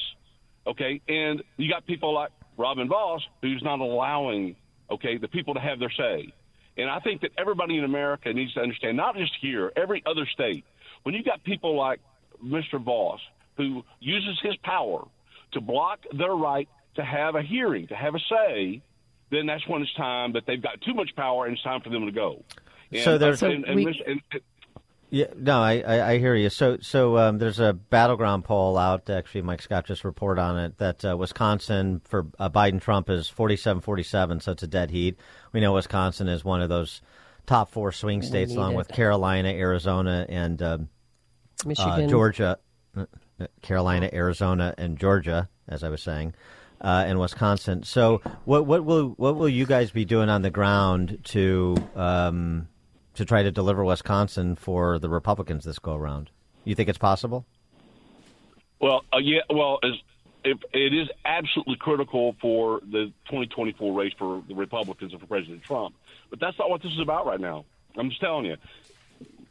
okay? 0.65 1.01
And 1.07 1.43
you 1.57 1.69
got 1.69 1.85
people 1.85 2.13
like 2.13 2.31
Robin 2.57 2.87
Vos, 2.87 3.21
who's 3.41 3.61
not 3.63 3.79
allowing, 3.79 4.55
okay, 4.89 5.17
the 5.17 5.27
people 5.27 5.53
to 5.53 5.59
have 5.59 5.79
their 5.79 5.91
say. 5.91 6.33
And 6.77 6.89
I 6.89 6.99
think 6.99 7.21
that 7.21 7.31
everybody 7.37 7.77
in 7.77 7.83
America 7.83 8.31
needs 8.33 8.53
to 8.53 8.61
understand, 8.61 8.95
not 8.97 9.15
just 9.15 9.33
here, 9.41 9.71
every 9.75 10.01
other 10.05 10.25
state, 10.25 10.63
when 11.03 11.13
you 11.15 11.23
got 11.23 11.43
people 11.43 11.75
like 11.75 11.99
Mr. 12.43 12.81
Vos, 12.81 13.19
who 13.57 13.83
uses 13.99 14.39
his 14.41 14.55
power 14.57 15.05
to 15.51 15.61
block 15.61 15.99
their 16.17 16.33
right 16.35 16.69
to 16.95 17.03
have 17.03 17.35
a 17.35 17.41
hearing, 17.41 17.87
to 17.87 17.95
have 17.95 18.15
a 18.15 18.19
say, 18.29 18.81
then 19.29 19.45
that's 19.45 19.67
when 19.67 19.81
it's 19.81 19.93
time 19.93 20.33
that 20.33 20.45
they've 20.45 20.61
got 20.61 20.79
too 20.81 20.93
much 20.93 21.15
power 21.15 21.45
and 21.45 21.53
it's 21.53 21.63
time 21.63 21.81
for 21.81 21.89
them 21.89 22.05
to 22.05 22.11
go. 22.11 22.43
And, 22.91 23.01
So 23.01 23.17
there's- 23.17 23.41
and, 23.41 23.65
and, 23.65 23.75
we- 23.75 23.85
Mich- 23.85 24.01
and- 24.05 24.21
Yeah, 25.11 25.25
no, 25.35 25.59
I, 25.59 25.79
I, 25.79 26.11
I 26.11 26.17
hear 26.19 26.35
you. 26.35 26.49
So, 26.49 26.77
so 26.81 27.17
um, 27.17 27.39
there's 27.39 27.59
a 27.59 27.73
battleground 27.73 28.45
poll 28.45 28.77
out. 28.77 29.09
Actually, 29.09 29.41
Mike 29.41 29.61
Scott 29.61 29.85
just 29.85 30.03
reported 30.03 30.39
on 30.39 30.57
it 30.59 30.77
that 30.77 31.03
uh, 31.03 31.17
Wisconsin 31.17 32.01
for 32.05 32.27
uh, 32.37 32.49
Biden 32.49 32.79
Trump 32.79 33.09
is 33.09 33.31
47-47, 33.35 34.43
so 34.43 34.51
it's 34.51 34.61
a 34.61 34.67
dead 34.67 34.91
heat. 34.91 35.17
We 35.51 35.61
know 35.61 35.73
Wisconsin 35.73 36.27
is 36.27 36.45
one 36.45 36.61
of 36.61 36.69
those 36.69 37.01
top 37.47 37.71
four 37.71 37.91
swing 37.91 38.21
states, 38.21 38.53
along 38.53 38.71
need 38.71 38.77
with. 38.77 38.89
Carolina, 38.89 39.49
Arizona, 39.49 40.27
and 40.29 40.61
um, 40.61 40.89
uh, 41.65 41.67
Michigan. 41.67 42.09
Georgia, 42.09 42.59
uh, 42.95 43.05
Carolina, 43.63 44.09
Arizona, 44.13 44.75
and 44.77 44.97
Georgia, 44.99 45.49
as 45.67 45.83
I 45.83 45.89
was 45.89 46.03
saying. 46.03 46.35
Uh, 46.81 47.03
and 47.07 47.19
Wisconsin. 47.19 47.83
So, 47.83 48.21
what 48.45 48.65
what 48.65 48.85
will 48.85 49.09
what 49.17 49.35
will 49.35 49.49
you 49.49 49.65
guys 49.65 49.91
be 49.91 50.05
doing 50.05 50.29
on 50.29 50.43
the 50.43 50.51
ground 50.51 51.19
to 51.25 51.75
um, 51.95 52.69
to 53.19 53.25
try 53.25 53.43
to 53.43 53.51
deliver 53.51 53.83
Wisconsin 53.83 54.55
for 54.55 54.97
the 54.97 55.09
Republicans 55.09 55.65
this 55.65 55.77
go 55.77 55.93
around? 55.93 56.29
You 56.63 56.73
think 56.73 56.87
it's 56.87 56.97
possible? 56.97 57.45
Well, 58.79 59.03
uh, 59.13 59.17
yeah, 59.17 59.41
well, 59.49 59.79
as, 59.83 59.91
if 60.45 60.57
it 60.71 60.93
is 60.93 61.09
absolutely 61.25 61.75
critical 61.75 62.37
for 62.41 62.79
the 62.79 63.11
2024 63.25 63.93
race 63.93 64.13
for 64.17 64.41
the 64.47 64.55
Republicans 64.55 65.11
and 65.11 65.19
for 65.19 65.27
President 65.27 65.63
Trump, 65.63 65.95
but 66.29 66.39
that's 66.39 66.57
not 66.57 66.69
what 66.69 66.81
this 66.81 66.93
is 66.93 67.01
about 67.01 67.25
right 67.25 67.41
now. 67.41 67.65
I'm 67.97 68.09
just 68.09 68.21
telling 68.21 68.45
you, 68.45 68.55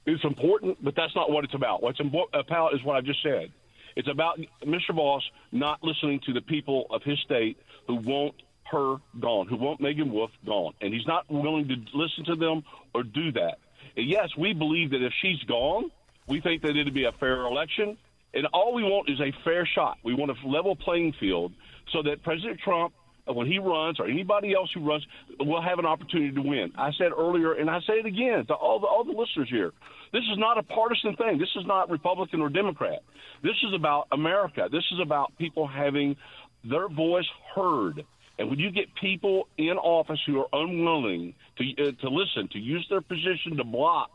it's 0.07 0.25
important, 0.25 0.83
but 0.83 0.95
that's 0.97 1.14
not 1.14 1.31
what 1.31 1.45
it's 1.45 1.55
about. 1.55 1.83
What's 1.83 2.01
about 2.33 2.75
is 2.75 2.83
what 2.83 2.97
I 2.97 3.03
just 3.03 3.22
said. 3.22 3.53
It's 3.97 4.09
about 4.09 4.41
Mr. 4.64 4.95
Vos 4.95 5.29
not 5.53 5.84
listening 5.84 6.21
to 6.21 6.33
the 6.33 6.41
people 6.41 6.87
of 6.88 7.03
his 7.03 7.18
state 7.21 7.59
who 7.87 7.97
want 7.97 8.34
her 8.71 8.97
gone, 9.18 9.47
who 9.49 9.57
want 9.57 9.80
Meagan 9.80 10.13
Wolfe 10.13 10.30
gone, 10.47 10.75
and 10.80 10.92
he's 10.92 11.07
not 11.07 11.29
willing 11.30 11.68
to 11.68 11.76
listen 11.95 12.25
to 12.26 12.37
them 12.37 12.63
or 12.95 13.03
do 13.03 13.33
that. 13.33 13.59
Yes, 13.97 14.29
we 14.37 14.53
believe 14.53 14.91
that 14.91 15.03
if 15.03 15.13
she's 15.21 15.43
gone, 15.45 15.91
we 16.27 16.41
think 16.41 16.63
that 16.63 16.77
it'd 16.77 16.95
be 16.95 17.05
a 17.05 17.13
fair 17.13 17.43
election, 17.43 17.97
and 18.35 18.47
all 18.53 18.75
we 18.75 18.83
want 18.83 19.09
is 19.09 19.21
a 19.21 19.33
fair 19.45 19.67
shot. 19.67 19.99
We 20.05 20.15
want 20.15 20.31
a 20.31 20.49
level 20.49 20.77
playing 20.77 21.15
field 21.19 21.53
so 21.93 22.03
that 22.03 22.23
President 22.23 22.61
Trump, 22.61 22.93
when 23.27 23.47
he 23.47 23.59
runs, 23.59 23.99
or 24.01 24.07
anybody 24.07 24.55
else 24.55 24.71
who 24.73 24.87
runs, 24.87 25.07
will 25.41 25.63
have 25.63 25.79
an 25.79 25.87
opportunity 25.87 26.35
to 26.35 26.43
win. 26.43 26.73
I 26.77 26.93
said 26.93 27.13
earlier, 27.17 27.55
and 27.55 27.69
I 27.69 27.81
say 27.81 27.95
it 27.95 28.07
again 28.07 28.47
to 28.47 28.55
all 28.55 28.79
the 28.79 28.87
all 28.87 29.05
the 29.05 29.13
listeners 29.13 29.49
here: 29.51 29.73
this 30.13 30.23
is 30.31 30.39
not 30.39 30.59
a 30.59 30.63
partisan 30.63 31.17
thing. 31.17 31.39
This 31.39 31.55
is 31.57 31.67
not 31.67 31.91
Republican 31.91 32.41
or 32.41 32.49
Democrat. 32.49 33.01
This 33.43 33.57
is 33.67 33.75
about 33.75 34.09
America. 34.13 34.69
This 34.71 34.85
is 34.93 35.01
about 35.01 35.37
people 35.39 35.67
having 35.67 36.17
their 36.65 36.89
voice 36.89 37.29
heard. 37.55 38.05
And 38.39 38.49
when 38.49 38.59
you 38.59 38.71
get 38.71 38.95
people 38.95 39.49
in 39.57 39.77
office 39.79 40.21
who 40.25 40.41
are 40.41 40.49
unwilling 40.53 41.35
to 41.57 41.73
uh, 41.73 41.93
to 42.01 42.09
listen, 42.09 42.49
to 42.53 42.59
use 42.59 42.87
their 42.89 43.01
position 43.01 43.57
to 43.57 43.65
block, 43.65 44.11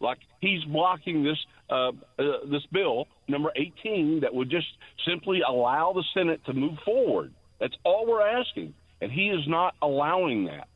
like 0.00 0.18
he's 0.40 0.64
blocking 0.64 1.22
this 1.22 1.38
uh, 1.70 1.92
uh, 2.18 2.24
this 2.50 2.66
bill 2.72 3.06
number 3.28 3.52
18 3.54 4.20
that 4.20 4.34
would 4.34 4.50
just 4.50 4.66
simply 5.06 5.42
allow 5.46 5.92
the 5.92 6.02
Senate 6.12 6.44
to 6.46 6.52
move 6.52 6.78
forward. 6.84 7.32
That's 7.60 7.74
all 7.84 8.06
we're 8.06 8.26
asking, 8.26 8.74
and 9.00 9.12
he 9.12 9.28
is 9.28 9.46
not 9.46 9.74
allowing 9.80 10.46
that. 10.46 10.68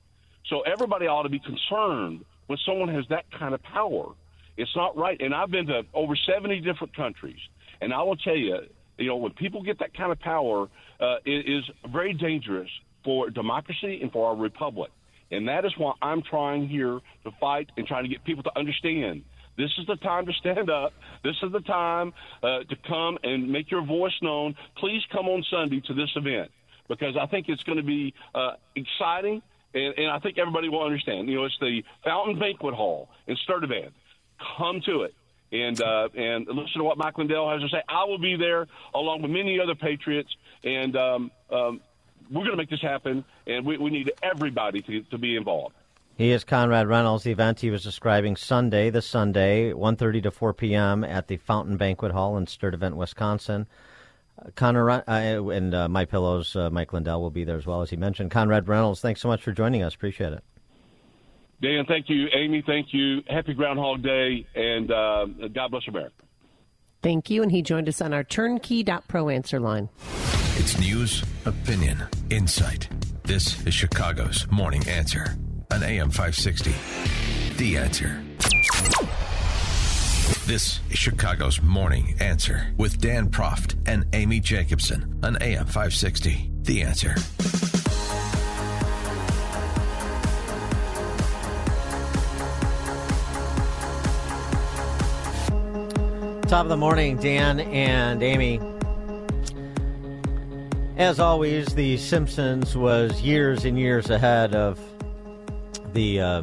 So 0.48 0.60
everybody 0.60 1.06
ought 1.06 1.22
to 1.22 1.28
be 1.28 1.40
concerned 1.40 2.24
when 2.46 2.58
someone 2.66 2.88
has 2.88 3.04
that 3.10 3.24
kind 3.36 3.54
of 3.54 3.62
power. 3.62 4.12
It's 4.56 4.74
not 4.76 4.96
right. 4.96 5.20
And 5.20 5.34
I've 5.34 5.50
been 5.50 5.66
to 5.66 5.82
over 5.94 6.14
70 6.14 6.60
different 6.60 6.94
countries, 6.94 7.38
and 7.80 7.92
I 7.92 8.02
will 8.02 8.16
tell 8.16 8.36
you, 8.36 8.58
you 8.98 9.06
know, 9.08 9.16
when 9.16 9.32
people 9.32 9.62
get 9.62 9.78
that 9.80 9.96
kind 9.96 10.12
of 10.12 10.20
power, 10.20 10.68
uh, 11.00 11.16
it 11.24 11.48
is 11.48 11.64
very 11.90 12.12
dangerous 12.12 12.68
for 13.04 13.30
democracy 13.30 14.00
and 14.02 14.12
for 14.12 14.28
our 14.28 14.36
republic. 14.36 14.90
And 15.30 15.48
that 15.48 15.64
is 15.64 15.72
why 15.78 15.92
I'm 16.02 16.22
trying 16.22 16.68
here 16.68 17.00
to 17.24 17.30
fight 17.40 17.70
and 17.76 17.86
trying 17.86 18.04
to 18.04 18.08
get 18.08 18.22
people 18.24 18.42
to 18.44 18.58
understand 18.58 19.24
This 19.56 19.70
is 19.78 19.86
the 19.86 19.96
time 19.96 20.26
to 20.26 20.32
stand 20.32 20.70
up. 20.70 20.92
This 21.24 21.36
is 21.42 21.52
the 21.52 21.60
time 21.60 22.12
uh, 22.42 22.60
to 22.68 22.76
come 22.88 23.18
and 23.22 23.50
make 23.50 23.70
your 23.70 23.84
voice 23.84 24.12
known. 24.22 24.54
Please 24.76 25.02
come 25.10 25.26
on 25.26 25.44
Sunday 25.50 25.80
to 25.86 25.94
this 25.94 26.10
event 26.16 26.50
because 26.88 27.16
I 27.20 27.26
think 27.26 27.48
it's 27.48 27.62
going 27.62 27.78
to 27.78 27.84
be 27.84 28.14
uh, 28.34 28.52
exciting, 28.74 29.42
and, 29.74 29.94
and 29.96 30.10
I 30.10 30.18
think 30.18 30.38
everybody 30.38 30.68
will 30.68 30.84
understand. 30.84 31.28
You 31.28 31.36
know, 31.36 31.44
it's 31.44 31.58
the 31.60 31.82
Fountain 32.04 32.38
Banquet 32.38 32.74
Hall 32.74 33.08
in 33.26 33.36
Sturtevant. 33.36 33.92
Come 34.58 34.80
to 34.86 35.02
it 35.02 35.14
and 35.52 35.80
uh, 35.80 36.08
and 36.16 36.46
listen 36.46 36.78
to 36.78 36.84
what 36.84 36.96
Mike 36.96 37.18
Lindell 37.18 37.50
has 37.50 37.60
to 37.60 37.68
say. 37.68 37.82
I 37.88 38.04
will 38.04 38.18
be 38.18 38.36
there 38.36 38.66
along 38.94 39.22
with 39.22 39.30
many 39.30 39.60
other 39.60 39.74
Patriots, 39.74 40.30
and 40.64 40.96
um, 40.96 41.30
um, 41.50 41.80
we're 42.32 42.40
going 42.40 42.52
to 42.52 42.56
make 42.56 42.70
this 42.70 42.80
happen. 42.80 43.24
And 43.46 43.64
we, 43.64 43.76
we 43.78 43.90
need 43.90 44.12
everybody 44.22 44.82
to, 44.82 45.02
to 45.02 45.18
be 45.18 45.36
involved. 45.36 45.74
He 46.16 46.30
is 46.30 46.44
Conrad 46.44 46.88
Reynolds. 46.88 47.24
The 47.24 47.30
event 47.30 47.60
he 47.60 47.70
was 47.70 47.82
describing 47.82 48.36
Sunday, 48.36 48.90
this 48.90 49.06
Sunday, 49.06 49.72
1.30 49.72 50.22
to 50.24 50.30
4 50.30 50.52
p.m. 50.54 51.04
at 51.04 51.28
the 51.28 51.38
Fountain 51.38 51.76
Banquet 51.76 52.12
Hall 52.12 52.36
in 52.36 52.46
Sturtevant, 52.46 52.96
Wisconsin. 52.96 53.66
Uh, 54.38 54.50
Conrad 54.54 55.04
uh, 55.08 55.12
and 55.50 55.74
uh, 55.74 55.88
My 55.88 56.04
Pillow's 56.04 56.54
uh, 56.54 56.70
Mike 56.70 56.92
Lindell 56.92 57.20
will 57.20 57.30
be 57.30 57.44
there 57.44 57.56
as 57.56 57.66
well 57.66 57.82
as 57.82 57.90
he 57.90 57.96
mentioned. 57.96 58.30
Conrad 58.30 58.68
Reynolds, 58.68 59.00
thanks 59.00 59.20
so 59.20 59.28
much 59.28 59.42
for 59.42 59.52
joining 59.52 59.82
us. 59.82 59.94
Appreciate 59.94 60.32
it. 60.32 60.44
Dan, 61.62 61.86
thank 61.86 62.08
you. 62.08 62.28
Amy, 62.34 62.62
thank 62.66 62.92
you. 62.92 63.22
Happy 63.28 63.54
Groundhog 63.54 64.02
Day, 64.02 64.44
and 64.54 64.90
uh, 64.90 65.26
God 65.54 65.70
bless 65.70 65.86
America. 65.86 66.14
Thank 67.02 67.30
you. 67.30 67.42
And 67.42 67.50
he 67.50 67.62
joined 67.62 67.88
us 67.88 68.00
on 68.00 68.12
our 68.12 68.24
turnkey.pro 68.24 69.28
answer 69.28 69.60
line. 69.60 69.88
It's 70.54 70.78
news, 70.78 71.24
opinion, 71.46 72.06
insight. 72.28 72.86
This 73.24 73.66
is 73.66 73.72
Chicago's 73.72 74.46
Morning 74.50 74.86
Answer 74.86 75.34
on 75.72 75.82
AM 75.82 76.10
560. 76.10 76.74
The 77.56 77.78
Answer. 77.78 78.22
This 80.46 80.80
is 80.90 80.98
Chicago's 80.98 81.62
Morning 81.62 82.16
Answer 82.20 82.74
with 82.76 83.00
Dan 83.00 83.30
Proft 83.30 83.76
and 83.86 84.04
Amy 84.12 84.40
Jacobson 84.40 85.18
on 85.22 85.38
AM 85.40 85.64
560. 85.64 86.50
The 86.60 86.82
Answer. 86.82 87.14
Top 96.46 96.64
of 96.64 96.68
the 96.68 96.76
morning, 96.76 97.16
Dan 97.16 97.60
and 97.60 98.22
Amy. 98.22 98.60
As 101.02 101.18
always, 101.18 101.74
The 101.74 101.96
Simpsons 101.96 102.76
was 102.76 103.20
years 103.22 103.64
and 103.64 103.76
years 103.76 104.08
ahead 104.08 104.54
of 104.54 104.78
the 105.92 106.20
uh, 106.20 106.42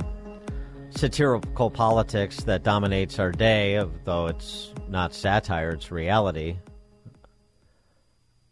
satirical 0.89 1.71
politics 1.71 2.43
that 2.43 2.61
dominates 2.61 3.19
our 3.19 3.31
day, 3.31 3.81
though 4.03 4.27
it's 4.27 4.73
not 4.89 5.13
satire, 5.13 5.69
it's 5.69 5.91
reality. 5.91 6.57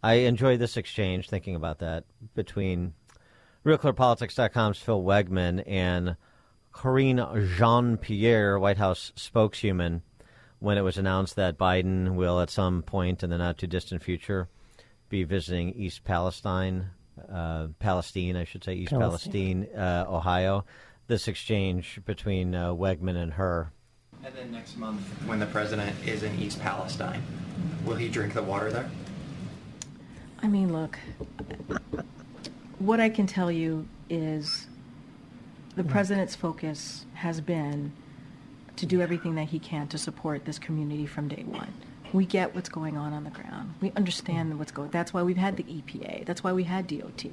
I 0.01 0.13
enjoy 0.13 0.55
this 0.55 0.77
exchange, 0.77 1.29
thinking 1.29 1.57
about 1.57 1.79
that, 1.79 2.05
between 2.35 2.93
RealClearPolitics.com's 3.65 4.79
Phil 4.79 5.03
Wegmann 5.03 5.61
and 5.67 6.15
Karine 6.73 7.19
Jean-Pierre, 7.57 8.57
White 8.57 8.77
House 8.77 9.11
spokeswoman, 9.17 10.03
when 10.59 10.77
it 10.77 10.83
was 10.83 10.97
announced 10.97 11.35
that 11.35 11.57
Biden 11.57 12.15
will, 12.15 12.39
at 12.39 12.49
some 12.49 12.81
point 12.81 13.23
in 13.23 13.29
the 13.29 13.37
not 13.37 13.57
too 13.57 13.67
distant 13.67 14.01
future, 14.01 14.47
be 15.09 15.23
visiting 15.23 15.73
East 15.73 16.03
Palestine, 16.03 16.89
uh, 17.31 17.67
Palestine, 17.79 18.35
I 18.35 18.43
should 18.43 18.63
say, 18.63 18.73
East 18.73 18.91
Palestine, 18.91 19.65
Palestine. 19.65 19.79
uh, 19.79 20.05
Ohio. 20.07 20.65
This 21.07 21.27
exchange 21.27 22.01
between 22.05 22.53
uh, 22.53 22.73
Wegmann 22.73 23.15
and 23.15 23.33
her. 23.33 23.71
And 24.23 24.35
then 24.35 24.51
next 24.51 24.77
month, 24.77 25.01
when 25.25 25.39
the 25.39 25.45
president 25.45 25.95
is 26.05 26.23
in 26.23 26.37
East 26.37 26.59
Palestine, 26.59 27.23
will 27.85 27.95
he 27.95 28.09
drink 28.09 28.33
the 28.33 28.43
water 28.43 28.71
there? 28.71 28.89
I 30.41 30.47
mean, 30.47 30.73
look, 30.73 30.99
what 32.79 32.99
I 32.99 33.09
can 33.09 33.25
tell 33.25 33.51
you 33.51 33.87
is 34.09 34.67
the 35.75 35.83
president's 35.83 36.35
focus 36.35 37.05
has 37.13 37.39
been 37.41 37.93
to 38.75 38.85
do 38.85 39.01
everything 39.01 39.35
that 39.35 39.47
he 39.47 39.59
can 39.59 39.87
to 39.87 39.97
support 39.97 40.45
this 40.45 40.59
community 40.59 41.05
from 41.05 41.27
day 41.27 41.43
one. 41.45 41.73
We 42.13 42.25
get 42.25 42.55
what's 42.55 42.69
going 42.69 42.97
on 42.97 43.13
on 43.13 43.23
the 43.23 43.29
ground. 43.29 43.75
We 43.81 43.91
understand 43.95 44.57
what's 44.57 44.71
going. 44.71 44.89
That's 44.91 45.13
why 45.13 45.23
we've 45.23 45.37
had 45.37 45.57
the 45.57 45.63
EPA. 45.63 46.25
That's 46.25 46.43
why 46.43 46.53
we 46.53 46.63
had 46.63 46.87
DOT. 46.87 47.25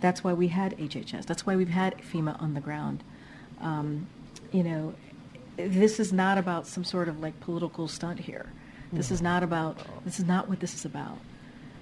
That's 0.00 0.24
why 0.24 0.32
we 0.32 0.48
had 0.48 0.76
HHS. 0.76 1.24
That's 1.26 1.46
why 1.46 1.56
we've 1.56 1.68
had 1.68 1.98
FEMA 1.98 2.40
on 2.42 2.54
the 2.54 2.60
ground. 2.60 3.04
Um, 3.60 4.08
you 4.52 4.62
know, 4.62 4.94
this 5.56 6.00
is 6.00 6.12
not 6.12 6.38
about 6.38 6.66
some 6.66 6.84
sort 6.84 7.08
of 7.08 7.20
like 7.20 7.38
political 7.40 7.88
stunt 7.88 8.20
here. 8.20 8.46
This 8.92 9.10
is 9.10 9.20
not 9.20 9.42
about. 9.42 9.78
This 10.04 10.18
is 10.18 10.24
not 10.24 10.48
what 10.48 10.60
this 10.60 10.74
is 10.74 10.84
about. 10.84 11.18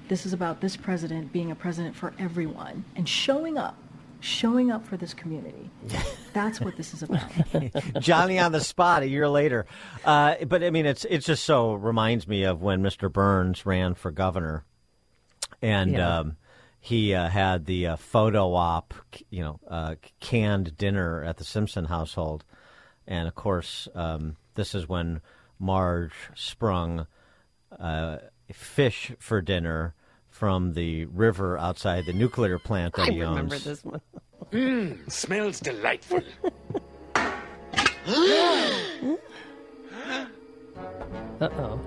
This 0.08 0.26
is 0.26 0.32
about 0.32 0.60
this 0.60 0.76
president 0.76 1.32
being 1.32 1.50
a 1.50 1.54
president 1.54 1.96
for 1.96 2.12
everyone 2.18 2.84
and 2.94 3.08
showing 3.08 3.58
up, 3.58 3.76
showing 4.20 4.70
up 4.70 4.86
for 4.86 4.96
this 4.96 5.14
community. 5.14 5.70
That's 6.32 6.60
what 6.60 6.76
this 6.76 6.92
is 6.94 7.02
about. 7.02 7.30
Johnny 8.00 8.38
on 8.38 8.52
the 8.52 8.60
spot 8.60 9.02
a 9.02 9.08
year 9.08 9.28
later. 9.28 9.66
Uh, 10.04 10.36
but 10.46 10.62
I 10.62 10.70
mean, 10.70 10.86
it's 10.86 11.04
it's 11.06 11.26
just 11.26 11.44
so 11.44 11.74
reminds 11.74 12.26
me 12.28 12.44
of 12.44 12.62
when 12.62 12.82
Mr. 12.82 13.12
Burns 13.12 13.64
ran 13.66 13.94
for 13.94 14.10
governor, 14.10 14.64
and 15.62 15.92
Yeah. 15.92 16.18
um, 16.18 16.36
he 16.80 17.14
uh, 17.14 17.28
had 17.28 17.66
the 17.66 17.86
uh, 17.88 17.96
photo 17.96 18.54
op, 18.54 18.94
you 19.30 19.42
know, 19.42 19.58
uh, 19.68 19.94
canned 20.20 20.76
dinner 20.76 21.22
at 21.24 21.36
the 21.38 21.44
Simpson 21.44 21.86
household, 21.86 22.44
and 23.06 23.26
of 23.28 23.34
course, 23.34 23.88
um, 23.94 24.36
this 24.54 24.74
is 24.74 24.88
when 24.88 25.20
Marge 25.58 26.12
sprung 26.34 27.06
uh, 27.78 28.18
fish 28.52 29.12
for 29.18 29.40
dinner 29.40 29.94
from 30.36 30.74
the 30.74 31.06
river 31.06 31.56
outside 31.58 32.04
the 32.06 32.12
nuclear 32.12 32.58
plant 32.58 32.94
that 32.94 33.08
I 33.08 33.12
he 33.12 33.20
remember 33.22 33.54
owns. 33.54 33.64
this 33.64 33.84
one. 33.84 34.00
Mmm, 34.52 35.10
smells 35.10 35.60
delightful. 35.60 36.20
Uh 41.40 41.48
oh. 41.58 41.80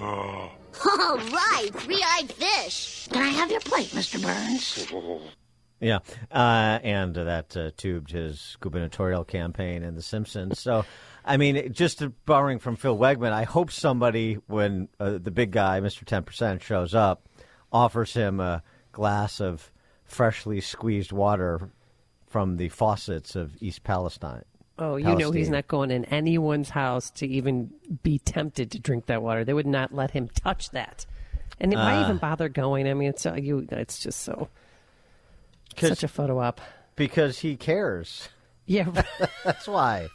Oh. 0.00 0.50
All 0.84 1.16
right, 1.18 1.70
three-eyed 1.72 2.30
fish. 2.32 3.08
Can 3.10 3.22
I 3.22 3.28
have 3.28 3.50
your 3.50 3.60
plate, 3.60 3.88
Mr. 3.88 4.22
Burns? 4.22 5.22
Yeah, 5.78 5.98
uh, 6.32 6.78
and 6.82 7.14
that 7.14 7.54
uh, 7.54 7.70
tubed 7.76 8.10
his 8.10 8.56
gubernatorial 8.60 9.24
campaign 9.24 9.82
in 9.82 9.94
The 9.94 10.00
Simpsons. 10.00 10.58
So, 10.58 10.86
I 11.22 11.36
mean, 11.36 11.70
just 11.74 12.02
borrowing 12.24 12.60
from 12.60 12.76
Phil 12.76 12.96
Wegmann, 12.96 13.32
I 13.32 13.42
hope 13.44 13.70
somebody, 13.70 14.38
when 14.46 14.88
uh, 14.98 15.18
the 15.18 15.30
big 15.30 15.50
guy, 15.50 15.80
Mr. 15.80 16.06
Ten 16.06 16.22
Percent, 16.22 16.62
shows 16.62 16.94
up, 16.94 17.28
offers 17.72 18.14
him 18.14 18.40
a 18.40 18.62
glass 18.92 19.40
of 19.40 19.70
freshly 20.04 20.60
squeezed 20.60 21.12
water 21.12 21.70
from 22.26 22.56
the 22.56 22.68
faucets 22.68 23.36
of 23.36 23.56
East 23.60 23.82
Palestine. 23.84 24.44
Oh, 24.78 24.96
you 24.96 25.16
know 25.16 25.30
he's 25.30 25.48
not 25.48 25.68
going 25.68 25.90
in 25.90 26.04
anyone's 26.06 26.68
house 26.70 27.10
to 27.12 27.26
even 27.26 27.70
be 28.02 28.18
tempted 28.18 28.70
to 28.72 28.78
drink 28.78 29.06
that 29.06 29.22
water. 29.22 29.42
They 29.44 29.54
would 29.54 29.66
not 29.66 29.94
let 29.94 30.10
him 30.10 30.28
touch 30.28 30.70
that. 30.70 31.06
And 31.58 31.72
why 31.72 31.96
Uh, 31.96 32.04
even 32.04 32.18
bother 32.18 32.50
going? 32.50 32.86
I 32.86 32.92
mean, 32.92 33.08
it's 33.08 33.24
uh, 33.24 33.34
you. 33.34 33.66
It's 33.70 33.98
just 33.98 34.20
so 34.20 34.48
such 35.78 36.02
a 36.02 36.08
photo 36.08 36.38
op. 36.40 36.60
because 36.94 37.38
he 37.40 37.56
cares. 37.56 38.28
Yeah, 38.68 38.90
that's 39.44 39.68
why. 39.68 40.08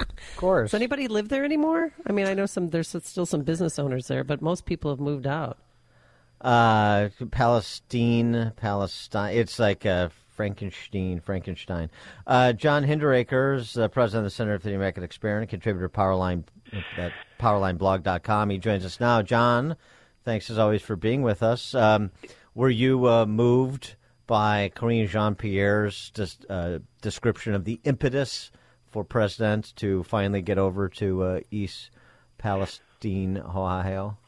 Of 0.00 0.08
course. 0.38 0.70
Does 0.70 0.74
anybody 0.80 1.08
live 1.08 1.28
there 1.28 1.44
anymore? 1.44 1.92
I 2.06 2.12
mean, 2.12 2.26
I 2.26 2.32
know 2.32 2.46
some. 2.46 2.70
There's 2.70 2.88
still 2.88 3.26
some 3.26 3.42
business 3.42 3.78
owners 3.78 4.08
there, 4.08 4.24
but 4.24 4.40
most 4.40 4.64
people 4.64 4.90
have 4.90 4.98
moved 4.98 5.26
out. 5.26 5.58
Uh, 6.42 7.08
Palestine, 7.30 8.52
Palestine. 8.56 9.36
It's 9.36 9.58
like 9.60 9.86
uh, 9.86 10.08
Frankenstein, 10.34 11.20
Frankenstein. 11.20 11.88
Uh, 12.26 12.52
John 12.52 12.82
Hinderaker's, 12.82 13.76
uh, 13.78 13.86
president 13.88 14.26
of 14.26 14.32
the 14.32 14.34
Center 14.34 14.58
for 14.58 14.68
the 14.68 14.74
American 14.74 15.04
Experiment, 15.04 15.50
contributor 15.50 15.86
to 15.86 15.94
Powerline 15.94 16.42
at 16.96 17.12
PowerlineBlog.com. 17.38 18.50
He 18.50 18.58
joins 18.58 18.84
us 18.84 18.98
now. 18.98 19.22
John, 19.22 19.76
thanks 20.24 20.50
as 20.50 20.58
always 20.58 20.82
for 20.82 20.96
being 20.96 21.22
with 21.22 21.42
us. 21.42 21.74
Um, 21.74 22.10
were 22.54 22.70
you 22.70 23.06
uh, 23.06 23.26
moved 23.26 23.94
by 24.26 24.72
Karine 24.74 25.06
Jean-Pierre's 25.06 26.10
dis- 26.10 26.38
uh, 26.48 26.78
description 27.02 27.54
of 27.54 27.64
the 27.64 27.80
impetus 27.84 28.50
for 28.90 29.04
president 29.04 29.74
to 29.76 30.02
finally 30.02 30.42
get 30.42 30.58
over 30.58 30.88
to 30.88 31.22
uh, 31.22 31.40
East 31.50 31.90
Palestine, 32.38 33.38
Ohio? 33.38 34.18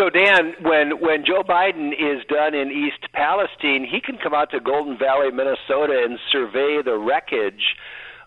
So 0.00 0.08
Dan, 0.08 0.54
when 0.62 0.98
when 0.98 1.26
Joe 1.26 1.42
Biden 1.42 1.92
is 1.92 2.24
done 2.26 2.54
in 2.54 2.70
East 2.70 3.12
Palestine, 3.12 3.84
he 3.86 4.00
can 4.00 4.16
come 4.16 4.32
out 4.32 4.50
to 4.52 4.58
Golden 4.58 4.96
Valley, 4.96 5.30
Minnesota, 5.30 6.02
and 6.06 6.18
survey 6.32 6.80
the 6.82 6.96
wreckage 6.96 7.76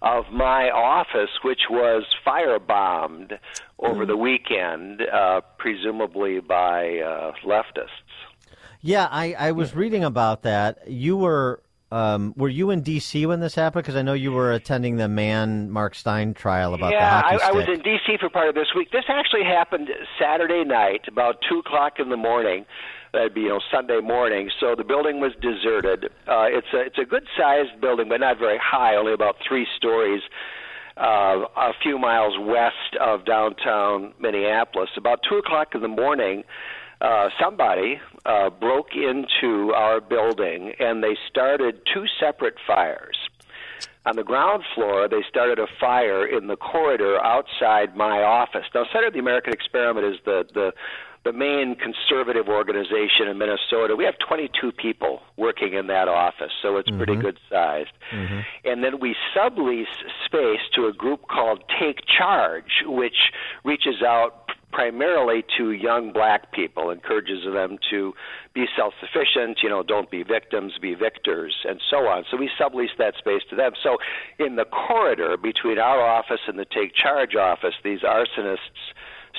of 0.04 0.26
my 0.32 0.70
office, 0.70 1.32
which 1.42 1.62
was 1.72 2.04
firebombed 2.24 3.40
over 3.80 4.06
the 4.06 4.16
weekend, 4.16 5.02
uh, 5.02 5.42
presumably 5.58 6.40
by 6.42 7.00
uh, 7.00 7.32
leftists. 7.44 7.88
Yeah, 8.82 9.08
I, 9.10 9.34
I 9.34 9.52
was 9.54 9.74
reading 9.74 10.04
about 10.04 10.44
that. 10.44 10.88
You 10.88 11.18
were 11.18 11.64
um, 11.94 12.34
were 12.36 12.50
you 12.50 12.72
in 12.72 12.82
D.C. 12.82 13.28
when 13.28 13.40
this 13.40 13.54
happened? 13.54 13.84
Because 13.84 13.96
I 13.96 14.02
know 14.02 14.14
you 14.14 14.32
were 14.32 14.52
attending 14.52 14.96
the 14.96 15.08
man 15.08 15.70
Mark 15.70 15.94
Steyn 15.94 16.34
trial 16.34 16.74
about 16.74 16.92
yeah, 16.92 17.22
the 17.22 17.28
hockey 17.28 17.44
I, 17.44 17.50
I 17.50 17.52
was 17.52 17.68
in 17.68 17.82
D.C. 17.82 18.18
for 18.20 18.30
part 18.30 18.50
of 18.50 18.56
this 18.56 18.70
week. 18.76 18.92
This 18.92 19.06
actually 19.08 19.44
happened 19.44 19.90
Saturday 20.20 20.64
night, 20.64 21.02
about 21.08 21.36
two 21.48 21.60
o'clock 21.60 22.00
in 22.00 22.10
the 22.10 22.18
morning. 22.18 22.66
That'd 23.14 23.36
be 23.36 23.42
you 23.42 23.50
know 23.50 23.60
Sunday 23.72 24.00
morning. 24.00 24.50
So 24.60 24.74
the 24.76 24.84
building 24.84 25.20
was 25.20 25.34
deserted. 25.40 26.06
Uh, 26.28 26.50
it's 26.50 26.74
a 26.74 26.80
it's 26.80 26.98
a 26.98 27.06
good 27.06 27.28
sized 27.38 27.80
building, 27.80 28.10
but 28.10 28.22
not 28.22 28.40
very 28.40 28.58
high, 28.58 28.96
only 28.96 29.14
about 29.14 29.36
three 29.48 29.68
stories. 29.78 30.24
Uh, 30.98 31.46
a 31.58 31.74
few 31.82 32.00
miles 32.00 32.34
west 32.40 32.98
of 33.00 33.24
downtown 33.26 34.14
Minneapolis. 34.20 34.90
About 34.98 35.20
two 35.30 35.38
o'clock 35.38 35.76
in 35.76 35.82
the 35.82 35.88
morning, 35.88 36.44
uh, 37.04 37.30
somebody 37.40 38.00
uh, 38.26 38.50
broke 38.50 38.96
into 38.96 39.74
our 39.74 40.00
building 40.02 40.74
and 40.80 41.04
they 41.04 41.16
started 41.30 41.82
two 41.94 42.06
separate 42.20 42.56
fires. 42.66 43.18
On 44.06 44.16
the 44.16 44.24
ground 44.24 44.64
floor, 44.76 45.08
they 45.08 45.22
started 45.30 45.60
a 45.60 45.68
fire 45.80 46.26
in 46.26 46.48
the 46.48 46.56
corridor 46.58 47.24
outside 47.24 47.96
my 47.96 48.22
office. 48.24 48.66
Now, 48.74 48.86
Center 48.92 49.08
of 49.08 49.14
the 49.14 49.20
American 49.20 49.54
Experiment 49.54 50.06
is 50.06 50.20
the 50.26 50.46
the 50.54 50.74
the 51.24 51.32
main 51.32 51.78
conservative 51.78 52.50
organization 52.50 53.30
in 53.30 53.38
Minnesota. 53.38 53.96
We 53.96 54.04
have 54.04 54.16
22 54.28 54.74
people 54.74 55.22
working 55.38 55.74
in 55.74 55.88
that 55.88 56.10
office, 56.10 56.52
so 56.62 56.76
it's 56.76 56.92
pretty 56.92 57.16
Mhm. 57.16 57.22
good 57.22 57.40
sized. 57.50 57.94
And 58.66 58.84
then 58.84 59.00
we 59.00 59.16
sublease 59.34 59.88
space 60.26 60.60
to 60.74 60.88
a 60.88 60.92
group 60.92 61.30
called 61.30 61.64
Take 61.80 62.06
Charge, 62.06 62.84
which 62.86 63.32
reaches 63.64 64.02
out 64.04 64.43
primarily 64.74 65.46
to 65.58 65.72
young 65.72 66.12
black 66.12 66.52
people, 66.52 66.90
encourages 66.90 67.46
them 67.46 67.78
to 67.92 68.14
be 68.54 68.66
self 68.76 68.94
sufficient, 69.00 69.60
you 69.64 69.70
know, 69.70 69.84
don't 69.84 70.12
be 70.12 70.24
victims, 70.24 70.74
be 70.82 70.96
victors, 70.96 71.56
and 71.64 71.80
so 71.90 72.08
on. 72.08 72.26
So 72.30 72.38
we 72.38 72.50
sublease 72.60 72.98
that 72.98 73.14
space 73.18 73.44
to 73.52 73.56
them. 73.56 73.72
So 73.82 73.98
in 74.40 74.56
the 74.56 74.66
corridor 74.66 75.38
between 75.38 75.80
our 75.80 76.02
office 76.02 76.42
and 76.48 76.58
the 76.58 76.66
Take 76.66 76.94
Charge 76.96 77.36
office, 77.36 77.76
these 77.84 78.02
arsonists 78.02 78.58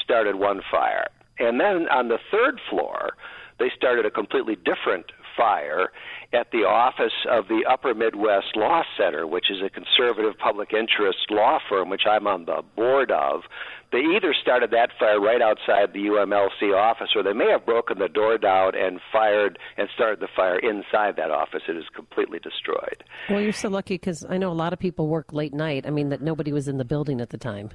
started 0.03 0.37
one 0.37 0.63
fire. 0.71 1.09
And 1.39 1.61
then 1.61 1.89
on 1.89 2.09
the 2.09 2.19
third 2.31 2.61
floor, 2.71 3.15
they 3.59 3.71
started 3.77 4.07
a 4.07 4.11
completely 4.11 4.57
different 4.57 5.07
fire 5.37 5.91
at 6.35 6.51
the 6.51 6.65
office 6.65 7.13
of 7.31 7.49
the 7.49 7.65
Upper 7.71 7.95
Midwest 7.95 8.57
Law 8.57 8.83
Center, 8.99 9.27
which 9.27 9.51
is 9.51 9.59
a 9.65 9.71
conservative 9.71 10.37
public 10.39 10.73
interest 10.73 11.31
law 11.31 11.59
firm, 11.69 11.89
which 11.89 12.03
I'm 12.07 12.27
on 12.27 12.45
the 12.45 12.63
board 12.77 13.11
of. 13.11 13.43
They 13.93 14.01
either 14.01 14.35
started 14.35 14.73
that 14.73 14.91
fire 14.99 15.21
right 15.21 15.41
outside 15.41 15.93
the 15.93 16.01
UMLC 16.01 16.77
office, 16.77 17.11
or 17.15 17.23
they 17.23 17.33
may 17.33 17.49
have 17.51 17.65
broken 17.65 18.01
the 18.01 18.09
door 18.09 18.39
down 18.39 18.75
and 18.75 19.01
fired 19.13 19.59
and 19.77 19.89
started 19.95 20.19
the 20.19 20.29
fire 20.35 20.59
inside 20.59 21.15
that 21.17 21.31
office. 21.31 21.63
It 21.69 21.77
is 21.77 21.85
completely 21.95 22.41
destroyed. 22.41 23.05
Well, 23.31 23.41
you're 23.41 23.53
so 23.53 23.69
lucky 23.69 23.95
because 23.95 24.27
I 24.29 24.37
know 24.37 24.51
a 24.51 24.53
lot 24.53 24.73
of 24.73 24.81
people 24.81 25.07
work 25.07 25.33
late 25.33 25.55
night. 25.55 25.87
I 25.87 25.91
mean, 25.91 26.09
that 26.09 26.21
nobody 26.21 26.53
was 26.53 26.67
in 26.67 26.79
the 26.79 26.85
building 26.85 27.21
at 27.21 27.31
the 27.31 27.39
time. 27.39 27.71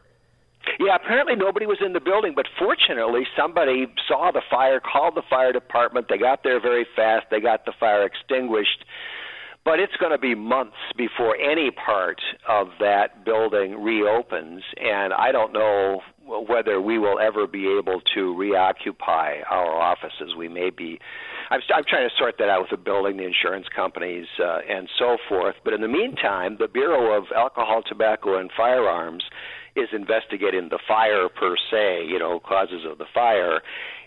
Yeah, 0.79 0.95
apparently 0.95 1.35
nobody 1.35 1.65
was 1.65 1.79
in 1.83 1.93
the 1.93 1.99
building, 1.99 2.33
but 2.35 2.45
fortunately 2.57 3.23
somebody 3.37 3.87
saw 4.07 4.31
the 4.31 4.41
fire, 4.49 4.79
called 4.79 5.15
the 5.15 5.23
fire 5.29 5.51
department. 5.51 6.07
They 6.09 6.17
got 6.17 6.43
there 6.43 6.61
very 6.61 6.85
fast. 6.95 7.27
They 7.31 7.39
got 7.39 7.65
the 7.65 7.73
fire 7.79 8.05
extinguished. 8.05 8.85
But 9.65 9.79
it's 9.79 9.95
going 9.99 10.13
to 10.13 10.17
be 10.17 10.35
months 10.35 10.77
before 10.97 11.35
any 11.35 11.69
part 11.69 12.19
of 12.47 12.69
that 12.79 13.25
building 13.25 13.83
reopens, 13.83 14.63
and 14.77 15.13
I 15.13 15.31
don't 15.31 15.51
know 15.51 16.01
whether 16.47 16.79
we 16.79 16.97
will 16.97 17.19
ever 17.19 17.45
be 17.45 17.67
able 17.77 18.01
to 18.15 18.35
reoccupy 18.37 19.41
our 19.49 19.75
offices. 19.75 20.33
We 20.37 20.47
may 20.47 20.69
be. 20.69 20.99
I'm, 21.49 21.59
I'm 21.75 21.83
trying 21.87 22.07
to 22.07 22.15
sort 22.17 22.35
that 22.39 22.49
out 22.49 22.61
with 22.61 22.69
the 22.69 22.77
building, 22.77 23.17
the 23.17 23.25
insurance 23.25 23.67
companies, 23.75 24.27
uh, 24.39 24.59
and 24.69 24.87
so 24.97 25.17
forth. 25.27 25.55
But 25.63 25.73
in 25.73 25.81
the 25.81 25.87
meantime, 25.87 26.57
the 26.59 26.67
Bureau 26.67 27.17
of 27.17 27.25
Alcohol, 27.35 27.81
Tobacco, 27.87 28.39
and 28.39 28.49
Firearms 28.55 29.23
is 29.79 29.89
investigating 29.93 30.69
the 30.69 30.79
fire 30.87 31.29
per 31.29 31.55
se, 31.71 32.05
you 32.07 32.19
know, 32.19 32.39
causes 32.39 32.85
of 32.85 32.97
the 32.97 33.05
fire, 33.13 33.61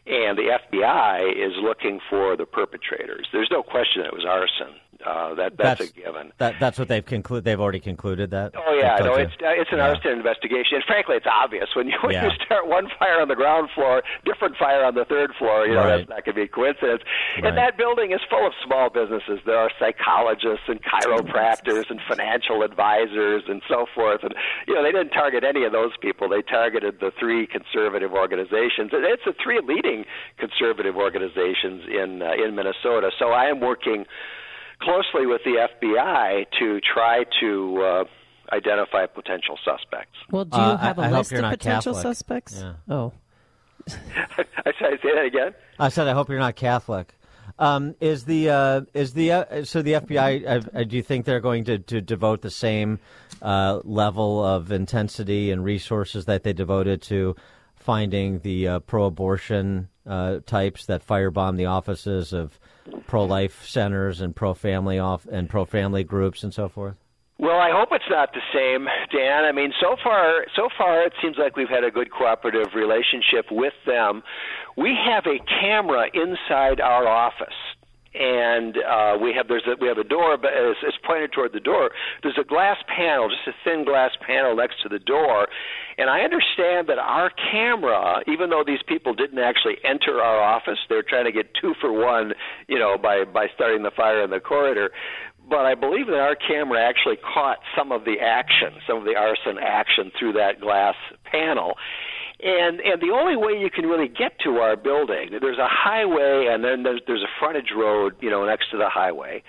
and 0.07 0.37
the 0.37 0.59
FBI 0.71 1.33
is 1.33 1.53
looking 1.61 2.01
for 2.11 2.37
the 2.37 2.47
perpetrators. 2.47 3.29
There's 3.33 3.51
no 3.51 3.63
question 3.63 4.03
it 4.03 4.13
was 4.13 4.25
arson. 4.25 4.75
Uh, 5.05 5.35
that 5.35 5.57
that's, 5.57 5.81
a 5.81 5.87
given. 5.93 6.33
That, 6.39 6.55
that's 6.61 6.79
what 6.79 6.89
they've 6.89 7.05
concluded. 7.05 7.45
They've 7.45 7.61
already 7.61 7.81
concluded 7.81 8.31
that. 8.31 8.55
Oh 8.57 8.75
yeah, 8.79 8.99
no, 8.99 9.15
it's 9.15 9.33
uh, 9.43 9.49
it's 9.51 9.71
an 9.73 9.79
Yeah. 9.79 9.89
arson 9.89 10.13
investigation. 10.13 10.77
And 10.77 10.85
frankly, 10.85 11.17
it's 11.17 11.27
obvious 11.27 11.69
when 11.75 11.89
you 11.89 11.99
when 12.03 12.13
Yeah. 12.13 12.25
you 12.27 12.31
start 12.45 12.67
one 12.69 12.89
fire 12.99 13.21
on 13.21 13.29
the 13.29 13.35
ground 13.35 13.71
floor, 13.75 14.03
different 14.25 14.57
fire 14.57 14.85
on 14.85 14.95
the 14.95 15.05
third 15.05 15.33
floor. 15.39 15.67
You 15.67 15.75
know, 15.75 15.81
Right. 15.81 15.97
that's 15.99 16.09
not 16.09 16.25
going 16.25 16.35
to 16.37 16.41
be 16.41 16.43
a 16.43 16.49
coincidence. 16.49 17.03
Right. 17.37 17.47
And 17.47 17.59
that 17.59 17.77
building 17.77 18.13
is 18.13 18.21
full 18.31 18.47
of 18.47 18.53
small 18.65 18.91
businesses. 18.91 19.41
There 19.45 19.59
are 19.59 19.71
psychologists 19.79 20.69
and 20.69 20.81
chiropractors 20.83 21.91
and 21.91 22.01
financial 22.09 22.63
advisors 22.63 23.43
and 23.49 23.63
so 23.69 23.87
forth. 23.95 24.23
And 24.23 24.35
you 24.69 24.75
know, 24.75 24.83
they 24.83 24.93
didn't 24.93 25.11
target 25.11 25.43
any 25.45 25.65
of 25.65 25.73
those 25.73 25.93
people. 26.01 26.29
They 26.29 26.43
targeted 26.43 27.01
the 27.01 27.11
three 27.19 27.47
conservative 27.47 28.13
organizations. 28.13 28.91
It's 28.93 29.25
the 29.25 29.35
three 29.43 29.61
leading 29.67 30.05
conservative 30.39 30.97
organizations 30.97 31.83
in 31.89 32.23
uh, 32.23 32.33
in 32.35 32.55
Minnesota. 32.55 33.11
So 33.19 33.31
I 33.31 33.47
am 33.47 33.61
working 33.61 34.07
closely 34.83 35.27
with 35.27 35.43
the 35.45 35.69
FBI 35.81 36.47
to 36.59 36.81
try 36.81 37.25
to 37.41 37.83
uh, 37.83 38.05
identify 38.53 39.07
potential 39.07 39.59
suspects. 39.65 40.17
Well, 40.31 40.45
do 40.45 40.57
you 40.57 40.63
Uh, 40.63 40.77
have 40.79 40.99
a 40.99 41.03
I- 41.03 41.05
I 41.07 41.09
hope 41.09 41.19
list 41.19 41.33
of 41.33 41.51
potential 41.51 41.95
Catholic. 41.95 42.03
suspects? 42.17 42.61
Yeah. 42.63 42.73
Oh. 42.95 43.13
I 43.89 44.73
say, 44.79 44.99
say 45.03 45.15
that 45.15 45.25
again. 45.25 45.55
I 45.79 45.89
said 45.89 46.07
I 46.09 46.13
hope 46.13 46.29
you're 46.29 46.39
not 46.39 46.57
Catholic. 46.57 47.15
Um, 47.59 47.95
is 48.01 48.25
the 48.25 48.49
uh, 48.51 48.81
is 48.95 49.13
the 49.15 49.33
uh, 49.33 49.65
so 49.65 49.83
the 49.83 49.95
FBI? 49.95 50.47
Uh, 50.47 50.79
uh, 50.79 50.85
do 50.85 50.97
you 50.97 51.03
think 51.03 51.25
they're 51.27 51.41
going 51.41 51.65
to, 51.65 51.79
to 51.79 52.01
devote 52.01 52.41
the 52.43 52.51
same 52.51 52.99
uh, 53.43 53.81
level 53.85 54.43
of 54.45 54.71
intensity 54.73 55.51
and 55.51 55.65
resources 55.65 56.25
that 56.27 56.45
they 56.45 56.53
devoted 56.53 57.03
to 57.03 57.35
finding 57.83 58.39
the 58.41 58.69
uh, 58.69 58.79
pro-abortion 58.81 59.89
uh, 60.07 60.39
types 60.47 60.87
that 60.87 61.07
firebomb 61.07 61.57
the 61.57 61.67
offices 61.67 62.33
of 62.33 62.59
pro-life 63.07 63.67
centers 63.67 64.21
and 64.21 64.35
pro-family 64.35 64.99
off 64.99 65.27
and 65.27 65.49
pro-family 65.49 66.05
groups 66.05 66.43
and 66.43 66.55
so 66.55 66.69
forth? 66.69 66.97
Well, 67.39 67.59
I 67.59 67.71
hope 67.73 67.89
it's 67.91 68.05
not 68.09 68.33
the 68.33 68.41
same, 68.55 68.87
Dan. 69.11 69.45
I 69.45 69.51
mean, 69.51 69.73
so 69.81 69.97
far, 70.03 70.45
so 70.55 70.69
far, 70.79 71.03
it 71.03 71.13
seems 71.21 71.37
like 71.39 71.57
we've 71.57 71.69
had 71.69 71.83
a 71.83 71.91
good 71.91 72.13
cooperative 72.13 72.75
relationship 72.75 73.47
with 73.51 73.73
them. 73.85 74.23
We 74.77 74.97
have 75.09 75.27
a 75.27 75.39
camera 75.61 76.07
inside 76.15 76.81
our 76.81 77.09
office, 77.09 77.59
and 78.15 78.77
uh, 78.77 79.17
we 79.21 79.33
have 79.35 79.49
there's 79.49 79.67
a, 79.67 79.77
we 79.81 79.89
have 79.89 79.99
a 79.99 80.05
door, 80.05 80.37
but 80.37 80.51
it's, 80.55 80.79
it's 80.83 80.97
pointed 81.05 81.33
toward 81.33 81.53
the 81.53 81.61
door. 81.61 81.91
There's 82.23 82.39
a 82.39 82.45
glass 82.45 82.77
panel, 82.87 83.29
just 83.29 83.47
a 83.49 83.53
thin 83.65 83.85
glass 83.85 84.11
panel 84.27 84.57
next 84.57 84.83
to 84.83 84.89
the 84.89 84.99
door, 84.99 85.49
and 85.99 86.11
I 86.11 86.21
understand 86.21 86.89
that 86.89 86.99
our 86.99 87.31
camera, 87.51 88.23
even 88.27 88.51
though 88.51 88.65
these 88.67 88.83
people 88.87 89.15
didn't 89.15 89.39
actually 89.39 89.77
enter 89.85 90.21
our 90.21 90.41
office, 90.41 90.79
they're 90.89 91.03
trying 91.03 91.25
to 91.25 91.33
get 91.33 91.51
two 91.61 91.75
for 91.81 91.93
one, 91.93 92.33
you 92.69 92.79
know, 92.79 92.97
by 92.99 93.25
by 93.25 93.47
starting 93.55 93.83
the 93.83 93.93
fire 93.97 94.23
in 94.23 94.31
the 94.31 94.41
corridor. 94.41 94.91
But 95.49 95.67
I 95.67 95.75
believe 95.75 96.07
that 96.07 96.21
our 96.21 96.37
camera 96.37 96.81
actually 96.81 97.17
caught 97.17 97.59
some 97.77 97.93
of 97.93 98.05
the 98.05 98.17
action, 98.23 98.81
some 98.87 98.99
of 98.99 99.05
the 99.05 99.17
arson 99.17 99.59
action 99.61 100.13
through 100.19 100.35
that 100.35 100.61
glass 100.61 100.95
panel. 101.25 101.75
And 102.43 102.81
and 102.81 103.01
the 103.01 103.15
only 103.15 103.37
way 103.37 103.53
you 103.53 103.71
can 103.71 103.87
really 103.87 104.09
get 104.09 104.39
to 104.41 104.59
our 104.59 104.77
building, 104.77 105.31
there's 105.41 105.59
a 105.59 105.69
highway 105.69 106.49
and 106.51 106.65
then 106.65 106.83
there's 106.83 107.01
there's 107.07 107.23
a 107.23 107.33
frontage 107.39 107.73
road, 107.77 108.15
you 108.21 108.31
know, 108.31 108.45
next 108.45 108.71
to 108.73 108.79
the 108.79 108.89
highway. 108.89 109.43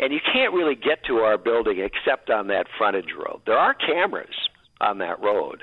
And 0.00 0.12
you 0.12 0.18
can't 0.32 0.52
really 0.52 0.74
get 0.74 1.04
to 1.06 1.18
our 1.18 1.38
building 1.38 1.78
except 1.78 2.30
on 2.30 2.48
that 2.48 2.66
frontage 2.76 3.14
road. 3.16 3.42
There 3.46 3.56
are 3.56 3.74
cameras 3.74 4.34
on 4.80 4.98
that 4.98 5.22
road. 5.22 5.62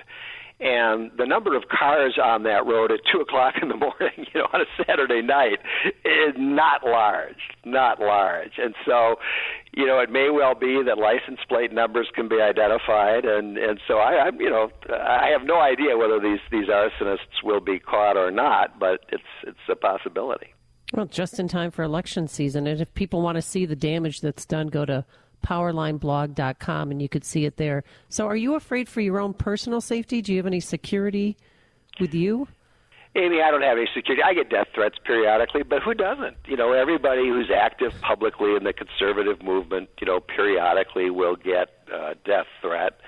And 0.62 1.10
the 1.18 1.26
number 1.26 1.56
of 1.58 1.64
cars 1.70 2.20
on 2.24 2.44
that 2.44 2.68
road 2.68 2.92
at 2.92 3.00
two 3.12 3.20
o'clock 3.20 3.56
in 3.62 3.70
the 3.70 3.76
morning, 3.78 4.28
you 4.32 4.42
know, 4.42 4.48
on 4.54 4.62
a 4.62 4.84
Saturday 4.86 5.22
night, 5.24 5.58
is 6.06 6.36
not 6.38 6.84
large, 6.84 7.50
not 7.66 8.00
large. 8.00 8.54
And 8.60 8.76
so, 8.86 9.16
you 9.74 9.88
know, 9.88 10.00
it 10.00 10.12
may 10.12 10.30
well 10.30 10.54
be 10.54 10.84
that 10.86 11.00
license 11.00 11.40
plate 11.50 11.74
numbers 11.74 12.10
can 12.14 12.28
be 12.28 12.40
identified, 12.40 13.26
and 13.26 13.58
and 13.58 13.80
so 13.88 13.98
I, 13.98 14.28
I'm, 14.28 14.40
you 14.40 14.50
know, 14.50 14.70
I 14.90 15.30
have 15.32 15.48
no 15.48 15.60
idea 15.60 15.98
whether 15.98 16.20
these 16.20 16.40
these 16.52 16.68
arsonists 16.68 17.44
will 17.44 17.62
be 17.62 17.80
caught 17.80 18.16
or 18.16 18.30
not, 18.30 18.78
but 18.78 19.06
it's 19.10 19.24
it's 19.48 19.58
a 19.68 19.76
possibility. 19.76 20.54
Well, 20.94 21.06
just 21.06 21.40
in 21.40 21.48
time 21.48 21.72
for 21.72 21.84
election 21.84 22.28
season. 22.28 22.68
And 22.68 22.82
if 22.82 22.94
people 22.94 23.22
want 23.22 23.38
to 23.38 23.42
see 23.42 23.66
the 23.66 23.78
damage 23.78 24.20
that's 24.22 24.46
done, 24.46 24.68
go 24.68 24.86
to 24.86 25.06
powerlineblog.com 25.42 26.92
and 26.92 27.02
you 27.02 27.10
could 27.10 27.24
see 27.24 27.46
it 27.46 27.58
there. 27.58 27.84
So, 28.10 28.28
are 28.28 28.36
you 28.36 28.56
afraid 28.56 28.88
for 28.88 29.02
your 29.02 29.20
own 29.20 29.34
personal 29.34 29.82
safety? 29.82 30.22
Do 30.22 30.32
you 30.32 30.40
have 30.40 30.48
any 30.48 30.60
security 30.60 31.38
with 32.00 32.14
you? 32.14 32.48
Amy, 33.14 33.42
I 33.42 33.52
don't 33.52 33.62
have 33.62 33.78
any 33.78 33.90
security. 33.94 34.24
I 34.24 34.34
get 34.34 34.50
death 34.50 34.68
threats 34.74 34.96
periodically, 35.04 35.64
but 35.64 35.82
who 35.82 35.94
doesn't? 35.94 36.38
You 36.46 36.56
know, 36.56 36.72
everybody 36.72 37.28
who's 37.28 37.52
active 37.54 37.94
publicly 38.00 38.56
in 38.56 38.64
the 38.64 38.72
conservative 38.72 39.44
movement, 39.44 39.90
you 40.00 40.08
know, 40.08 40.22
periodically 40.22 41.10
will 41.10 41.36
get 41.36 41.70
a 41.94 42.16
death 42.24 42.46
threat. 42.62 43.02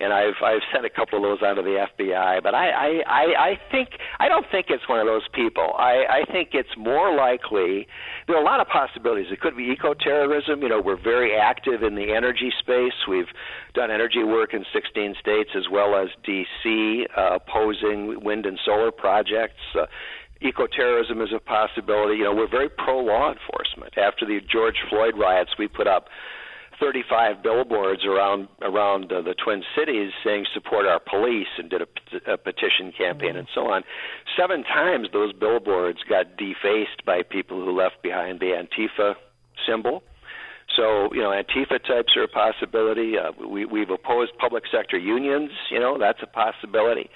And 0.00 0.12
I've 0.12 0.34
I've 0.44 0.60
sent 0.72 0.84
a 0.84 0.90
couple 0.90 1.18
of 1.18 1.22
those 1.22 1.42
out 1.42 1.54
to 1.54 1.62
the 1.62 1.86
FBI. 1.86 2.42
But 2.42 2.54
I 2.54 2.70
I 2.70 3.02
I, 3.06 3.22
I 3.50 3.60
think 3.70 3.90
I 4.18 4.28
don't 4.28 4.46
think 4.50 4.66
it's 4.68 4.88
one 4.88 5.00
of 5.00 5.06
those 5.06 5.26
people. 5.32 5.72
I 5.78 6.22
I 6.22 6.32
think 6.32 6.50
it's 6.52 6.76
more 6.76 7.14
likely. 7.14 7.86
There 8.26 8.36
are 8.36 8.42
a 8.42 8.44
lot 8.44 8.60
of 8.60 8.68
possibilities. 8.68 9.26
It 9.30 9.40
could 9.40 9.56
be 9.56 9.64
eco-terrorism. 9.64 10.62
You 10.62 10.68
know, 10.68 10.80
we're 10.80 11.00
very 11.00 11.34
active 11.34 11.82
in 11.82 11.94
the 11.94 12.12
energy 12.12 12.52
space. 12.60 12.94
We've 13.08 13.30
done 13.74 13.90
energy 13.90 14.24
work 14.24 14.52
in 14.52 14.64
16 14.72 15.14
states 15.20 15.50
as 15.56 15.64
well 15.70 15.94
as 15.94 16.08
D.C. 16.24 17.06
Uh, 17.16 17.36
opposing 17.36 18.22
wind 18.22 18.46
and 18.46 18.58
solar 18.64 18.90
projects. 18.90 19.60
Uh, 19.78 19.86
eco-terrorism 20.42 21.20
is 21.22 21.30
a 21.34 21.38
possibility. 21.38 22.16
You 22.16 22.24
know, 22.24 22.34
we're 22.34 22.50
very 22.50 22.68
pro 22.68 22.98
law 22.98 23.32
enforcement. 23.32 23.96
After 23.96 24.26
the 24.26 24.40
George 24.50 24.76
Floyd 24.90 25.14
riots, 25.16 25.52
we 25.58 25.68
put 25.68 25.86
up 25.86 26.06
35 26.80 27.42
billboards 27.42 28.04
around 28.04 28.48
around 28.62 29.12
uh, 29.12 29.22
the 29.22 29.34
Twin 29.34 29.62
Cities 29.76 30.12
saying 30.24 30.46
support 30.52 30.86
our 30.86 31.00
police 31.00 31.48
and 31.58 31.70
did 31.70 31.82
a, 31.82 32.32
a 32.32 32.36
petition 32.36 32.92
campaign 32.96 33.30
mm-hmm. 33.30 33.38
and 33.38 33.48
so 33.54 33.70
on. 33.70 33.82
Seven 34.38 34.62
times 34.62 35.08
those 35.12 35.32
billboards 35.32 35.98
got 36.08 36.36
defaced 36.36 37.04
by 37.04 37.22
people 37.22 37.64
who 37.64 37.76
left 37.76 38.02
behind 38.02 38.40
the 38.40 38.52
Antifa 38.52 39.14
symbol. 39.66 40.02
So 40.76 41.12
you 41.14 41.22
know, 41.22 41.30
Antifa 41.30 41.82
types 41.84 42.16
are 42.16 42.24
a 42.24 42.28
possibility. 42.28 43.14
Uh, 43.18 43.32
we, 43.46 43.64
we've 43.64 43.90
opposed 43.90 44.32
public 44.38 44.64
sector 44.70 44.98
unions. 44.98 45.50
You 45.70 45.80
know, 45.80 45.98
that's 45.98 46.20
a 46.22 46.26
possibility. 46.26 47.08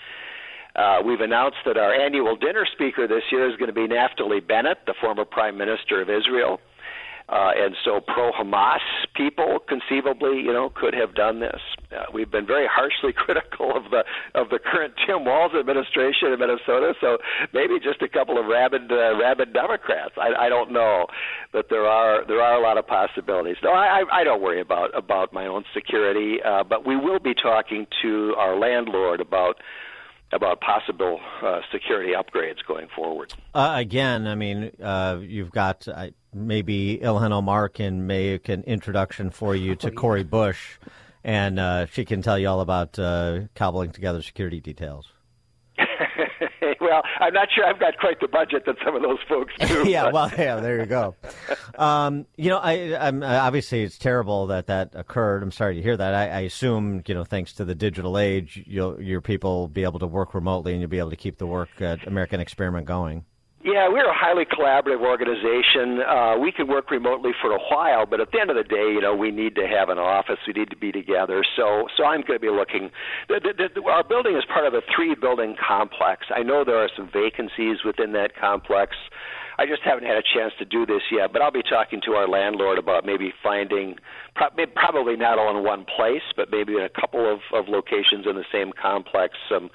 Uh, 0.76 0.98
we've 1.04 1.20
announced 1.20 1.58
that 1.66 1.76
our 1.76 1.92
annual 1.92 2.36
dinner 2.36 2.64
speaker 2.72 3.08
this 3.08 3.24
year 3.32 3.50
is 3.50 3.56
going 3.56 3.66
to 3.66 3.74
be 3.74 3.88
Naftali 3.88 4.46
Bennett, 4.46 4.78
the 4.86 4.94
former 5.00 5.24
Prime 5.24 5.58
Minister 5.58 6.00
of 6.00 6.08
Israel. 6.08 6.60
Uh, 7.30 7.52
and 7.56 7.76
so 7.84 8.00
pro-Hamas 8.00 8.80
people 9.14 9.58
conceivably, 9.68 10.40
you 10.40 10.52
know, 10.52 10.68
could 10.68 10.94
have 10.94 11.14
done 11.14 11.38
this. 11.38 11.60
Uh, 11.92 12.04
we've 12.12 12.30
been 12.30 12.46
very 12.46 12.66
harshly 12.66 13.12
critical 13.16 13.76
of 13.76 13.84
the 13.90 14.04
of 14.34 14.50
the 14.50 14.58
current 14.58 14.94
Tim 15.06 15.24
Walz 15.24 15.52
administration 15.58 16.32
in 16.32 16.40
Minnesota. 16.40 16.94
So 17.00 17.18
maybe 17.52 17.78
just 17.78 18.02
a 18.02 18.08
couple 18.08 18.38
of 18.38 18.46
rabid 18.46 18.90
uh, 18.90 19.16
rabid 19.16 19.52
Democrats. 19.52 20.14
I, 20.16 20.46
I 20.46 20.48
don't 20.48 20.72
know, 20.72 21.06
but 21.52 21.68
there 21.70 21.86
are 21.86 22.26
there 22.26 22.40
are 22.40 22.58
a 22.58 22.62
lot 22.62 22.78
of 22.78 22.86
possibilities. 22.86 23.56
No, 23.62 23.70
I, 23.70 24.02
I 24.12 24.24
don't 24.24 24.42
worry 24.42 24.60
about 24.60 24.96
about 24.96 25.32
my 25.32 25.46
own 25.46 25.64
security. 25.72 26.38
Uh, 26.42 26.64
but 26.64 26.84
we 26.86 26.96
will 26.96 27.20
be 27.20 27.34
talking 27.34 27.86
to 28.02 28.34
our 28.38 28.56
landlord 28.58 29.20
about 29.20 29.56
about 30.32 30.60
possible 30.60 31.20
uh, 31.42 31.60
security 31.72 32.12
upgrades 32.12 32.58
going 32.66 32.88
forward. 32.94 33.34
Uh, 33.54 33.74
again, 33.76 34.26
I 34.26 34.34
mean, 34.34 34.70
uh, 34.82 35.18
you've 35.20 35.50
got 35.50 35.88
uh, 35.88 36.08
maybe 36.34 36.98
Ilhan 37.02 37.32
Omar 37.32 37.68
can 37.68 38.06
make 38.06 38.48
an 38.48 38.62
introduction 38.64 39.30
for 39.30 39.54
you 39.54 39.76
to 39.76 39.90
Cori 39.90 40.24
Bush, 40.24 40.78
and 41.24 41.58
uh, 41.58 41.86
she 41.86 42.04
can 42.04 42.22
tell 42.22 42.38
you 42.38 42.48
all 42.48 42.60
about 42.60 42.98
uh, 42.98 43.40
cobbling 43.54 43.92
together 43.92 44.22
security 44.22 44.60
details. 44.60 45.12
well, 46.80 47.02
I'm 47.20 47.32
not 47.32 47.48
sure 47.54 47.66
I've 47.66 47.80
got 47.80 47.98
quite 47.98 48.20
the 48.20 48.28
budget 48.28 48.64
that 48.66 48.76
some 48.84 48.94
of 48.96 49.02
those 49.02 49.18
folks 49.28 49.54
do. 49.58 49.88
yeah, 49.88 50.04
but. 50.04 50.12
well, 50.12 50.30
yeah, 50.36 50.56
there 50.56 50.80
you 50.80 50.86
go. 50.86 51.14
um, 51.78 52.26
you 52.36 52.48
know, 52.50 52.58
I, 52.58 52.96
I'm 52.98 53.22
obviously 53.22 53.82
it's 53.82 53.98
terrible 53.98 54.48
that 54.48 54.66
that 54.66 54.92
occurred. 54.94 55.42
I'm 55.42 55.52
sorry 55.52 55.76
to 55.76 55.82
hear 55.82 55.96
that. 55.96 56.14
I, 56.14 56.28
I 56.28 56.40
assume, 56.40 57.02
you 57.06 57.14
know, 57.14 57.24
thanks 57.24 57.52
to 57.54 57.64
the 57.64 57.74
digital 57.74 58.18
age, 58.18 58.62
you'll, 58.66 59.00
your 59.00 59.20
people 59.20 59.60
will 59.60 59.68
be 59.68 59.84
able 59.84 59.98
to 60.00 60.06
work 60.06 60.34
remotely 60.34 60.72
and 60.72 60.80
you'll 60.80 60.90
be 60.90 60.98
able 60.98 61.10
to 61.10 61.16
keep 61.16 61.38
the 61.38 61.46
work 61.46 61.68
at 61.80 62.06
American 62.06 62.40
Experiment 62.40 62.86
going. 62.86 63.24
Yeah, 63.62 63.88
we're 63.90 64.08
a 64.08 64.16
highly 64.16 64.46
collaborative 64.46 65.04
organization. 65.04 66.00
Uh, 66.00 66.38
we 66.38 66.50
can 66.50 66.66
work 66.66 66.90
remotely 66.90 67.32
for 67.42 67.52
a 67.52 67.58
while, 67.70 68.06
but 68.06 68.18
at 68.18 68.32
the 68.32 68.40
end 68.40 68.48
of 68.48 68.56
the 68.56 68.64
day, 68.64 68.88
you 68.88 69.02
know, 69.02 69.14
we 69.14 69.30
need 69.30 69.54
to 69.56 69.68
have 69.68 69.90
an 69.90 69.98
office. 69.98 70.38
We 70.46 70.54
need 70.54 70.70
to 70.70 70.78
be 70.78 70.90
together. 70.90 71.44
So, 71.56 71.86
so 71.94 72.04
I'm 72.04 72.22
going 72.22 72.38
to 72.38 72.40
be 72.40 72.48
looking. 72.48 72.90
The, 73.28 73.38
the, 73.44 73.68
the, 73.74 73.82
our 73.86 74.02
building 74.02 74.34
is 74.34 74.44
part 74.46 74.64
of 74.64 74.72
a 74.72 74.80
three-building 74.96 75.56
complex. 75.60 76.28
I 76.34 76.42
know 76.42 76.64
there 76.64 76.78
are 76.78 76.88
some 76.96 77.10
vacancies 77.12 77.84
within 77.84 78.12
that 78.12 78.34
complex. 78.34 78.96
I 79.58 79.66
just 79.66 79.82
haven't 79.82 80.04
had 80.04 80.16
a 80.16 80.22
chance 80.22 80.54
to 80.58 80.64
do 80.64 80.86
this 80.86 81.02
yet, 81.12 81.30
but 81.30 81.42
I'll 81.42 81.52
be 81.52 81.62
talking 81.62 82.00
to 82.06 82.12
our 82.12 82.26
landlord 82.26 82.78
about 82.78 83.04
maybe 83.04 83.30
finding, 83.42 83.96
probably 84.34 85.16
not 85.16 85.38
all 85.38 85.54
in 85.54 85.62
one 85.62 85.84
place, 85.84 86.24
but 86.34 86.50
maybe 86.50 86.76
in 86.76 86.82
a 86.82 86.88
couple 86.88 87.30
of, 87.30 87.40
of 87.52 87.68
locations 87.68 88.26
in 88.26 88.36
the 88.36 88.44
same 88.50 88.72
complex, 88.72 89.36
some 89.50 89.68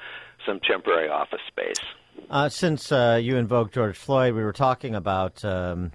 some 0.43 0.59
temporary 0.59 1.09
office 1.09 1.41
space. 1.47 1.94
Uh, 2.29 2.49
since 2.49 2.91
uh, 2.91 3.19
you 3.21 3.37
invoked 3.37 3.73
George 3.73 3.97
Floyd, 3.97 4.33
we 4.33 4.43
were 4.43 4.53
talking 4.53 4.95
about 4.95 5.43
um, 5.45 5.91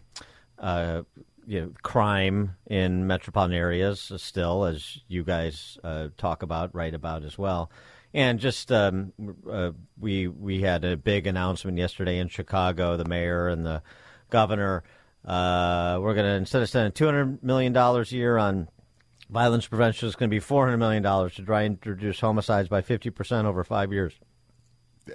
uh, 0.59 1.03
you 1.47 1.61
know, 1.61 1.73
crime 1.83 2.57
in 2.67 3.07
metropolitan 3.07 3.57
areas 3.57 4.13
still, 4.17 4.65
as 4.65 5.01
you 5.09 5.25
guys 5.25 5.79
uh, 5.83 6.09
talk 6.17 6.43
about, 6.43 6.75
write 6.75 6.95
about 6.95 7.25
as 7.25 7.37
well. 7.37 7.71
And 8.15 8.39
just 8.39 8.71
um, 8.73 9.13
uh, 9.51 9.73
we 9.99 10.29
we 10.29 10.61
had 10.61 10.85
a 10.85 10.97
big 10.97 11.27
announcement 11.27 11.79
yesterday 11.79 12.19
in 12.19 12.29
Chicago. 12.29 12.97
The 12.97 13.05
mayor 13.05 13.49
and 13.49 13.65
the 13.65 13.83
governor. 14.31 14.83
Uh, 15.25 15.99
we're 16.01 16.15
going 16.15 16.27
to 16.27 16.35
instead 16.35 16.63
of 16.63 16.69
spending 16.69 16.93
two 16.93 17.05
hundred 17.05 17.43
million 17.43 17.73
dollars 17.73 18.13
a 18.13 18.17
year 18.17 18.37
on 18.37 18.69
violence 19.29 19.67
prevention, 19.67 20.09
it's 20.09 20.17
going 20.17 20.31
to 20.31 20.35
be 20.35 20.41
four 20.41 20.65
hundred 20.65 20.79
million 20.79 21.03
dollars 21.03 21.35
to 21.35 21.43
try 21.43 21.63
and 21.63 21.79
reduce 21.85 22.21
homicides 22.21 22.69
by 22.69 22.81
fifty 22.81 23.11
percent 23.11 23.47
over 23.47 23.63
five 23.63 23.93
years 23.93 24.15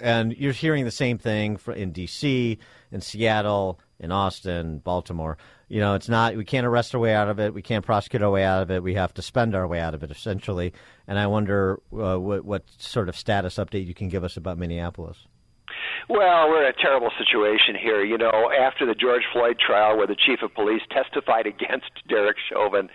and 0.00 0.36
you're 0.36 0.52
hearing 0.52 0.84
the 0.84 0.90
same 0.90 1.18
thing 1.18 1.58
in 1.74 1.92
D.C., 1.92 2.58
in 2.92 3.00
Seattle, 3.00 3.80
in 3.98 4.12
Austin, 4.12 4.78
Baltimore. 4.78 5.38
You 5.68 5.80
know, 5.80 5.94
it's 5.94 6.08
not 6.08 6.36
we 6.36 6.44
can't 6.44 6.66
arrest 6.66 6.94
our 6.94 7.00
way 7.00 7.14
out 7.14 7.28
of 7.28 7.40
it. 7.40 7.52
We 7.52 7.62
can't 7.62 7.84
prosecute 7.84 8.22
our 8.22 8.30
way 8.30 8.44
out 8.44 8.62
of 8.62 8.70
it. 8.70 8.82
We 8.82 8.94
have 8.94 9.12
to 9.14 9.22
spend 9.22 9.54
our 9.54 9.66
way 9.66 9.80
out 9.80 9.94
of 9.94 10.02
it, 10.02 10.10
essentially. 10.10 10.72
And 11.08 11.18
I 11.18 11.26
wonder 11.26 11.80
uh, 11.92 12.16
what, 12.16 12.44
what 12.44 12.64
sort 12.78 13.08
of 13.08 13.16
status 13.16 13.56
update 13.56 13.86
you 13.86 13.94
can 13.94 14.08
give 14.08 14.22
us 14.22 14.36
about 14.36 14.58
Minneapolis. 14.58 15.26
Well, 16.08 16.48
we're 16.48 16.62
in 16.62 16.68
a 16.68 16.82
terrible 16.82 17.10
situation 17.18 17.74
here. 17.74 18.04
You 18.04 18.16
know, 18.16 18.52
after 18.56 18.86
the 18.86 18.94
George 18.94 19.24
Floyd 19.32 19.58
trial, 19.58 19.96
where 19.96 20.06
the 20.06 20.14
chief 20.14 20.40
of 20.42 20.54
police 20.54 20.82
testified 20.90 21.46
against 21.54 21.90
Derek 22.08 22.36
Chauvin, 22.48 22.88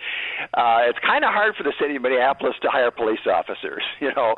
uh, 0.54 0.88
it's 0.88 0.98
kind 1.04 1.24
of 1.24 1.32
hard 1.32 1.54
for 1.56 1.62
the 1.62 1.74
city 1.78 1.96
of 1.96 2.02
Minneapolis 2.02 2.54
to 2.62 2.70
hire 2.70 2.90
police 2.90 3.26
officers. 3.26 3.82
You 4.02 4.10
know, 4.16 4.34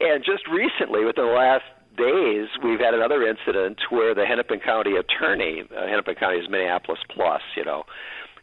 and 0.00 0.24
just 0.24 0.48
recently, 0.48 1.04
within 1.04 1.26
the 1.26 1.32
last 1.32 1.64
days, 1.96 2.48
we've 2.62 2.80
had 2.80 2.94
another 2.94 3.26
incident 3.26 3.78
where 3.90 4.14
the 4.14 4.24
Hennepin 4.24 4.60
County 4.60 4.96
attorney, 4.96 5.62
uh, 5.76 5.86
Hennepin 5.86 6.14
County 6.16 6.38
is 6.38 6.48
Minneapolis 6.48 7.00
plus, 7.14 7.42
you 7.56 7.64
know, 7.64 7.84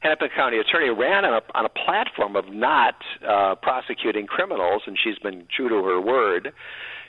Hennepin 0.01 0.29
County 0.35 0.57
attorney 0.57 0.89
ran 0.89 1.25
on 1.25 1.33
a, 1.33 1.57
on 1.57 1.65
a 1.65 1.69
platform 1.69 2.35
of 2.35 2.53
not 2.53 2.95
uh, 3.27 3.55
prosecuting 3.55 4.27
criminals, 4.27 4.83
and 4.85 4.97
she's 5.01 5.19
been 5.19 5.45
true 5.53 5.67
to 5.67 5.75
her 5.83 5.99
word. 5.99 6.53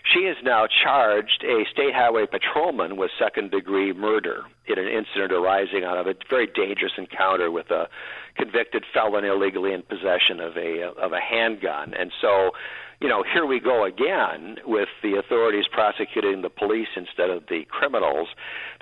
She 0.03 0.25
has 0.25 0.37
now 0.43 0.67
charged 0.67 1.45
a 1.45 1.65
state 1.71 1.95
highway 1.95 2.27
patrolman 2.27 2.97
with 2.97 3.11
second 3.19 3.51
degree 3.51 3.93
murder 3.93 4.43
in 4.67 4.79
an 4.79 4.89
incident 4.89 5.31
arising 5.31 5.85
out 5.85 5.99
of 5.99 6.07
a 6.07 6.15
very 6.29 6.47
dangerous 6.47 6.93
encounter 6.97 7.51
with 7.51 7.71
a 7.71 7.89
convicted 8.37 8.85
felon 8.93 9.25
illegally 9.25 9.73
in 9.73 9.83
possession 9.83 10.41
of 10.41 10.57
a 10.57 10.91
of 10.99 11.12
a 11.12 11.21
handgun. 11.21 11.93
And 11.95 12.11
so 12.21 12.53
you 13.01 13.09
know, 13.09 13.24
here 13.32 13.47
we 13.47 13.60
go 13.60 13.85
again 13.85 14.56
with 14.66 14.89
the 15.02 15.16
authorities 15.16 15.64
prosecuting 15.72 16.43
the 16.43 16.51
police 16.51 16.89
instead 16.97 17.31
of 17.31 17.44
the 17.48 17.64
criminals. 17.70 18.28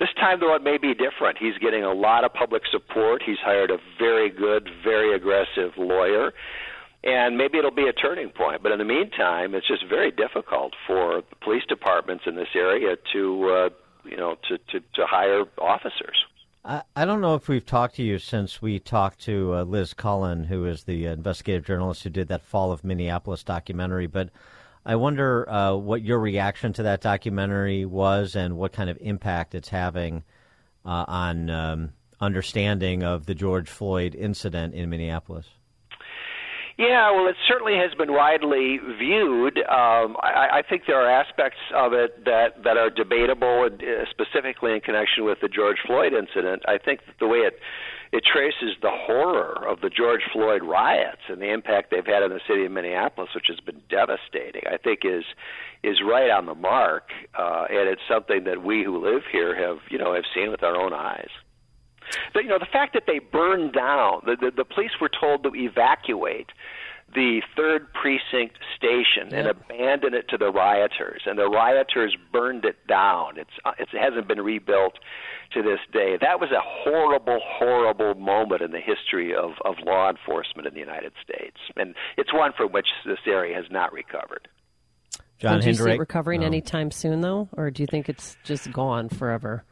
This 0.01 0.09
time, 0.19 0.41
though, 0.41 0.55
it 0.57 0.63
may 0.63 0.77
be 0.77 0.93
different. 0.93 1.39
He's 1.39 1.57
getting 1.59 1.85
a 1.85 1.93
lot 1.93 2.25
of 2.25 2.35
public 2.35 2.63
support. 2.71 3.23
He's 3.25 3.39
hired 3.39 3.71
a 3.71 3.79
very 3.97 4.29
good, 4.29 4.69
very 4.83 5.15
aggressive 5.15 5.73
lawyer. 5.77 6.33
And 7.05 7.39
maybe 7.39 7.59
it'll 7.59 7.71
be 7.71 7.87
a 7.87 7.93
turning 7.93 8.31
point. 8.31 8.61
But 8.61 8.73
in 8.73 8.79
the 8.79 8.85
meantime, 8.85 9.55
it's 9.55 9.69
just 9.69 9.85
very 9.89 10.11
difficult 10.11 10.73
for 10.85 11.23
the 11.31 11.37
police 11.37 11.63
departments 11.69 12.25
in 12.27 12.35
this 12.35 12.49
area 12.57 12.97
to, 13.13 13.49
uh, 13.49 13.69
you 14.05 14.17
know, 14.17 14.35
to, 14.49 14.59
to, 14.59 14.81
to 14.95 15.07
hire 15.07 15.45
officers. 15.59 16.25
I, 16.69 16.83
I 16.95 17.05
don't 17.07 17.23
know 17.23 17.35
if 17.35 17.49
we've 17.49 17.65
talked 17.65 17.95
to 17.97 18.03
you 18.03 18.19
since 18.19 18.61
we 18.61 18.79
talked 18.79 19.21
to 19.23 19.55
uh, 19.55 19.63
Liz 19.63 19.95
Collin, 19.95 20.45
who 20.45 20.67
is 20.67 20.85
the 20.85 21.07
investigative 21.07 21.65
journalist 21.65 22.03
who 22.03 22.11
did 22.11 22.29
that 22.29 22.45
Fall 22.45 22.73
of 22.73 22.85
Minneapolis 22.85 23.43
documentary, 23.43 24.07
but 24.07 24.29
I 24.85 24.97
wonder 24.97 25.49
uh, 25.49 25.75
what 25.77 26.03
your 26.03 26.19
reaction 26.19 26.75
to 26.75 26.83
that 26.83 27.01
documentary 27.01 27.87
was 27.87 28.37
and 28.37 28.59
what 28.59 28.73
kind 28.73 28.91
of 28.91 28.99
impact 29.01 29.55
it's 29.55 29.71
having 29.71 30.25
uh, 30.85 31.07
on 31.09 31.49
um, 31.49 31.93
understanding 32.21 33.03
of 33.03 33.25
the 33.25 33.35
George 33.35 33.71
Floyd 33.71 34.15
incident 34.15 34.75
in 34.75 34.91
Minneapolis. 34.91 35.47
Yeah, 36.79 37.11
well, 37.11 37.27
it 37.27 37.35
certainly 37.49 37.75
has 37.75 37.93
been 37.99 38.13
widely 38.13 38.79
viewed. 38.79 39.59
Um, 39.59 40.17
I, 40.23 40.59
I 40.59 40.63
think 40.63 40.83
there 40.87 40.95
are 40.95 41.11
aspects 41.11 41.59
of 41.75 41.93
it 41.93 42.25
that 42.25 42.63
that 42.63 42.77
are 42.77 42.89
debatable, 42.89 43.67
uh, 43.67 44.05
specifically 44.11 44.75
in 44.75 44.81
connection 44.81 45.25
with 45.25 45.39
the 45.43 45.49
George 45.49 45.79
Floyd 45.85 46.13
incident. 46.13 46.63
I 46.69 46.79
think 46.79 47.01
that 47.07 47.17
the 47.19 47.27
way 47.27 47.39
it 47.39 47.59
it 48.13 48.23
traces 48.25 48.77
the 48.81 48.93
horror 48.93 49.67
of 49.69 49.81
the 49.81 49.91
George 49.91 50.23
Floyd 50.33 50.63
riots 50.63 51.23
and 51.29 51.43
the 51.43 51.53
impact 51.53 51.91
they've 51.91 52.07
had 52.07 52.23
on 52.23 52.31
the 52.31 52.41
city 52.47 52.65
of 52.65 52.71
Minneapolis, 52.71 53.31
which 53.35 53.47
has 53.49 53.59
been 53.59 53.83
devastating. 53.91 54.63
I 54.71 54.77
think 54.77 55.01
is 55.03 55.25
is 55.83 55.99
right 56.01 56.31
on 56.31 56.47
the 56.47 56.55
mark, 56.55 57.11
uh, 57.37 57.65
and 57.71 57.89
it's 57.89 58.03
something 58.09 58.45
that 58.45 58.63
we 58.63 58.85
who 58.85 59.05
live 59.05 59.23
here 59.33 59.53
have 59.59 59.79
you 59.91 59.99
know 59.99 60.15
have 60.15 60.25
seen 60.33 60.53
with 60.53 60.63
our 60.63 60.77
own 60.77 60.93
eyes. 60.93 61.31
The, 62.35 62.43
you 62.43 62.49
know, 62.49 62.59
the 62.59 62.67
fact 62.67 62.95
that 62.95 63.05
they 63.07 63.19
burned 63.19 63.73
down, 63.73 64.23
the, 64.25 64.37
the, 64.37 64.51
the 64.51 64.65
police 64.65 64.93
were 65.01 65.11
told 65.11 65.43
to 65.45 65.51
evacuate 65.55 66.49
the 67.15 67.41
third 67.57 67.87
precinct 67.95 68.59
station 68.77 69.33
and 69.33 69.47
abandoned 69.47 70.15
it 70.15 70.29
to 70.29 70.37
the 70.37 70.51
rioters, 70.51 71.23
and 71.25 71.39
the 71.39 71.49
rioters 71.49 72.15
burned 72.33 72.67
it 72.67 72.87
down. 72.87 73.39
It's 73.39 73.51
uh, 73.65 73.73
it 73.79 73.89
hasn't 73.93 74.29
been 74.29 74.43
rebuilt 74.43 74.95
to 75.55 75.63
this 75.63 75.79
day. 75.91 76.19
That 76.21 76.39
was 76.39 76.51
a 76.51 76.61
horrible, 76.61 77.41
horrible 77.43 78.15
moment 78.15 78.61
in 78.61 78.73
the 78.73 78.81
history 78.81 79.35
of, 79.35 79.53
of 79.65 79.77
law 79.87 80.11
enforcement 80.11 80.69
in 80.69 80.75
the 80.75 80.81
United 80.81 81.13
States, 81.23 81.57
and 81.77 81.95
it's 82.19 82.33
one 82.35 82.53
from 82.55 82.73
which 82.73 82.89
this 83.07 83.21
area 83.27 83.57
has 83.57 83.65
not 83.71 83.91
recovered. 83.93 84.49
John 85.39 85.55
And 85.55 85.63
do 85.63 85.69
you 85.69 85.75
see 85.75 85.91
it 85.93 85.99
recovering 85.99 86.41
No. 86.41 86.47
anytime 86.47 86.91
soon, 86.91 87.21
though, 87.21 87.49
or 87.57 87.71
do 87.71 87.83
you 87.83 87.87
think 87.87 88.09
it's 88.09 88.37
just 88.45 88.71
gone 88.73 89.09
forever? 89.09 89.65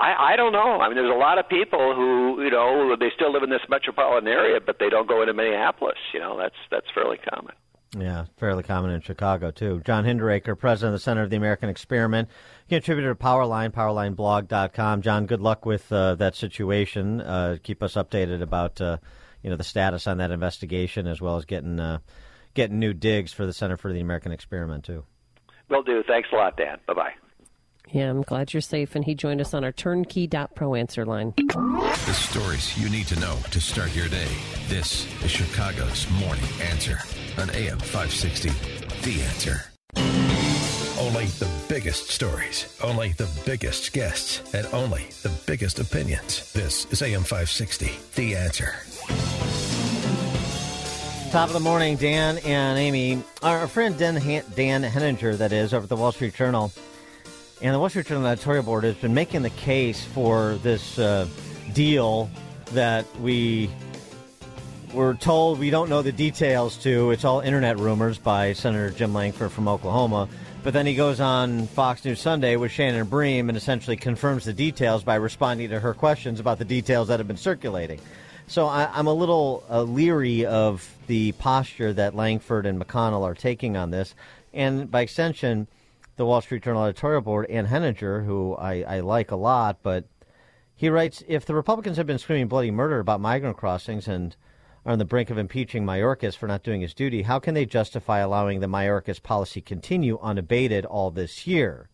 I, 0.00 0.32
I 0.32 0.36
don't 0.36 0.52
know. 0.52 0.80
I 0.80 0.88
mean, 0.88 0.96
there's 0.96 1.14
a 1.14 1.18
lot 1.18 1.38
of 1.38 1.46
people 1.46 1.94
who, 1.94 2.42
you 2.42 2.50
know, 2.50 2.96
they 2.98 3.10
still 3.14 3.30
live 3.32 3.42
in 3.42 3.50
this 3.50 3.60
metropolitan 3.68 4.28
area, 4.28 4.58
but 4.64 4.78
they 4.78 4.88
don't 4.88 5.06
go 5.06 5.20
into 5.20 5.34
Minneapolis. 5.34 5.98
You 6.14 6.20
know, 6.20 6.38
that's 6.38 6.54
that's 6.70 6.86
fairly 6.94 7.18
common. 7.18 7.54
Yeah, 7.98 8.26
fairly 8.38 8.62
common 8.62 8.92
in 8.92 9.00
Chicago, 9.00 9.50
too. 9.50 9.82
John 9.84 10.04
Hinderaker, 10.04 10.56
president 10.56 10.94
of 10.94 11.00
the 11.00 11.02
Center 11.02 11.22
of 11.22 11.30
the 11.30 11.36
American 11.36 11.68
Experiment, 11.68 12.28
contributor 12.68 13.12
to 13.12 13.18
Powerline, 13.18 13.72
powerlineblog.com. 13.72 15.02
John, 15.02 15.26
good 15.26 15.40
luck 15.40 15.66
with 15.66 15.92
uh, 15.92 16.14
that 16.14 16.36
situation. 16.36 17.20
Uh, 17.20 17.56
keep 17.62 17.82
us 17.82 17.94
updated 17.94 18.42
about, 18.42 18.80
uh, 18.80 18.98
you 19.42 19.50
know, 19.50 19.56
the 19.56 19.64
status 19.64 20.06
on 20.06 20.18
that 20.18 20.30
investigation 20.30 21.08
as 21.08 21.20
well 21.20 21.36
as 21.36 21.44
getting, 21.44 21.80
uh, 21.80 21.98
getting 22.54 22.78
new 22.78 22.94
digs 22.94 23.32
for 23.32 23.44
the 23.44 23.52
Center 23.52 23.76
for 23.76 23.92
the 23.92 24.00
American 24.00 24.30
Experiment, 24.30 24.84
too. 24.84 25.04
Will 25.68 25.82
do. 25.82 26.04
Thanks 26.06 26.28
a 26.32 26.36
lot, 26.36 26.56
Dan. 26.56 26.78
Bye 26.86 26.94
bye. 26.94 27.29
Yeah, 27.92 28.10
I'm 28.10 28.22
glad 28.22 28.52
you're 28.52 28.60
safe. 28.60 28.94
And 28.94 29.04
he 29.04 29.14
joined 29.14 29.40
us 29.40 29.52
on 29.52 29.64
our 29.64 29.72
turnkey.pro 29.72 30.74
answer 30.74 31.04
line. 31.04 31.34
The 31.36 32.12
stories 32.14 32.78
you 32.78 32.88
need 32.88 33.06
to 33.08 33.18
know 33.18 33.36
to 33.50 33.60
start 33.60 33.94
your 33.96 34.08
day. 34.08 34.28
This 34.68 35.06
is 35.24 35.30
Chicago's 35.30 36.08
Morning 36.20 36.44
Answer 36.62 36.98
on 37.38 37.50
AM 37.50 37.78
560. 37.78 38.50
The 39.02 39.22
Answer. 39.22 39.64
Only 41.00 41.24
the 41.24 41.50
biggest 41.68 42.10
stories, 42.10 42.78
only 42.84 43.12
the 43.12 43.28
biggest 43.46 43.92
guests, 43.92 44.54
and 44.54 44.66
only 44.72 45.04
the 45.22 45.32
biggest 45.46 45.80
opinions. 45.80 46.52
This 46.52 46.84
is 46.92 47.02
AM 47.02 47.22
560. 47.22 47.90
The 48.14 48.36
Answer. 48.36 48.74
Top 51.32 51.48
of 51.48 51.54
the 51.54 51.60
morning, 51.60 51.96
Dan 51.96 52.38
and 52.38 52.78
Amy. 52.78 53.22
Our 53.42 53.66
friend 53.66 53.96
Dan, 53.98 54.16
Han- 54.16 54.44
Dan 54.54 54.82
Henninger, 54.82 55.36
that 55.36 55.52
is, 55.52 55.72
over 55.72 55.84
at 55.84 55.88
the 55.88 55.96
Wall 55.96 56.12
Street 56.12 56.34
Journal, 56.34 56.72
and 57.62 57.74
the 57.74 57.78
Wall 57.78 57.90
Street 57.90 58.06
Journal 58.06 58.26
editorial 58.26 58.62
board 58.62 58.84
has 58.84 58.94
been 58.96 59.12
making 59.12 59.42
the 59.42 59.50
case 59.50 60.02
for 60.02 60.54
this 60.62 60.98
uh, 60.98 61.28
deal 61.74 62.30
that 62.72 63.04
we 63.18 63.68
were 64.94 65.14
told 65.14 65.58
we 65.58 65.68
don't 65.68 65.90
know 65.90 66.00
the 66.00 66.12
details 66.12 66.76
to. 66.78 67.10
It's 67.10 67.24
all 67.24 67.40
internet 67.40 67.78
rumors 67.78 68.16
by 68.16 68.54
Senator 68.54 68.90
Jim 68.90 69.12
Lankford 69.12 69.52
from 69.52 69.68
Oklahoma. 69.68 70.28
But 70.62 70.72
then 70.72 70.86
he 70.86 70.94
goes 70.94 71.20
on 71.20 71.66
Fox 71.68 72.04
News 72.04 72.20
Sunday 72.20 72.56
with 72.56 72.72
Shannon 72.72 73.06
Bream 73.06 73.48
and 73.48 73.56
essentially 73.56 73.96
confirms 73.96 74.44
the 74.44 74.52
details 74.52 75.04
by 75.04 75.16
responding 75.16 75.68
to 75.70 75.80
her 75.80 75.94
questions 75.94 76.40
about 76.40 76.58
the 76.58 76.64
details 76.64 77.08
that 77.08 77.20
have 77.20 77.28
been 77.28 77.36
circulating. 77.36 78.00
So 78.46 78.66
I, 78.66 78.90
I'm 78.92 79.06
a 79.06 79.14
little 79.14 79.64
uh, 79.70 79.82
leery 79.82 80.44
of 80.44 80.96
the 81.06 81.32
posture 81.32 81.92
that 81.92 82.14
Lankford 82.14 82.66
and 82.66 82.80
McConnell 82.80 83.22
are 83.22 83.34
taking 83.34 83.76
on 83.76 83.90
this, 83.90 84.14
and 84.52 84.90
by 84.90 85.02
extension, 85.02 85.66
the 86.20 86.26
Wall 86.26 86.42
Street 86.42 86.62
Journal 86.62 86.84
editorial 86.84 87.22
board 87.22 87.46
and 87.48 87.66
Henninger, 87.66 88.20
who 88.20 88.54
I, 88.54 88.82
I 88.82 89.00
like 89.00 89.30
a 89.30 89.36
lot, 89.36 89.78
but 89.82 90.04
he 90.76 90.90
writes 90.90 91.24
if 91.26 91.46
the 91.46 91.54
Republicans 91.54 91.96
have 91.96 92.06
been 92.06 92.18
screaming 92.18 92.46
bloody 92.46 92.70
murder 92.70 92.98
about 92.98 93.22
migrant 93.22 93.56
crossings 93.56 94.06
and 94.06 94.36
are 94.84 94.92
on 94.92 94.98
the 94.98 95.06
brink 95.06 95.30
of 95.30 95.38
impeaching 95.38 95.82
Mayorkas 95.82 96.36
for 96.36 96.46
not 96.46 96.62
doing 96.62 96.82
his 96.82 96.92
duty, 96.92 97.22
how 97.22 97.38
can 97.38 97.54
they 97.54 97.64
justify 97.64 98.18
allowing 98.18 98.60
the 98.60 98.66
Mayorkas 98.66 99.22
policy 99.22 99.62
continue 99.62 100.18
unabated 100.20 100.84
all 100.84 101.10
this 101.10 101.46
year? 101.46 101.88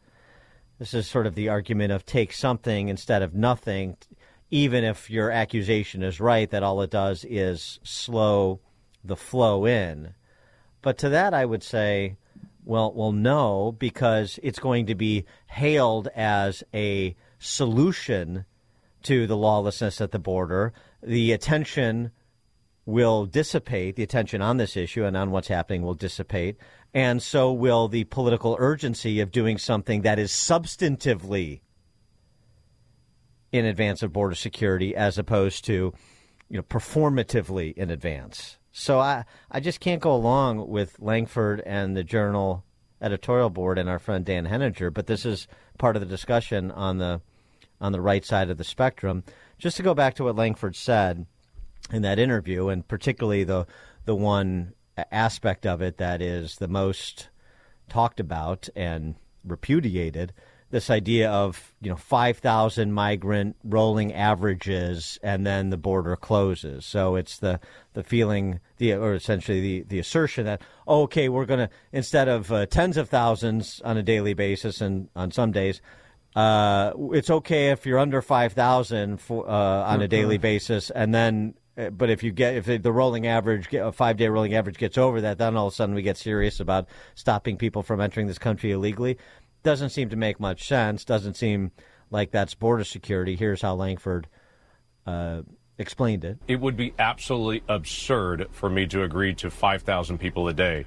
This 0.81 0.93
is 0.93 1.07
sort 1.07 1.29
of 1.29 1.37
the 1.37 1.49
argument 1.49 1.93
of 1.93 2.05
take 2.05 2.33
something 2.33 2.89
instead 2.89 3.23
of 3.23 3.33
nothing, 3.33 3.97
even 4.51 4.83
if 4.83 5.09
your 5.09 5.31
accusation 5.31 6.03
is 6.03 6.19
right 6.19 6.51
that 6.51 6.65
all 6.65 6.83
it 6.83 6.91
does 6.91 7.25
is 7.29 7.79
slow 7.85 8.59
the 9.05 9.15
flow 9.15 9.67
in. 9.67 10.15
But 10.83 10.99
to 10.99 11.09
that, 11.11 11.33
I 11.33 11.45
would 11.45 11.63
say, 11.63 12.17
well, 12.67 12.93
well, 12.93 13.13
no, 13.13 13.73
because 13.79 14.41
it's 14.43 14.59
going 14.59 14.87
to 14.87 14.97
be 14.97 15.25
hailed 15.47 16.09
as 16.17 16.65
a 16.75 17.15
solution 17.39 18.45
to 19.05 19.29
the 19.29 19.37
lawlessness 19.37 20.01
at 20.01 20.11
the 20.11 20.19
border. 20.19 20.73
The 21.01 21.31
attention 21.31 22.11
will 22.85 23.25
dissipate, 23.25 23.95
the 23.95 24.03
attention 24.03 24.43
on 24.43 24.57
this 24.57 24.77
issue 24.77 25.05
and 25.05 25.17
on 25.17 25.31
what's 25.31 25.47
happening 25.47 25.83
will 25.83 25.95
dissipate, 25.95 26.57
and 26.93 27.23
so 27.23 27.53
will 27.53 27.87
the 27.87 28.05
political 28.05 28.57
urgency 28.59 29.21
of 29.21 29.31
doing 29.31 29.59
something 29.59 30.03
that 30.03 30.19
is 30.19 30.33
substantively 30.33 31.61
in 33.53 33.65
advance 33.65 34.03
of 34.03 34.13
border 34.13 34.35
security 34.35 34.95
as 34.95 35.19
opposed 35.19 35.65
to 35.65 35.95
you 36.49 36.57
know 36.57 36.63
performatively 36.63 37.73
in 37.75 37.91
advance. 37.91 38.56
So 38.79 39.01
I 39.01 39.25
I 39.51 39.61
just 39.61 39.81
can't 39.81 40.03
go 40.03 40.15
along 40.15 40.69
with 40.69 41.01
Lankford 41.01 41.63
and 41.65 41.97
the 41.97 42.05
Journal 42.05 42.63
editorial 43.01 43.49
board 43.49 43.79
and 43.79 43.89
our 43.89 43.99
friend 43.99 44.23
Dan 44.23 44.45
Henninger, 44.45 44.91
but 44.91 45.07
this 45.07 45.25
is 45.25 45.49
part 45.79 45.97
of 45.97 46.01
the 46.01 46.07
discussion 46.07 46.71
on 46.71 46.99
the 46.99 47.23
on 47.81 47.93
the 47.93 48.03
right 48.03 48.23
side 48.23 48.51
of 48.51 48.59
the 48.59 48.65
spectrum. 48.65 49.25
Just 49.57 49.79
to 49.79 49.83
go 49.83 49.95
back 49.95 50.13
to 50.17 50.25
what 50.25 50.37
Lankford 50.37 50.77
said 50.77 51.25
in 51.91 52.03
that 52.03 52.19
interview, 52.19 52.69
and 52.69 52.87
particularly 52.87 53.45
the 53.45 53.67
the 54.05 54.15
one 54.15 54.75
aspect 55.11 55.65
of 55.65 55.81
it 55.81 55.97
that 55.97 56.21
is 56.21 56.57
the 56.57 56.69
most 56.69 57.31
talked 57.89 58.21
about 58.21 58.69
and 58.77 59.15
repudiated 59.43 60.35
this 60.71 60.91
idea 60.91 61.31
of 61.31 61.73
you 61.81 61.91
know 61.91 61.97
5000 61.97 62.93
migrant 62.93 63.57
rolling 63.65 64.13
averages 64.13 65.19
and 65.23 65.47
then 65.47 65.71
the 65.71 65.77
border 65.77 66.17
closes 66.17 66.85
so 66.85 67.15
it's 67.17 67.39
the 67.39 67.61
the 67.95 68.03
feeling 68.03 68.61
the 68.79 68.93
or 68.95 69.15
essentially 69.15 69.61
the 69.61 69.83
the 69.89 69.99
assertion 69.99 70.45
that 70.45 70.61
oh, 70.87 71.03
okay 71.03 71.29
we're 71.29 71.45
going 71.47 71.61
to 71.61 71.71
instead 71.93 72.29
of 72.29 72.51
uh, 72.53 72.67
tens 72.67 72.97
of 72.97 73.09
thousands 73.09 73.81
on 73.85 73.97
a 73.97 74.03
daily 74.03 74.35
basis 74.35 74.81
and 74.81 75.09
on 75.15 75.31
some 75.31 75.53
days 75.53 75.81
uh, 76.35 76.93
it's 77.13 77.31
okay 77.31 77.71
if 77.71 77.87
you're 77.87 77.99
under 77.99 78.21
5000 78.21 79.21
uh, 79.31 79.35
on 79.43 80.03
a 80.03 80.09
daily 80.09 80.39
Mhm. 80.39 80.43
basis 80.43 80.91
and 80.91 81.15
then 81.15 81.55
uh, 81.79 81.91
but 81.91 82.11
if 82.11 82.23
you 82.23 82.33
get 82.33 82.57
if 82.69 82.83
the 82.83 82.93
rolling 82.93 83.27
average 83.27 83.73
a 83.73 83.93
five 83.93 84.17
day 84.17 84.29
rolling 84.29 84.55
average 84.55 84.79
gets 84.79 84.99
over 84.99 85.21
that 85.21 85.39
then 85.39 85.57
all 85.57 85.69
of 85.69 85.73
a 85.73 85.77
sudden 85.77 85.95
we 85.95 86.03
get 86.03 86.17
serious 86.17 86.59
about 86.61 86.89
stopping 87.15 87.57
people 87.57 87.83
from 87.83 88.01
entering 88.01 88.27
this 88.27 88.39
country 88.39 88.73
illegally 88.73 89.17
doesn't 89.67 89.91
seem 89.91 90.09
to 90.09 90.17
make 90.17 90.41
much 90.41 90.67
sense 90.67 91.05
doesn't 91.05 91.35
seem 91.35 91.71
like 92.11 92.31
that's 92.31 92.55
border 92.55 92.85
security 92.85 93.37
here's 93.37 93.61
how 93.63 93.75
lankford 93.75 94.29
uh, 95.07 95.43
explained 95.79 96.25
it 96.25 96.39
It 96.49 96.61
would 96.61 96.77
be 96.77 96.95
absolutely 96.99 97.63
absurd 97.69 98.49
for 98.51 98.71
me 98.71 98.87
to 98.87 99.03
agree 99.03 99.35
to 99.35 99.51
5,000 99.51 100.19
people 100.19 100.49
a 100.49 100.53
day. 100.53 100.87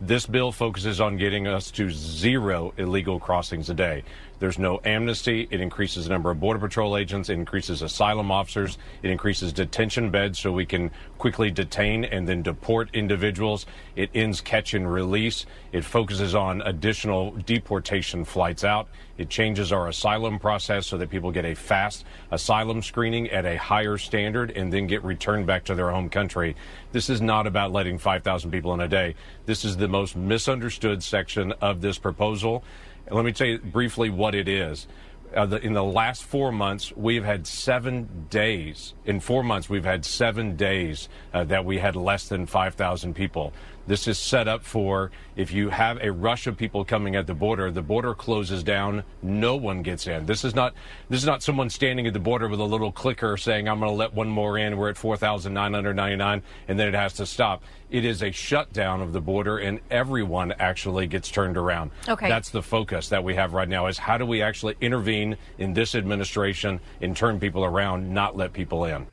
This 0.00 0.26
bill 0.26 0.50
focuses 0.50 1.00
on 1.00 1.18
getting 1.18 1.46
us 1.46 1.70
to 1.72 1.90
zero 1.90 2.72
illegal 2.78 3.20
crossings 3.20 3.68
a 3.68 3.74
day. 3.74 4.02
There's 4.40 4.58
no 4.58 4.80
amnesty. 4.84 5.46
It 5.50 5.60
increases 5.60 6.04
the 6.04 6.10
number 6.10 6.30
of 6.30 6.40
Border 6.40 6.58
Patrol 6.58 6.96
agents. 6.96 7.28
It 7.28 7.34
increases 7.34 7.82
asylum 7.82 8.30
officers. 8.32 8.78
It 9.02 9.10
increases 9.10 9.52
detention 9.52 10.10
beds 10.10 10.38
so 10.38 10.50
we 10.50 10.64
can 10.64 10.90
quickly 11.18 11.50
detain 11.50 12.06
and 12.06 12.26
then 12.26 12.42
deport 12.42 12.88
individuals. 12.94 13.66
It 13.96 14.10
ends 14.14 14.40
catch 14.40 14.72
and 14.72 14.90
release. 14.90 15.44
It 15.72 15.84
focuses 15.84 16.34
on 16.34 16.62
additional 16.62 17.32
deportation 17.32 18.24
flights 18.24 18.64
out. 18.64 18.88
It 19.18 19.28
changes 19.28 19.70
our 19.70 19.88
asylum 19.88 20.38
process 20.38 20.86
so 20.86 20.96
that 20.96 21.10
people 21.10 21.30
get 21.30 21.44
a 21.44 21.54
fast 21.54 22.06
asylum 22.30 22.80
screening 22.80 23.28
at 23.28 23.44
a 23.44 23.58
higher 23.58 23.98
standard 23.98 24.52
and 24.52 24.72
then 24.72 24.86
get 24.86 25.04
returned 25.04 25.46
back 25.46 25.64
to 25.64 25.74
their 25.74 25.90
home 25.90 26.08
country. 26.08 26.56
This 26.92 27.10
is 27.10 27.20
not 27.20 27.46
about 27.46 27.72
letting 27.72 27.98
5,000 27.98 28.50
people 28.50 28.72
in 28.72 28.80
a 28.80 28.88
day. 28.88 29.16
This 29.44 29.66
is 29.66 29.76
the 29.76 29.88
most 29.88 30.16
misunderstood 30.16 31.02
section 31.02 31.52
of 31.60 31.82
this 31.82 31.98
proposal. 31.98 32.64
Let 33.10 33.24
me 33.24 33.32
tell 33.32 33.46
you 33.46 33.58
briefly 33.58 34.10
what 34.10 34.34
it 34.34 34.48
is. 34.48 34.86
Uh, 35.34 35.46
the, 35.46 35.64
in 35.64 35.74
the 35.74 35.84
last 35.84 36.24
four 36.24 36.50
months, 36.50 36.92
we've 36.96 37.24
had 37.24 37.46
seven 37.46 38.26
days. 38.30 38.94
In 39.04 39.20
four 39.20 39.44
months, 39.44 39.68
we've 39.68 39.84
had 39.84 40.04
seven 40.04 40.56
days 40.56 41.08
uh, 41.32 41.44
that 41.44 41.64
we 41.64 41.78
had 41.78 41.94
less 41.94 42.28
than 42.28 42.46
5,000 42.46 43.14
people. 43.14 43.52
This 43.86 44.06
is 44.06 44.18
set 44.18 44.46
up 44.46 44.62
for 44.62 45.10
if 45.36 45.52
you 45.52 45.70
have 45.70 45.98
a 46.00 46.12
rush 46.12 46.46
of 46.46 46.56
people 46.56 46.84
coming 46.84 47.16
at 47.16 47.26
the 47.26 47.34
border, 47.34 47.70
the 47.70 47.82
border 47.82 48.14
closes 48.14 48.62
down, 48.62 49.02
no 49.22 49.56
one 49.56 49.82
gets 49.82 50.06
in. 50.06 50.26
This 50.26 50.44
is 50.44 50.54
not 50.54 50.74
this 51.08 51.18
is 51.18 51.26
not 51.26 51.42
someone 51.42 51.70
standing 51.70 52.06
at 52.06 52.12
the 52.12 52.20
border 52.20 52.46
with 52.48 52.60
a 52.60 52.64
little 52.64 52.92
clicker 52.92 53.36
saying 53.36 53.68
I'm 53.68 53.80
going 53.80 53.90
to 53.90 53.96
let 53.96 54.14
one 54.14 54.28
more 54.28 54.58
in. 54.58 54.76
We're 54.76 54.90
at 54.90 54.96
4,999 54.96 56.42
and 56.68 56.78
then 56.78 56.86
it 56.86 56.94
has 56.94 57.14
to 57.14 57.26
stop. 57.26 57.64
It 57.90 58.04
is 58.04 58.22
a 58.22 58.30
shutdown 58.30 59.00
of 59.00 59.12
the 59.12 59.20
border 59.20 59.58
and 59.58 59.80
everyone 59.90 60.52
actually 60.58 61.06
gets 61.06 61.28
turned 61.28 61.56
around. 61.56 61.90
Okay. 62.08 62.28
That's 62.28 62.50
the 62.50 62.62
focus 62.62 63.08
that 63.08 63.24
we 63.24 63.34
have 63.34 63.52
right 63.52 63.68
now 63.68 63.86
is 63.86 63.98
how 63.98 64.16
do 64.16 64.24
we 64.24 64.42
actually 64.42 64.76
intervene 64.80 65.36
in 65.58 65.74
this 65.74 65.94
administration 65.94 66.80
and 67.00 67.16
turn 67.16 67.40
people 67.40 67.64
around, 67.64 68.12
not 68.12 68.36
let 68.36 68.52
people 68.52 68.84
in. 68.84 69.06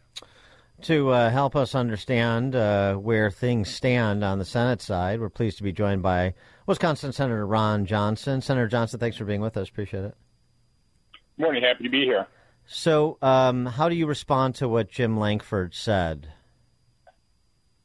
To 0.83 1.09
uh, 1.09 1.29
help 1.31 1.55
us 1.55 1.73
understand 1.73 2.55
uh, 2.55 2.95
where 2.95 3.31
things 3.31 3.67
stand 3.67 4.23
on 4.23 4.37
the 4.37 4.45
Senate 4.45 4.79
side, 4.79 5.19
we're 5.19 5.29
pleased 5.29 5.57
to 5.57 5.63
be 5.63 5.71
joined 5.71 6.03
by 6.03 6.35
Wisconsin 6.67 7.11
Senator 7.11 7.47
Ron 7.47 7.87
Johnson. 7.87 8.41
Senator 8.41 8.67
Johnson, 8.67 8.99
thanks 8.99 9.17
for 9.17 9.25
being 9.25 9.41
with 9.41 9.57
us. 9.57 9.69
Appreciate 9.69 10.03
it. 10.03 10.15
Morning. 11.39 11.63
Happy 11.63 11.83
to 11.83 11.89
be 11.89 12.05
here. 12.05 12.27
So, 12.67 13.17
um, 13.21 13.65
how 13.65 13.89
do 13.89 13.95
you 13.95 14.05
respond 14.05 14.55
to 14.55 14.67
what 14.67 14.91
Jim 14.91 15.17
Lankford 15.17 15.73
said? 15.73 16.27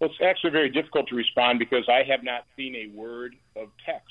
Well, 0.02 0.10
it's 0.10 0.20
actually 0.20 0.50
very 0.50 0.68
difficult 0.68 1.06
to 1.10 1.14
respond 1.14 1.60
because 1.60 1.88
I 1.88 2.02
have 2.10 2.24
not 2.24 2.44
seen 2.56 2.74
a 2.74 2.88
word 2.88 3.36
of 3.54 3.68
text. 3.86 4.10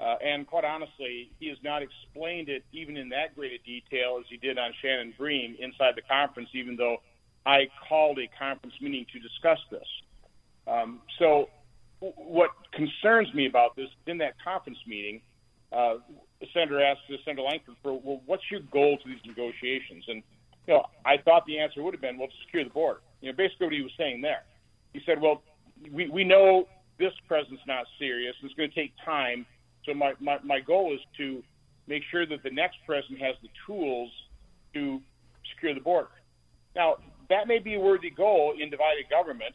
Uh, 0.00 0.14
and 0.24 0.46
quite 0.46 0.64
honestly, 0.64 1.30
he 1.38 1.48
has 1.48 1.58
not 1.62 1.82
explained 1.82 2.48
it 2.48 2.64
even 2.72 2.96
in 2.96 3.10
that 3.10 3.34
great 3.34 3.52
a 3.52 3.58
detail 3.66 4.16
as 4.18 4.24
he 4.30 4.38
did 4.38 4.56
on 4.58 4.72
Shannon 4.80 5.12
Bream 5.18 5.56
inside 5.60 5.92
the 5.94 6.00
conference, 6.00 6.48
even 6.54 6.74
though 6.76 7.02
I 7.44 7.68
called 7.86 8.18
a 8.18 8.30
conference 8.38 8.76
meeting 8.80 9.04
to 9.12 9.18
discuss 9.18 9.58
this. 9.70 9.86
Um, 10.66 11.02
so, 11.18 11.50
what 12.00 12.52
concerns 12.72 13.28
me 13.34 13.44
about 13.44 13.76
this 13.76 13.90
in 14.06 14.16
that 14.18 14.36
conference 14.42 14.78
meeting, 14.86 15.20
uh, 15.70 15.96
the 16.40 16.46
senator 16.54 16.82
asked 16.82 17.00
Senator 17.26 17.42
Lankford 17.42 17.76
for, 17.82 18.00
well, 18.00 18.22
what's 18.24 18.50
your 18.50 18.60
goal 18.72 18.96
to 18.96 19.06
these 19.06 19.20
negotiations? 19.26 20.04
And 20.08 20.22
you 20.66 20.72
know, 20.72 20.86
I 21.04 21.18
thought 21.18 21.44
the 21.44 21.58
answer 21.58 21.82
would 21.82 21.92
have 21.92 22.00
been, 22.00 22.16
well, 22.16 22.28
to 22.28 22.34
secure 22.46 22.64
the 22.64 22.70
border. 22.70 23.00
You 23.20 23.30
know, 23.30 23.36
basically 23.36 23.66
what 23.66 23.74
he 23.74 23.82
was 23.82 23.92
saying 23.98 24.22
there. 24.22 24.44
He 24.94 25.00
said, 25.04 25.20
well, 25.20 25.42
we, 25.92 26.08
we 26.08 26.24
know 26.24 26.66
this 26.98 27.12
president's 27.28 27.64
not 27.66 27.84
serious. 27.98 28.34
It's 28.42 28.54
going 28.54 28.70
to 28.70 28.74
take 28.74 28.92
time. 29.04 29.44
So 29.84 29.92
my, 29.92 30.14
my, 30.20 30.38
my 30.42 30.60
goal 30.60 30.94
is 30.94 31.00
to 31.18 31.42
make 31.86 32.02
sure 32.10 32.24
that 32.24 32.42
the 32.42 32.50
next 32.50 32.78
president 32.86 33.20
has 33.20 33.34
the 33.42 33.48
tools 33.66 34.10
to 34.72 35.00
secure 35.52 35.74
the 35.74 35.80
border. 35.80 36.08
Now, 36.74 36.96
that 37.28 37.46
may 37.46 37.58
be 37.58 37.74
a 37.74 37.80
worthy 37.80 38.10
goal 38.10 38.54
in 38.58 38.70
divided 38.70 39.10
government 39.10 39.54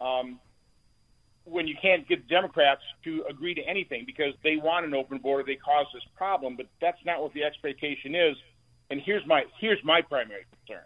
um, 0.00 0.38
when 1.44 1.66
you 1.66 1.76
can't 1.80 2.06
get 2.08 2.28
Democrats 2.28 2.82
to 3.04 3.24
agree 3.28 3.54
to 3.54 3.62
anything 3.62 4.04
because 4.04 4.34
they 4.42 4.56
want 4.56 4.84
an 4.84 4.94
open 4.94 5.18
border, 5.18 5.44
they 5.46 5.56
cause 5.56 5.86
this 5.94 6.02
problem, 6.16 6.56
but 6.56 6.66
that's 6.80 6.98
not 7.04 7.22
what 7.22 7.32
the 7.32 7.42
expectation 7.42 8.14
is. 8.14 8.36
And 8.90 9.00
here's 9.04 9.26
my 9.26 9.44
here's 9.60 9.78
my 9.84 10.02
primary 10.02 10.46
concern 10.66 10.84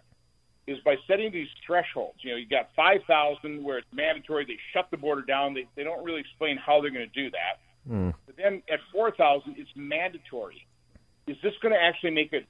is 0.66 0.78
by 0.84 0.96
setting 1.06 1.30
these 1.32 1.48
thresholds. 1.66 2.18
You 2.22 2.32
know, 2.32 2.36
you 2.36 2.48
got 2.48 2.68
5,000 2.74 3.62
where 3.62 3.78
it's 3.78 3.86
mandatory. 3.92 4.44
They 4.44 4.58
shut 4.72 4.90
the 4.90 4.96
border 4.96 5.22
down. 5.22 5.54
They, 5.54 5.66
they 5.76 5.84
don't 5.84 6.04
really 6.04 6.20
explain 6.20 6.56
how 6.56 6.80
they're 6.80 6.90
going 6.90 7.08
to 7.08 7.22
do 7.22 7.30
that. 7.30 7.60
Mm. 7.90 8.14
But 8.26 8.36
then 8.36 8.62
at 8.72 8.80
4,000, 8.92 9.56
it's 9.58 9.70
mandatory. 9.76 10.66
Is 11.26 11.36
this 11.42 11.52
going 11.60 11.74
to 11.74 11.80
actually 11.80 12.10
make 12.10 12.32
it 12.32 12.46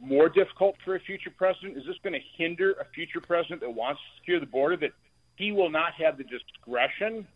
more 0.00 0.28
difficult 0.28 0.76
for 0.84 0.94
a 0.96 1.00
future 1.00 1.30
president? 1.36 1.76
Is 1.76 1.84
this 1.86 1.96
going 2.02 2.12
to 2.12 2.24
hinder 2.36 2.72
a 2.72 2.84
future 2.94 3.20
president 3.20 3.60
that 3.60 3.70
wants 3.70 4.00
to 4.00 4.20
secure 4.20 4.40
the 4.40 4.46
border 4.46 4.76
that 4.76 4.90
he 5.36 5.52
will 5.52 5.70
not 5.70 5.94
have 5.94 6.18
the 6.18 6.24
discretion 6.24 7.26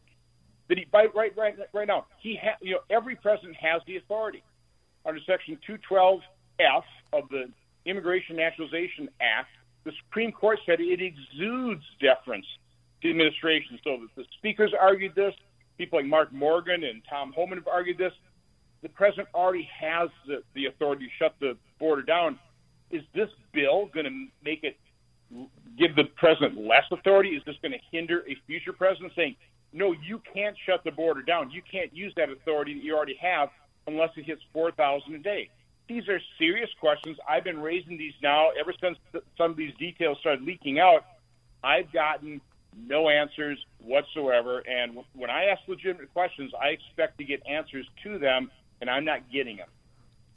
that 0.69 0.79
he 0.79 0.87
right 0.93 1.15
right 1.15 1.37
right 1.37 1.55
right 1.73 1.89
now 1.89 2.07
he 2.19 2.39
ha, 2.43 2.53
you 2.61 2.73
know 2.73 2.81
every 2.91 3.15
president 3.17 3.55
has 3.57 3.83
the 3.87 3.97
authority 3.97 4.43
under 5.05 5.21
section 5.27 5.59
212F 5.69 6.83
of 7.13 7.29
the 7.31 7.45
Immigration 7.85 8.37
Naturalization 8.37 9.09
Act 9.21 9.51
the 9.85 9.93
Supreme 10.05 10.33
Court 10.33 10.59
said 10.65 10.81
it 10.81 11.01
exudes 11.01 11.83
deference 12.01 12.47
to 13.03 13.11
administration. 13.11 13.79
So 13.83 13.99
the, 13.99 14.23
the 14.23 14.29
speakers 14.39 14.73
argued 14.79 15.15
this. 15.15 15.35
People 15.79 15.99
like 15.99 16.07
Mark 16.07 16.33
Morgan 16.33 16.85
and 16.85 17.03
Tom 17.09 17.33
Homan 17.35 17.59
have 17.59 17.67
argued 17.67 17.99
this. 17.99 18.13
The 18.83 18.89
president 18.89 19.29
already 19.35 19.69
has 19.81 20.09
the, 20.27 20.43
the 20.55 20.67
authority 20.67 21.07
to 21.07 21.11
shut 21.19 21.35
the 21.41 21.57
border 21.79 22.03
down. 22.03 22.39
Is 22.91 23.03
this 23.15 23.29
bill 23.53 23.89
going 23.93 24.07
to 24.07 24.27
make 24.45 24.65
it 24.65 24.77
give 25.79 25.97
the 25.97 26.05
president 26.17 26.59
less 26.59 26.85
authority? 26.91 27.31
Is 27.31 27.43
this 27.47 27.57
going 27.63 27.73
to 27.73 27.79
hinder 27.91 28.23
a 28.29 28.37
future 28.47 28.73
president 28.73 29.13
saying, 29.17 29.37
no, 29.73 29.95
you 30.07 30.21
can't 30.35 30.57
shut 30.67 30.85
the 30.85 30.91
border 30.91 31.23
down. 31.23 31.51
You 31.51 31.63
can't 31.71 31.95
use 31.95 32.13
that 32.17 32.29
authority 32.29 32.75
that 32.75 32.85
you 32.85 32.95
already 32.95 33.17
have 33.21 33.49
unless 33.87 34.11
it 34.17 34.25
hits 34.25 34.43
4,000 34.53 35.15
a 35.15 35.19
day. 35.19 35.49
These 35.89 36.09
are 36.09 36.21
serious 36.39 36.71
questions. 36.81 37.19
I've 37.29 37.45
been 37.45 37.61
raising 37.61 37.99
these 37.99 38.15
now 38.23 38.51
ever 38.59 38.73
since 38.81 38.97
th- 39.13 39.25
some 39.37 39.51
of 39.51 39.57
these 39.57 39.75
details 39.77 40.19
started 40.21 40.43
leaking 40.45 40.79
out. 40.79 41.05
I've 41.63 41.93
gotten 41.93 42.41
no 42.87 43.09
answers 43.09 43.59
whatsoever. 43.79 44.61
And 44.61 44.93
w- 44.93 45.07
when 45.15 45.29
I 45.29 45.47
ask 45.47 45.61
legitimate 45.67 46.13
questions, 46.13 46.53
I 46.61 46.69
expect 46.69 47.19
to 47.19 47.25
get 47.25 47.43
answers 47.47 47.87
to 48.05 48.19
them, 48.19 48.51
and 48.81 48.89
I'm 48.89 49.05
not 49.05 49.31
getting 49.31 49.57
them. 49.59 49.69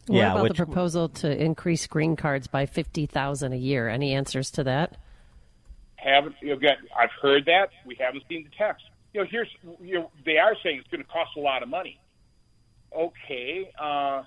What 0.07 0.17
Yeah, 0.17 0.31
about 0.31 0.43
which- 0.43 0.57
the 0.57 0.65
proposal 0.65 1.09
to 1.09 1.41
increase 1.43 1.87
green 1.87 2.15
cards 2.15 2.47
by 2.47 2.65
50,000 2.65 3.53
a 3.53 3.57
year? 3.57 3.87
Any 3.87 4.13
answers 4.13 4.51
to 4.51 4.63
that? 4.65 4.97
Haven't 5.95 6.35
you 6.41 6.49
know, 6.49 6.55
again? 6.55 6.77
I've 6.95 7.11
heard 7.21 7.45
that. 7.45 7.69
We 7.85 7.95
haven't 7.95 8.23
seen 8.27 8.43
the 8.43 8.51
text. 8.55 8.85
You 9.13 9.21
know, 9.21 9.27
here's 9.31 9.47
you 9.81 9.95
know 9.99 10.11
they 10.25 10.37
are 10.37 10.55
saying 10.61 10.79
it's 10.79 10.89
going 10.89 11.01
to 11.03 11.09
cost 11.09 11.31
a 11.37 11.39
lot 11.39 11.63
of 11.63 11.69
money. 11.69 11.99
Okay, 12.95 13.71
uh, 13.79 14.23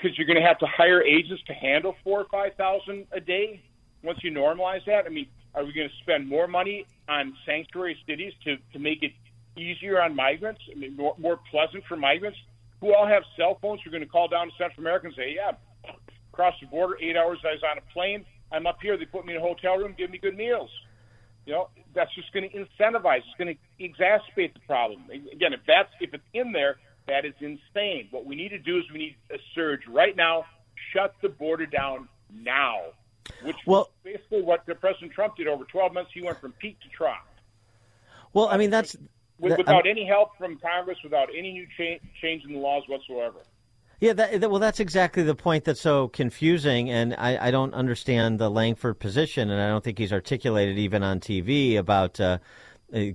because 0.00 0.16
you're 0.16 0.26
going 0.26 0.40
to 0.40 0.46
have 0.46 0.58
to 0.58 0.66
hire 0.66 1.02
agents 1.02 1.42
to 1.46 1.52
handle 1.52 1.94
four 2.04 2.20
or 2.20 2.26
five 2.30 2.54
thousand 2.56 3.06
a 3.12 3.20
day 3.20 3.62
once 4.02 4.18
you 4.22 4.30
normalize 4.30 4.84
that. 4.86 5.06
I 5.06 5.08
mean, 5.08 5.26
are 5.54 5.64
we 5.64 5.72
going 5.72 5.88
to 5.88 5.94
spend 6.02 6.28
more 6.28 6.46
money 6.46 6.86
on 7.08 7.34
sanctuary 7.46 7.96
cities 8.06 8.32
to 8.44 8.56
to 8.72 8.78
make 8.78 9.02
it 9.02 9.12
easier 9.56 10.00
on 10.00 10.14
migrants? 10.14 10.60
I 10.70 10.78
mean, 10.78 10.96
more, 10.96 11.14
more 11.18 11.38
pleasant 11.50 11.84
for 11.88 11.96
migrants 11.96 12.38
who 12.80 12.94
all 12.94 13.06
have 13.06 13.22
cell 13.36 13.58
phones. 13.60 13.80
Who 13.82 13.90
are 13.90 13.92
going 13.92 14.04
to 14.04 14.08
call 14.08 14.28
down 14.28 14.46
to 14.46 14.52
Central 14.56 14.80
America 14.80 15.06
and 15.06 15.16
say, 15.16 15.34
"Yeah, 15.36 15.52
across 16.32 16.54
the 16.60 16.66
border, 16.66 16.96
eight 17.00 17.16
hours. 17.16 17.38
I 17.44 17.52
was 17.52 17.62
on 17.70 17.78
a 17.78 17.92
plane. 17.92 18.24
I'm 18.52 18.66
up 18.66 18.78
here. 18.82 18.96
They 18.96 19.04
put 19.04 19.26
me 19.26 19.34
in 19.34 19.40
a 19.40 19.42
hotel 19.42 19.76
room, 19.76 19.94
give 19.96 20.10
me 20.10 20.18
good 20.18 20.36
meals." 20.36 20.70
You 21.46 21.54
know, 21.54 21.68
that's 21.94 22.14
just 22.14 22.32
going 22.32 22.48
to 22.48 22.56
incentivize. 22.56 23.18
It's 23.18 23.38
going 23.38 23.56
to 23.56 23.84
exacerbate 23.84 24.52
the 24.52 24.60
problem. 24.66 25.04
Again, 25.10 25.52
if 25.52 25.60
that's 25.66 25.88
if 26.00 26.12
it's 26.14 26.24
in 26.34 26.52
there, 26.52 26.76
that 27.10 27.24
is 27.24 27.34
insane. 27.40 28.08
What 28.10 28.24
we 28.24 28.34
need 28.36 28.50
to 28.50 28.58
do 28.58 28.78
is 28.78 28.84
we 28.92 28.98
need 28.98 29.16
a 29.30 29.38
surge 29.54 29.80
right 29.88 30.16
now. 30.16 30.44
Shut 30.92 31.14
the 31.22 31.28
border 31.28 31.66
down 31.66 32.08
now. 32.32 32.76
Which 33.42 33.56
Well- 33.66 33.90
is 34.04 34.14
basically 34.14 34.42
what 34.42 34.64
the 34.66 34.74
President 34.74 35.12
Trump 35.12 35.36
did 35.36 35.46
over 35.46 35.64
12 35.64 35.92
months. 35.92 36.10
He 36.14 36.22
went 36.22 36.40
from 36.40 36.52
peak 36.52 36.78
to 36.80 36.88
trough. 36.88 37.18
Well, 38.32 38.48
I 38.48 38.56
mean 38.56 38.70
that's 38.70 38.96
With, 39.38 39.50
that- 39.50 39.58
without 39.58 39.86
I'm- 39.86 39.96
any 39.96 40.04
help 40.06 40.36
from 40.38 40.58
Congress, 40.58 40.98
without 41.02 41.28
any 41.36 41.52
new 41.52 41.66
cha- 41.76 42.04
change 42.20 42.44
in 42.44 42.52
the 42.52 42.58
laws 42.58 42.84
whatsoever. 42.86 43.38
Yeah, 44.00 44.14
that, 44.14 44.40
that- 44.40 44.50
well, 44.50 44.60
that's 44.60 44.80
exactly 44.80 45.22
the 45.24 45.34
point 45.34 45.64
that's 45.64 45.80
so 45.80 46.08
confusing, 46.08 46.88
and 46.90 47.14
I, 47.18 47.48
I 47.48 47.50
don't 47.50 47.74
understand 47.74 48.38
the 48.38 48.48
Lankford 48.48 48.98
position, 48.98 49.50
and 49.50 49.60
I 49.60 49.68
don't 49.68 49.84
think 49.84 49.98
he's 49.98 50.12
articulated 50.12 50.78
even 50.78 51.02
on 51.02 51.20
TV 51.20 51.76
about 51.76 52.18
uh, 52.20 52.38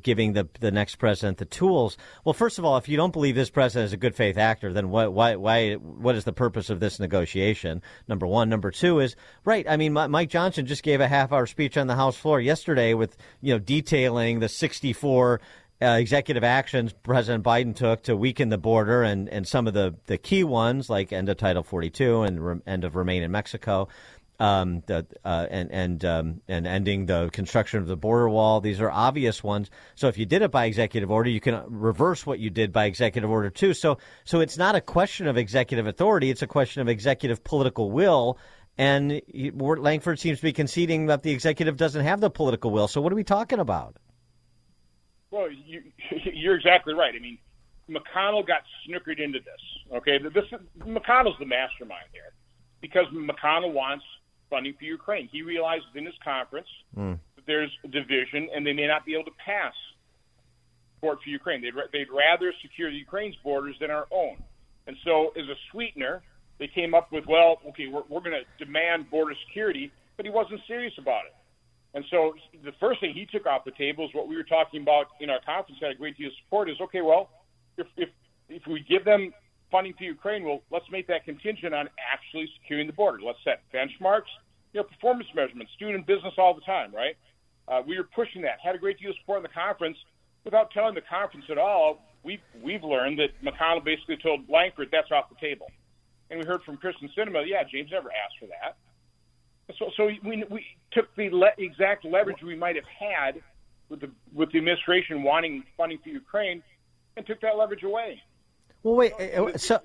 giving 0.01 0.33
the 0.33 0.47
the 0.59 0.71
next 0.71 0.95
president 0.95 1.37
the 1.37 1.45
tools. 1.45 1.97
Well, 2.23 2.33
first 2.33 2.59
of 2.59 2.65
all, 2.65 2.77
if 2.77 2.87
you 2.89 2.97
don't 2.97 3.13
believe 3.13 3.35
this 3.35 3.49
president 3.49 3.87
is 3.87 3.93
a 3.93 3.97
good 3.97 4.15
faith 4.15 4.37
actor, 4.37 4.73
then 4.73 4.89
what 4.89 5.13
why 5.13 5.35
why 5.35 5.73
what 5.73 6.15
is 6.15 6.23
the 6.23 6.33
purpose 6.33 6.69
of 6.69 6.79
this 6.79 6.99
negotiation? 6.99 7.81
Number 8.07 8.27
one, 8.27 8.49
number 8.49 8.71
two 8.71 8.99
is 8.99 9.15
right. 9.43 9.65
I 9.67 9.77
mean, 9.77 9.93
Mi- 9.93 10.07
Mike 10.07 10.29
Johnson 10.29 10.65
just 10.65 10.83
gave 10.83 11.01
a 11.01 11.07
half 11.07 11.31
hour 11.31 11.45
speech 11.45 11.77
on 11.77 11.87
the 11.87 11.95
House 11.95 12.17
floor 12.17 12.39
yesterday 12.39 12.93
with 12.93 13.17
you 13.41 13.53
know 13.53 13.59
detailing 13.59 14.39
the 14.39 14.49
sixty 14.49 14.93
four 14.93 15.41
uh, 15.81 15.97
executive 15.99 16.43
actions 16.43 16.93
President 17.03 17.43
Biden 17.43 17.75
took 17.75 18.03
to 18.03 18.15
weaken 18.15 18.49
the 18.49 18.57
border 18.57 19.03
and, 19.03 19.27
and 19.29 19.45
some 19.45 19.67
of 19.67 19.73
the, 19.73 19.95
the 20.05 20.17
key 20.17 20.43
ones 20.43 20.89
like 20.89 21.11
end 21.11 21.27
of 21.27 21.37
Title 21.37 21.63
42 21.63 22.21
and 22.21 22.45
re- 22.45 22.61
end 22.65 22.85
of 22.85 22.95
Remain 22.95 23.23
in 23.23 23.31
Mexico, 23.31 23.89
um, 24.39 24.83
the, 24.85 25.05
uh, 25.23 25.47
and 25.49 25.71
and 25.71 26.05
um, 26.05 26.41
and 26.47 26.67
ending 26.67 27.05
the 27.05 27.29
construction 27.31 27.79
of 27.79 27.87
the 27.87 27.95
border 27.95 28.29
wall. 28.29 28.61
These 28.61 28.81
are 28.81 28.91
obvious 28.91 29.43
ones. 29.43 29.69
So 29.95 30.07
if 30.07 30.17
you 30.17 30.25
did 30.25 30.41
it 30.41 30.51
by 30.51 30.65
executive 30.65 31.11
order, 31.11 31.29
you 31.29 31.39
can 31.39 31.63
reverse 31.67 32.25
what 32.25 32.39
you 32.39 32.49
did 32.49 32.73
by 32.73 32.85
executive 32.85 33.29
order 33.29 33.49
too. 33.49 33.73
So 33.73 33.97
so 34.23 34.41
it's 34.41 34.57
not 34.57 34.75
a 34.75 34.81
question 34.81 35.27
of 35.27 35.37
executive 35.37 35.87
authority; 35.87 36.29
it's 36.29 36.41
a 36.41 36.47
question 36.47 36.81
of 36.81 36.89
executive 36.89 37.43
political 37.43 37.91
will. 37.91 38.37
And 38.77 39.21
Lankford 39.53 40.19
seems 40.19 40.39
to 40.39 40.43
be 40.43 40.51
conceding 40.51 41.05
that 41.05 41.23
the 41.23 41.31
executive 41.31 41.77
doesn't 41.77 42.03
have 42.03 42.19
the 42.19 42.29
political 42.29 42.71
will. 42.71 42.89
So 42.89 42.99
what 42.99 43.13
are 43.13 43.15
we 43.15 43.23
talking 43.23 43.59
about? 43.59 43.95
Well, 45.31 45.49
you, 45.49 45.81
you're 46.33 46.55
exactly 46.55 46.93
right. 46.93 47.13
I 47.15 47.19
mean, 47.19 47.37
McConnell 47.89 48.45
got 48.45 48.63
snookered 48.87 49.19
into 49.19 49.39
this. 49.39 49.95
Okay, 49.97 50.17
this 50.17 50.43
McConnell's 50.79 51.39
the 51.39 51.45
mastermind 51.45 52.07
here 52.11 52.33
because 52.81 53.05
McConnell 53.13 53.73
wants 53.73 54.03
funding 54.49 54.73
for 54.77 54.85
Ukraine. 54.85 55.27
He 55.31 55.41
realizes 55.41 55.87
in 55.95 56.05
his 56.05 56.15
conference 56.23 56.67
hmm. 56.93 57.13
that 57.35 57.45
there's 57.47 57.71
a 57.83 57.87
division 57.87 58.49
and 58.53 58.65
they 58.65 58.73
may 58.73 58.87
not 58.87 59.05
be 59.05 59.13
able 59.13 59.25
to 59.25 59.37
pass 59.43 59.73
support 60.95 61.19
for 61.23 61.29
Ukraine. 61.29 61.61
They'd, 61.61 61.73
they'd 61.91 62.11
rather 62.11 62.53
secure 62.61 62.89
Ukraine's 62.89 63.35
borders 63.43 63.75
than 63.79 63.91
our 63.91 64.07
own. 64.11 64.37
And 64.87 64.95
so, 65.03 65.31
as 65.35 65.45
a 65.49 65.55
sweetener, 65.71 66.21
they 66.59 66.67
came 66.67 66.93
up 66.93 67.11
with, 67.11 67.25
well, 67.27 67.59
okay, 67.69 67.87
we're, 67.87 68.03
we're 68.07 68.21
going 68.21 68.37
to 68.37 68.65
demand 68.65 69.09
border 69.09 69.33
security, 69.47 69.91
but 70.15 70.25
he 70.25 70.31
wasn't 70.31 70.61
serious 70.67 70.93
about 70.97 71.25
it. 71.25 71.33
And 71.95 72.03
so 72.11 72.35
the 72.63 72.73
first 72.79 72.99
thing 72.99 73.13
he 73.13 73.25
took 73.25 73.45
off 73.45 73.63
the 73.63 73.71
table 73.71 74.05
is 74.05 74.13
what 74.13 74.27
we 74.27 74.35
were 74.35 74.43
talking 74.43 74.81
about 74.81 75.07
in 75.21 75.29
our 75.29 75.39
conference 75.45 75.79
had 75.81 75.91
a 75.91 75.95
great 75.95 76.17
deal 76.17 76.27
of 76.27 76.33
support 76.43 76.69
is 76.69 76.75
okay, 76.81 77.01
well, 77.01 77.29
if 77.77 77.87
if 77.95 78.09
if 78.49 78.67
we 78.67 78.81
give 78.81 79.05
them 79.05 79.33
funding 79.75 79.93
to 79.95 80.05
Ukraine, 80.05 80.45
well, 80.45 80.61
let's 80.71 80.85
make 80.89 81.05
that 81.07 81.25
contingent 81.25 81.75
on 81.75 81.89
actually 81.99 82.47
securing 82.61 82.87
the 82.87 82.93
border. 82.93 83.19
Let's 83.21 83.39
set 83.43 83.59
benchmarks, 83.73 84.31
you 84.71 84.79
know, 84.79 84.83
performance 84.83 85.27
measurements, 85.35 85.73
in 85.81 86.01
business 86.03 86.33
all 86.37 86.53
the 86.53 86.61
time, 86.61 86.95
right? 86.95 87.17
Uh, 87.67 87.81
we 87.85 87.97
were 87.97 88.07
pushing 88.15 88.41
that, 88.43 88.55
had 88.63 88.73
a 88.73 88.77
great 88.77 88.97
deal 88.99 89.09
of 89.09 89.17
support 89.17 89.39
in 89.39 89.43
the 89.43 89.49
conference 89.49 89.97
without 90.45 90.71
telling 90.71 90.95
the 90.95 91.01
conference 91.01 91.45
at 91.51 91.57
all. 91.57 91.99
We've, 92.23 92.39
we've 92.63 92.85
learned 92.85 93.19
that 93.19 93.31
McConnell 93.43 93.83
basically 93.83 94.15
told 94.15 94.47
Lankford 94.47 94.87
that's 94.93 95.11
off 95.11 95.25
the 95.27 95.35
table. 95.45 95.67
And 96.29 96.39
we 96.39 96.45
heard 96.45 96.63
from 96.63 96.77
Kyrsten 96.77 97.09
Sinema, 97.17 97.43
yeah, 97.45 97.63
James 97.69 97.91
never 97.91 98.09
asked 98.09 98.39
for 98.39 98.47
that. 98.47 98.77
So, 99.77 99.91
so 99.97 100.09
we, 100.23 100.45
we 100.49 100.65
took 100.93 101.13
the 101.17 101.29
le- 101.31 101.57
exact 101.57 102.05
leverage 102.05 102.41
we 102.41 102.55
might 102.55 102.77
have 102.77 102.85
had 102.85 103.41
with 103.89 103.99
the, 103.99 104.09
with 104.33 104.53
the 104.53 104.59
administration 104.59 105.21
wanting 105.21 105.65
funding 105.75 105.99
for 106.01 106.09
Ukraine 106.09 106.63
and 107.17 107.25
took 107.27 107.41
that 107.41 107.57
leverage 107.57 107.83
away. 107.83 108.21
Well, 108.85 108.95
wait. 108.95 109.13
uh, 109.13 109.57
So, 109.57 109.81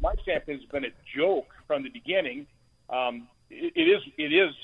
my 0.00 0.14
standpoint 0.22 0.60
has 0.60 0.70
been 0.70 0.84
a 0.84 0.92
joke 1.16 1.48
from 1.66 1.82
the 1.82 1.88
beginning. 1.88 2.46
Um, 2.88 3.26
it, 3.50 3.72
it 3.74 3.88
is, 3.88 4.00
it 4.16 4.32
is, 4.32 4.54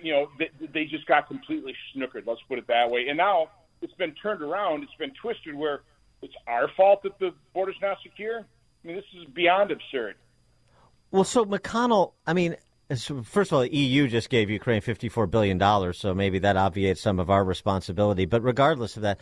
you 0.00 0.12
know, 0.12 0.28
they, 0.38 0.50
they 0.72 0.84
just 0.84 1.04
got 1.06 1.26
completely 1.26 1.74
snookered. 1.96 2.24
Let's 2.28 2.40
put 2.48 2.58
it 2.60 2.68
that 2.68 2.90
way. 2.92 3.06
And 3.08 3.16
now 3.18 3.48
it's 3.82 3.92
been 3.94 4.14
turned 4.14 4.40
around. 4.40 4.84
It's 4.84 4.94
been 5.00 5.10
twisted 5.20 5.56
where 5.56 5.80
it's 6.22 6.34
our 6.46 6.68
fault 6.76 7.02
that 7.02 7.18
the 7.18 7.34
border's 7.54 7.74
not 7.82 7.96
secure. 8.04 8.38
I 8.38 8.86
mean, 8.86 8.94
this 8.94 9.04
is 9.20 9.24
beyond 9.34 9.72
absurd. 9.72 10.14
well, 11.10 11.24
so 11.24 11.44
McConnell. 11.44 12.12
I 12.24 12.34
mean, 12.34 12.54
so 12.94 13.22
first 13.24 13.50
of 13.50 13.56
all, 13.56 13.62
the 13.62 13.74
EU 13.74 14.06
just 14.06 14.30
gave 14.30 14.48
Ukraine 14.48 14.80
fifty-four 14.80 15.26
billion 15.26 15.58
dollars, 15.58 15.98
so 15.98 16.14
maybe 16.14 16.38
that 16.38 16.56
obviates 16.56 17.00
some 17.00 17.18
of 17.18 17.30
our 17.30 17.42
responsibility. 17.44 18.26
But 18.26 18.42
regardless 18.44 18.96
of 18.96 19.02
that, 19.02 19.18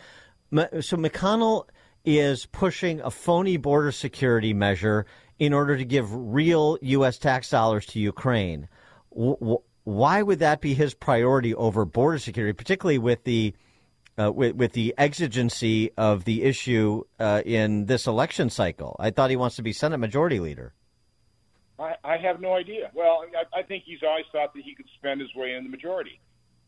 so 0.53 0.97
McConnell 0.97 1.65
is 2.05 2.45
pushing 2.45 3.01
a 3.01 3.11
phony 3.11 3.57
border 3.57 3.91
security 3.91 4.53
measure 4.53 5.05
in 5.39 5.53
order 5.53 5.77
to 5.77 5.85
give 5.85 6.07
real 6.13 6.77
U.S. 6.81 7.17
tax 7.17 7.49
dollars 7.49 7.85
to 7.87 7.99
Ukraine. 7.99 8.67
W- 9.13 9.59
why 9.83 10.21
would 10.21 10.39
that 10.39 10.61
be 10.61 10.73
his 10.73 10.93
priority 10.93 11.53
over 11.55 11.85
border 11.85 12.19
security, 12.19 12.53
particularly 12.53 12.97
with 12.97 13.23
the 13.23 13.53
uh, 14.17 14.31
with, 14.31 14.55
with 14.55 14.73
the 14.73 14.93
exigency 14.97 15.91
of 15.97 16.23
the 16.23 16.43
issue 16.43 17.03
uh, 17.19 17.41
in 17.45 17.85
this 17.87 18.07
election 18.07 18.49
cycle? 18.49 18.95
I 18.99 19.09
thought 19.09 19.29
he 19.29 19.35
wants 19.35 19.55
to 19.57 19.63
be 19.63 19.73
Senate 19.73 19.97
Majority 19.97 20.39
Leader. 20.39 20.73
I, 21.79 21.95
I 22.03 22.17
have 22.17 22.39
no 22.39 22.53
idea. 22.53 22.91
Well, 22.93 23.25
I, 23.35 23.59
I 23.59 23.63
think 23.63 23.83
he's 23.85 24.03
always 24.03 24.25
thought 24.31 24.53
that 24.53 24.63
he 24.63 24.75
could 24.75 24.85
spend 24.95 25.19
his 25.19 25.33
way 25.35 25.53
in 25.55 25.63
the 25.63 25.69
majority. 25.69 26.21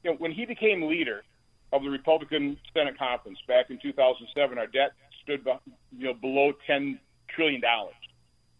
You 0.03 0.11
know, 0.11 0.17
when 0.17 0.31
he 0.31 0.45
became 0.45 0.81
leader 0.81 1.23
of 1.71 1.83
the 1.83 1.89
Republican 1.89 2.57
Senate 2.73 2.97
conference 2.97 3.37
back 3.47 3.69
in 3.69 3.79
2007, 3.81 4.57
our 4.57 4.67
debt 4.67 4.91
stood, 5.25 5.45
you 5.97 6.05
know, 6.05 6.13
below 6.13 6.53
10 6.65 6.99
trillion 7.27 7.61
dollars. 7.61 7.93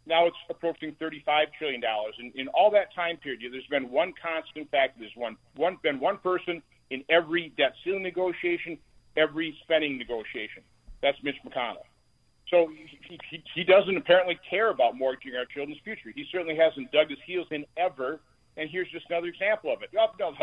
Now 0.07 0.27
it's 0.27 0.37
approaching 0.49 0.95
35 0.99 1.47
trillion 1.57 1.81
dollars. 1.81 2.15
And 2.19 2.35
in 2.35 2.47
all 2.49 2.69
that 2.71 2.93
time 2.93 3.17
period, 3.17 3.41
there's 3.51 3.65
been 3.67 3.89
one 3.89 4.13
constant 4.21 4.69
factor. 4.69 4.99
There's 4.99 5.15
one, 5.15 5.37
one, 5.55 5.77
been 5.81 5.99
one 5.99 6.17
person 6.17 6.61
in 6.91 7.03
every 7.09 7.49
debt 7.57 7.73
ceiling 7.83 8.03
negotiation, 8.03 8.77
every 9.17 9.57
spending 9.63 9.97
negotiation. 9.97 10.61
That's 11.01 11.17
Mitch 11.23 11.35
McConnell. 11.45 11.85
So 12.49 12.69
he, 13.07 13.19
he, 13.31 13.43
he 13.55 13.63
doesn't 13.63 13.97
apparently 13.97 14.39
care 14.47 14.69
about 14.69 14.95
mortgaging 14.95 15.35
our 15.35 15.45
children's 15.45 15.81
future. 15.83 16.11
He 16.15 16.25
certainly 16.31 16.55
hasn't 16.55 16.91
dug 16.91 17.09
his 17.09 17.17
heels 17.25 17.47
in 17.49 17.65
ever. 17.75 18.19
And 18.57 18.69
here's 18.69 18.89
just 18.91 19.07
another 19.09 19.27
example 19.27 19.73
of 19.73 19.81
it. 19.81 19.89
Oh, 19.97 20.07
no, 20.19 20.33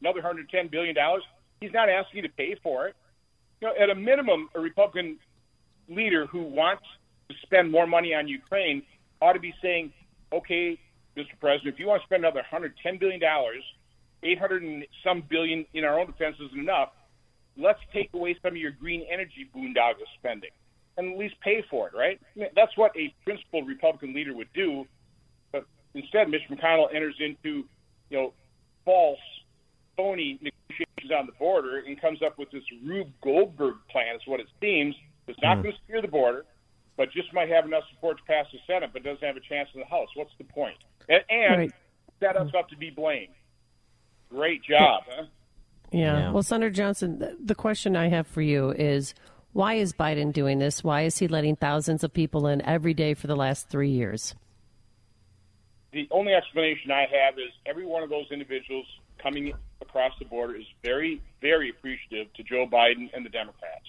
another 0.00 0.20
110 0.20 0.68
billion 0.68 0.94
dollars. 0.94 1.22
He's 1.60 1.72
not 1.72 1.88
asking 1.88 2.22
you 2.22 2.28
to 2.28 2.34
pay 2.34 2.56
for 2.62 2.88
it. 2.88 2.96
You 3.60 3.68
know, 3.68 3.74
at 3.80 3.88
a 3.88 3.94
minimum, 3.94 4.50
a 4.54 4.60
Republican 4.60 5.18
leader 5.88 6.26
who 6.26 6.42
wants 6.42 6.84
to 7.28 7.34
spend 7.42 7.70
more 7.70 7.86
money 7.86 8.14
on 8.14 8.28
Ukraine 8.28 8.82
ought 9.20 9.34
to 9.34 9.40
be 9.40 9.54
saying, 9.62 9.92
"Okay, 10.32 10.78
Mr. 11.16 11.38
President, 11.40 11.74
if 11.74 11.80
you 11.80 11.86
want 11.86 12.02
to 12.02 12.06
spend 12.06 12.24
another 12.24 12.40
110 12.40 12.98
billion 12.98 13.20
dollars, 13.20 13.62
800 14.22 14.62
and 14.62 14.86
some 15.02 15.20
billion 15.22 15.66
in 15.74 15.84
our 15.84 15.98
own 15.98 16.06
defense 16.06 16.36
isn't 16.40 16.58
enough. 16.58 16.90
Let's 17.56 17.80
take 17.92 18.12
away 18.14 18.34
some 18.42 18.52
of 18.52 18.56
your 18.56 18.72
green 18.72 19.02
energy 19.10 19.48
boondoggle 19.54 20.06
spending." 20.18 20.50
and 20.96 21.12
at 21.12 21.18
least 21.18 21.34
pay 21.40 21.64
for 21.68 21.88
it, 21.88 21.94
right? 21.94 22.20
That's 22.54 22.76
what 22.76 22.96
a 22.96 23.12
principled 23.24 23.66
Republican 23.66 24.14
leader 24.14 24.34
would 24.34 24.52
do. 24.52 24.86
But 25.52 25.66
instead, 25.94 26.28
Mitch 26.28 26.42
McConnell 26.50 26.94
enters 26.94 27.16
into, 27.18 27.64
you 28.10 28.16
know, 28.16 28.32
false, 28.84 29.18
phony 29.96 30.38
negotiations 30.40 31.12
on 31.16 31.26
the 31.26 31.32
border 31.32 31.82
and 31.86 32.00
comes 32.00 32.22
up 32.22 32.38
with 32.38 32.50
this 32.50 32.62
Rube 32.84 33.10
Goldberg 33.22 33.76
plan, 33.90 34.16
is 34.16 34.22
what 34.26 34.40
it 34.40 34.46
seems. 34.60 34.94
It's 35.26 35.38
not 35.42 35.62
going 35.62 35.72
to 35.74 35.78
secure 35.80 36.02
the 36.02 36.08
border, 36.08 36.44
but 36.96 37.10
just 37.12 37.32
might 37.32 37.48
have 37.48 37.64
enough 37.64 37.84
support 37.92 38.18
to 38.18 38.24
pass 38.24 38.46
the 38.52 38.58
Senate, 38.66 38.90
but 38.92 39.02
doesn't 39.02 39.24
have 39.24 39.36
a 39.36 39.40
chance 39.40 39.68
in 39.74 39.80
the 39.80 39.86
House. 39.86 40.08
What's 40.14 40.32
the 40.38 40.44
point? 40.44 40.76
And, 41.08 41.22
and 41.30 41.58
Right. 41.58 41.72
set 42.20 42.36
us 42.36 42.50
up 42.56 42.68
to 42.70 42.76
be 42.76 42.90
blamed. 42.90 43.34
Great 44.30 44.62
job, 44.62 45.04
huh? 45.08 45.24
Yeah. 45.92 46.18
Yeah. 46.18 46.30
Well, 46.32 46.42
Senator 46.42 46.70
Johnson, 46.70 47.20
th- 47.20 47.32
the 47.42 47.54
question 47.54 47.96
I 47.96 48.08
have 48.08 48.26
for 48.26 48.42
you 48.42 48.70
is 48.70 49.14
why 49.52 49.74
is 49.74 49.92
Biden 49.92 50.32
doing 50.32 50.58
this? 50.58 50.82
Why 50.82 51.02
is 51.02 51.18
he 51.18 51.28
letting 51.28 51.56
thousands 51.56 52.02
of 52.02 52.12
people 52.12 52.46
in 52.48 52.60
every 52.62 52.94
day 52.94 53.14
for 53.14 53.28
the 53.28 53.36
last 53.36 53.68
three 53.68 53.90
years? 53.90 54.34
the 55.92 56.08
only 56.10 56.32
explanation 56.34 56.90
I 56.90 57.02
have 57.02 57.34
is 57.38 57.52
every 57.66 57.86
one 57.86 58.02
of 58.02 58.10
those 58.10 58.26
individuals 58.32 58.84
coming 59.22 59.52
across 59.80 60.10
the 60.18 60.24
border 60.24 60.56
is 60.56 60.64
very, 60.82 61.20
very 61.40 61.70
appreciative 61.70 62.32
to 62.34 62.42
Joe 62.42 62.66
Biden 62.66 63.08
and 63.14 63.24
the 63.24 63.30
Democrats. 63.30 63.86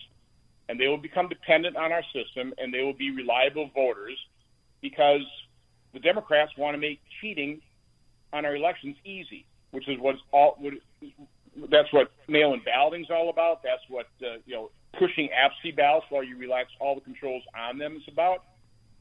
And 0.68 0.80
they 0.80 0.88
will 0.88 0.98
become 0.98 1.30
dependent 1.30 1.78
on 1.78 1.92
our 1.92 2.04
system 2.14 2.54
and 2.58 2.74
they 2.74 2.82
will 2.82 2.94
be 2.94 3.12
reliable 3.12 3.70
voters 3.74 4.18
because 4.82 5.22
the 5.94 6.00
Democrats 6.00 6.52
want 6.58 6.76
to 6.76 6.80
make 6.80 7.00
cheating 7.22 7.62
on 8.34 8.46
our 8.46 8.56
elections 8.56 8.98
easy, 9.06 9.46
which 9.72 9.88
is 9.88 9.98
what's 10.00 10.20
all 10.32 10.58
what, 10.60 10.74
that's 11.72 11.92
what 11.94 12.12
mail-in 12.28 12.62
balloting 12.66 13.02
is 13.02 13.08
all 13.10 13.30
about. 13.30 13.64
That's 13.64 13.82
what 13.88 14.08
uh, 14.22 14.38
you 14.46 14.56
know 14.56 14.72
pushing 15.00 15.30
absentee 15.32 15.72
ballots 15.72 16.06
while 16.10 16.24
you 16.24 16.38
relax 16.38 16.70
all 16.80 16.96
the 16.96 17.02
controls 17.02 17.44
on 17.58 17.78
them 17.78 17.96
is 17.96 18.04
about. 18.12 18.44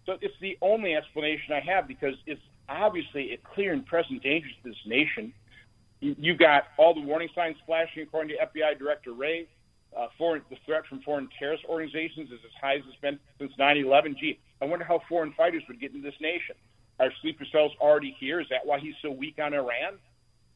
So 0.07 0.17
it's 0.21 0.35
the 0.41 0.57
only 0.61 0.95
explanation 0.95 1.55
I 1.55 1.61
have 1.61 1.89
because 1.89 2.15
it's 2.27 2.41
obviously 2.69 3.33
a 3.33 3.39
clear 3.55 3.73
and 3.73 3.85
present 3.85 4.23
danger 4.23 4.49
to 4.49 4.69
this 4.69 4.79
nation. 4.87 5.33
You, 6.01 6.15
you've 6.19 6.39
got 6.39 6.65
all 6.79 6.95
the 6.95 7.01
warning 7.01 7.29
signs 7.35 7.57
flashing, 7.67 8.03
according 8.03 8.37
to 8.37 8.47
FBI 8.47 8.79
Director 8.79 9.13
Wray. 9.13 9.49
Uh, 9.97 10.09
foreign, 10.19 10.43
the 10.51 10.57
threat 10.67 10.83
from 10.89 11.01
foreign 11.03 11.29
terrorist 11.39 11.65
organizations 11.69 12.31
is 12.31 12.41
as 12.45 12.51
high 12.61 12.75
as 12.75 12.83
it's 12.89 13.01
been 13.01 13.19
since 13.39 13.53
9/11. 13.59 14.17
Gee, 14.19 14.41
I 14.61 14.65
wonder 14.65 14.85
how 14.85 15.01
foreign 15.09 15.33
fighters 15.33 15.63
would 15.69 15.81
get 15.81 15.93
into 15.95 16.03
this 16.03 16.21
nation. 16.21 16.57
Are 16.99 17.11
sleeper 17.23 17.45
cells 17.51 17.73
already 17.81 18.17
here? 18.19 18.41
Is 18.41 18.49
that 18.51 18.65
why 18.65 18.79
he's 18.81 18.95
so 19.03 19.11
weak 19.11 19.39
on 19.39 19.55
Iran? 19.55 19.99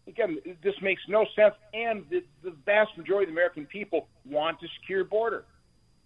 Again, 0.07 0.39
this 0.63 0.75
makes 0.81 1.03
no 1.09 1.27
sense, 1.37 1.55
and 1.75 2.05
the, 2.09 2.25
the 2.43 2.53
vast 2.65 2.97
majority 2.97 3.25
of 3.25 3.35
the 3.35 3.39
American 3.39 3.67
people 3.67 4.09
want 4.25 4.57
a 4.63 4.69
secure 4.81 5.05
border. 5.05 5.45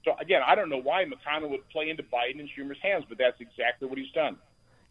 So 0.05 0.17
again, 0.21 0.43
I 0.45 0.55
don't 0.55 0.69
know 0.69 0.81
why 0.81 1.05
McConnell 1.05 1.51
would 1.51 1.69
play 1.69 1.89
into 1.89 2.03
Biden 2.03 2.41
and 2.41 2.49
Schumer's 2.49 2.81
hands, 2.83 3.05
but 3.09 3.19
that's 3.19 3.41
exactly 3.41 3.89
what 3.89 3.99
he's 3.99 4.11
done. 4.13 4.37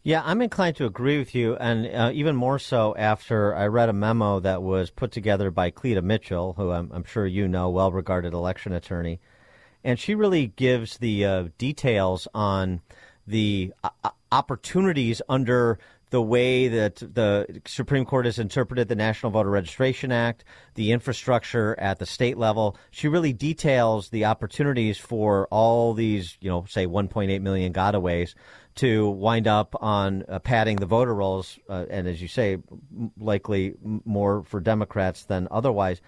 Yeah, 0.04 0.22
I'm 0.24 0.42
inclined 0.42 0.74
to 0.76 0.86
agree 0.86 1.18
with 1.18 1.32
you, 1.32 1.54
and 1.54 1.86
uh, 1.86 2.10
even 2.12 2.34
more 2.34 2.58
so 2.58 2.92
after 2.96 3.54
I 3.54 3.68
read 3.68 3.88
a 3.88 3.92
memo 3.92 4.40
that 4.40 4.60
was 4.60 4.90
put 4.90 5.12
together 5.12 5.52
by 5.52 5.70
Cleta 5.70 6.02
Mitchell, 6.02 6.54
who 6.54 6.72
I'm, 6.72 6.90
I'm 6.92 7.04
sure 7.04 7.24
you 7.24 7.46
know, 7.46 7.70
well 7.70 7.92
regarded 7.92 8.34
election 8.34 8.72
attorney. 8.72 9.20
And 9.84 10.00
she 10.00 10.16
really 10.16 10.48
gives 10.48 10.98
the 10.98 11.24
uh, 11.24 11.44
details 11.56 12.26
on 12.34 12.80
the 13.28 13.72
uh, 13.84 14.10
opportunities 14.32 15.22
under 15.28 15.78
the 16.10 16.20
way 16.20 16.68
that 16.68 16.96
the 16.96 17.62
Supreme 17.64 18.04
Court 18.04 18.26
has 18.26 18.38
interpreted 18.38 18.88
the 18.88 18.96
National 18.96 19.32
Voter 19.32 19.48
Registration 19.48 20.12
Act, 20.12 20.44
the 20.74 20.92
infrastructure 20.92 21.78
at 21.78 22.00
the 22.00 22.06
state 22.06 22.36
level. 22.36 22.76
She 22.90 23.08
really 23.08 23.32
details 23.32 24.10
the 24.10 24.26
opportunities 24.26 24.98
for 24.98 25.46
all 25.50 25.94
these, 25.94 26.36
you 26.40 26.50
know, 26.50 26.66
say 26.68 26.86
1.8 26.86 27.40
million 27.40 27.72
gotaways 27.72 28.34
to 28.76 29.08
wind 29.10 29.46
up 29.46 29.74
on 29.80 30.24
uh, 30.28 30.38
padding 30.38 30.76
the 30.76 30.86
voter 30.86 31.14
rolls, 31.14 31.58
uh, 31.68 31.84
and 31.90 32.08
as 32.08 32.20
you 32.22 32.28
say, 32.28 32.54
m- 32.54 33.12
likely 33.18 33.74
more 34.04 34.42
for 34.44 34.60
Democrats 34.60 35.24
than 35.24 35.48
otherwise. 35.50 36.00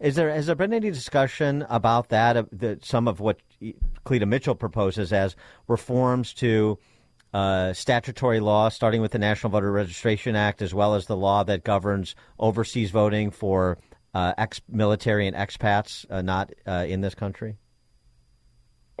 Is 0.00 0.14
there 0.14 0.30
has 0.30 0.46
there 0.46 0.54
been 0.54 0.72
any 0.72 0.90
discussion 0.90 1.66
about 1.68 2.08
that? 2.08 2.46
The, 2.58 2.78
some 2.82 3.06
of 3.06 3.20
what 3.20 3.38
Cleta 4.04 4.26
Mitchell 4.26 4.54
proposes 4.54 5.12
as 5.12 5.36
reforms 5.68 6.32
to 6.34 6.78
uh, 7.34 7.72
statutory 7.72 8.40
law, 8.40 8.70
starting 8.70 9.00
with 9.00 9.12
the 9.12 9.18
National 9.18 9.50
Voter 9.50 9.70
Registration 9.70 10.36
Act, 10.36 10.62
as 10.62 10.74
well 10.74 10.94
as 10.94 11.06
the 11.06 11.16
law 11.16 11.44
that 11.44 11.64
governs 11.64 12.14
overseas 12.38 12.90
voting 12.90 13.30
for 13.30 13.78
uh, 14.14 14.32
ex-military 14.38 15.26
and 15.26 15.36
expats 15.36 16.04
uh, 16.10 16.22
not 16.22 16.50
uh, 16.66 16.84
in 16.88 17.00
this 17.00 17.14
country? 17.14 17.56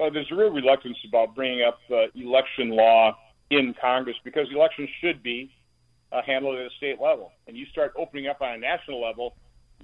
Well, 0.00 0.10
there's 0.10 0.32
a 0.32 0.34
real 0.34 0.48
reluctance 0.48 0.96
about 1.06 1.34
bringing 1.34 1.62
up 1.62 1.78
uh, 1.90 2.06
election 2.14 2.70
law 2.70 3.18
in 3.50 3.74
Congress 3.78 4.16
because 4.24 4.46
elections 4.50 4.88
should 5.02 5.22
be 5.22 5.52
uh, 6.10 6.22
handled 6.24 6.58
at 6.58 6.64
a 6.64 6.70
state 6.78 6.98
level. 6.98 7.32
And 7.46 7.54
you 7.54 7.66
start 7.66 7.92
opening 7.98 8.26
up 8.26 8.40
on 8.40 8.54
a 8.54 8.56
national 8.56 9.02
level, 9.02 9.36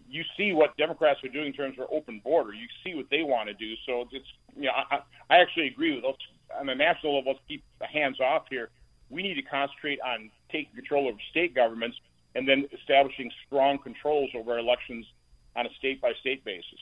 you 0.08 0.22
see 0.34 0.54
what 0.54 0.74
Democrats 0.78 1.22
are 1.22 1.28
doing 1.28 1.48
in 1.48 1.52
terms 1.52 1.76
of 1.78 1.88
open 1.92 2.22
border. 2.24 2.54
You 2.54 2.66
see 2.82 2.94
what 2.94 3.10
they 3.10 3.24
want 3.24 3.50
to 3.50 3.54
do. 3.54 3.74
So 3.84 4.08
it's, 4.10 4.24
you 4.56 4.64
know, 4.64 4.70
I, 4.90 5.00
I 5.28 5.36
actually 5.36 5.66
agree 5.66 5.94
with 5.94 6.02
those. 6.02 6.14
On 6.58 6.66
a 6.66 6.74
national 6.74 7.16
level, 7.18 7.32
let's 7.32 7.44
keep 7.46 7.62
the 7.78 7.86
hands 7.86 8.18
off 8.18 8.44
here. 8.48 8.70
We 9.10 9.22
need 9.22 9.34
to 9.34 9.42
concentrate 9.42 10.00
on 10.00 10.30
taking 10.50 10.74
control 10.74 11.08
over 11.08 11.18
state 11.30 11.54
governments 11.54 11.98
and 12.34 12.48
then 12.48 12.66
establishing 12.72 13.30
strong 13.46 13.76
controls 13.76 14.30
over 14.34 14.58
elections 14.58 15.04
on 15.56 15.66
a 15.66 15.70
state 15.78 16.00
by 16.00 16.12
state 16.20 16.42
basis. 16.42 16.80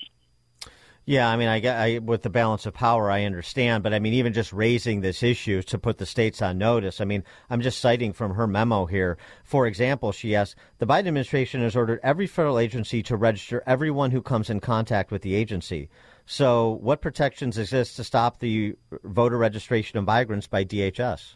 Yeah, 1.06 1.28
I 1.28 1.36
mean, 1.36 1.48
I, 1.48 1.60
I 1.66 1.98
with 1.98 2.22
the 2.22 2.30
balance 2.30 2.64
of 2.64 2.72
power, 2.72 3.10
I 3.10 3.24
understand, 3.24 3.82
but 3.82 3.92
I 3.92 3.98
mean, 3.98 4.14
even 4.14 4.32
just 4.32 4.54
raising 4.54 5.02
this 5.02 5.22
issue 5.22 5.60
to 5.62 5.78
put 5.78 5.98
the 5.98 6.06
states 6.06 6.40
on 6.40 6.56
notice. 6.56 6.98
I 6.98 7.04
mean, 7.04 7.24
I'm 7.50 7.60
just 7.60 7.80
citing 7.80 8.14
from 8.14 8.34
her 8.34 8.46
memo 8.46 8.86
here. 8.86 9.18
For 9.44 9.66
example, 9.66 10.12
she 10.12 10.34
asks 10.34 10.58
the 10.78 10.86
Biden 10.86 11.00
administration 11.00 11.60
has 11.60 11.76
ordered 11.76 12.00
every 12.02 12.26
federal 12.26 12.58
agency 12.58 13.02
to 13.02 13.16
register 13.16 13.62
everyone 13.66 14.12
who 14.12 14.22
comes 14.22 14.48
in 14.48 14.60
contact 14.60 15.10
with 15.10 15.20
the 15.20 15.34
agency. 15.34 15.90
So, 16.24 16.78
what 16.80 17.02
protections 17.02 17.58
exist 17.58 17.96
to 17.96 18.04
stop 18.04 18.38
the 18.38 18.74
voter 19.02 19.36
registration 19.36 19.98
of 19.98 20.06
migrants 20.06 20.46
by 20.46 20.64
DHS? 20.64 21.34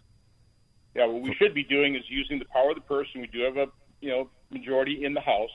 Yeah, 0.96 1.06
what 1.06 1.20
we 1.20 1.34
should 1.34 1.52
be 1.52 1.64
doing 1.64 1.94
is 1.94 2.04
using 2.08 2.38
the 2.38 2.46
power 2.46 2.70
of 2.70 2.76
the 2.76 2.80
person. 2.80 3.20
We 3.20 3.26
do 3.26 3.40
have 3.40 3.58
a 3.58 3.66
you 4.00 4.08
know 4.08 4.30
majority 4.50 5.04
in 5.04 5.12
the 5.12 5.20
House, 5.20 5.50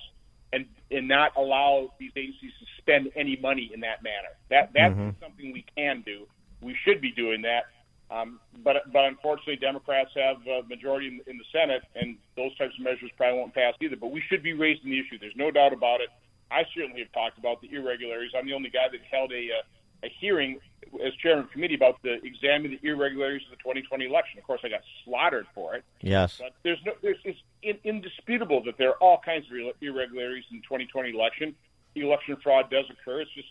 and 0.53 0.65
and 0.91 1.07
not 1.07 1.31
allow 1.35 1.91
these 1.99 2.11
agencies 2.15 2.51
to 2.59 2.65
spend 2.77 3.11
any 3.15 3.35
money 3.37 3.71
in 3.73 3.79
that 3.81 4.03
manner. 4.03 4.29
That 4.49 4.71
that's 4.73 4.93
Mhm. 4.93 5.19
something 5.19 5.51
we 5.51 5.65
can 5.75 6.01
do. 6.01 6.27
We 6.61 6.75
should 6.85 7.01
be 7.01 7.11
doing 7.11 7.41
that. 7.41 7.65
Um, 8.11 8.39
but 8.63 8.91
but 8.91 9.05
unfortunately, 9.05 9.55
Democrats 9.55 10.11
have 10.15 10.45
a 10.47 10.63
majority 10.63 11.07
in, 11.07 11.21
in 11.25 11.37
the 11.37 11.45
Senate, 11.51 11.83
and 11.95 12.17
those 12.35 12.55
types 12.57 12.77
of 12.77 12.83
measures 12.83 13.11
probably 13.17 13.39
won't 13.39 13.53
pass 13.53 13.73
either. 13.81 13.95
But 13.95 14.11
we 14.11 14.21
should 14.21 14.43
be 14.43 14.53
raising 14.53 14.91
the 14.91 14.99
issue. 14.99 15.17
There's 15.17 15.35
no 15.35 15.49
doubt 15.49 15.73
about 15.73 16.01
it. 16.01 16.09
I 16.51 16.63
certainly 16.75 16.99
have 16.99 17.11
talked 17.11 17.39
about 17.39 17.61
the 17.61 17.73
irregularities. 17.73 18.33
I'm 18.37 18.45
the 18.45 18.53
only 18.53 18.69
guy 18.69 18.87
that 18.91 19.01
held 19.09 19.31
a 19.33 19.49
uh, 19.51 19.61
a 20.03 20.11
hearing 20.19 20.59
as 21.05 21.13
chairman 21.21 21.43
of 21.43 21.49
the 21.49 21.53
committee 21.53 21.75
about 21.75 22.01
the 22.03 22.17
examining 22.23 22.77
the 22.81 22.87
irregularities 22.87 23.47
of 23.47 23.57
the 23.57 23.63
2020 23.63 24.05
election. 24.05 24.37
Of 24.37 24.45
course, 24.45 24.61
I 24.63 24.69
got 24.69 24.81
slaughtered 25.05 25.47
for 25.55 25.75
it. 25.75 25.83
Yes. 26.01 26.37
But 26.39 26.53
there's 26.63 26.79
no, 26.85 26.93
there's, 27.01 27.17
it's 27.23 27.39
in, 27.63 27.77
indisputable 27.83 28.61
that 28.65 28.77
there 28.77 28.89
are 28.89 28.97
all 28.97 29.19
kinds 29.23 29.45
of 29.47 29.75
irregularities 29.81 30.43
in 30.51 30.57
the 30.57 30.63
2020 30.63 31.09
election. 31.09 31.55
Election 31.95 32.37
fraud 32.43 32.69
does 32.69 32.85
occur. 32.91 33.21
It's 33.21 33.33
just 33.33 33.47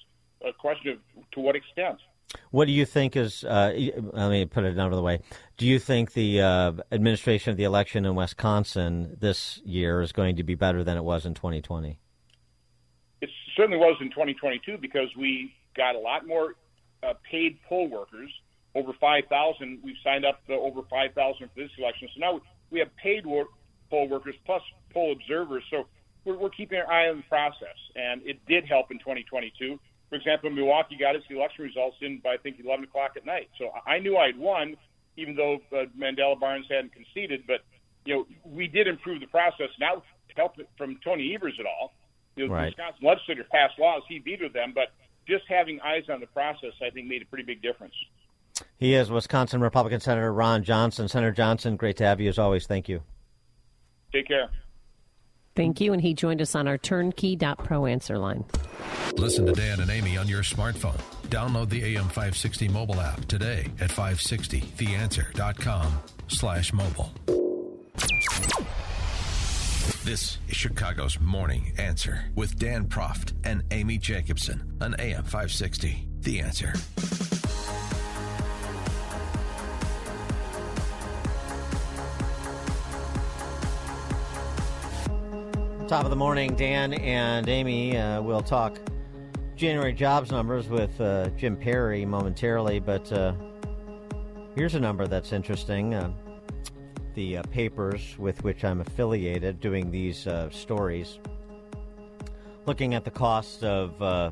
a 0.47 0.53
question 0.53 0.93
of 0.93 1.31
to 1.33 1.41
what 1.41 1.57
extent. 1.57 1.99
What 2.51 2.67
do 2.67 2.73
you 2.73 2.87
think 2.87 3.17
is? 3.17 3.45
Uh, 3.45 3.73
let 4.13 4.31
me 4.31 4.47
put 4.47 4.65
it 4.65 4.73
another 4.73 5.03
way. 5.03 5.21
Do 5.57 5.67
you 5.67 5.79
think 5.79 6.13
the 6.13 6.41
uh, 6.41 6.73
administration 6.91 7.51
of 7.51 7.57
the 7.57 7.65
election 7.65 8.07
in 8.07 8.15
Wisconsin 8.15 9.17
this 9.21 9.61
year 9.65 10.01
is 10.01 10.13
going 10.13 10.37
to 10.37 10.43
be 10.43 10.55
better 10.55 10.83
than 10.83 10.97
it 10.97 11.05
was 11.05 11.27
in 11.27 11.35
2020? 11.35 11.99
It 13.21 13.31
certainly 13.57 13.79
was 13.79 13.97
in 14.01 14.11
2022 14.11 14.79
because 14.79 15.09
we 15.17 15.53
got 15.77 15.95
a 15.95 15.99
lot 15.99 16.27
more 16.27 16.55
uh, 17.03 17.15
paid 17.31 17.59
poll 17.69 17.89
workers. 17.89 18.31
Over 18.75 18.93
5,000. 18.99 19.81
We've 19.85 19.97
signed 20.03 20.25
up 20.25 20.47
to 20.47 20.55
over 20.55 20.81
5,000 20.89 21.15
for 21.15 21.61
this 21.61 21.71
election. 21.79 22.09
So 22.15 22.21
now 22.21 22.41
we 22.71 22.79
have 22.79 22.89
paid 22.97 23.27
wor- 23.27 23.49
poll 23.91 24.09
workers 24.09 24.35
plus 24.47 24.63
poll 24.95 25.13
observers. 25.13 25.63
So 25.71 25.87
we're, 26.25 26.39
we're 26.39 26.51
keeping 26.51 26.79
our 26.79 26.91
eye 26.91 27.09
on 27.11 27.19
the 27.19 27.23
process, 27.29 27.77
and 27.95 28.23
it 28.25 28.45
did 28.47 28.65
help 28.67 28.91
in 28.91 28.99
2022. 28.99 29.79
For 30.09 30.17
example, 30.17 30.51
Milwaukee 30.51 30.97
got 30.99 31.17
its 31.17 31.25
election 31.31 31.65
results 31.65 31.97
in 32.01 32.21
by 32.25 32.35
I 32.35 32.37
think 32.39 32.57
11 32.65 32.85
o'clock 32.85 33.13
at 33.17 33.27
night. 33.27 33.51
So 33.59 33.71
I 33.87 33.99
knew 33.99 34.17
I'd 34.17 34.39
won, 34.39 34.77
even 35.17 35.35
though 35.37 35.61
uh, 35.73 35.85
Mandela 35.99 36.39
Barnes 36.39 36.67
hadn't 36.71 36.93
conceded. 36.93 37.45
But 37.47 37.61
you 38.05 38.15
know, 38.15 38.27
we 38.45 38.69
did 38.69 38.89
improve 38.89 39.21
the 39.21 39.27
process. 39.27 39.69
Now, 39.81 40.03
help 40.37 40.57
from 40.79 40.99
Tony 41.05 41.35
Evers 41.35 41.57
at 41.61 41.67
all. 41.67 41.93
You 42.37 42.49
know, 42.49 42.55
Right. 42.55 42.75
The 42.77 42.83
Wisconsin 42.83 43.07
legislature 43.07 43.47
passed 43.51 43.79
laws; 43.79 44.03
he 44.09 44.19
vetoed 44.19 44.53
them, 44.53 44.73
but 44.75 44.89
just 45.27 45.45
having 45.49 45.81
eyes 45.81 46.05
on 46.11 46.21
the 46.21 46.27
process, 46.27 46.73
I 46.85 46.91
think, 46.91 47.09
made 47.09 47.23
a 47.23 47.27
pretty 47.27 47.45
big 47.45 47.63
difference. 47.63 47.95
He 48.77 48.95
is 48.95 49.11
Wisconsin 49.11 49.61
Republican 49.61 50.01
Senator 50.01 50.33
Ron 50.33 50.65
Johnson. 50.65 51.09
Senator 51.09 51.33
Johnson, 51.33 51.77
great 51.77 51.97
to 51.99 52.05
have 52.05 52.21
you 52.21 52.29
as 52.29 52.39
always. 52.39 52.67
Thank 52.67 52.89
you. 52.89 53.03
Take 54.13 54.29
care. 54.29 54.51
Thank 55.55 55.81
you. 55.81 55.93
And 55.93 56.01
he 56.01 56.15
joined 56.15 56.41
us 56.41 56.55
on 56.55 56.67
our 56.67 56.79
turnkey.pro 56.79 57.85
answer 57.87 58.17
line. 58.19 58.45
Listen 59.17 59.45
to 59.47 59.53
Dan 59.53 59.81
and 59.81 59.91
Amy 59.91 60.17
on 60.17 60.29
your 60.29 60.43
smartphone. 60.43 61.01
Download 61.29 61.69
the 61.69 61.95
AM560 61.95 62.71
mobile 62.71 63.01
app 63.01 63.25
today 63.27 63.67
at 63.81 63.91
560theanswer.com 63.91 65.99
slash 66.29 66.73
mobile. 66.73 67.13
This 70.05 70.39
is 70.49 70.57
Chicago's 70.57 71.21
Morning 71.21 71.75
Answer 71.79 72.25
with 72.35 72.59
Dan 72.59 72.89
Proft 72.89 73.35
and 73.45 73.63
Amy 73.71 73.99
Jacobson 73.99 74.77
on 74.81 74.95
AM560. 74.95 76.23
The 76.23 76.41
Answer. 76.41 76.73
Top 85.87 86.03
of 86.03 86.11
the 86.11 86.17
morning, 86.17 86.57
Dan 86.57 86.95
and 86.95 87.49
Amy 87.49 87.97
uh, 87.97 88.21
will 88.23 88.43
talk 88.43 88.81
January 89.55 89.93
jobs 89.93 90.33
numbers 90.33 90.67
with 90.67 91.01
uh, 91.01 91.29
Jim 91.37 91.57
Perry 91.57 92.05
momentarily, 92.05 92.81
but 92.81 93.13
uh, 93.13 93.35
here's 94.57 94.75
a 94.75 94.81
number 94.81 95.07
that's 95.07 95.33
interesting. 95.33 95.95
The 97.15 97.39
uh, 97.39 97.43
papers 97.45 98.17
with 98.19 98.43
which 98.43 98.65
I'm 98.65 98.81
affiliated 98.81 99.61
doing 99.61 99.91
these 99.91 100.27
uh, 100.27 100.49
stories, 100.49 101.19
looking 102.65 102.95
at 102.95 103.05
the 103.05 103.11
cost 103.11 103.63
of 103.63 104.01
uh, 104.01 104.31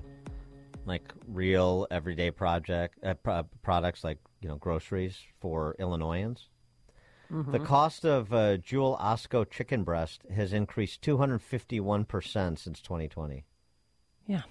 like 0.86 1.12
real 1.28 1.86
everyday 1.90 2.30
project 2.30 2.98
uh, 3.04 3.14
pro- 3.14 3.42
products 3.62 4.02
like 4.02 4.18
you 4.40 4.48
know 4.48 4.56
groceries 4.56 5.18
for 5.40 5.76
Illinoisans. 5.78 6.48
The 7.28 7.60
Mhm. 7.60 7.64
cost 7.64 8.04
of 8.04 8.32
uh, 8.32 8.56
Jewel 8.56 8.98
Osco 9.00 9.48
chicken 9.48 9.84
breast 9.84 10.22
has 10.34 10.52
increased 10.52 11.00
251% 11.02 12.58
since 12.58 12.80
2020. 12.80 13.44
Yeah. 14.26 14.42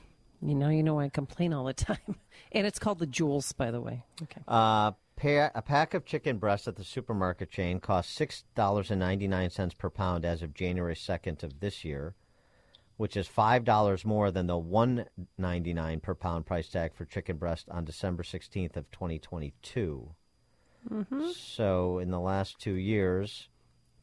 You 0.41 0.55
know, 0.55 0.69
you 0.69 0.81
know, 0.83 0.97
I 0.99 1.09
complain 1.09 1.51
all 1.51 1.65
the 1.65 1.73
time. 1.89 2.15
And 2.53 2.65
it's 2.65 2.79
called 2.79 2.99
the 2.99 3.05
Jewels, 3.05 3.51
by 3.51 3.69
the 3.71 3.81
way. 3.81 4.03
Okay. 4.21 4.41
Uh, 4.47 4.91
pa- 5.19 5.51
a 5.53 5.61
pack 5.61 5.93
of 5.93 6.05
chicken 6.05 6.37
breasts 6.37 6.67
at 6.67 6.75
the 6.75 6.83
supermarket 6.83 7.51
chain 7.51 7.79
cost 7.79 8.17
$6.99 8.17 9.77
per 9.77 9.89
pound 9.89 10.25
as 10.25 10.41
of 10.41 10.53
January 10.53 10.95
2nd 10.95 11.43
of 11.43 11.59
this 11.59 11.83
year, 11.83 12.15
which 12.97 13.17
is 13.17 13.27
$5 13.27 14.05
more 14.05 14.31
than 14.31 14.47
the 14.47 14.59
$1.99 14.59 16.01
per 16.01 16.15
pound 16.15 16.45
price 16.45 16.69
tag 16.69 16.93
for 16.95 17.05
chicken 17.05 17.37
breast 17.37 17.67
on 17.69 17.85
December 17.85 18.23
16th 18.23 18.77
of 18.77 18.89
2022. 18.91 20.15
Mm-hmm. 20.89 21.29
So 21.31 21.99
in 21.99 22.09
the 22.09 22.19
last 22.19 22.59
two 22.59 22.75
years, 22.75 23.49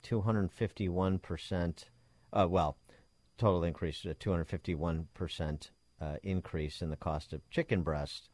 251%, 0.05 1.85
uh, 2.33 2.47
well, 2.49 2.77
total 3.39 3.65
increase, 3.65 4.05
uh, 4.05 4.13
251% 4.21 5.71
uh, 5.99 6.17
increase 6.23 6.83
in 6.83 6.91
the 6.91 6.97
cost 6.97 7.33
of 7.33 7.49
chicken 7.51 7.83
breast, 7.83 8.29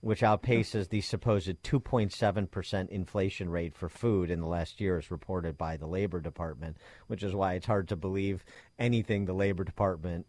which 0.00 0.20
outpaces 0.20 0.88
the 0.88 1.00
supposed 1.00 1.48
2.7% 1.64 2.88
inflation 2.88 3.50
rate 3.50 3.74
for 3.74 3.88
food 3.88 4.30
in 4.30 4.40
the 4.40 4.46
last 4.46 4.80
year, 4.80 4.96
as 4.98 5.10
reported 5.10 5.58
by 5.58 5.76
the 5.76 5.86
Labor 5.86 6.20
Department, 6.20 6.76
which 7.08 7.22
is 7.22 7.34
why 7.34 7.54
it's 7.54 7.66
hard 7.66 7.88
to 7.88 7.96
believe 7.96 8.44
anything 8.78 9.24
the 9.24 9.32
Labor 9.32 9.64
Department 9.64 10.26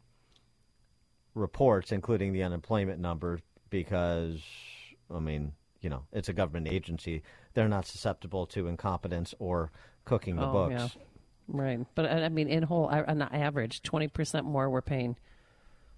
reports, 1.36 1.92
including 1.92 2.34
the 2.34 2.44
unemployment 2.44 3.00
numbers, 3.00 3.42
because, 3.70 4.42
I 5.14 5.20
mean, 5.20 5.54
you 5.82 5.90
know, 5.90 6.04
it's 6.12 6.30
a 6.30 6.34
government 6.34 6.68
agency. 6.68 7.22
They're 7.54 7.68
not 7.70 7.86
susceptible 7.86 8.48
to 8.48 8.68
incompetence 8.68 9.34
or 9.40 9.72
cooking 10.06 10.36
the 10.36 10.48
Oh, 10.48 10.52
books. 10.52 10.74
yeah. 10.98 11.04
Right. 11.48 11.80
But 11.96 12.06
I 12.12 12.30
mean, 12.30 12.48
in 12.48 12.64
whole, 12.64 12.88
I- 12.88 13.04
on 13.04 13.22
average, 13.22 13.82
20% 13.82 14.44
more 14.46 14.70
we're 14.70 14.82
paying 14.82 15.16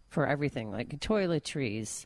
for 0.07 0.25
everything, 0.27 0.71
like 0.71 0.89
toiletries, 0.99 2.05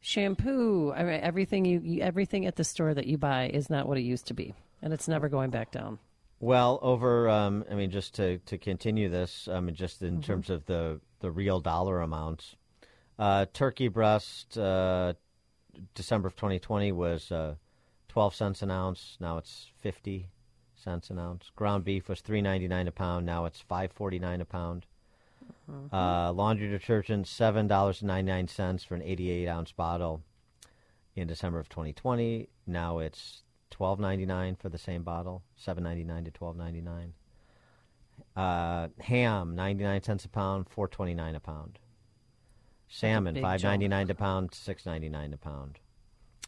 shampoo. 0.00 0.92
I 0.92 1.02
mean, 1.02 1.20
everything 1.20 1.64
you, 1.64 2.00
everything 2.02 2.46
at 2.46 2.56
the 2.56 2.64
store 2.64 2.94
that 2.94 3.06
you 3.06 3.18
buy 3.18 3.48
is 3.48 3.70
not 3.70 3.86
what 3.86 3.98
it 3.98 4.02
used 4.02 4.26
to 4.26 4.34
be, 4.34 4.54
and 4.82 4.92
it's 4.92 5.08
never 5.08 5.28
going 5.28 5.50
back 5.50 5.70
down. 5.70 5.98
Well, 6.40 6.78
over, 6.80 7.28
um, 7.28 7.64
I 7.70 7.74
mean, 7.74 7.90
just 7.90 8.14
to, 8.14 8.38
to 8.38 8.56
continue 8.56 9.10
this, 9.10 9.46
I 9.46 9.60
mean, 9.60 9.74
just 9.74 10.00
in 10.02 10.18
Mhm. 10.18 10.22
terms 10.24 10.50
of 10.50 10.64
the, 10.64 11.00
the 11.20 11.30
real 11.30 11.60
dollar 11.60 12.00
amounts, 12.00 12.56
uh, 13.18 13.44
turkey 13.52 13.88
breast, 13.88 14.56
uh, 14.56 15.12
December 15.94 16.28
of 16.28 16.36
2020 16.36 16.92
was 16.92 17.30
uh, 17.30 17.56
12 18.08 18.34
cents 18.34 18.62
an 18.62 18.70
ounce. 18.70 19.18
Now 19.20 19.36
it's 19.36 19.70
50 19.80 20.28
cents 20.74 21.10
an 21.10 21.18
ounce. 21.18 21.50
Ground 21.54 21.84
beef 21.84 22.08
was 22.08 22.22
3.99 22.22 22.88
a 22.88 22.90
pound. 22.90 23.26
Now 23.26 23.44
it's 23.44 23.62
5.49 23.62 24.40
a 24.40 24.44
pound. 24.46 24.86
Uh, 25.92 26.32
laundry 26.32 26.68
detergent 26.68 27.26
seven 27.26 27.66
dollars 27.66 28.00
and 28.00 28.08
ninety 28.08 28.30
nine 28.30 28.48
cents 28.48 28.84
for 28.84 28.94
an 28.94 29.02
eighty 29.02 29.30
eight 29.30 29.48
ounce 29.48 29.72
bottle 29.72 30.22
in 31.16 31.26
December 31.26 31.58
of 31.58 31.68
2020. 31.68 32.48
Now 32.66 32.98
it's 32.98 33.42
twelve 33.70 33.98
ninety 34.00 34.26
nine 34.26 34.56
for 34.56 34.68
the 34.68 34.78
same 34.78 35.02
bottle, 35.02 35.42
seven 35.56 35.84
ninety 35.84 36.04
nine 36.04 36.24
to 36.24 36.30
twelve 36.30 36.56
ninety 36.56 36.80
nine. 36.80 37.12
Uh, 38.36 38.88
ham 39.00 39.54
ninety 39.54 39.82
nine 39.84 40.02
cents 40.02 40.24
a 40.24 40.28
pound, 40.28 40.68
four 40.68 40.86
twenty 40.88 41.14
nine 41.14 41.34
a 41.34 41.40
pound. 41.40 41.78
Salmon 42.88 43.34
five 43.40 43.62
ninety 43.62 43.88
nine 43.88 44.10
a 44.10 44.14
pound, 44.14 44.54
six 44.54 44.86
ninety 44.86 45.08
nine 45.08 45.32
a 45.32 45.36
pound. 45.36 45.78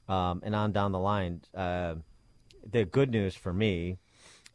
Um, 0.09 0.43
and 0.45 0.55
on 0.55 0.73
down 0.73 0.93
the 0.93 0.99
line, 0.99 1.43
uh, 1.55 1.95
the 2.69 2.85
good 2.85 3.11
news 3.11 3.35
for 3.35 3.53
me, 3.53 3.99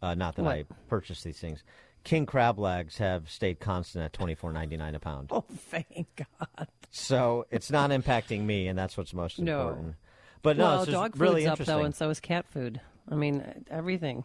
uh, 0.02 0.14
not 0.14 0.36
that 0.36 0.46
I 0.46 0.58
What? 0.68 0.88
purchased 0.90 1.24
these 1.24 1.40
things, 1.40 1.64
king 2.08 2.26
crab 2.26 2.58
legs 2.58 2.98
have 2.98 3.30
stayed 3.30 3.60
constant 3.60 4.06
at 4.06 4.14
twenty 4.14 4.34
four 4.34 4.52
ninety 4.54 4.78
nine 4.78 4.96
a 4.96 5.00
pound. 5.00 5.30
Oh, 5.32 5.44
thank 5.52 6.08
God. 6.40 6.68
So 6.90 7.46
it's 7.52 7.70
not 7.70 7.90
impacting 7.92 8.46
me, 8.46 8.68
and 8.68 8.80
that's 8.80 8.98
what's 8.98 9.14
most 9.14 9.40
No. 9.40 9.60
important. 9.60 9.96
But 10.42 10.58
no, 10.58 10.64
well, 10.64 10.76
it's 10.78 10.86
just 10.86 10.92
dog 10.96 11.18
really 11.20 11.42
food's 11.42 11.48
up 11.48 11.52
interesting. 11.60 11.76
though, 11.78 11.84
and 11.84 11.96
so 11.96 12.10
is 12.10 12.20
cat 12.20 12.46
food. 12.48 12.80
I 13.12 13.16
mean, 13.16 13.66
everything. 13.70 14.24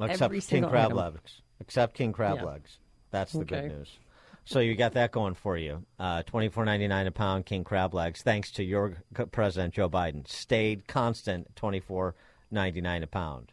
Except 0.00 0.22
Every 0.22 0.40
king 0.40 0.62
crab 0.68 0.86
item. 0.92 0.96
legs. 0.98 1.42
Except 1.60 1.94
king 1.94 2.12
crab 2.12 2.36
Yeah. 2.36 2.44
legs. 2.44 2.78
That's 3.10 3.32
the 3.32 3.40
Okay. 3.40 3.62
good 3.62 3.78
news. 3.78 3.98
So 4.44 4.60
you 4.60 4.76
got 4.76 4.92
that 4.92 5.10
going 5.10 5.34
for 5.34 5.56
you. 5.58 5.84
Uh, 5.98 6.22
Twenty 6.22 6.48
four 6.48 6.64
ninety 6.64 6.86
nine 6.86 7.06
a 7.06 7.10
pound 7.10 7.44
king 7.46 7.64
crab 7.64 7.92
legs, 7.92 8.22
thanks 8.22 8.50
to 8.52 8.62
your 8.64 8.98
president 9.32 9.74
Joe 9.74 9.90
Biden, 9.90 10.26
stayed 10.28 10.86
constant 10.86 11.54
twenty 11.56 11.80
four 11.80 12.14
ninety 12.50 12.80
nine 12.80 13.02
a 13.02 13.06
pound. 13.08 13.52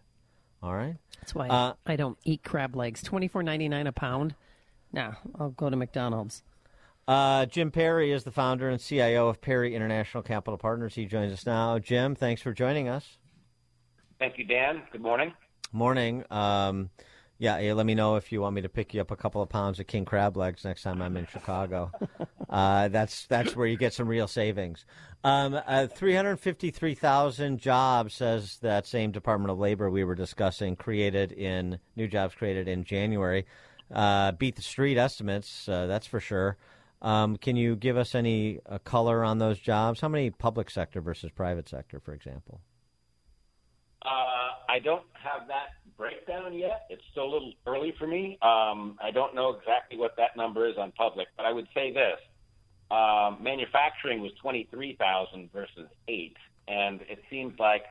All 0.65 0.73
right. 0.73 0.95
That's 1.19 1.35
why 1.35 1.47
Uh, 1.47 1.73
I 1.85 1.95
don't 1.95 2.17
eat 2.23 2.43
crab 2.43 2.75
legs. 2.75 3.03
Twenty 3.03 3.27
four 3.27 3.43
ninety 3.43 3.69
nine 3.69 3.85
a 3.85 3.91
pound. 3.91 4.33
Nah, 4.91 5.13
I'll 5.39 5.51
go 5.51 5.69
to 5.69 5.75
McDonald's. 5.75 6.41
Uh, 7.07 7.45
Jim 7.45 7.69
Perry 7.69 8.11
is 8.11 8.23
the 8.23 8.31
founder 8.31 8.67
and 8.67 8.81
CIO 8.81 9.27
of 9.27 9.41
Perry 9.41 9.75
International 9.75 10.23
Capital 10.23 10.57
Partners. 10.57 10.95
He 10.95 11.05
joins 11.05 11.31
us 11.31 11.45
now. 11.45 11.77
Jim, 11.77 12.15
thanks 12.15 12.41
for 12.41 12.51
joining 12.51 12.89
us. 12.89 13.19
Thank 14.17 14.39
you, 14.39 14.43
Dan. 14.43 14.81
Good 14.91 15.01
morning. 15.01 15.33
Morning. 15.71 16.23
Um, 16.31 16.89
yeah, 17.37 17.59
yeah, 17.59 17.73
let 17.73 17.85
me 17.85 17.95
know 17.95 18.15
if 18.15 18.31
you 18.31 18.41
want 18.41 18.55
me 18.55 18.61
to 18.61 18.69
pick 18.69 18.93
you 18.93 19.01
up 19.01 19.11
a 19.11 19.15
couple 19.15 19.41
of 19.41 19.49
pounds 19.49 19.79
of 19.79 19.87
king 19.87 20.05
crab 20.05 20.37
legs 20.37 20.63
next 20.63 20.83
time 20.83 21.01
I'm 21.01 21.17
in 21.17 21.27
Chicago. 21.27 21.91
uh, 22.49 22.87
that's 22.87 23.25
that's 23.25 23.55
where 23.55 23.67
you 23.67 23.77
get 23.77 23.93
some 23.93 24.07
real 24.07 24.27
savings. 24.27 24.85
Um, 25.23 25.59
uh, 25.65 25.87
353,000 25.87 27.59
jobs, 27.59 28.13
says 28.13 28.57
that 28.61 28.87
same 28.87 29.11
Department 29.11 29.51
of 29.51 29.57
Labor 29.57 29.89
we 29.89 30.03
were 30.03 30.15
discussing, 30.15 30.75
created 30.75 31.31
in 31.31 31.79
new 31.95 32.07
jobs 32.07 32.35
created 32.35 32.67
in 32.67 32.83
January. 32.83 33.45
Uh, 33.93 34.31
beat 34.31 34.55
the 34.55 34.61
street 34.61 34.97
estimates, 34.97 35.67
uh, 35.67 35.87
that's 35.87 36.07
for 36.07 36.19
sure. 36.19 36.57
Um, 37.01 37.37
can 37.37 37.55
you 37.55 37.75
give 37.75 37.97
us 37.97 38.15
any 38.15 38.59
uh, 38.65 38.77
color 38.79 39.23
on 39.23 39.39
those 39.39 39.59
jobs? 39.59 39.99
How 39.99 40.07
many 40.07 40.29
public 40.29 40.69
sector 40.69 41.01
versus 41.01 41.31
private 41.31 41.67
sector, 41.67 41.99
for 41.99 42.13
example? 42.13 42.61
Uh, 44.01 44.09
I 44.69 44.79
don't 44.79 45.05
have 45.13 45.47
that 45.47 45.69
breakdown 45.97 46.53
yet. 46.53 46.85
It's 46.89 47.01
still 47.11 47.25
a 47.25 47.31
little 47.31 47.53
early 47.65 47.93
for 47.97 48.07
me. 48.07 48.37
Um, 48.41 48.97
I 49.01 49.11
don't 49.13 49.35
know 49.35 49.49
exactly 49.49 49.97
what 49.97 50.15
that 50.17 50.35
number 50.35 50.67
is 50.67 50.77
on 50.77 50.91
public, 50.91 51.27
but 51.37 51.45
I 51.45 51.51
would 51.51 51.67
say 51.73 51.91
this: 51.91 52.19
um, 52.91 53.37
manufacturing 53.41 54.21
was 54.21 54.31
twenty 54.41 54.67
three 54.71 54.95
thousand 54.95 55.51
versus 55.53 55.89
eight, 56.07 56.37
and 56.67 57.01
it 57.01 57.19
seems 57.29 57.57
like 57.59 57.83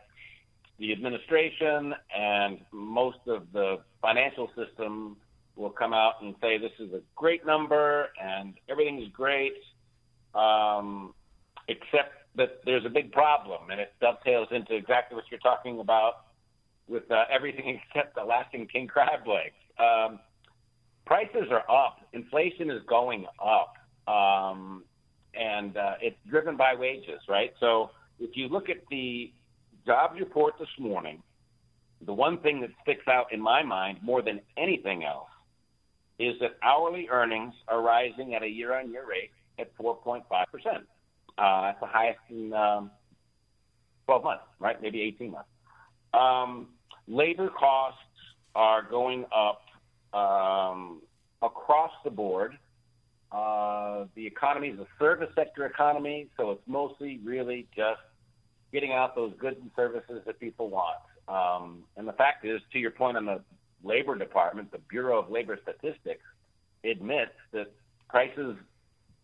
the 0.78 0.92
administration 0.92 1.94
and 2.16 2.58
most 2.72 3.18
of 3.26 3.52
the 3.52 3.78
financial 4.02 4.50
system 4.56 5.16
will 5.56 5.70
come 5.70 5.92
out 5.92 6.14
and 6.20 6.34
say 6.40 6.58
this 6.58 6.72
is 6.80 6.92
a 6.92 7.00
great 7.14 7.46
number 7.46 8.08
and 8.20 8.54
everything's 8.68 9.08
great, 9.12 9.54
um, 10.34 11.14
except 11.68 12.12
that 12.34 12.60
there's 12.64 12.84
a 12.84 12.88
big 12.88 13.12
problem, 13.12 13.70
and 13.70 13.80
it 13.80 13.92
dovetails 14.00 14.48
into 14.50 14.74
exactly 14.74 15.14
what 15.14 15.24
you're 15.30 15.38
talking 15.38 15.78
about 15.78 16.24
with 16.88 17.10
uh, 17.10 17.24
everything 17.30 17.80
except 17.94 18.14
the 18.14 18.24
lasting 18.24 18.66
king 18.72 18.86
crab 18.86 19.26
legs. 19.26 19.54
Um, 19.78 20.20
prices 21.06 21.48
are 21.50 21.68
up. 21.70 21.98
Inflation 22.12 22.70
is 22.70 22.82
going 22.88 23.26
up, 23.42 23.74
um, 24.12 24.84
and 25.34 25.76
uh, 25.76 25.94
it's 26.00 26.16
driven 26.28 26.56
by 26.56 26.74
wages, 26.74 27.20
right? 27.28 27.52
So 27.60 27.90
if 28.20 28.36
you 28.36 28.48
look 28.48 28.68
at 28.68 28.78
the 28.90 29.32
jobs 29.86 30.18
report 30.18 30.54
this 30.58 30.68
morning, 30.78 31.22
the 32.06 32.12
one 32.12 32.38
thing 32.38 32.60
that 32.60 32.70
sticks 32.82 33.06
out 33.08 33.32
in 33.32 33.40
my 33.40 33.62
mind 33.62 33.98
more 34.02 34.22
than 34.22 34.40
anything 34.56 35.04
else 35.04 35.28
is 36.18 36.34
that 36.40 36.52
hourly 36.62 37.08
earnings 37.10 37.54
are 37.66 37.82
rising 37.82 38.34
at 38.34 38.42
a 38.42 38.46
year-on-year 38.46 39.04
rate 39.08 39.30
at 39.58 39.76
4.5 39.76 40.22
percent. 40.52 40.84
Uh, 41.36 41.62
that's 41.62 41.80
the 41.80 41.86
highest 41.86 42.20
in 42.30 42.52
um, 42.52 42.90
12 44.06 44.22
months, 44.22 44.44
right? 44.60 44.80
Maybe 44.80 45.00
18 45.02 45.32
months. 45.32 45.48
Um, 46.14 46.68
labor 47.08 47.48
costs 47.48 47.98
are 48.54 48.82
going 48.88 49.24
up 49.34 49.62
um, 50.18 51.02
across 51.42 51.90
the 52.04 52.10
board. 52.10 52.56
Uh, 53.32 54.04
the 54.14 54.24
economy 54.24 54.68
is 54.68 54.78
a 54.78 54.86
service 54.98 55.30
sector 55.34 55.66
economy, 55.66 56.28
so 56.36 56.52
it's 56.52 56.62
mostly 56.66 57.20
really 57.24 57.66
just 57.74 58.00
getting 58.72 58.92
out 58.92 59.16
those 59.16 59.32
goods 59.40 59.56
and 59.60 59.70
services 59.74 60.22
that 60.26 60.38
people 60.38 60.70
want. 60.70 60.98
Um, 61.26 61.84
and 61.96 62.06
the 62.06 62.12
fact 62.12 62.44
is, 62.44 62.60
to 62.72 62.78
your 62.78 62.90
point 62.90 63.16
on 63.16 63.24
the 63.24 63.40
Labor 63.82 64.16
Department, 64.16 64.70
the 64.70 64.78
Bureau 64.88 65.18
of 65.18 65.30
Labor 65.30 65.58
Statistics 65.62 66.22
admits 66.84 67.32
that 67.52 67.72
prices, 68.08 68.56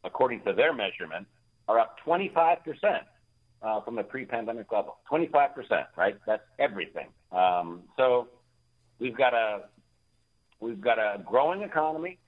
according 0.03 0.43
to 0.43 0.53
their 0.53 0.73
measurement, 0.73 1.27
are 1.69 1.79
up 1.79 1.97
25% 2.05 2.57
uh, 3.63 3.81
from 3.83 3.97
the 3.97 4.03
pre-pandemic 4.03 4.71
level. 4.73 4.99
25%, 5.11 5.87
right? 5.97 6.17
That's 6.27 6.43
everything. 6.59 7.09
Um, 7.33 7.83
so 7.97 8.29
we've 8.99 9.17
got 9.17 9.35
a 9.35 9.63
we've 10.61 10.81
got 10.81 10.99
a 10.99 11.23
growing 11.25 11.63
economy, 11.63 12.19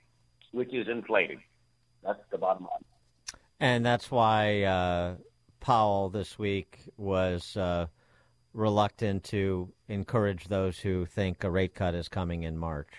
which 0.51 0.73
is 0.73 0.87
inflating. 0.87 1.41
That's 2.03 2.19
the 2.31 2.37
bottom 2.37 2.63
line. 2.63 3.39
And 3.59 3.85
that's 3.85 4.11
why 4.11 4.63
uh, 4.63 5.15
Powell 5.59 6.09
this 6.09 6.37
week 6.37 6.79
was 6.97 7.55
uh, 7.55 7.87
reluctant 8.53 9.23
to 9.25 9.71
encourage 9.87 10.47
those 10.47 10.79
who 10.79 11.05
think 11.05 11.43
a 11.43 11.49
rate 11.49 11.73
cut 11.73 11.95
is 11.95 12.09
coming 12.09 12.43
in 12.43 12.57
March. 12.57 12.93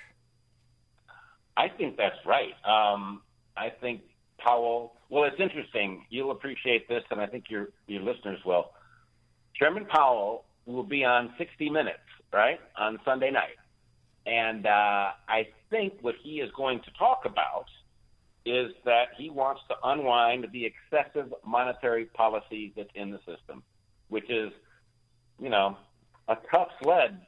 I 1.56 1.68
think 1.68 1.96
that's 1.96 2.16
right. 2.26 2.54
Um, 2.64 3.22
I 3.56 3.70
think 3.70 4.02
Powell. 4.38 4.94
Well, 5.14 5.22
it's 5.22 5.38
interesting. 5.38 6.06
You'll 6.10 6.32
appreciate 6.32 6.88
this, 6.88 7.04
and 7.08 7.20
I 7.20 7.26
think 7.26 7.44
your 7.48 7.68
your 7.86 8.02
listeners 8.02 8.40
will. 8.44 8.72
Chairman 9.54 9.86
Powell 9.86 10.44
will 10.66 10.82
be 10.82 11.04
on 11.04 11.32
60 11.38 11.70
Minutes, 11.70 12.00
right, 12.32 12.58
on 12.76 12.98
Sunday 13.04 13.30
night, 13.30 13.56
and 14.26 14.66
uh, 14.66 15.12
I 15.28 15.46
think 15.70 15.92
what 16.00 16.16
he 16.20 16.40
is 16.40 16.50
going 16.56 16.80
to 16.80 16.90
talk 16.98 17.26
about 17.26 17.66
is 18.44 18.72
that 18.86 19.10
he 19.16 19.30
wants 19.30 19.60
to 19.68 19.76
unwind 19.84 20.48
the 20.52 20.66
excessive 20.66 21.32
monetary 21.46 22.06
policy 22.06 22.72
that's 22.76 22.90
in 22.96 23.12
the 23.12 23.18
system, 23.18 23.62
which 24.08 24.28
is, 24.28 24.50
you 25.40 25.48
know, 25.48 25.76
a 26.26 26.36
tough 26.50 26.70
sled 26.82 27.20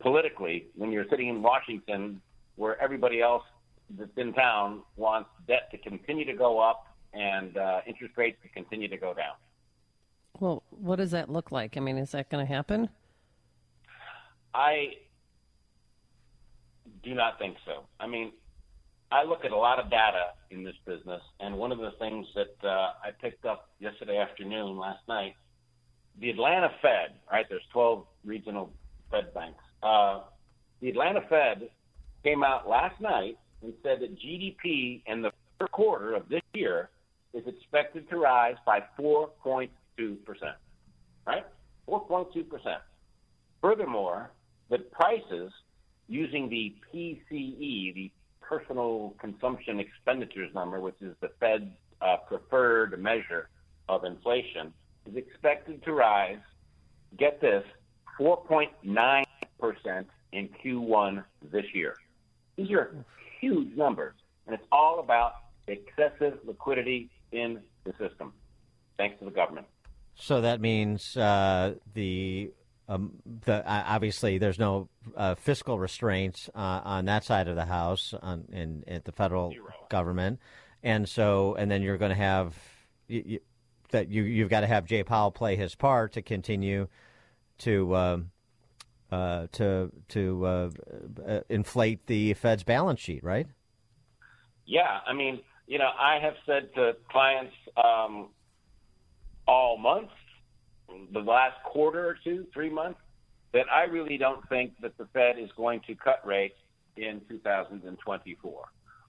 politically 0.00 0.66
when 0.76 0.92
you're 0.92 1.06
sitting 1.08 1.28
in 1.28 1.40
Washington 1.40 2.20
where 2.56 2.78
everybody 2.78 3.22
else 3.22 3.44
that's 3.98 4.10
in 4.18 4.34
town 4.34 4.82
wants 4.96 5.30
debt 5.48 5.70
to 5.70 5.78
continue 5.78 6.26
to 6.26 6.34
go 6.34 6.58
up 6.58 6.84
and 7.12 7.56
uh, 7.56 7.80
interest 7.86 8.16
rates 8.16 8.38
to 8.42 8.48
continue 8.48 8.88
to 8.88 8.96
go 8.96 9.14
down. 9.14 9.34
Well, 10.38 10.62
what 10.70 10.96
does 10.96 11.10
that 11.10 11.28
look 11.28 11.52
like? 11.52 11.76
I 11.76 11.80
mean, 11.80 11.98
is 11.98 12.12
that 12.12 12.30
going 12.30 12.46
to 12.46 12.52
happen? 12.52 12.88
I 14.54 14.92
do 17.02 17.14
not 17.14 17.38
think 17.38 17.56
so. 17.66 17.84
I 17.98 18.06
mean, 18.06 18.32
I 19.12 19.24
look 19.24 19.44
at 19.44 19.50
a 19.50 19.56
lot 19.56 19.78
of 19.78 19.90
data 19.90 20.34
in 20.50 20.62
this 20.62 20.74
business, 20.86 21.22
and 21.40 21.56
one 21.56 21.72
of 21.72 21.78
the 21.78 21.92
things 21.98 22.26
that 22.34 22.68
uh, 22.68 22.92
I 23.04 23.10
picked 23.20 23.44
up 23.44 23.70
yesterday 23.80 24.18
afternoon, 24.18 24.78
last 24.78 25.00
night, 25.08 25.34
the 26.20 26.30
Atlanta 26.30 26.70
Fed, 26.80 27.16
right? 27.30 27.46
There's 27.48 27.62
12 27.72 28.04
regional 28.24 28.72
Fed 29.10 29.34
banks. 29.34 29.62
Uh, 29.82 30.20
the 30.80 30.88
Atlanta 30.90 31.20
Fed 31.28 31.70
came 32.22 32.44
out 32.44 32.68
last 32.68 33.00
night 33.00 33.38
and 33.62 33.72
said 33.82 34.00
that 34.00 34.18
GDP 34.18 35.02
in 35.06 35.22
the 35.22 35.32
third 35.58 35.72
quarter 35.72 36.14
of 36.14 36.28
this 36.28 36.42
year 36.54 36.90
is 37.32 37.46
expected 37.46 38.08
to 38.10 38.18
rise 38.18 38.56
by 38.66 38.82
4.2%. 38.98 39.68
Right? 41.26 41.44
4.2%. 41.88 42.44
Furthermore, 43.60 44.30
the 44.70 44.78
prices 44.78 45.52
using 46.08 46.48
the 46.48 46.74
PCE, 46.92 47.94
the 47.94 48.10
personal 48.40 49.14
consumption 49.20 49.78
expenditures 49.78 50.52
number, 50.54 50.80
which 50.80 51.00
is 51.00 51.14
the 51.20 51.30
Fed's 51.38 51.64
uh, 52.00 52.16
preferred 52.26 53.00
measure 53.00 53.48
of 53.88 54.04
inflation, 54.04 54.72
is 55.06 55.16
expected 55.16 55.82
to 55.84 55.92
rise, 55.92 56.38
get 57.18 57.40
this, 57.40 57.64
4.9% 58.18 59.24
in 60.32 60.48
Q1 60.64 61.24
this 61.52 61.64
year. 61.72 61.94
These 62.56 62.70
are 62.72 62.94
huge 63.40 63.76
numbers, 63.76 64.14
and 64.46 64.54
it's 64.54 64.66
all 64.70 65.00
about 65.00 65.32
excessive 65.66 66.38
liquidity 66.44 67.08
in 67.32 67.60
the 67.84 67.92
system, 67.92 68.32
thanks 68.96 69.18
to 69.18 69.24
the 69.24 69.30
government. 69.30 69.66
So 70.14 70.40
that 70.40 70.60
means 70.60 71.16
uh, 71.16 71.74
the 71.94 72.52
um, 72.88 73.12
the 73.46 73.66
uh, 73.68 73.84
obviously 73.86 74.38
there's 74.38 74.58
no 74.58 74.88
uh, 75.16 75.36
fiscal 75.36 75.78
restraints 75.78 76.50
uh, 76.54 76.80
on 76.84 77.04
that 77.06 77.24
side 77.24 77.48
of 77.48 77.56
the 77.56 77.64
house 77.64 78.12
on, 78.20 78.44
in 78.52 78.84
at 78.88 79.04
the 79.04 79.12
federal 79.12 79.54
government, 79.88 80.40
and 80.82 81.08
so 81.08 81.54
and 81.54 81.70
then 81.70 81.82
you're 81.82 81.98
going 81.98 82.10
to 82.10 82.16
have 82.16 82.54
you, 83.06 83.22
you, 83.24 83.40
that 83.90 84.08
you 84.08 84.24
you've 84.24 84.50
got 84.50 84.60
to 84.60 84.66
have 84.66 84.84
Jay 84.84 85.02
Powell 85.04 85.30
play 85.30 85.56
his 85.56 85.74
part 85.74 86.12
to 86.14 86.22
continue 86.22 86.88
to 87.58 87.94
um, 87.96 88.30
uh, 89.10 89.46
to 89.52 89.90
to 90.08 90.46
uh, 90.46 90.70
uh, 91.26 91.40
inflate 91.48 92.06
the 92.06 92.34
Fed's 92.34 92.64
balance 92.64 93.00
sheet, 93.00 93.22
right? 93.24 93.46
Yeah, 94.66 95.00
I 95.06 95.12
mean, 95.12 95.40
you 95.70 95.78
know, 95.78 95.90
I 95.96 96.18
have 96.20 96.34
said 96.46 96.74
to 96.74 96.96
clients 97.12 97.54
um, 97.76 98.30
all 99.46 99.78
month, 99.78 100.10
the 101.12 101.20
last 101.20 101.62
quarter 101.64 102.04
or 102.04 102.16
two, 102.24 102.44
three 102.52 102.68
months, 102.68 102.98
that 103.52 103.66
I 103.72 103.84
really 103.84 104.18
don't 104.18 104.46
think 104.48 104.72
that 104.82 104.98
the 104.98 105.06
Fed 105.12 105.38
is 105.38 105.48
going 105.56 105.80
to 105.86 105.94
cut 105.94 106.26
rates 106.26 106.56
in 106.96 107.20
2024. 107.28 108.64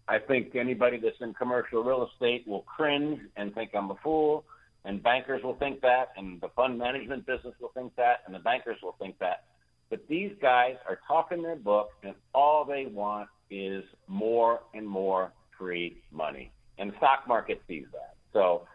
I 0.07 0.19
think 0.19 0.55
anybody 0.55 0.99
that's 1.01 1.15
in 1.19 1.33
commercial 1.33 1.83
real 1.83 2.07
estate 2.13 2.47
will 2.47 2.61
cringe 2.61 3.19
and 3.37 3.55
think 3.55 3.71
I'm 3.73 3.89
a 3.89 3.95
fool, 4.03 4.45
and 4.85 5.01
bankers 5.01 5.41
will 5.43 5.55
think 5.55 5.81
that, 5.81 6.09
and 6.15 6.39
the 6.41 6.49
fund 6.49 6.77
management 6.77 7.25
business 7.25 7.55
will 7.59 7.71
think 7.73 7.95
that, 7.95 8.17
and 8.27 8.35
the 8.35 8.39
bankers 8.39 8.77
will 8.83 8.95
think 8.99 9.17
that. 9.17 9.45
But 9.89 10.07
these 10.07 10.31
guys 10.39 10.75
are 10.87 10.99
talking 11.07 11.41
their 11.41 11.55
book, 11.55 11.89
and 12.03 12.13
all 12.35 12.65
they 12.65 12.85
want 12.85 13.29
is 13.49 13.83
more 14.07 14.59
and 14.75 14.87
more 14.87 15.33
free 15.61 16.01
money. 16.11 16.51
And 16.79 16.91
the 16.91 16.97
stock 16.97 17.27
market 17.27 17.61
sees 17.67 17.85
that. 17.91 18.15
So 18.33 18.67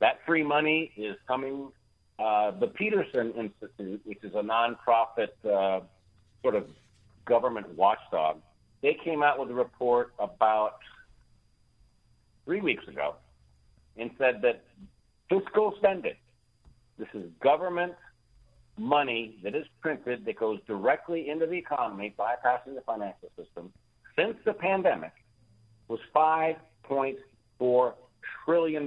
that 0.00 0.20
free 0.26 0.42
money 0.42 0.90
is 0.96 1.16
coming. 1.28 1.68
Uh, 2.18 2.52
the 2.58 2.68
Peterson 2.68 3.32
Institute, 3.32 4.00
which 4.04 4.24
is 4.24 4.32
a 4.34 4.42
nonprofit 4.42 5.28
uh, 5.44 5.84
sort 6.42 6.54
of 6.54 6.64
government 7.26 7.68
watchdog, 7.76 8.38
they 8.82 8.96
came 9.04 9.22
out 9.22 9.38
with 9.38 9.50
a 9.50 9.54
report 9.54 10.12
about 10.18 10.78
three 12.46 12.62
weeks 12.62 12.86
ago 12.88 13.16
and 13.98 14.10
said 14.16 14.40
that 14.42 14.64
fiscal 15.28 15.74
spending, 15.76 16.14
this 16.98 17.08
is 17.12 17.24
government 17.42 17.92
money 18.78 19.36
that 19.42 19.54
is 19.54 19.66
printed 19.82 20.24
that 20.24 20.38
goes 20.38 20.58
directly 20.66 21.28
into 21.28 21.46
the 21.46 21.56
economy, 21.56 22.14
bypassing 22.18 22.74
the 22.74 22.80
financial 22.86 23.30
system, 23.36 23.70
since 24.16 24.36
the 24.46 24.54
pandemic 24.54 25.12
was 25.90 25.98
$5.4 26.14 27.92
trillion 28.44 28.82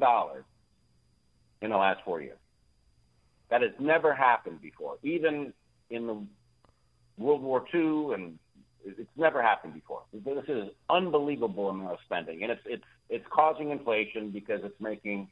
in 1.61 1.69
the 1.69 1.77
last 1.77 1.99
four 2.05 2.21
years. 2.21 2.37
That 3.49 3.61
has 3.61 3.71
never 3.77 4.13
happened 4.13 4.61
before. 4.61 4.97
Even 5.03 5.53
in 5.89 6.07
the 6.07 6.25
World 7.17 7.41
War 7.43 7.65
II, 7.73 8.13
and 8.13 8.39
it's 8.85 9.09
never 9.17 9.41
happened 9.41 9.73
before. 9.73 10.03
This 10.13 10.45
is 10.47 10.69
unbelievable 10.89 11.69
amount 11.69 11.91
of 11.91 11.99
spending, 12.05 12.41
and 12.41 12.51
it's 12.51 12.61
it's 12.65 12.83
it's 13.09 13.25
causing 13.29 13.69
inflation 13.69 14.31
because 14.31 14.61
it's 14.63 14.79
making 14.79 15.27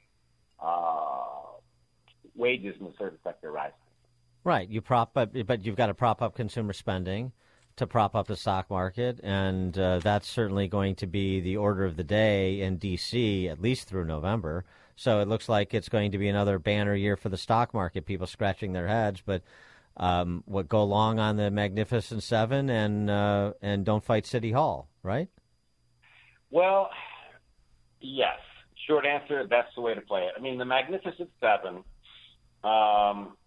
uh, 0.61 1.23
wages 2.35 2.76
in 2.80 2.85
the 2.85 2.93
service 2.99 3.19
sector 3.23 3.52
rise. 3.52 3.72
Right. 4.43 4.69
You 4.69 4.81
prop 4.81 5.18
up, 5.18 5.31
but 5.45 5.65
you've 5.65 5.76
got 5.76 5.88
to 5.88 5.93
prop 5.93 6.22
up 6.22 6.35
consumer 6.35 6.73
spending 6.73 7.31
to 7.76 7.88
prop 7.88 8.15
up 8.15 8.27
the 8.27 8.35
stock 8.35 8.69
market, 8.69 9.19
and 9.23 9.77
uh, 9.77 9.99
that's 9.99 10.27
certainly 10.27 10.68
going 10.68 10.95
to 10.95 11.07
be 11.07 11.39
the 11.39 11.57
order 11.57 11.85
of 11.85 11.98
the 11.98 12.03
day 12.03 12.61
in 12.61 12.77
D.C. 12.77 13.48
at 13.48 13.61
least 13.61 13.88
through 13.88 14.06
November. 14.06 14.65
So 14.95 15.19
it 15.19 15.27
looks 15.27 15.49
like 15.49 15.73
it's 15.73 15.89
going 15.89 16.11
to 16.11 16.18
be 16.18 16.27
another 16.27 16.60
banner 16.60 16.93
year 16.93 17.18
for 17.18 17.30
the 17.30 17.38
stock 17.38 17.73
market. 17.73 18.06
People 18.06 18.27
scratching 18.27 18.73
their 18.73 18.88
heads, 18.88 19.22
but 19.26 19.41
um, 19.98 20.43
what 20.45 20.69
go 20.69 20.84
long 20.84 21.19
on 21.19 21.38
the 21.38 21.49
Magnificent 21.49 22.23
Seven 22.23 22.69
and 22.69 23.10
uh, 23.10 23.53
and 23.61 23.85
don't 23.85 24.03
fight 24.03 24.26
City 24.26 24.52
Hall, 24.52 24.88
right? 25.03 25.27
Well, 26.49 26.89
yes. 27.99 28.38
Short 28.88 29.06
answer: 29.06 29.48
that's 29.49 29.73
the 29.76 29.81
way 29.81 29.93
to 29.93 30.02
play 30.02 30.22
it. 30.23 30.34
I 30.38 30.41
mean, 30.41 30.57
the 30.57 30.65
Magnificent 30.65 31.30
Seven. 31.39 31.84
Um, 32.64 33.38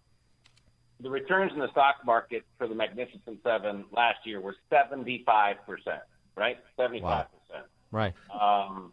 the 0.99 1.09
returns 1.09 1.51
in 1.53 1.59
the 1.59 1.69
stock 1.71 1.95
market 2.05 2.43
for 2.57 2.67
the 2.67 2.75
Magnificent 2.75 3.39
Seven 3.43 3.85
last 3.91 4.19
year 4.25 4.39
were 4.41 4.55
seventy-five 4.69 5.57
percent. 5.65 6.01
Right, 6.35 6.57
seventy-five 6.77 7.27
percent. 7.31 7.65
Right. 7.91 8.13
Um, 8.33 8.91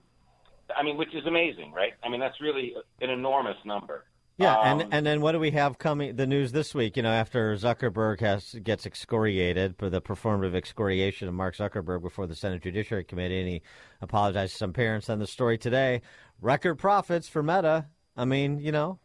I 0.77 0.83
mean, 0.83 0.97
which 0.97 1.15
is 1.15 1.27
amazing, 1.27 1.73
right? 1.73 1.93
I 2.05 2.09
mean, 2.09 2.21
that's 2.21 2.41
really 2.41 2.75
an 3.01 3.11
enormous 3.11 3.57
number. 3.65 4.05
Yeah, 4.39 4.59
Um, 4.59 4.81
and 4.81 4.95
and 4.95 5.07
then 5.07 5.21
what 5.21 5.33
do 5.33 5.39
we 5.39 5.51
have 5.51 5.79
coming? 5.79 6.17
The 6.17 6.27
news 6.27 6.53
this 6.53 6.75
week, 6.75 6.97
you 6.97 7.03
know, 7.03 7.11
after 7.11 7.55
Zuckerberg 7.55 8.21
has 8.21 8.55
gets 8.63 8.87
excoriated 8.87 9.77
for 9.77 9.91
the 9.91 10.01
performative 10.01 10.55
excoriation 10.55 11.29
of 11.29 11.35
Mark 11.35 11.55
Zuckerberg 11.57 12.01
before 12.03 12.27
the 12.27 12.35
Senate 12.35 12.63
Judiciary 12.63 13.05
Committee, 13.05 13.39
and 13.41 13.49
he 13.49 13.63
apologized 14.01 14.53
to 14.53 14.59
some 14.59 14.73
parents. 14.73 15.11
on 15.11 15.19
the 15.19 15.27
story 15.27 15.59
today: 15.59 16.01
record 16.41 16.77
profits 16.77 17.29
for 17.29 17.43
Meta. 17.43 17.87
I 18.17 18.25
mean, 18.25 18.59
you 18.59 18.73
know, 18.73 18.99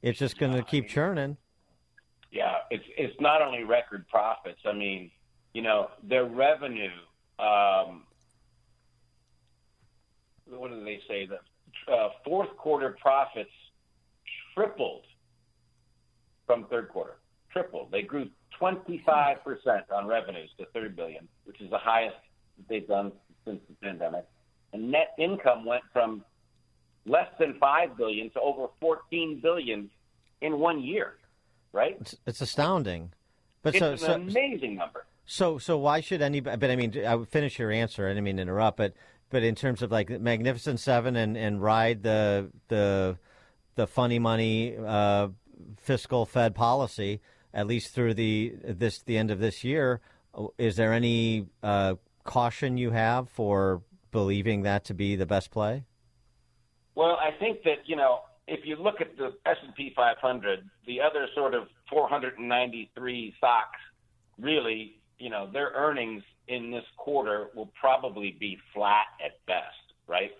it's 0.00 0.18
just 0.18 0.38
going 0.38 0.52
to 0.52 0.62
keep 0.62 0.88
churning. 0.88 1.36
Yeah, 2.32 2.54
it's 2.70 2.84
it's 2.96 3.14
not 3.20 3.42
only 3.42 3.62
record 3.62 4.08
profits. 4.08 4.60
I 4.64 4.72
mean, 4.72 5.10
you 5.52 5.60
know, 5.60 5.90
their 6.02 6.24
revenue. 6.24 6.88
Um, 7.38 8.04
what 10.48 10.70
do 10.70 10.82
they 10.82 11.00
say? 11.06 11.26
The 11.26 11.92
uh, 11.92 12.08
fourth 12.24 12.56
quarter 12.56 12.96
profits 13.00 13.50
tripled 14.54 15.02
from 16.46 16.66
third 16.70 16.88
quarter. 16.88 17.16
Tripled. 17.52 17.90
They 17.90 18.02
grew 18.02 18.28
25% 18.60 19.36
on 19.94 20.06
revenues 20.06 20.50
to 20.58 20.66
30 20.72 20.88
billion, 20.90 21.28
which 21.44 21.60
is 21.60 21.70
the 21.70 21.78
highest 21.78 22.16
they've 22.68 22.86
done 22.86 23.12
since 23.44 23.60
the 23.68 23.74
pandemic. 23.86 24.26
And 24.72 24.90
net 24.90 25.14
income 25.18 25.66
went 25.66 25.82
from 25.92 26.24
less 27.04 27.28
than 27.38 27.56
5 27.58 27.96
billion 27.96 28.30
to 28.30 28.40
over 28.40 28.68
14 28.80 29.40
billion 29.42 29.90
in 30.40 30.58
one 30.58 30.82
year, 30.82 31.14
right? 31.72 31.96
It's, 32.00 32.16
it's 32.26 32.40
astounding. 32.40 33.12
But 33.62 33.74
it's 33.74 33.80
so, 33.80 33.92
an 33.92 33.98
so 33.98 34.12
amazing 34.14 34.76
number. 34.76 35.06
So, 35.24 35.58
so 35.58 35.78
why 35.78 36.00
should 36.00 36.20
anybody? 36.20 36.56
But 36.56 36.70
I 36.70 36.76
mean, 36.76 37.04
I 37.06 37.14
would 37.14 37.28
finish 37.28 37.58
your 37.58 37.70
answer. 37.70 38.06
I 38.06 38.10
didn't 38.10 38.24
mean 38.24 38.36
to 38.36 38.42
interrupt, 38.42 38.76
but 38.76 38.94
but 39.30 39.42
in 39.42 39.54
terms 39.54 39.82
of 39.82 39.92
like 39.92 40.10
Magnificent 40.10 40.80
Seven 40.80 41.16
and, 41.16 41.36
and 41.36 41.62
ride 41.62 42.02
the 42.02 42.50
the 42.68 43.18
the 43.76 43.86
funny 43.86 44.18
money 44.18 44.76
uh, 44.76 45.28
fiscal 45.76 46.26
Fed 46.26 46.54
policy 46.54 47.20
at 47.54 47.66
least 47.66 47.94
through 47.94 48.14
the 48.14 48.54
this 48.64 49.02
the 49.02 49.16
end 49.16 49.30
of 49.30 49.38
this 49.38 49.64
year. 49.64 50.00
Is 50.58 50.76
there 50.76 50.92
any 50.92 51.46
uh, 51.62 51.96
caution 52.24 52.78
you 52.78 52.90
have 52.90 53.28
for 53.28 53.82
believing 54.10 54.62
that 54.62 54.84
to 54.86 54.94
be 54.94 55.16
the 55.16 55.26
best 55.26 55.50
play? 55.50 55.84
Well, 56.94 57.18
I 57.20 57.30
think 57.38 57.62
that 57.64 57.86
you 57.86 57.96
know 57.96 58.20
if 58.46 58.60
you 58.64 58.76
look 58.76 59.00
at 59.00 59.16
the 59.16 59.32
S 59.46 59.56
and 59.64 59.74
P 59.74 59.92
500, 59.94 60.68
the 60.86 61.00
other 61.00 61.28
sort 61.34 61.54
of 61.54 61.68
493 61.90 63.34
stocks, 63.38 63.78
really, 64.38 65.00
you 65.18 65.30
know, 65.30 65.48
their 65.52 65.70
earnings 65.74 66.22
in 66.48 66.70
this 66.70 66.84
quarter 66.96 67.48
will 67.54 67.70
probably 67.78 68.36
be 68.38 68.58
flat 68.74 69.06
at 69.24 69.44
best, 69.46 69.94
right? 70.08 70.32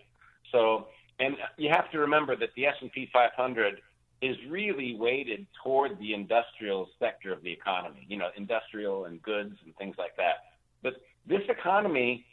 So, 0.50 0.88
and 1.20 1.36
you 1.56 1.70
have 1.70 1.90
to 1.92 1.98
remember 1.98 2.36
that 2.36 2.50
the 2.56 2.66
S 2.66 2.74
and 2.80 2.90
P 2.92 3.08
500 3.12 3.80
is 4.20 4.36
really 4.48 4.94
weighted 4.96 5.46
toward 5.62 5.98
the 5.98 6.14
industrial 6.14 6.88
sector 6.98 7.32
of 7.32 7.42
the 7.42 7.52
economy, 7.52 8.06
you 8.08 8.16
know, 8.16 8.28
industrial 8.36 9.06
and 9.06 9.20
goods 9.22 9.54
and 9.64 9.74
things 9.76 9.96
like 9.98 10.16
that. 10.16 10.44
But 10.82 10.94
this 11.26 11.42
economy 11.48 12.24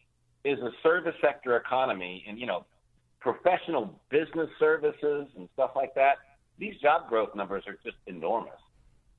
is 0.46 0.60
a 0.60 0.70
service 0.84 1.16
sector 1.22 1.58
economy, 1.58 2.24
and 2.28 2.40
you 2.40 2.46
know, 2.46 2.66
professional 3.20 4.00
business 4.10 4.50
services 4.60 5.28
and 5.38 5.50
stuff 5.54 5.72
like 5.76 5.94
that, 5.96 6.16
these 6.58 6.76
job 6.82 7.10
growth 7.10 7.36
numbers 7.36 7.64
are 7.68 7.78
just 7.84 7.98
enormous. 8.08 8.60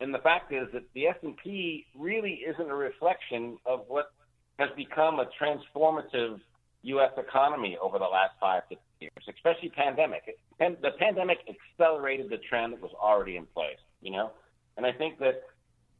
And 0.00 0.14
the 0.14 0.18
fact 0.18 0.52
is 0.52 0.68
that 0.72 0.82
the 0.94 1.08
S&P 1.08 1.86
really 1.96 2.42
isn't 2.46 2.70
a 2.70 2.74
reflection 2.74 3.58
of 3.66 3.84
what 3.88 4.12
has 4.58 4.70
become 4.76 5.20
a 5.20 5.26
transformative 5.40 6.40
U.S. 6.82 7.10
economy 7.18 7.76
over 7.82 7.98
the 7.98 8.04
last 8.04 8.32
five 8.40 8.62
to 8.70 8.76
years, 9.00 9.12
especially 9.28 9.68
pandemic. 9.70 10.22
And 10.58 10.76
the 10.82 10.90
pandemic 10.98 11.38
accelerated 11.48 12.30
the 12.30 12.38
trend 12.48 12.72
that 12.72 12.82
was 12.82 12.92
already 13.00 13.36
in 13.36 13.46
place, 13.46 13.78
you 14.00 14.10
know? 14.10 14.30
And 14.76 14.86
I 14.86 14.92
think 14.92 15.18
that 15.18 15.42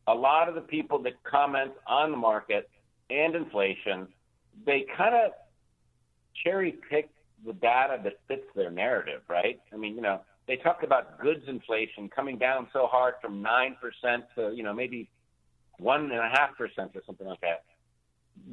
a 0.06 0.14
lot 0.14 0.48
of 0.48 0.54
the 0.54 0.62
people 0.62 1.02
that 1.02 1.12
comment 1.24 1.72
on 1.86 2.10
the 2.10 2.16
market 2.16 2.68
and 3.10 3.34
inflation, 3.34 4.08
they 4.64 4.86
kind 4.96 5.14
of 5.14 5.32
cherry 6.42 6.76
pick 6.88 7.10
the 7.44 7.52
data 7.54 8.00
that 8.04 8.14
fits 8.28 8.46
their 8.54 8.70
narrative, 8.70 9.22
right? 9.28 9.60
I 9.72 9.76
mean, 9.76 9.94
you 9.94 10.02
know, 10.02 10.20
they 10.46 10.56
talked 10.56 10.84
about 10.84 11.20
goods 11.20 11.44
inflation 11.46 12.08
coming 12.08 12.38
down 12.38 12.68
so 12.72 12.86
hard 12.86 13.14
from 13.22 13.40
nine 13.42 13.76
percent 13.80 14.24
to 14.34 14.52
you 14.54 14.62
know 14.62 14.74
maybe 14.74 15.08
one 15.78 16.02
and 16.02 16.12
a 16.12 16.28
half 16.28 16.56
percent 16.56 16.90
or 16.94 17.02
something 17.06 17.26
like 17.26 17.40
that. 17.40 17.64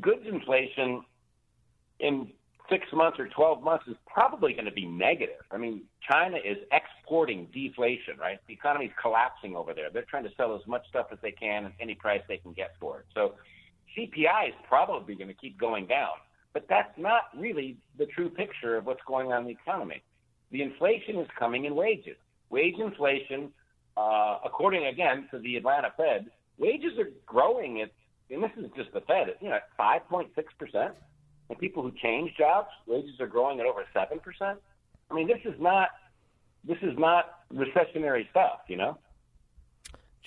Goods 0.02 0.22
inflation 0.28 1.04
in 2.00 2.32
six 2.70 2.86
months 2.94 3.20
or 3.20 3.28
twelve 3.30 3.64
months 3.64 3.86
is 3.88 3.96
probably 4.06 4.54
going 4.54 4.66
to 4.66 4.72
be 4.72 4.86
negative. 4.86 5.42
I 5.52 5.58
mean, 5.58 5.84
China 6.08 6.38
is 6.38 6.58
exporting 6.72 7.48
deflation, 7.54 8.18
right? 8.20 8.40
The 8.48 8.54
economy 8.54 8.86
is 8.86 8.92
collapsing 9.02 9.56
over 9.56 9.74
there. 9.74 9.90
They're 9.92 10.06
trying 10.10 10.26
to 10.26 10.32
sell 10.38 10.56
as 10.56 10.66
much 10.68 10.88
stuff 10.90 11.08
as 11.12 11.18
they 11.22 11.32
can 11.32 11.66
at 11.66 11.74
any 11.80 11.96
price 11.96 12.22
they 12.28 12.38
can 12.38 12.54
get 12.54 12.76
for 12.80 13.00
it. 13.00 13.06
So 13.14 13.34
CPI 13.98 14.50
is 14.50 14.56
probably 14.68 15.16
going 15.16 15.30
to 15.30 15.34
keep 15.34 15.60
going 15.60 15.88
down. 15.88 16.14
But 16.58 16.66
that's 16.70 16.98
not 16.98 17.26
really 17.38 17.78
the 18.00 18.08
true 18.08 18.32
picture 18.32 18.78
of 18.78 18.88
what's 18.88 19.04
going 19.06 19.32
on 19.32 19.42
in 19.42 19.46
the 19.46 19.52
economy. 19.52 20.02
The 20.50 20.64
inflation 20.64 21.20
is 21.20 21.28
coming 21.38 21.66
in 21.66 21.76
wages. 21.76 22.18
Wage 22.50 22.80
inflation, 22.80 23.52
uh, 23.96 24.40
according 24.44 24.88
again 24.88 25.28
to 25.30 25.38
the 25.38 25.58
Atlanta 25.58 25.94
Fed, 25.96 26.32
wages 26.58 26.98
are 26.98 27.10
growing 27.28 27.82
at 27.82 27.92
and 28.32 28.42
this 28.42 28.50
is 28.58 28.72
just 28.76 28.92
the 28.92 29.02
Fed, 29.02 29.36
you 29.40 29.50
know, 29.50 29.60
5.6%, 29.80 30.92
and 31.50 31.60
people 31.60 31.84
who 31.84 31.92
change 32.02 32.36
jobs, 32.36 32.70
wages 32.88 33.20
are 33.20 33.28
growing 33.28 33.60
at 33.60 33.68
over 33.68 33.86
7%. 33.96 34.58
I 35.12 35.14
mean, 35.14 35.28
this 35.28 35.42
is 35.46 35.62
not 35.62 35.90
this 36.64 36.80
is 36.82 36.98
not 36.98 37.42
recessionary 37.54 38.28
stuff, 38.32 38.62
you 38.68 38.78
know. 38.78 38.98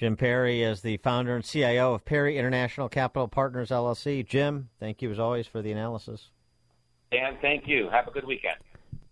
Jim 0.00 0.16
Perry 0.16 0.62
is 0.62 0.80
the 0.80 0.96
founder 0.96 1.36
and 1.36 1.44
CIO 1.44 1.92
of 1.92 2.06
Perry 2.06 2.38
International 2.38 2.88
Capital 2.88 3.28
Partners 3.28 3.68
LLC. 3.68 4.26
Jim, 4.26 4.70
thank 4.80 5.02
you 5.02 5.10
as 5.10 5.18
always 5.18 5.46
for 5.46 5.60
the 5.60 5.70
analysis. 5.72 6.30
Dan, 7.12 7.36
thank 7.42 7.68
you. 7.68 7.90
Have 7.90 8.08
a 8.08 8.10
good 8.10 8.24
weekend. 8.24 8.56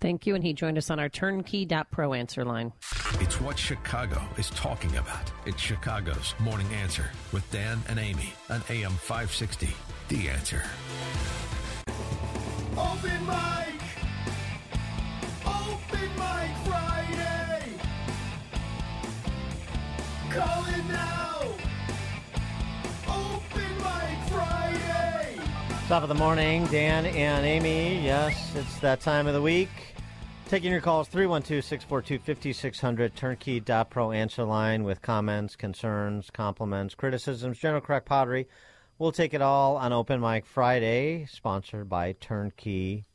Thank 0.00 0.26
you. 0.26 0.34
And 0.34 0.42
he 0.42 0.54
joined 0.54 0.78
us 0.78 0.88
on 0.88 0.98
our 0.98 1.10
turnkey.pro 1.10 2.14
answer 2.14 2.42
line. 2.42 2.72
It's 3.20 3.38
what 3.38 3.58
Chicago 3.58 4.22
is 4.38 4.48
talking 4.48 4.96
about. 4.96 5.30
It's 5.44 5.60
Chicago's 5.60 6.34
Morning 6.38 6.72
Answer 6.72 7.10
with 7.34 7.44
Dan 7.50 7.82
and 7.90 7.98
Amy 7.98 8.32
on 8.48 8.62
AM 8.70 8.92
560. 8.92 9.68
The 10.08 10.30
Answer. 10.30 10.62
Open 12.78 13.26
mic! 13.26 13.67
Top 25.88 26.02
of 26.02 26.10
the 26.10 26.14
morning, 26.14 26.66
Dan 26.66 27.06
and 27.06 27.46
Amy. 27.46 28.04
Yes, 28.04 28.54
it's 28.54 28.78
that 28.80 29.00
time 29.00 29.26
of 29.26 29.32
the 29.32 29.40
week. 29.40 29.70
Taking 30.46 30.70
your 30.70 30.82
calls 30.82 31.08
312 31.08 31.64
642 31.64 32.24
5600, 32.24 33.16
turnkey.pro 33.16 34.12
answer 34.12 34.44
line 34.44 34.84
with 34.84 35.00
comments, 35.00 35.56
concerns, 35.56 36.28
compliments, 36.30 36.94
criticisms, 36.94 37.58
general 37.58 37.80
crack 37.80 38.04
pottery. 38.04 38.48
We'll 38.98 39.12
take 39.12 39.32
it 39.32 39.40
all 39.40 39.78
on 39.78 39.94
Open 39.94 40.20
Mic 40.20 40.44
Friday, 40.44 41.26
sponsored 41.30 41.88
by 41.88 42.12
turnkey.pro, 42.12 43.06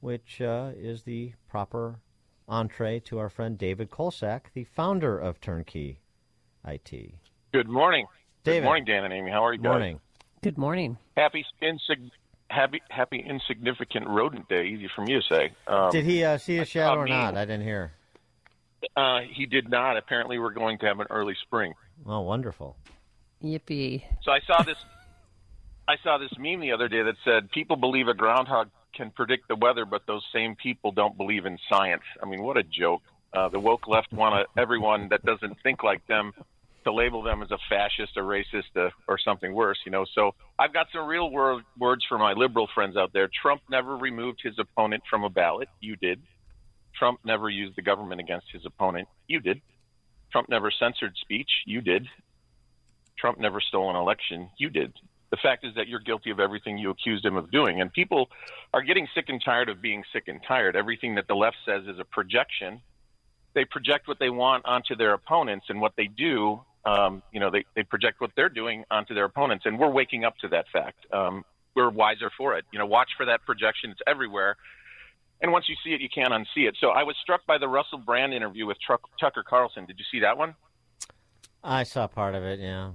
which 0.00 0.40
uh, 0.42 0.72
is 0.76 1.04
the 1.04 1.32
proper 1.48 2.00
entree 2.48 3.00
to 3.00 3.18
our 3.18 3.28
friend 3.28 3.58
David 3.58 3.90
Kolsak, 3.90 4.46
the 4.54 4.64
founder 4.64 5.18
of 5.18 5.40
Turnkey 5.40 6.00
IT. 6.66 7.14
Good 7.52 7.68
morning. 7.68 8.06
David. 8.42 8.60
Good 8.60 8.64
morning, 8.64 8.84
Dan 8.84 9.04
and 9.04 9.12
Amy. 9.12 9.30
How 9.30 9.44
are 9.44 9.52
you 9.52 9.58
guys? 9.58 9.70
Morning. 9.70 10.00
Good 10.42 10.58
morning. 10.58 10.98
Happy, 11.16 11.44
insig- 11.62 12.10
happy, 12.50 12.82
happy 12.90 13.24
insignificant 13.26 14.06
rodent 14.08 14.48
day. 14.48 14.66
Easy 14.66 14.88
for 14.94 15.02
me 15.02 15.14
to 15.14 15.22
say. 15.22 15.52
Um, 15.66 15.90
Did 15.90 16.04
he 16.04 16.24
uh, 16.24 16.38
see 16.38 16.58
a 16.58 16.64
shadow 16.64 17.00
or 17.00 17.06
not? 17.06 17.36
I 17.36 17.44
didn't 17.44 17.64
hear. 17.64 17.92
Uh, 18.96 19.20
he 19.30 19.46
did 19.46 19.70
not. 19.70 19.96
Apparently, 19.96 20.38
we're 20.38 20.52
going 20.52 20.78
to 20.78 20.86
have 20.86 21.00
an 21.00 21.06
early 21.08 21.34
spring. 21.42 21.72
Oh, 22.06 22.20
wonderful. 22.20 22.76
Yippee. 23.42 24.02
So 24.22 24.30
I 24.30 24.40
saw 24.46 24.62
this. 24.62 24.76
I 25.86 25.96
saw 26.02 26.18
this 26.18 26.30
meme 26.38 26.60
the 26.60 26.72
other 26.72 26.88
day 26.88 27.02
that 27.02 27.14
said 27.24 27.50
people 27.50 27.76
believe 27.76 28.08
a 28.08 28.14
groundhog 28.14 28.70
can 28.96 29.10
predict 29.10 29.48
the 29.48 29.56
weather, 29.56 29.84
but 29.84 30.02
those 30.06 30.24
same 30.32 30.56
people 30.56 30.92
don't 30.92 31.16
believe 31.16 31.46
in 31.46 31.58
science. 31.68 32.02
I 32.22 32.26
mean, 32.26 32.42
what 32.42 32.56
a 32.56 32.62
joke! 32.62 33.02
Uh, 33.32 33.48
the 33.48 33.58
woke 33.58 33.88
left 33.88 34.12
want 34.12 34.46
everyone 34.56 35.08
that 35.08 35.24
doesn't 35.24 35.56
think 35.62 35.82
like 35.82 36.06
them 36.06 36.32
to 36.84 36.92
label 36.92 37.22
them 37.22 37.42
as 37.42 37.50
a 37.50 37.58
fascist, 37.68 38.16
a 38.16 38.20
racist, 38.20 38.76
uh, 38.76 38.90
or 39.08 39.18
something 39.18 39.52
worse. 39.52 39.78
You 39.84 39.92
know. 39.92 40.04
So 40.14 40.34
I've 40.58 40.72
got 40.72 40.86
some 40.92 41.06
real 41.06 41.30
word, 41.30 41.64
words 41.78 42.04
for 42.08 42.18
my 42.18 42.32
liberal 42.32 42.68
friends 42.74 42.96
out 42.96 43.12
there. 43.12 43.28
Trump 43.42 43.62
never 43.68 43.96
removed 43.96 44.40
his 44.42 44.58
opponent 44.58 45.02
from 45.08 45.24
a 45.24 45.30
ballot. 45.30 45.68
You 45.80 45.96
did. 45.96 46.22
Trump 46.96 47.20
never 47.24 47.48
used 47.48 47.76
the 47.76 47.82
government 47.82 48.20
against 48.20 48.46
his 48.52 48.64
opponent. 48.64 49.08
You 49.26 49.40
did. 49.40 49.60
Trump 50.30 50.48
never 50.48 50.70
censored 50.70 51.16
speech. 51.20 51.50
You 51.66 51.80
did. 51.80 52.06
Trump 53.18 53.38
never 53.38 53.60
stole 53.60 53.90
an 53.90 53.96
election. 53.96 54.50
You 54.58 54.70
did. 54.70 54.92
The 55.34 55.40
fact 55.42 55.66
is 55.66 55.74
that 55.74 55.88
you're 55.88 55.98
guilty 55.98 56.30
of 56.30 56.38
everything 56.38 56.78
you 56.78 56.90
accused 56.90 57.24
him 57.24 57.34
of 57.34 57.50
doing. 57.50 57.80
And 57.80 57.92
people 57.92 58.28
are 58.72 58.82
getting 58.82 59.08
sick 59.16 59.24
and 59.26 59.42
tired 59.44 59.68
of 59.68 59.82
being 59.82 60.04
sick 60.12 60.28
and 60.28 60.40
tired. 60.46 60.76
Everything 60.76 61.16
that 61.16 61.26
the 61.26 61.34
left 61.34 61.56
says 61.66 61.88
is 61.88 61.98
a 61.98 62.04
projection. 62.04 62.80
They 63.52 63.64
project 63.64 64.06
what 64.06 64.20
they 64.20 64.30
want 64.30 64.64
onto 64.64 64.94
their 64.94 65.12
opponents, 65.12 65.66
and 65.70 65.80
what 65.80 65.94
they 65.96 66.06
do, 66.06 66.60
um, 66.84 67.20
you 67.32 67.40
know, 67.40 67.50
they, 67.50 67.64
they 67.74 67.82
project 67.82 68.20
what 68.20 68.30
they're 68.36 68.48
doing 68.48 68.84
onto 68.92 69.12
their 69.12 69.24
opponents. 69.24 69.66
And 69.66 69.76
we're 69.76 69.90
waking 69.90 70.24
up 70.24 70.38
to 70.38 70.48
that 70.50 70.66
fact. 70.72 71.04
Um, 71.12 71.44
we're 71.74 71.90
wiser 71.90 72.30
for 72.38 72.56
it. 72.56 72.64
You 72.72 72.78
know, 72.78 72.86
watch 72.86 73.08
for 73.16 73.26
that 73.26 73.44
projection. 73.44 73.90
It's 73.90 74.02
everywhere. 74.06 74.56
And 75.40 75.50
once 75.50 75.68
you 75.68 75.74
see 75.82 75.94
it, 75.94 76.00
you 76.00 76.08
can't 76.08 76.32
unsee 76.32 76.68
it. 76.68 76.76
So 76.80 76.90
I 76.90 77.02
was 77.02 77.16
struck 77.20 77.44
by 77.44 77.58
the 77.58 77.66
Russell 77.66 77.98
Brand 77.98 78.32
interview 78.32 78.66
with 78.66 78.76
Truck, 78.80 79.00
Tucker 79.18 79.42
Carlson. 79.42 79.84
Did 79.84 79.98
you 79.98 80.04
see 80.12 80.20
that 80.20 80.38
one? 80.38 80.54
I 81.64 81.82
saw 81.82 82.06
part 82.06 82.36
of 82.36 82.44
it, 82.44 82.60
yeah. 82.60 82.92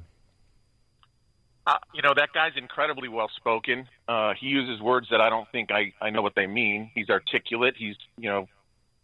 Uh, 1.68 1.78
you 1.94 2.02
know 2.02 2.14
that 2.16 2.30
guy's 2.34 2.54
incredibly 2.56 3.08
well 3.08 3.30
spoken. 3.36 3.88
Uh, 4.08 4.34
he 4.40 4.48
uses 4.48 4.82
words 4.82 5.08
that 5.12 5.22
I 5.22 5.30
don't 5.30 5.48
think 5.52 5.72
I, 5.72 5.94
I 6.02 6.10
know 6.10 6.22
what 6.22 6.34
they 6.36 6.48
mean. 6.48 6.90
He's 6.96 7.10
articulate. 7.10 7.76
He's 7.78 7.96
you 8.18 8.30
know 8.30 8.48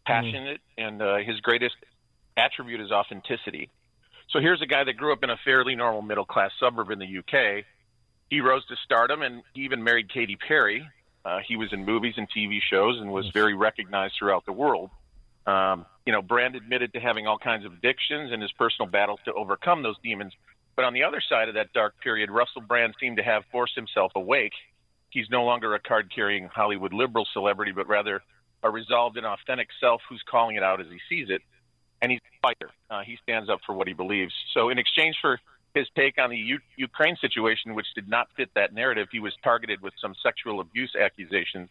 passionate, 0.06 0.62
and 0.78 1.02
uh, 1.02 1.18
his 1.18 1.40
greatest 1.42 1.76
attribute 2.38 2.82
is 2.82 2.92
authenticity. 2.92 3.70
So 4.30 4.40
here's 4.40 4.62
a 4.62 4.66
guy 4.66 4.84
that 4.84 4.94
grew 4.94 5.14
up 5.14 5.24
in 5.24 5.30
a 5.30 5.38
fairly 5.46 5.76
normal 5.76 6.02
middle 6.02 6.26
class 6.26 6.52
suburb 6.60 6.92
in 6.92 7.00
the 7.00 7.20
UK. 7.20 7.64
He 8.30 8.42
rose 8.42 8.66
to 8.68 8.76
stardom, 8.84 9.22
and 9.22 9.44
he 9.54 9.62
even 9.62 9.84
married 9.84 10.12
Katy 10.12 10.36
Perry. 10.36 10.88
Uh, 11.24 11.40
he 11.48 11.58
was 11.58 11.72
in 11.74 11.86
movies 11.86 12.16
and 12.18 12.28
TV 12.30 12.60
shows, 12.62 13.00
and 13.00 13.12
was 13.12 13.30
very 13.30 13.54
recognized 13.54 14.16
throughout 14.18 14.46
the 14.46 14.52
world. 14.52 14.90
Um, 15.48 15.86
you 16.06 16.12
know, 16.12 16.22
Brand 16.22 16.56
admitted 16.56 16.94
to 16.94 17.00
having 17.00 17.28
all 17.28 17.38
kinds 17.38 17.66
of 17.66 17.74
addictions 17.74 18.32
and 18.32 18.42
his 18.42 18.52
personal 18.52 18.90
battles 18.90 19.20
to 19.26 19.34
overcome 19.34 19.84
those 19.84 19.96
demons. 20.04 20.34
But 20.76 20.86
on 20.86 20.94
the 20.94 21.04
other 21.04 21.22
side 21.28 21.48
of 21.48 21.56
that 21.56 21.74
dark 21.74 22.00
period, 22.02 22.30
Russell 22.30 22.62
Brand 22.62 22.96
seemed 23.00 23.18
to 23.18 23.24
have 23.24 23.44
forced 23.52 23.76
himself 23.76 24.12
awake. 24.16 24.54
He's 25.10 25.30
no 25.30 25.44
longer 25.44 25.74
a 25.74 25.80
card 25.80 26.12
carrying 26.14 26.48
Hollywood 26.48 26.94
liberal 26.94 27.26
celebrity, 27.32 27.72
but 27.72 27.88
rather 27.88 28.22
a 28.64 28.70
resolved 28.70 29.18
and 29.18 29.26
authentic 29.26 29.70
self 29.80 30.02
who's 30.10 30.24
calling 30.30 30.56
it 30.56 30.64
out 30.64 30.82
as 30.82 30.88
he 30.88 31.00
sees 31.08 31.30
it. 31.30 31.42
And 32.02 32.12
he's 32.12 32.20
a 32.20 32.40
fighter. 32.42 32.70
Uh, 32.90 33.02
he 33.06 33.18
stands 33.24 33.50
up 33.50 33.60
for 33.66 33.74
what 33.74 33.88
he 33.88 33.94
believes. 33.94 34.34
So, 34.54 34.70
in 34.70 34.78
exchange 34.78 35.16
for 35.22 35.40
his 35.74 35.88
take 35.96 36.18
on 36.20 36.30
the 36.30 36.38
U- 36.38 36.60
Ukraine 36.76 37.16
situation, 37.18 37.74
which 37.74 37.88
did 37.96 38.10
not 38.10 38.28
fit 38.36 38.50
that 38.56 38.74
narrative, 38.74 39.08
he 39.12 39.20
was 39.20 39.34
targeted 39.44 39.82
with 39.82 39.94
some 40.02 40.14
sexual 40.22 40.60
abuse 40.60 40.94
accusations 40.96 41.70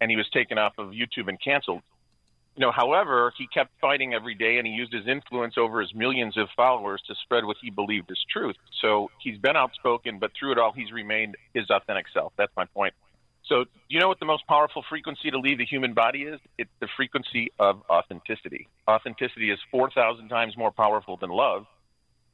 and 0.00 0.10
he 0.10 0.16
was 0.16 0.28
taken 0.30 0.58
off 0.58 0.74
of 0.78 0.88
YouTube 0.88 1.28
and 1.28 1.40
canceled. 1.40 1.82
You 2.56 2.64
know, 2.64 2.72
however, 2.72 3.32
he 3.36 3.46
kept 3.46 3.70
fighting 3.80 4.14
every 4.14 4.34
day 4.34 4.56
and 4.56 4.66
he 4.66 4.72
used 4.72 4.92
his 4.92 5.06
influence 5.06 5.54
over 5.58 5.80
his 5.80 5.94
millions 5.94 6.38
of 6.38 6.48
followers 6.56 7.02
to 7.06 7.14
spread 7.22 7.44
what 7.44 7.58
he 7.60 7.68
believed 7.68 8.10
is 8.10 8.18
truth. 8.32 8.56
So 8.80 9.10
he's 9.20 9.38
been 9.38 9.56
outspoken, 9.56 10.18
but 10.18 10.30
through 10.38 10.52
it 10.52 10.58
all, 10.58 10.72
he's 10.72 10.90
remained 10.90 11.36
his 11.52 11.68
authentic 11.68 12.06
self. 12.14 12.32
That's 12.38 12.52
my 12.56 12.64
point. 12.64 12.94
So, 13.46 13.64
do 13.64 13.70
you 13.90 14.00
know 14.00 14.08
what 14.08 14.18
the 14.18 14.26
most 14.26 14.46
powerful 14.48 14.84
frequency 14.88 15.30
to 15.30 15.38
leave 15.38 15.58
the 15.58 15.66
human 15.66 15.94
body 15.94 16.22
is? 16.22 16.40
It's 16.58 16.70
the 16.80 16.88
frequency 16.96 17.52
of 17.60 17.80
authenticity. 17.88 18.68
Authenticity 18.90 19.50
is 19.50 19.58
4,000 19.70 20.28
times 20.28 20.56
more 20.56 20.72
powerful 20.72 21.16
than 21.16 21.30
love. 21.30 21.66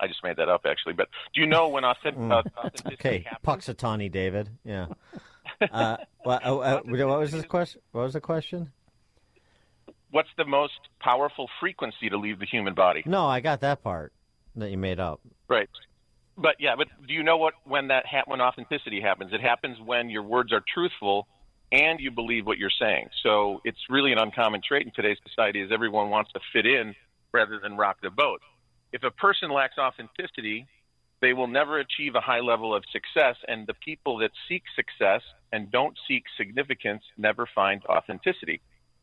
I 0.01 0.07
just 0.07 0.25
made 0.25 0.37
that 0.37 0.49
up, 0.49 0.63
actually. 0.67 0.95
But 0.95 1.09
do 1.35 1.43
you 1.43 1.47
know 1.47 1.69
when 1.69 1.85
authentic, 1.85 2.19
uh, 2.19 2.43
authenticity 2.57 2.95
Okay, 2.95 3.27
Punxsutawney, 3.45 4.11
David. 4.11 4.51
Yeah. 4.65 4.87
Uh, 5.61 5.97
what, 6.25 6.45
uh, 6.45 6.59
uh, 6.59 6.81
what 6.85 7.19
was 7.21 7.33
the 7.33 7.43
question? 7.45 7.81
What 7.93 8.03
was 8.03 8.15
the 8.15 8.21
question? 8.21 8.73
What's 10.13 10.29
the 10.37 10.45
most 10.45 10.79
powerful 11.01 11.49
frequency 11.59 12.09
to 12.09 12.17
leave 12.17 12.39
the 12.39 12.47
human 12.47 12.75
body? 12.75 13.03
No, 13.05 13.27
I 13.27 13.41
got 13.41 13.61
that 13.63 13.83
part 13.83 14.13
that 14.55 14.71
you 14.71 14.79
made 14.79 15.01
up. 15.01 15.21
Right. 15.49 15.69
But 16.37 16.57
yeah, 16.61 16.77
but 16.77 16.87
do 17.07 17.13
you 17.13 17.23
know 17.23 17.37
what 17.37 17.55
when 17.65 17.89
that 17.89 18.07
ha- 18.07 18.23
when 18.27 18.41
authenticity 18.41 19.01
happens? 19.01 19.33
It 19.33 19.41
happens 19.41 19.79
when 19.85 20.09
your 20.09 20.23
words 20.23 20.53
are 20.53 20.63
truthful 20.73 21.27
and 21.73 22.01
you 22.01 22.11
believe 22.11 22.47
what 22.47 22.59
you're 22.59 22.71
saying. 22.71 23.09
So 23.23 23.61
it's 23.65 23.79
really 23.91 24.13
an 24.13 24.19
uncommon 24.19 24.61
trait 24.67 24.87
in 24.87 24.93
today's 24.95 25.19
society 25.27 25.61
is 25.61 25.71
everyone 25.73 26.11
wants 26.11 26.33
to 26.33 26.41
fit 26.53 26.67
in 26.67 26.95
rather 27.33 27.59
than 27.59 27.77
rock 27.77 27.99
the 28.03 28.11
boat. 28.11 28.41
If 28.93 29.05
a 29.05 29.11
person 29.11 29.51
lacks 29.51 29.79
authenticity, 29.79 30.67
they 31.23 31.33
will 31.33 31.47
never 31.47 31.79
achieve 31.79 32.15
a 32.15 32.21
high 32.21 32.41
level 32.41 32.75
of 32.75 32.85
success 32.93 33.37
and 33.49 33.67
the 33.67 33.75
people 33.75 34.19
that 34.19 34.33
seek 34.49 34.65
success 34.77 35.23
and 35.53 35.71
don't 35.71 35.97
seek 36.07 36.25
significance 36.37 37.03
never 37.17 37.49
find 37.55 37.83
authenticity. 37.87 38.61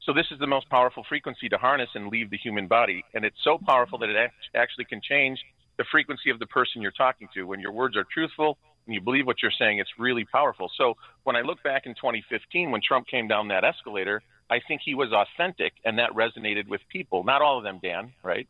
So 0.10 0.14
this 0.14 0.26
is 0.32 0.40
the 0.40 0.48
most 0.48 0.68
powerful 0.72 1.06
frequency 1.08 1.48
to 1.50 1.58
harness 1.60 1.90
and 1.94 2.08
leave 2.08 2.32
the 2.32 2.38
human 2.38 2.66
body. 2.66 3.06
And 3.14 3.24
it's 3.24 3.38
so 3.44 3.60
powerful 3.64 4.00
that 4.00 4.10
it 4.10 4.16
act- 4.16 4.34
actually 4.56 4.86
can 4.86 5.02
change 5.08 5.38
the 5.78 5.86
frequency 5.92 6.32
of 6.32 6.40
the 6.40 6.48
person 6.48 6.82
you're 6.82 6.90
talking 6.90 7.28
to. 7.36 7.44
When 7.44 7.60
your 7.60 7.72
words 7.72 7.96
are 7.96 8.06
truthful 8.12 8.58
and 8.88 8.96
you 8.96 9.02
believe 9.02 9.28
what 9.28 9.44
you're 9.44 9.52
saying, 9.52 9.78
it's 9.78 9.92
really 10.00 10.26
powerful. 10.26 10.72
So 10.80 10.96
when 11.26 11.36
I 11.36 11.42
look 11.42 11.62
back 11.62 11.86
in 11.86 11.94
2015, 11.94 12.72
when 12.72 12.82
Trump 12.82 13.06
came 13.06 13.28
down 13.28 13.50
that 13.50 13.64
escalator, 13.64 14.24
I 14.50 14.60
think 14.68 14.82
he 14.84 14.96
was 14.96 15.14
authentic 15.14 15.74
and 15.86 16.00
that 16.00 16.10
resonated 16.14 16.68
with 16.68 16.82
people. 16.92 17.24
Not 17.24 17.44
all 17.44 17.60
of 17.60 17.64
them, 17.64 17.80
Dan, 17.84 18.12
right? 18.24 18.48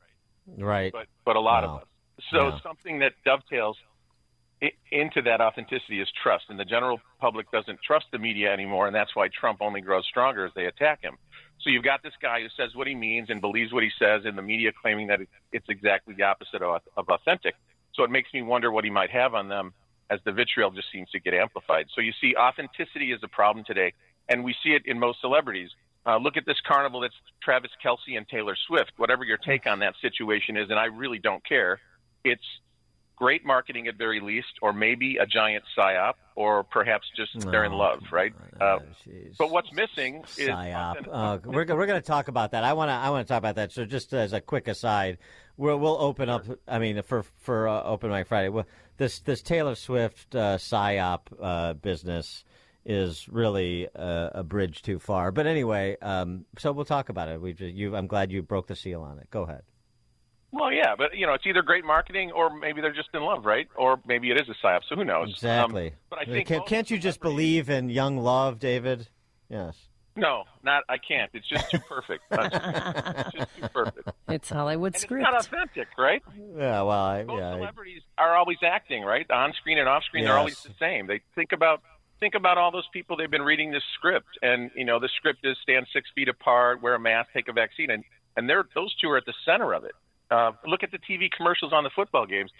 Right. 0.57 0.93
But, 0.93 1.07
but 1.25 1.35
a 1.35 1.41
lot 1.41 1.65
Wow. 1.65 1.75
of 1.75 1.81
us. 1.81 1.87
So 2.31 2.37
Yeah. 2.37 2.59
something 2.63 2.99
that 2.99 3.11
dovetails 3.25 3.75
into 4.91 5.21
that 5.21 5.41
authenticity 5.41 6.01
is 6.01 6.07
trust. 6.23 6.45
And 6.49 6.59
the 6.59 6.65
general 6.65 6.99
public 7.19 7.51
doesn't 7.51 7.79
trust 7.81 8.07
the 8.11 8.19
media 8.19 8.51
anymore. 8.51 8.87
And 8.87 8.95
that's 8.95 9.15
why 9.15 9.29
Trump 9.29 9.61
only 9.61 9.81
grows 9.81 10.05
stronger 10.05 10.45
as 10.45 10.51
they 10.55 10.65
attack 10.65 11.01
him. 11.01 11.17
So 11.61 11.69
you've 11.69 11.83
got 11.83 12.01
this 12.03 12.13
guy 12.21 12.41
who 12.41 12.47
says 12.55 12.73
what 12.73 12.87
he 12.87 12.95
means 12.95 13.29
and 13.29 13.41
believes 13.41 13.73
what 13.73 13.83
he 13.83 13.91
says, 13.99 14.23
and 14.25 14.37
the 14.37 14.41
media 14.41 14.71
claiming 14.81 15.07
that 15.07 15.19
it's 15.51 15.67
exactly 15.67 16.13
the 16.13 16.23
opposite 16.23 16.61
of, 16.61 16.81
authentic. 16.95 17.55
So 17.93 17.99
So 17.99 18.05
it 18.05 18.11
makes 18.11 18.33
me 18.33 18.41
wonder 18.41 18.71
what 18.71 18.85
he 18.85 18.89
might 18.89 19.09
have 19.09 19.33
on 19.33 19.49
them 19.49 19.73
as 20.09 20.21
the 20.23 20.31
vitriol 20.31 20.71
just 20.71 20.89
seems 20.89 21.09
to 21.09 21.19
get 21.19 21.33
amplified. 21.33 21.87
So 21.93 21.99
you 21.99 22.13
see, 22.21 22.33
authenticity 22.33 23.11
is 23.11 23.19
a 23.23 23.27
problem 23.27 23.65
today, 23.65 23.91
and 24.29 24.45
we 24.45 24.55
see 24.63 24.69
it 24.69 24.83
in 24.85 24.97
most 24.97 25.19
celebrities. 25.19 25.69
Uh, 26.05 26.15
look 26.15 26.37
at 26.37 26.45
this 26.45 26.55
carnival 26.65 27.01
that's 27.01 27.13
Travis 27.43 27.71
Kelce 27.83 28.15
and 28.15 28.25
Taylor 28.25 28.55
Swift. 28.67 28.93
Whatever 28.95 29.25
your 29.25 29.35
take 29.35 29.67
on 29.67 29.79
that 29.79 29.95
situation 30.01 30.55
is, 30.55 30.69
and 30.69 30.79
I 30.79 30.85
really 30.85 31.19
don't 31.19 31.45
care, 31.45 31.81
it's 32.23 32.41
great 33.19 33.45
marketing 33.45 33.87
at 33.87 33.97
very 33.97 34.21
least, 34.21 34.47
or 34.61 34.71
maybe 34.71 35.17
a 35.17 35.25
giant 35.25 35.63
psyop, 35.77 36.13
or 36.35 36.63
perhaps 36.63 37.05
just 37.15 37.37
they're 37.51 37.65
in 37.65 37.73
love, 37.73 37.99
right? 38.11 38.33
Uh, 38.59 38.79
but 39.37 39.51
what's 39.51 39.71
missing 39.73 40.23
is 40.37 40.47
psyop. 40.47 41.07
Uh, 41.11 41.37
we're 41.43 41.65
we're 41.65 41.85
going 41.85 42.01
to 42.01 42.07
talk 42.07 42.29
about 42.29 42.51
that. 42.51 42.63
I 42.63 42.73
want 42.73 42.89
to 42.89 42.93
I 42.93 43.09
want 43.09 43.27
to 43.27 43.31
talk 43.31 43.39
about 43.39 43.55
that. 43.55 43.73
So 43.73 43.85
just 43.85 44.13
as 44.13 44.31
a 44.31 44.39
quick 44.39 44.67
aside, 44.69 45.17
we'll 45.57 45.77
we'll 45.77 46.01
open 46.01 46.29
up. 46.29 46.45
I 46.67 46.79
mean, 46.79 47.01
for 47.03 47.23
for 47.39 47.67
uh, 47.67 47.83
Open 47.83 48.09
Mic 48.09 48.27
Friday, 48.27 48.49
well, 48.49 48.65
this 48.97 49.19
this 49.19 49.41
Taylor 49.41 49.75
Swift 49.75 50.33
uh, 50.33 50.57
psyop 50.57 51.19
uh, 51.39 51.73
business 51.73 52.45
is 52.85 53.27
really 53.29 53.87
uh, 53.95 54.29
a 54.33 54.43
bridge 54.43 54.81
too 54.81 54.97
far. 54.97 55.31
But 55.31 55.45
anyway, 55.45 55.97
um, 56.01 56.45
so 56.57 56.71
we'll 56.71 56.85
talk 56.85 57.09
about 57.09 57.27
it. 57.27 57.41
We 57.41 57.53
just, 57.53 57.75
you, 57.75 57.95
I'm 57.95 58.07
glad 58.07 58.31
you 58.31 58.41
broke 58.41 58.67
the 58.67 58.75
seal 58.75 59.01
on 59.01 59.19
it. 59.19 59.29
Go 59.29 59.43
ahead. 59.43 59.63
Well, 60.51 60.71
yeah, 60.71 60.95
but 60.97 61.15
you 61.15 61.27
know, 61.27 61.33
it's 61.33 61.45
either 61.45 61.61
great 61.61 61.85
marketing 61.85 62.31
or 62.31 62.55
maybe 62.55 62.81
they're 62.81 62.93
just 62.93 63.09
in 63.13 63.21
love, 63.21 63.45
right? 63.45 63.67
Or 63.75 63.99
maybe 64.05 64.31
it 64.31 64.41
is 64.41 64.49
a 64.49 64.65
psyop. 64.65 64.81
So 64.89 64.95
who 64.95 65.05
knows? 65.05 65.29
Exactly. 65.29 65.87
Um, 65.87 65.93
but 66.09 66.19
I 66.19 66.25
think 66.25 66.47
Can, 66.47 66.59
most 66.59 66.69
can't 66.69 66.89
you 66.89 66.97
just 66.97 67.19
believe 67.21 67.69
in 67.69 67.89
young 67.89 68.17
love, 68.17 68.59
David? 68.59 69.07
Yes. 69.49 69.75
no, 70.15 70.43
not 70.63 70.83
I 70.89 70.97
can't. 70.97 71.29
It's 71.33 71.47
just 71.47 71.69
too 71.69 71.79
perfect. 71.87 72.23
it's 72.31 73.31
just 73.31 73.55
too 73.57 73.67
perfect. 73.73 74.09
It's 74.27 74.49
Hollywood 74.49 74.95
And 74.95 75.01
script. 75.01 75.23
It's 75.23 75.31
not 75.31 75.45
authentic, 75.45 75.87
right? 75.97 76.23
Yeah. 76.57 76.81
Well, 76.81 76.89
I, 76.91 77.23
Both 77.23 77.39
yeah. 77.39 77.49
I- 77.51 77.57
celebrities 77.57 78.01
are 78.17 78.35
always 78.35 78.57
acting, 78.63 79.03
right? 79.03 79.29
On 79.29 79.53
screen 79.53 79.77
and 79.77 79.87
off 79.87 80.03
screen, 80.03 80.25
they're 80.25 80.37
always 80.37 80.61
the 80.63 80.73
same. 80.79 81.05
They 81.07 81.21
think 81.35 81.51
about 81.51 81.81
think 82.19 82.35
about 82.35 82.57
all 82.57 82.71
those 82.71 82.87
people 82.91 83.15
they've 83.15 83.31
been 83.31 83.43
reading 83.43 83.71
this 83.71 83.83
script, 83.95 84.27
and 84.41 84.71
you 84.75 84.83
know 84.85 84.99
the 84.99 85.09
script 85.15 85.39
is 85.43 85.57
stand 85.61 85.87
six 85.93 86.09
feet 86.15 86.27
apart, 86.27 86.81
wear 86.81 86.95
a 86.95 86.99
mask, 86.99 87.29
take 87.33 87.47
a 87.47 87.53
vaccine, 87.53 87.91
and 87.91 88.03
and 88.35 88.49
they're 88.49 88.65
those 88.75 88.93
two 88.95 89.09
are 89.09 89.17
at 89.17 89.25
the 89.25 89.33
center 89.45 89.73
of 89.73 89.83
it. 89.83 89.93
Uh, 90.31 90.51
look 90.65 90.83
at 90.83 90.91
the 90.91 90.99
TV 90.99 91.29
commercials 91.31 91.73
on 91.73 91.83
the 91.83 91.89
football 91.95 92.25
games. 92.25 92.51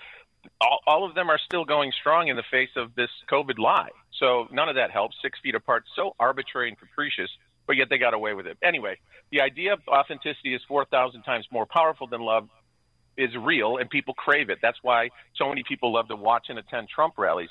All, 0.61 0.79
all 0.87 1.05
of 1.07 1.15
them 1.15 1.29
are 1.29 1.39
still 1.43 1.65
going 1.65 1.91
strong 1.99 2.27
in 2.27 2.35
the 2.35 2.43
face 2.49 2.69
of 2.75 2.95
this 2.95 3.09
COVID 3.31 3.59
lie. 3.59 3.89
So 4.19 4.47
none 4.51 4.69
of 4.69 4.75
that 4.75 4.91
helps. 4.91 5.15
Six 5.21 5.39
feet 5.41 5.55
apart, 5.55 5.83
so 5.95 6.15
arbitrary 6.19 6.69
and 6.69 6.77
capricious, 6.77 7.29
but 7.67 7.75
yet 7.75 7.89
they 7.89 7.97
got 7.97 8.13
away 8.13 8.33
with 8.33 8.47
it. 8.47 8.57
Anyway, 8.63 8.97
the 9.31 9.41
idea 9.41 9.73
of 9.73 9.79
authenticity 9.87 10.55
is 10.55 10.61
4,000 10.67 11.21
times 11.23 11.45
more 11.51 11.65
powerful 11.65 12.07
than 12.07 12.21
love 12.21 12.49
is 13.17 13.35
real 13.35 13.77
and 13.77 13.89
people 13.89 14.13
crave 14.13 14.49
it. 14.49 14.59
That's 14.61 14.77
why 14.81 15.09
so 15.35 15.49
many 15.49 15.63
people 15.67 15.93
love 15.93 16.07
to 16.07 16.15
watch 16.15 16.47
and 16.49 16.57
attend 16.57 16.87
Trump 16.89 17.15
rallies. 17.17 17.49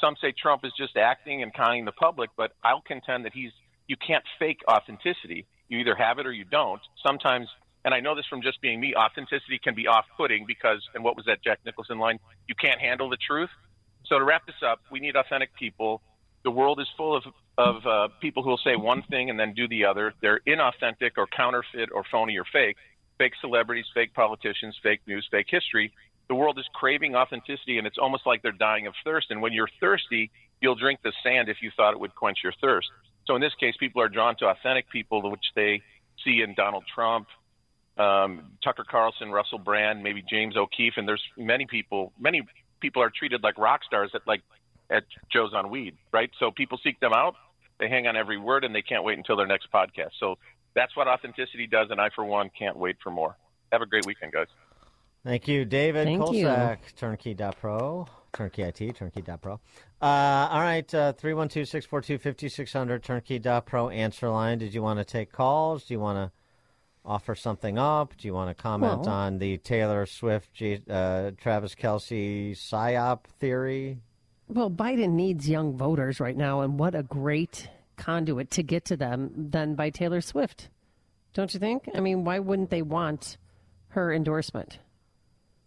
Some 0.00 0.16
say 0.20 0.32
Trump 0.32 0.64
is 0.64 0.72
just 0.76 0.96
acting 0.96 1.42
and 1.42 1.54
conning 1.54 1.84
the 1.84 1.92
public, 1.92 2.30
but 2.36 2.52
I'll 2.64 2.80
contend 2.80 3.26
that 3.26 3.32
he's 3.32 3.52
you 3.86 3.96
can't 3.96 4.24
fake 4.38 4.60
authenticity. 4.68 5.46
You 5.68 5.78
either 5.78 5.94
have 5.94 6.18
it 6.18 6.26
or 6.26 6.32
you 6.32 6.44
don't. 6.44 6.80
Sometimes 7.06 7.48
and 7.84 7.92
I 7.92 8.00
know 8.00 8.14
this 8.14 8.26
from 8.26 8.42
just 8.42 8.60
being 8.60 8.80
me, 8.80 8.94
authenticity 8.94 9.58
can 9.58 9.74
be 9.74 9.86
off 9.86 10.04
putting 10.16 10.46
because 10.46 10.82
and 10.94 11.02
what 11.02 11.16
was 11.16 11.26
that 11.26 11.42
Jack 11.42 11.60
Nicholson 11.64 11.98
line? 11.98 12.18
You 12.48 12.54
can't 12.54 12.80
handle 12.80 13.08
the 13.08 13.16
truth. 13.16 13.50
So 14.06 14.18
to 14.18 14.24
wrap 14.24 14.46
this 14.46 14.56
up, 14.64 14.80
we 14.90 15.00
need 15.00 15.16
authentic 15.16 15.54
people. 15.54 16.02
The 16.44 16.50
world 16.50 16.80
is 16.80 16.88
full 16.96 17.16
of 17.16 17.24
of 17.58 17.86
uh, 17.86 18.08
people 18.20 18.42
who 18.42 18.50
will 18.50 18.60
say 18.64 18.76
one 18.76 19.02
thing 19.02 19.28
and 19.28 19.38
then 19.38 19.52
do 19.52 19.68
the 19.68 19.84
other. 19.84 20.14
They're 20.22 20.40
inauthentic 20.46 21.12
or 21.18 21.26
counterfeit 21.26 21.90
or 21.94 22.02
phony 22.10 22.38
or 22.38 22.44
fake. 22.50 22.76
Fake 23.18 23.34
celebrities, 23.40 23.84
fake 23.94 24.14
politicians, 24.14 24.76
fake 24.82 25.00
news, 25.06 25.28
fake 25.30 25.46
history. 25.50 25.92
The 26.28 26.34
world 26.34 26.58
is 26.58 26.64
craving 26.72 27.14
authenticity, 27.14 27.76
and 27.76 27.86
it's 27.86 27.98
almost 27.98 28.26
like 28.26 28.42
they're 28.42 28.52
dying 28.52 28.86
of 28.86 28.94
thirst. 29.04 29.30
And 29.30 29.42
when 29.42 29.52
you're 29.52 29.68
thirsty, 29.80 30.30
you'll 30.62 30.76
drink 30.76 31.00
the 31.02 31.12
sand 31.22 31.48
if 31.48 31.58
you 31.60 31.70
thought 31.76 31.92
it 31.92 32.00
would 32.00 32.14
quench 32.14 32.38
your 32.42 32.54
thirst. 32.60 32.88
So 33.26 33.34
in 33.34 33.42
this 33.42 33.54
case, 33.60 33.74
people 33.78 34.00
are 34.00 34.08
drawn 34.08 34.36
to 34.36 34.46
authentic 34.46 34.88
people, 34.88 35.30
which 35.30 35.44
they 35.54 35.82
see 36.24 36.40
in 36.40 36.54
Donald 36.54 36.84
Trump, 36.92 37.26
um, 38.02 38.52
Tucker 38.62 38.84
Carlson, 38.88 39.30
Russell 39.30 39.58
Brand, 39.58 40.02
maybe 40.02 40.22
James 40.28 40.56
O'Keefe, 40.56 40.94
and 40.96 41.06
there's 41.06 41.22
many 41.36 41.66
people. 41.66 42.12
Many 42.18 42.42
people 42.80 43.02
are 43.02 43.10
treated 43.10 43.42
like 43.42 43.58
rock 43.58 43.84
stars 43.84 44.10
at 44.14 44.22
like 44.26 44.42
at 44.90 45.04
Joe's 45.32 45.54
on 45.54 45.70
Weed, 45.70 45.96
right? 46.12 46.30
So 46.38 46.50
people 46.50 46.78
seek 46.82 47.00
them 47.00 47.12
out. 47.12 47.34
They 47.78 47.88
hang 47.88 48.06
on 48.06 48.16
every 48.16 48.38
word, 48.38 48.64
and 48.64 48.74
they 48.74 48.82
can't 48.82 49.04
wait 49.04 49.18
until 49.18 49.36
their 49.36 49.46
next 49.46 49.70
podcast. 49.72 50.10
So 50.20 50.36
that's 50.74 50.94
what 50.96 51.08
authenticity 51.08 51.66
does, 51.66 51.88
and 51.90 52.00
I, 52.00 52.10
for 52.14 52.24
one, 52.24 52.50
can't 52.56 52.76
wait 52.76 52.96
for 53.02 53.10
more. 53.10 53.36
Have 53.72 53.82
a 53.82 53.86
great 53.86 54.06
weekend, 54.06 54.32
guys. 54.32 54.48
Thank 55.24 55.46
you, 55.46 55.64
David 55.64 56.06
Thank 56.06 56.32
you. 56.32 56.46
Kosak, 56.46 56.78
Turnkey.pro, 56.96 58.06
Turnkey 58.32 58.62
IT, 58.62 58.96
Turnkey.pro. 58.96 59.60
Uh, 60.00 60.04
all 60.50 60.60
right, 60.60 60.92
uh, 60.94 61.12
312 61.12 61.68
642 61.68 62.18
5600, 62.18 63.04
Turnkey.pro 63.04 63.88
answer 63.88 64.28
line. 64.28 64.58
Did 64.58 64.74
you 64.74 64.82
want 64.82 64.98
to 64.98 65.04
take 65.04 65.30
calls? 65.30 65.84
Do 65.84 65.94
you 65.94 66.00
want 66.00 66.18
to 66.18 66.32
offer 67.04 67.34
something 67.34 67.78
up? 67.78 68.16
Do 68.16 68.26
you 68.28 68.34
want 68.34 68.56
to 68.56 68.60
comment 68.60 69.00
Well- 69.00 69.08
on 69.08 69.38
the 69.38 69.58
Taylor 69.58 70.06
Swift, 70.06 70.52
G, 70.54 70.80
uh, 70.88 71.32
Travis 71.36 71.74
Kelce 71.74 72.52
PSYOP 72.52 73.24
theory? 73.38 74.00
Well, 74.48 74.70
Biden 74.70 75.12
needs 75.12 75.48
young 75.48 75.76
voters 75.76 76.20
right 76.20 76.36
now, 76.36 76.60
and 76.60 76.78
what 76.78 76.94
a 76.94 77.02
great 77.02 77.68
conduit 77.96 78.50
to 78.52 78.62
get 78.62 78.84
to 78.86 78.96
them 78.96 79.30
than 79.50 79.74
by 79.74 79.90
Taylor 79.90 80.20
Swift. 80.20 80.68
Don't 81.32 81.52
you 81.54 81.60
think? 81.60 81.88
I 81.94 82.00
mean, 82.00 82.24
why 82.24 82.38
wouldn't 82.38 82.70
they 82.70 82.82
want 82.82 83.38
her 83.88 84.12
endorsement? 84.12 84.78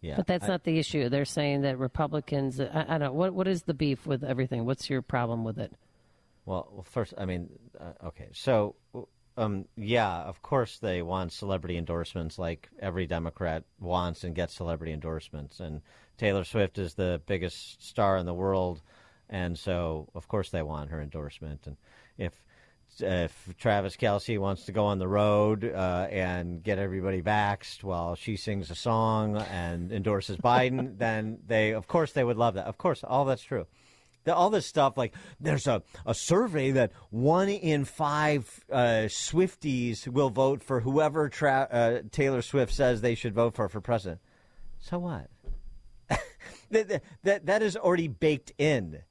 Yeah, 0.02 0.18
But 0.18 0.28
that's 0.28 0.44
I- 0.46 0.48
not 0.50 0.64
the 0.64 0.78
issue. 0.78 1.10
They're 1.10 1.26
saying 1.26 1.62
that 1.62 1.80
Republicans. 1.80 2.60
I, 2.60 2.86
I 2.88 2.98
don't. 2.98 3.00
know. 3.00 3.14
What 3.14 3.34
What 3.34 3.48
is 3.48 3.64
the 3.64 3.74
beef 3.74 4.06
with 4.06 4.24
everything? 4.24 4.66
What's 4.66 4.88
your 4.90 5.02
problem 5.02 5.44
with 5.44 5.58
it? 5.58 5.74
Well, 6.46 6.70
well 6.72 6.84
first, 6.84 7.16
I 7.18 7.26
mean, 7.26 7.50
uh, 7.80 7.94
okay, 8.08 8.30
so 8.34 8.76
um, 9.38 9.66
yeah, 9.76 10.22
of 10.22 10.42
course 10.42 10.78
they 10.78 11.02
want 11.02 11.32
celebrity 11.32 11.78
endorsements, 11.78 12.40
like 12.40 12.70
every 12.80 13.06
Democrat 13.06 13.64
wants 13.80 14.24
and 14.24 14.36
gets 14.36 14.54
celebrity 14.54 14.94
endorsements. 14.94 15.60
And 15.60 15.82
Taylor 16.18 16.44
Swift 16.44 16.78
is 16.78 16.94
the 16.94 17.22
biggest 17.26 17.84
star 17.84 18.18
in 18.18 18.26
the 18.26 18.34
world, 18.34 18.82
and 19.30 19.58
so 19.58 20.10
of 20.16 20.28
course 20.28 20.50
they 20.50 20.62
want 20.62 20.92
her 20.92 21.02
endorsement. 21.02 21.68
And 21.68 21.78
if 22.18 22.34
if 23.00 23.54
Travis 23.58 23.98
Kelce 23.98 24.40
wants 24.40 24.66
to 24.66 24.72
go 24.72 24.86
on 24.86 25.00
the 25.00 25.08
road 25.08 25.66
uh, 25.66 26.08
and 26.10 26.64
get 26.64 26.80
everybody 26.80 27.22
vaxxed 27.22 27.84
while 27.84 28.16
she 28.16 28.38
sings 28.38 28.72
a 28.72 28.76
song 28.76 29.38
and 29.38 29.92
endorses 29.92 30.38
Biden, 30.38 30.98
then 30.98 31.40
they, 31.46 31.74
of 31.74 31.88
course, 31.88 32.14
they 32.14 32.24
would 32.24 32.38
love 32.38 32.54
that. 32.54 32.68
Of 32.68 32.78
course, 32.78 33.04
all 33.04 33.26
that's 33.26 33.44
true. 33.44 33.68
The, 34.26 34.36
all 34.36 34.50
this 34.50 34.66
stuff, 34.66 34.98
like 34.98 35.14
there's 35.40 35.66
a, 35.68 35.82
a 36.06 36.14
survey 36.14 36.72
that 36.72 36.92
one 37.10 37.48
in 37.50 37.86
five 37.86 38.64
uh, 38.72 39.08
Swifties 39.08 40.08
will 40.08 40.30
vote 40.30 40.62
for 40.64 40.82
whoever 40.82 41.30
tra- 41.30 41.68
uh, 41.72 42.02
Taylor 42.12 42.42
Swift 42.42 42.74
says 42.74 43.02
they 43.02 43.16
should 43.16 43.34
vote 43.34 43.56
for 43.56 43.70
for 43.70 43.80
president. 43.82 44.20
So 44.80 45.00
what? 45.00 45.30
that, 46.72 47.02
that- 47.24 47.46
that 47.46 47.62
is 47.64 47.78
already 47.78 48.08
baked 48.08 48.52
in. 48.58 49.02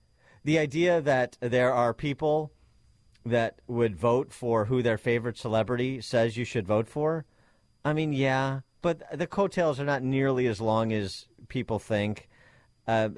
The 0.44 0.58
idea 0.58 1.00
that 1.00 1.38
there 1.40 1.72
are 1.72 1.94
people 1.94 2.52
that 3.24 3.60
would 3.66 3.96
vote 3.96 4.30
for 4.32 4.66
who 4.66 4.82
their 4.82 4.98
favorite 4.98 5.38
celebrity 5.38 6.00
says 6.02 6.36
you 6.36 6.44
should 6.44 6.66
vote 6.66 6.86
for. 6.86 7.24
I 7.84 7.92
mean, 7.94 8.12
yeah, 8.12 8.60
but 8.82 9.02
the 9.16 9.26
coattails 9.26 9.80
are 9.80 9.84
not 9.86 10.02
nearly 10.02 10.46
as 10.46 10.60
long 10.60 10.92
as 10.92 11.26
people 11.48 11.78
think, 11.78 12.28
uh, 12.86 13.08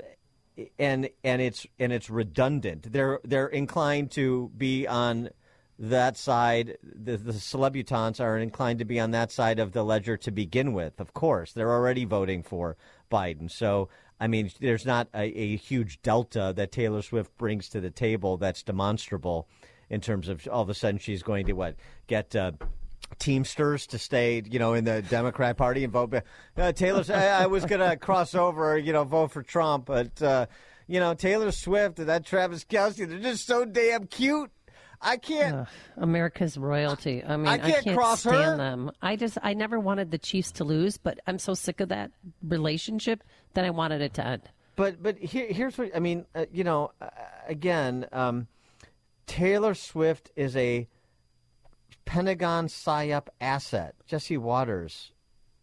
and 0.79 1.09
and 1.23 1.43
it's 1.43 1.67
and 1.79 1.93
it's 1.93 2.11
redundant. 2.11 2.93
They're 2.93 3.21
they're 3.25 3.49
inclined 3.49 4.11
to 4.13 4.51
be 4.57 4.87
on 4.87 5.31
that 5.79 6.17
side. 6.17 6.79
The, 6.83 7.19
the 7.19 7.35
celebutants 7.35 8.19
are 8.21 8.39
inclined 8.39 8.79
to 8.79 8.85
be 8.85 8.99
on 8.99 9.11
that 9.11 9.31
side 9.31 9.59
of 9.59 9.73
the 9.73 9.85
ledger 9.85 10.17
to 10.17 10.31
begin 10.31 10.73
with. 10.73 10.99
Of 11.01 11.13
course, 11.13 11.53
they're 11.53 11.73
already 11.73 12.05
voting 12.05 12.43
for 12.43 12.77
Biden. 13.11 13.51
So 13.51 13.89
I 14.19 14.29
mean, 14.29 14.51
there's 14.61 14.87
not 14.87 15.09
a, 15.15 15.25
a 15.25 15.57
huge 15.57 16.01
delta 16.03 16.53
that 16.57 16.73
Taylor 16.73 17.03
Swift 17.03 17.37
brings 17.37 17.69
to 17.71 17.81
the 17.81 17.91
table 17.91 18.37
that's 18.37 18.63
demonstrable 18.63 19.49
in 19.91 20.01
terms 20.01 20.29
of 20.29 20.49
all 20.51 20.63
of 20.63 20.71
a 20.71 20.75
sudden 20.75 20.99
she's 20.99 21.23
going 21.23 21.47
to 21.47 21.53
what 21.53 21.77
get. 22.07 22.35
Uh, 22.35 22.53
Teamsters 23.19 23.87
to 23.89 23.99
stay, 23.99 24.43
you 24.49 24.59
know, 24.59 24.75
in 24.75 24.85
the 24.85 25.03
Democrat 25.03 25.57
Party 25.57 25.85
and 25.85 25.93
vote. 25.93 26.15
Uh, 26.57 26.73
Taylor, 26.73 27.05
I, 27.09 27.45
I 27.45 27.47
was 27.47 27.65
going 27.65 27.81
to 27.91 27.97
cross 27.97 28.35
over, 28.35 28.77
you 28.77 28.93
know, 28.93 29.05
vote 29.05 29.33
for 29.33 29.43
Trump, 29.43 29.87
but 29.87 30.21
uh, 30.23 30.47
you 30.87 31.01
know, 31.01 31.15
Taylor 31.15 31.51
Swift 31.53 31.99
and 31.99 32.09
that 32.09 32.25
Travis 32.25 32.65
Kelce, 32.65 33.09
they're 33.09 33.19
just 33.19 33.47
so 33.47 33.65
damn 33.65 34.07
cute. 34.07 34.51
I 35.01 35.19
can't. 35.19 35.57
Ugh, 35.57 35.67
America's 35.99 36.57
royalty. 36.57 37.23
I 37.23 37.37
mean, 37.37 37.47
I 37.47 37.55
I 37.55 37.59
can't 37.59 37.85
can't, 37.85 37.97
cross 37.97 38.21
stand 38.21 38.37
her. 38.37 38.57
them. 38.57 38.91
I 39.03 39.17
just, 39.17 39.37
I 39.43 39.53
never 39.55 39.79
wanted 39.79 40.11
the 40.11 40.19
Chiefs 40.19 40.53
to 40.53 40.65
lose, 40.65 40.97
but 40.97 41.21
I'm 41.27 41.39
so 41.39 41.55
sick 41.55 41.81
of 41.81 41.91
that 41.91 42.13
relationship 42.43 43.23
that 43.55 43.65
I 43.65 43.71
wanted 43.71 44.01
it 44.01 44.15
to 44.15 44.27
end. 44.27 44.43
But 44.75 45.03
but 45.03 45.19
here, 45.19 45.47
here's 45.49 45.77
what 45.79 45.91
I 45.95 46.01
mean. 46.01 46.27
Uh, 46.35 46.47
you 46.53 46.65
know, 46.65 46.93
uh, 47.01 47.09
again, 47.47 48.07
um, 48.13 48.47
Taylor 49.27 49.75
Swift 49.75 50.31
is 50.37 50.55
a 50.57 50.87
Pentagon 52.07 52.69
psyop 52.69 53.27
asset. 53.41 53.95
Jesse 54.07 54.39
Watters 54.39 55.13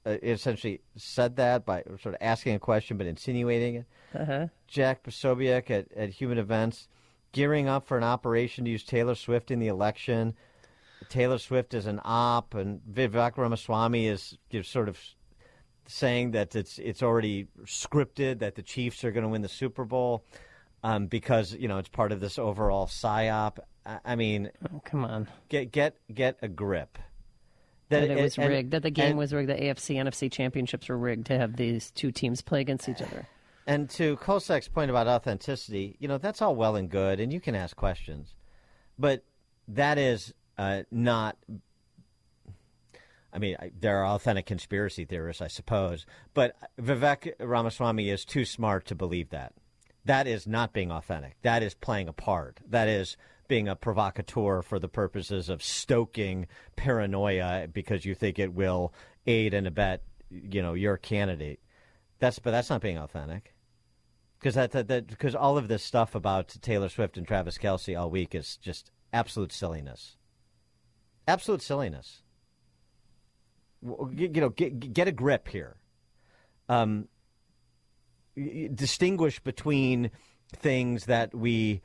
uh, 0.06 0.18
essentially 0.22 0.82
said 0.96 1.38
that 1.38 1.66
by 1.66 1.82
sort 1.84 2.08
of 2.14 2.18
asking 2.22 2.56
a 2.56 2.60
question 2.60 2.98
but 2.98 3.08
insinuating 3.08 3.76
it. 3.76 3.86
Uh-huh. 4.14 4.48
Jack 4.68 5.04
Posobiec 5.04 5.72
at, 5.72 5.92
at 5.96 6.10
Human 6.10 6.38
Events, 6.38 6.88
gearing 7.32 7.68
up 7.68 7.88
for 7.88 7.98
an 7.98 8.04
operation 8.04 8.66
to 8.66 8.72
use 8.72 8.84
Taylor 8.84 9.16
Swift 9.16 9.50
in 9.50 9.60
the 9.60 9.68
election. 9.68 10.36
Taylor 11.10 11.40
Swift 11.40 11.74
is 11.74 11.88
an 11.88 12.00
op, 12.04 12.54
and 12.54 12.82
Vivek 12.92 13.38
Ramaswamy 13.38 14.08
is 14.08 14.38
sort 14.64 14.90
of 14.90 15.00
saying 15.86 16.32
that 16.32 16.56
it's 16.56 16.80
it's 16.80 17.04
already 17.04 17.48
scripted 17.64 18.40
that 18.40 18.56
the 18.56 18.62
Chiefs 18.62 19.04
are 19.04 19.12
going 19.12 19.24
to 19.24 19.30
win 19.30 19.42
the 19.42 19.50
Super 19.50 19.84
Bowl 19.84 20.24
um, 20.84 21.08
because 21.08 21.54
you 21.54 21.68
know 21.68 21.78
it's 21.78 21.90
part 21.90 22.12
of 22.12 22.20
this 22.20 22.38
overall 22.38 22.88
psyop. 22.88 23.60
I, 23.86 24.00
I 24.06 24.16
mean, 24.16 24.52
oh, 24.74 24.82
come 24.84 25.06
on, 25.06 25.28
get 25.50 25.72
get 25.72 25.96
get 26.14 26.38
a 26.42 26.48
grip. 26.48 26.98
That, 27.90 28.04
it 28.10 28.22
was 28.22 28.38
and- 28.38 28.50
rigged. 28.50 28.72
That 28.72 28.84
the 28.84 28.92
game 28.92 29.12
and- 29.12 29.18
was 29.18 29.34
rigged. 29.34 29.50
The 29.50 29.56
AFC 29.56 29.96
NFC 29.96 30.32
championships 30.32 30.90
were 30.90 30.98
rigged 30.98 31.28
to 31.28 31.38
have 31.38 31.56
these 31.56 31.92
two 31.92 32.12
teams 32.12 32.42
play 32.42 32.62
against 32.62 32.90
each 32.90 33.02
other. 33.02 33.28
And 33.66 33.90
to 33.92 34.18
Kosak's 34.18 34.68
point 34.68 34.90
about 34.92 35.08
authenticity, 35.08 35.96
you 36.00 36.08
know, 36.10 36.18
that's 36.18 36.42
all 36.42 36.54
well 36.56 36.76
and 36.76 36.90
good, 36.90 37.22
and 37.22 37.32
you 37.32 37.40
can 37.40 37.56
ask 37.56 37.78
questions. 37.78 38.36
But 39.00 39.24
that 39.70 39.98
is 39.98 40.34
uh, 40.58 40.84
not. 40.92 41.38
I 43.32 43.40
mean, 43.40 43.56
I, 43.60 43.72
there 43.80 43.98
are 44.00 44.08
authentic 44.08 44.46
conspiracy 44.46 45.06
theorists, 45.06 45.42
I 45.42 45.48
suppose, 45.48 46.06
but 46.34 46.56
Vivek 46.80 47.34
Ramaswamy 47.40 48.10
is 48.10 48.26
too 48.26 48.46
smart 48.46 48.86
to 48.88 48.96
believe 48.96 49.30
that. 49.30 49.54
That 50.06 50.28
is 50.28 50.46
not 50.46 50.74
being 50.74 50.92
authentic. 50.92 51.38
That 51.44 51.64
is 51.64 51.74
playing 51.74 52.10
a 52.10 52.14
part. 52.14 52.60
That 52.68 52.88
is 52.88 53.16
being 53.48 53.68
a 53.68 53.76
provocateur 53.76 54.62
for 54.62 54.80
the 54.80 54.88
purposes 54.88 55.50
of 55.50 55.64
stoking 55.64 56.48
paranoia 56.76 57.68
because 57.72 58.06
you 58.06 58.16
think 58.16 58.40
it 58.40 58.54
will 58.54 58.94
aid 59.28 59.54
and 59.54 59.68
abet, 59.68 60.00
you 60.30 60.62
know, 60.62 60.74
your 60.74 60.98
candidate. 60.98 61.60
That's 62.20 62.40
but 62.40 62.52
that's 62.52 62.70
not 62.70 62.82
being 62.82 62.98
authentic. 62.98 63.54
Because 64.40 64.56
that, 64.56 64.72
that, 64.72 64.88
that 64.90 65.08
because 65.08 65.36
all 65.36 65.58
of 65.58 65.70
this 65.70 65.84
stuff 65.84 66.16
about 66.16 66.50
Taylor 66.62 66.90
Swift 66.90 67.18
and 67.18 67.26
Travis 67.26 67.58
Kelce 67.58 67.98
all 67.98 68.10
week 68.10 68.36
is 68.36 68.58
just 68.58 68.92
absolute 69.14 69.54
silliness. 69.54 70.18
Absolute 71.28 71.62
silliness. 71.62 72.24
You 73.82 74.30
know, 74.30 74.50
get, 74.50 74.94
get 74.94 75.08
a 75.08 75.12
grip 75.12 75.48
here. 75.48 75.78
Um, 76.68 77.08
distinguish 78.36 79.40
between 79.40 80.12
things 80.56 81.06
that 81.06 81.34
we 81.34 81.82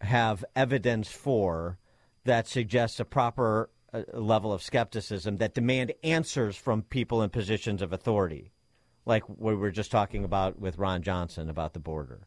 have 0.00 0.44
evidence 0.56 1.08
for 1.08 1.78
that 2.24 2.46
suggests 2.46 3.00
a 3.00 3.04
proper 3.04 3.70
uh, 3.92 4.02
level 4.12 4.52
of 4.52 4.62
skepticism 4.62 5.36
that 5.38 5.54
demand 5.54 5.92
answers 6.02 6.56
from 6.56 6.82
people 6.82 7.22
in 7.22 7.30
positions 7.30 7.82
of 7.82 7.92
authority, 7.92 8.52
like 9.04 9.24
we 9.28 9.54
were 9.54 9.70
just 9.70 9.90
talking 9.90 10.24
about 10.24 10.58
with 10.58 10.78
Ron 10.78 11.02
Johnson 11.02 11.48
about 11.48 11.74
the 11.74 11.80
border. 11.80 12.26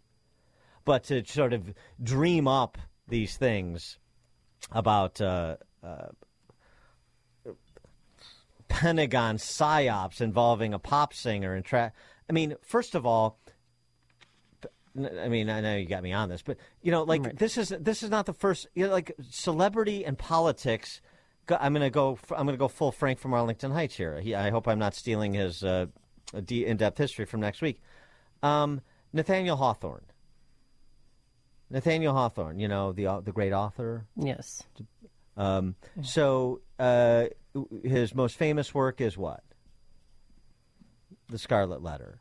But 0.85 1.05
to 1.05 1.23
sort 1.25 1.53
of 1.53 1.73
dream 2.01 2.47
up 2.47 2.77
these 3.07 3.37
things 3.37 3.97
about 4.71 5.21
uh, 5.21 5.57
uh, 5.83 6.07
Pentagon 8.67 9.37
psyops 9.37 10.19
involving 10.19 10.73
a 10.73 10.79
pop 10.79 11.13
singer 11.13 11.53
and 11.53 11.63
tra- 11.63 11.93
I 12.29 12.33
mean, 12.33 12.55
first 12.61 12.95
of 12.95 13.05
all, 13.05 13.37
I 14.95 15.27
mean, 15.27 15.49
I 15.49 15.61
know 15.61 15.75
you 15.75 15.87
got 15.87 16.03
me 16.03 16.13
on 16.13 16.29
this, 16.29 16.41
but 16.43 16.57
you 16.81 16.91
know, 16.91 17.03
like 17.03 17.37
this 17.37 17.57
is 17.57 17.69
this 17.79 18.03
is 18.03 18.09
not 18.09 18.25
the 18.25 18.33
first. 18.33 18.67
You 18.75 18.87
know, 18.87 18.91
like 18.91 19.11
celebrity 19.29 20.05
and 20.05 20.17
politics. 20.17 21.01
I'm 21.49 21.73
gonna 21.73 21.89
go. 21.89 22.19
I'm 22.31 22.45
gonna 22.45 22.57
go 22.57 22.67
full 22.67 22.91
Frank 22.91 23.19
from 23.19 23.33
Arlington 23.33 23.71
Heights 23.71 23.95
here. 23.95 24.19
He, 24.21 24.35
I 24.35 24.49
hope 24.49 24.67
I'm 24.67 24.79
not 24.79 24.93
stealing 24.93 25.33
his 25.33 25.63
uh, 25.63 25.87
in-depth 26.33 26.97
history 26.97 27.25
from 27.25 27.41
next 27.41 27.61
week. 27.61 27.81
Um, 28.43 28.81
Nathaniel 29.11 29.57
Hawthorne. 29.57 30.05
Nathaniel 31.69 32.13
Hawthorne, 32.13 32.59
you 32.59 32.67
know 32.67 32.91
the 32.91 33.21
the 33.23 33.31
great 33.31 33.51
author. 33.51 34.05
Yes. 34.15 34.63
Um, 35.35 35.75
so 36.03 36.61
uh, 36.77 37.25
his 37.83 38.13
most 38.13 38.37
famous 38.37 38.73
work 38.73 39.01
is 39.01 39.17
what? 39.17 39.43
The 41.29 41.39
Scarlet 41.39 41.81
Letter. 41.81 42.19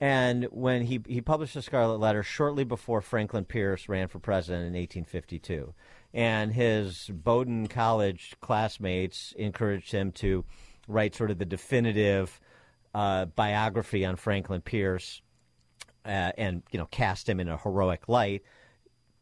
And 0.00 0.44
when 0.50 0.82
he, 0.82 1.00
he 1.06 1.20
published 1.20 1.54
the 1.54 1.62
Scarlet 1.62 1.98
Letter 1.98 2.22
shortly 2.22 2.64
before 2.64 3.02
Franklin 3.02 3.44
Pierce 3.44 3.88
ran 3.88 4.08
for 4.08 4.18
president 4.18 4.62
in 4.62 4.72
1852. 4.72 5.74
And 6.14 6.52
his 6.52 7.10
Bowdoin 7.12 7.68
College 7.68 8.34
classmates 8.40 9.34
encouraged 9.36 9.92
him 9.92 10.10
to 10.12 10.44
write 10.88 11.14
sort 11.14 11.30
of 11.30 11.38
the 11.38 11.44
definitive 11.44 12.40
uh, 12.94 13.26
biography 13.26 14.04
on 14.04 14.16
Franklin 14.16 14.62
Pierce 14.62 15.20
uh, 16.06 16.32
and, 16.38 16.62
you 16.72 16.78
know, 16.78 16.86
cast 16.86 17.28
him 17.28 17.38
in 17.38 17.48
a 17.48 17.58
heroic 17.58 18.08
light 18.08 18.42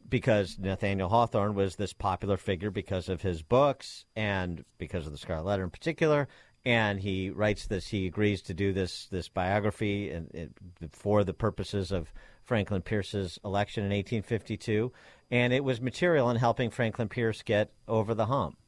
because 0.08 0.58
Nathaniel 0.58 1.08
Hawthorne 1.08 1.54
was 1.54 1.76
this 1.76 1.92
popular 1.92 2.36
figure 2.36 2.70
because 2.70 3.08
of 3.08 3.20
his 3.22 3.42
books 3.42 4.06
and 4.16 4.64
because 4.78 5.06
of 5.06 5.12
the 5.12 5.18
Scarlet 5.18 5.44
Letter 5.44 5.64
in 5.64 5.70
particular. 5.70 6.28
And 6.68 7.00
he 7.00 7.30
writes 7.30 7.66
this. 7.66 7.88
He 7.88 8.06
agrees 8.06 8.42
to 8.42 8.52
do 8.52 8.74
this 8.74 9.06
this 9.06 9.26
biography 9.26 10.10
and 10.10 10.30
it, 10.34 10.50
for 10.92 11.24
the 11.24 11.32
purposes 11.32 11.90
of 11.90 12.12
Franklin 12.42 12.82
Pierce's 12.82 13.38
election 13.42 13.84
in 13.84 13.90
1852. 13.90 14.92
And 15.30 15.54
it 15.54 15.64
was 15.64 15.80
material 15.80 16.28
in 16.28 16.36
helping 16.36 16.68
Franklin 16.68 17.08
Pierce 17.08 17.40
get 17.40 17.72
over 17.88 18.12
the 18.12 18.26
hump 18.26 18.58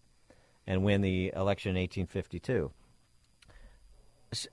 and 0.67 0.83
win 0.83 1.03
the 1.03 1.31
election 1.37 1.77
in 1.77 1.83
1852. 1.83 2.71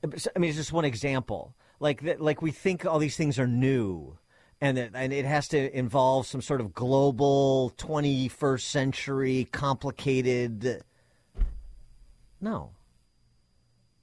I 0.03 0.39
mean, 0.39 0.49
it's 0.49 0.57
just 0.57 0.73
one 0.73 0.83
example. 0.83 1.55
Like 1.79 2.03
like 2.19 2.41
we 2.41 2.51
think 2.51 2.85
all 2.85 2.99
these 2.99 3.15
things 3.15 3.39
are 3.39 3.47
new, 3.47 4.17
and 4.59 4.77
and 4.77 5.13
it 5.13 5.23
has 5.23 5.47
to 5.49 5.77
involve 5.77 6.27
some 6.27 6.41
sort 6.41 6.59
of 6.59 6.73
global, 6.73 7.71
21st 7.77 8.61
century, 8.61 9.47
complicated. 9.53 10.83
Uh, 11.37 11.41
no. 12.41 12.71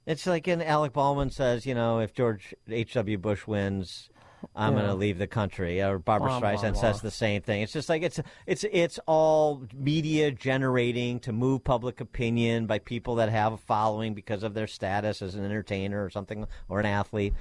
It's 0.05 0.27
like 0.27 0.47
in 0.47 0.61
Alec 0.61 0.93
Baldwin 0.93 1.29
says, 1.29 1.65
you 1.65 1.73
know, 1.73 1.99
if 1.99 2.13
George 2.13 2.53
H. 2.69 2.93
W. 2.93 3.17
Bush 3.17 3.47
wins, 3.47 4.09
I'm 4.55 4.73
Yeah. 4.73 4.79
going 4.81 4.91
to 4.91 4.95
leave 4.95 5.17
the 5.17 5.25
country. 5.27 5.81
Or 5.81 5.97
Barbara 5.97 6.29
Blah, 6.29 6.39
blah, 6.39 6.49
Streisand 6.51 6.73
blah. 6.73 6.81
says 6.81 7.01
the 7.01 7.09
same 7.09 7.41
thing. 7.41 7.63
It's 7.63 7.73
just 7.73 7.89
like 7.89 8.03
it's 8.03 8.19
it's 8.45 8.63
it's 8.71 8.99
all 9.07 9.63
media 9.73 10.29
generating 10.31 11.19
to 11.21 11.31
move 11.33 11.63
public 11.63 11.99
opinion 11.99 12.67
by 12.67 12.77
people 12.79 13.15
that 13.15 13.29
have 13.29 13.53
a 13.53 13.57
following 13.57 14.13
because 14.13 14.43
of 14.43 14.53
their 14.53 14.67
status 14.67 15.21
as 15.23 15.33
an 15.33 15.43
entertainer 15.43 16.03
or 16.05 16.09
something 16.11 16.45
or 16.69 16.79
an 16.79 16.85
athlete. 16.85 17.33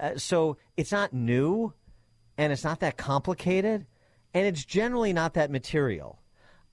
Uh, 0.00 0.16
so 0.16 0.56
it's 0.76 0.92
not 0.92 1.12
new, 1.12 1.74
and 2.38 2.52
it's 2.52 2.64
not 2.64 2.80
that 2.80 2.96
complicated, 2.96 3.84
and 4.32 4.46
it's 4.46 4.64
generally 4.64 5.12
not 5.12 5.34
that 5.34 5.50
material. 5.50 6.18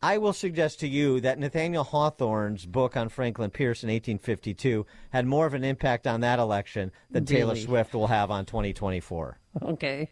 I 0.02 0.18
will 0.18 0.34
suggest 0.34 0.82
to 0.82 0.88
you 0.88 1.20
that 1.22 1.40
Nathaniel 1.40 1.84
Hawthorne's 1.84 2.66
book 2.66 2.96
on 2.96 3.10
Franklin 3.10 3.50
Pierce 3.50 3.84
in 3.84 3.90
1852 3.90 4.86
had 5.10 5.26
more 5.26 5.46
of 5.46 5.54
an 5.54 5.64
impact 5.64 6.06
on 6.06 6.22
that 6.22 6.40
election 6.40 6.92
than 7.10 7.26
Taylor 7.26 7.56
Swift 7.56 7.94
will 7.94 8.08
have 8.08 8.30
on 8.30 8.46
2024. 8.46 9.40
Okay. 9.62 10.12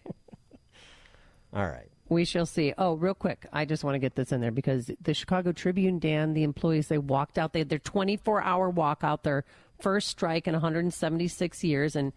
All 1.54 1.68
right. 1.68 1.90
We 2.10 2.26
shall 2.26 2.46
see. 2.46 2.74
Oh, 2.78 2.94
real 2.94 3.14
quick, 3.14 3.46
I 3.54 3.66
just 3.66 3.84
want 3.84 3.96
to 3.96 4.00
get 4.00 4.16
this 4.16 4.32
in 4.32 4.42
there 4.42 4.52
because 4.52 4.92
the 5.02 5.14
Chicago 5.14 5.52
Tribune, 5.52 6.00
Dan, 6.00 6.34
the 6.34 6.44
employees, 6.44 6.88
they 6.88 6.98
walked 6.98 7.38
out. 7.38 7.54
They 7.54 7.60
had 7.60 7.70
their 7.70 7.80
24 7.80 8.42
hour 8.42 8.70
walk 8.70 9.00
out, 9.04 9.24
their 9.24 9.46
first 9.80 10.10
strike 10.10 10.48
in 10.48 10.54
176 10.54 11.64
years. 11.64 11.96
And 11.96 12.14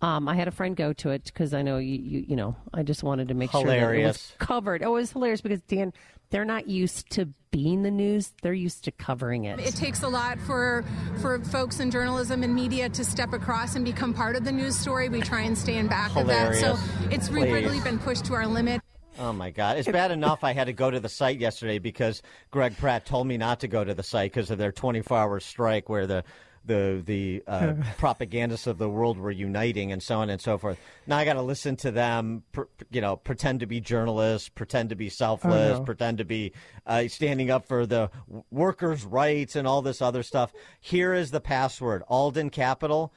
um, 0.00 0.28
I 0.28 0.34
had 0.34 0.48
a 0.48 0.50
friend 0.50 0.76
go 0.76 0.92
to 0.94 1.10
it 1.10 1.24
because 1.24 1.54
I 1.54 1.62
know 1.62 1.78
you, 1.78 1.96
you, 1.96 2.24
you 2.28 2.36
know, 2.36 2.56
I 2.72 2.82
just 2.82 3.02
wanted 3.02 3.28
to 3.28 3.34
make 3.34 3.50
sure 3.50 3.64
that 3.64 3.94
it 3.94 4.06
was 4.06 4.32
covered. 4.38 4.82
Oh, 4.82 4.96
it 4.96 5.00
was 5.00 5.12
hilarious 5.12 5.40
because, 5.40 5.60
Dan, 5.62 5.92
they're 6.30 6.44
not 6.44 6.68
used 6.68 7.10
to 7.10 7.28
being 7.50 7.82
the 7.82 7.90
news, 7.90 8.32
they're 8.42 8.52
used 8.52 8.84
to 8.84 8.90
covering 8.90 9.44
it. 9.44 9.58
It 9.58 9.74
takes 9.74 10.02
a 10.02 10.08
lot 10.08 10.38
for 10.40 10.84
for 11.20 11.38
folks 11.44 11.80
in 11.80 11.90
journalism 11.90 12.42
and 12.42 12.54
media 12.54 12.88
to 12.90 13.04
step 13.04 13.32
across 13.32 13.74
and 13.74 13.84
become 13.84 14.12
part 14.12 14.36
of 14.36 14.44
the 14.44 14.52
news 14.52 14.76
story. 14.76 15.08
We 15.08 15.20
try 15.20 15.42
and 15.42 15.56
stay 15.56 15.76
in 15.76 15.86
back 15.86 16.14
of 16.16 16.26
that. 16.26 16.56
So 16.56 16.76
it's 17.10 17.28
Please. 17.28 17.50
really 17.50 17.80
been 17.80 17.98
pushed 17.98 18.26
to 18.26 18.34
our 18.34 18.46
limit. 18.46 18.82
Oh 19.18 19.32
my 19.32 19.50
God! 19.50 19.78
It's 19.78 19.88
bad 19.88 20.12
enough 20.12 20.44
I 20.44 20.52
had 20.52 20.68
to 20.68 20.72
go 20.72 20.90
to 20.90 21.00
the 21.00 21.08
site 21.08 21.40
yesterday 21.40 21.78
because 21.78 22.22
Greg 22.50 22.76
Pratt 22.76 23.04
told 23.04 23.26
me 23.26 23.36
not 23.36 23.60
to 23.60 23.68
go 23.68 23.82
to 23.82 23.94
the 23.94 24.04
site 24.04 24.30
because 24.30 24.50
of 24.50 24.58
their 24.58 24.70
24-hour 24.70 25.40
strike, 25.40 25.88
where 25.88 26.06
the 26.06 26.22
the 26.68 27.02
the 27.04 27.42
uh, 27.46 27.74
propagandists 27.98 28.68
of 28.68 28.78
the 28.78 28.88
world 28.88 29.18
were 29.18 29.32
uniting 29.32 29.90
and 29.90 30.00
so 30.00 30.18
on 30.20 30.30
and 30.30 30.40
so 30.40 30.56
forth. 30.56 30.78
Now 31.06 31.16
I 31.18 31.24
got 31.24 31.32
to 31.34 31.42
listen 31.42 31.74
to 31.76 31.90
them, 31.90 32.44
pr- 32.52 32.62
you 32.90 33.00
know, 33.00 33.16
pretend 33.16 33.60
to 33.60 33.66
be 33.66 33.80
journalists, 33.80 34.48
pretend 34.48 34.90
to 34.90 34.94
be 34.94 35.08
selfless, 35.08 35.78
know. 35.78 35.84
pretend 35.84 36.18
to 36.18 36.24
be 36.24 36.52
uh, 36.86 37.08
standing 37.08 37.50
up 37.50 37.66
for 37.66 37.84
the 37.86 38.10
workers' 38.50 39.04
rights 39.04 39.56
and 39.56 39.66
all 39.66 39.82
this 39.82 40.00
other 40.00 40.22
stuff. 40.22 40.52
Here 40.80 41.12
is 41.12 41.32
the 41.32 41.40
password: 41.40 42.04
Alden 42.08 42.50
Capital. 42.50 43.12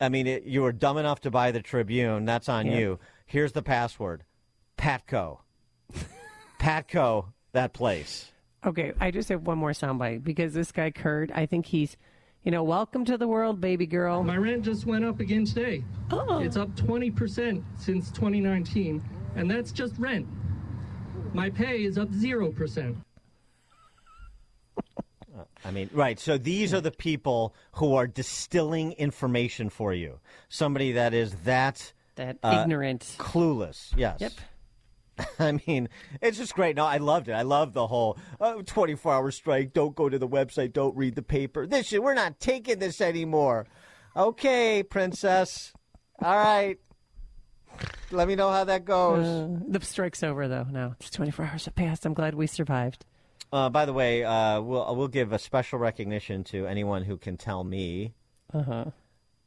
I 0.00 0.08
mean, 0.08 0.26
it, 0.26 0.42
you 0.42 0.62
were 0.62 0.72
dumb 0.72 0.98
enough 0.98 1.20
to 1.20 1.30
buy 1.30 1.52
the 1.52 1.62
Tribune. 1.62 2.24
That's 2.24 2.48
on 2.48 2.66
Yeah. 2.66 2.78
you. 2.78 2.98
Here's 3.26 3.52
the 3.52 3.62
password: 3.62 4.24
Patco. 4.76 5.38
Patco, 6.58 7.26
that 7.52 7.72
place. 7.72 8.30
Okay, 8.66 8.92
I 8.98 9.10
just 9.10 9.28
have 9.28 9.42
one 9.46 9.58
more 9.58 9.72
soundbite 9.72 10.24
because 10.24 10.54
this 10.54 10.72
guy 10.72 10.90
Kurt, 10.90 11.30
I 11.34 11.44
think 11.46 11.66
he's 11.66 11.96
You 12.44 12.50
know, 12.50 12.62
welcome 12.62 13.06
to 13.06 13.16
the 13.16 13.26
world, 13.26 13.58
baby 13.58 13.86
girl. 13.86 14.22
My 14.22 14.36
rent 14.36 14.64
just 14.64 14.84
went 14.84 15.02
up 15.02 15.18
again 15.18 15.46
today. 15.46 15.82
Oh. 16.10 16.40
It's 16.40 16.58
up 16.58 16.68
20% 16.76 17.62
since 17.78 18.10
2019, 18.10 19.02
and 19.34 19.50
that's 19.50 19.72
just 19.72 19.94
rent. 19.98 20.26
My 21.32 21.48
pay 21.48 21.84
is 21.84 21.96
up 21.96 22.10
0%. 22.10 22.96
I 25.64 25.70
mean, 25.70 25.88
right. 25.94 26.20
So 26.20 26.36
these 26.36 26.74
are 26.74 26.82
the 26.82 26.90
people 26.90 27.54
who 27.72 27.94
are 27.94 28.06
distilling 28.06 28.92
information 28.92 29.70
for 29.70 29.94
you. 29.94 30.20
Somebody 30.50 30.92
that 30.92 31.14
is 31.14 31.34
that 31.44 31.94
That 32.16 32.36
uh, 32.42 32.60
ignorant. 32.62 33.16
clueless. 33.18 33.94
Yes. 33.96 34.20
Yep. 34.20 34.32
I 35.38 35.58
mean, 35.66 35.88
it's 36.20 36.38
just 36.38 36.54
great. 36.54 36.76
No, 36.76 36.84
I 36.84 36.96
loved 36.98 37.28
it. 37.28 37.32
I 37.32 37.42
love 37.42 37.72
the 37.72 37.86
whole 37.86 38.18
uh, 38.40 38.62
24 38.66 39.12
hour 39.14 39.30
strike. 39.30 39.72
Don't 39.72 39.94
go 39.94 40.08
to 40.08 40.18
the 40.18 40.28
website. 40.28 40.72
Don't 40.72 40.96
read 40.96 41.14
the 41.14 41.22
paper. 41.22 41.66
This 41.66 41.86
shit, 41.88 42.02
we're 42.02 42.14
not 42.14 42.40
taking 42.40 42.78
this 42.78 43.00
anymore. 43.00 43.66
Okay, 44.16 44.82
princess. 44.82 45.72
All 46.22 46.36
right. 46.36 46.78
Let 48.10 48.28
me 48.28 48.36
know 48.36 48.50
how 48.50 48.64
that 48.64 48.84
goes. 48.84 49.26
Uh, 49.26 49.58
the 49.66 49.84
strike's 49.84 50.22
over, 50.22 50.46
though. 50.46 50.66
Now 50.70 50.94
it's 51.00 51.10
24 51.10 51.46
hours 51.46 51.64
have 51.64 51.74
passed. 51.74 52.06
I'm 52.06 52.14
glad 52.14 52.34
we 52.34 52.46
survived. 52.46 53.04
Uh, 53.52 53.68
by 53.68 53.84
the 53.84 53.92
way, 53.92 54.24
uh, 54.24 54.60
we'll 54.60 54.94
we'll 54.96 55.08
give 55.08 55.32
a 55.32 55.38
special 55.38 55.78
recognition 55.78 56.44
to 56.44 56.66
anyone 56.66 57.02
who 57.04 57.16
can 57.16 57.36
tell 57.36 57.62
me 57.64 58.14
Uh-huh. 58.52 58.86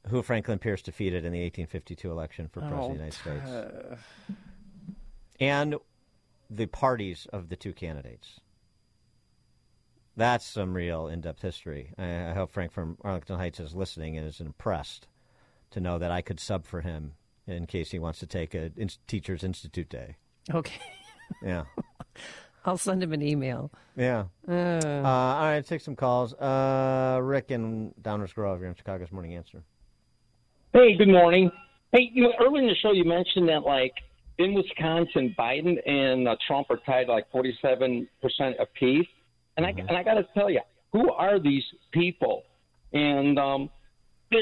who 0.09 0.21
Franklin 0.21 0.59
Pierce 0.59 0.81
defeated 0.81 1.25
in 1.25 1.31
the 1.33 1.41
1852 1.43 2.11
election 2.11 2.47
for 2.47 2.61
president 2.61 2.81
Oh, 2.81 2.85
of 2.85 2.89
the 2.89 2.93
United 2.95 3.13
States, 3.17 3.49
uh, 3.49 3.95
and 5.39 5.75
the 6.49 6.65
parties 6.65 7.27
of 7.31 7.49
the 7.49 7.55
two 7.55 7.73
candidates. 7.73 8.39
That's 10.15 10.45
some 10.45 10.73
real 10.73 11.07
in-depth 11.07 11.41
history. 11.41 11.93
I, 11.97 12.29
I 12.29 12.33
hope 12.33 12.51
Frank 12.51 12.71
from 12.71 12.97
Arlington 13.03 13.37
Heights 13.37 13.59
is 13.59 13.75
listening 13.75 14.17
and 14.17 14.27
is 14.27 14.39
impressed 14.41 15.07
to 15.71 15.79
know 15.79 15.99
that 15.99 16.11
I 16.11 16.21
could 16.21 16.39
sub 16.39 16.65
for 16.65 16.81
him 16.81 17.13
in 17.45 17.67
case 17.67 17.91
he 17.91 17.99
wants 17.99 18.19
to 18.19 18.25
take 18.25 18.55
a 18.55 18.71
in- 18.75 18.89
teachers 19.07 19.43
institute 19.43 19.89
day. 19.89 20.15
Okay. 20.53 20.79
Yeah. 21.43 21.65
I'll 22.65 22.77
send 22.77 23.03
him 23.03 23.13
an 23.13 23.21
email. 23.21 23.71
Yeah. 23.95 24.25
Uh. 24.47 24.51
Uh, 24.51 25.01
all 25.05 25.43
right, 25.45 25.65
take 25.65 25.81
some 25.81 25.95
calls. 25.95 26.33
Uh, 26.33 27.19
Rick 27.21 27.51
in 27.51 27.93
Downers 28.01 28.33
Grove, 28.33 28.59
you're 28.59 28.69
in 28.69 28.75
Chicago's 28.75 29.11
Morning 29.11 29.35
Answer. 29.35 29.63
Hey, 30.73 30.97
good 30.97 31.07
morning. 31.07 31.49
Hey, 31.93 32.09
you 32.13 32.23
know, 32.23 32.33
earlier 32.41 32.63
in 32.63 32.67
the 32.67 32.75
show 32.75 32.91
you 32.91 33.05
mentioned 33.05 33.47
that 33.49 33.61
like 33.61 33.93
in 34.39 34.53
Wisconsin, 34.53 35.35
Biden 35.37 35.75
and 35.89 36.27
uh, 36.27 36.35
Trump 36.45 36.67
are 36.69 36.79
tied 36.85 37.07
like 37.07 37.29
forty-seven 37.31 38.07
percent 38.21 38.55
apiece, 38.59 39.07
and 39.57 39.65
I 39.65 39.69
and 39.69 39.91
I 39.97 40.03
got 40.03 40.15
to 40.15 40.27
tell 40.33 40.49
you, 40.49 40.61
who 40.93 41.11
are 41.11 41.39
these 41.39 41.63
people? 41.91 42.43
And 42.93 43.37
um, 43.37 43.69
there, 44.31 44.41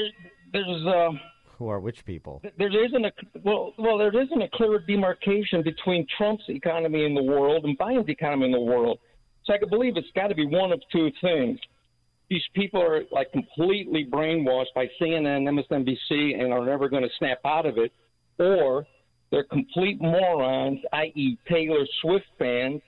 there's 0.52 0.86
uh, 0.86 1.10
Who 1.58 1.68
are 1.68 1.80
which 1.80 2.04
people? 2.04 2.42
there 2.58 2.84
isn't 2.84 3.04
a 3.04 3.12
well, 3.42 3.72
well, 3.78 3.98
there 3.98 4.16
isn't 4.20 4.42
a 4.42 4.48
clear 4.54 4.78
demarcation 4.78 5.62
between 5.62 6.06
Trump's 6.16 6.44
economy 6.48 7.04
in 7.04 7.14
the 7.14 7.22
world 7.22 7.64
and 7.64 7.78
Biden's 7.78 8.08
economy 8.08 8.46
in 8.46 8.52
the 8.52 8.60
world. 8.60 8.98
So 9.44 9.54
I 9.54 9.58
can 9.58 9.68
believe 9.68 9.96
it's 9.96 10.08
got 10.14 10.28
to 10.28 10.34
be 10.34 10.46
one 10.46 10.72
of 10.72 10.80
two 10.90 11.10
things. 11.20 11.58
These 12.28 12.42
people 12.54 12.82
are 12.82 13.02
like 13.12 13.30
completely 13.30 14.04
brainwashed 14.04 14.74
by 14.74 14.88
CNN, 15.00 15.48
MSNBC, 15.70 16.40
and 16.40 16.52
are 16.52 16.66
never 16.66 16.88
going 16.88 17.04
to 17.04 17.08
snap 17.18 17.38
out 17.44 17.66
of 17.66 17.78
it, 17.78 17.92
or 18.40 18.84
they're 19.30 19.44
complete 19.44 20.00
morons, 20.00 20.80
i.e., 20.92 21.38
Taylor 21.48 21.84
Swift 22.00 22.26
fans, 22.38 22.80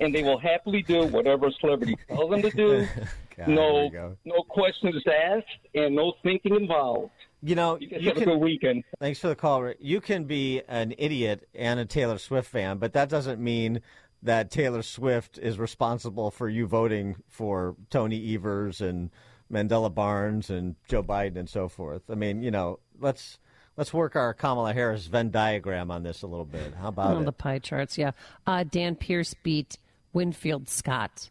and 0.00 0.14
they 0.14 0.22
will 0.22 0.38
happily 0.38 0.82
do 0.82 1.04
whatever 1.06 1.46
a 1.48 1.52
celebrity 1.60 1.96
tells 2.08 2.30
them 2.30 2.42
to 2.42 2.50
do. 2.50 2.86
God, 3.36 3.48
no, 3.48 4.14
no 4.24 4.42
questions 4.48 5.02
asked, 5.06 5.46
and 5.74 5.96
no 5.96 6.12
thinking 6.22 6.54
involved. 6.54 7.10
You 7.42 7.54
know, 7.54 7.78
you 7.80 7.88
you 7.90 8.08
have 8.08 8.14
can- 8.14 8.22
a 8.24 8.26
good 8.26 8.40
weekend. 8.40 8.84
Thanks 9.00 9.18
for 9.20 9.28
the 9.28 9.34
call, 9.34 9.62
Rick. 9.62 9.78
You 9.80 10.00
can 10.00 10.24
be 10.24 10.62
an 10.68 10.94
idiot 10.98 11.48
and 11.54 11.80
a 11.80 11.84
Taylor 11.86 12.18
Swift 12.18 12.48
fan, 12.50 12.78
but 12.78 12.92
that 12.92 13.08
doesn't 13.08 13.40
mean 13.40 13.80
that 14.22 14.50
Taylor 14.50 14.82
Swift 14.82 15.38
is 15.38 15.58
responsible 15.58 16.30
for 16.30 16.48
you 16.48 16.66
voting 16.66 17.16
for 17.28 17.74
Tony 17.90 18.34
Evers 18.34 18.80
and 18.80 19.10
Mandela 19.52 19.92
Barnes 19.92 20.48
and 20.50 20.76
Joe 20.88 21.02
Biden 21.02 21.36
and 21.36 21.48
so 21.48 21.68
forth. 21.68 22.02
I 22.08 22.14
mean, 22.14 22.42
you 22.42 22.50
know, 22.50 22.78
let's 23.00 23.38
let's 23.76 23.92
work 23.92 24.16
our 24.16 24.34
Kamala 24.34 24.72
Harris 24.72 25.06
Venn 25.06 25.30
diagram 25.30 25.90
on 25.90 26.02
this 26.02 26.22
a 26.22 26.26
little 26.26 26.44
bit. 26.44 26.74
How 26.74 26.88
about 26.88 27.14
on 27.16 27.22
it? 27.22 27.24
the 27.26 27.32
pie 27.32 27.58
charts, 27.58 27.96
yeah. 27.98 28.12
Uh, 28.46 28.64
Dan 28.64 28.96
Pierce 28.96 29.34
beat 29.42 29.78
Winfield 30.12 30.68
Scott. 30.68 31.30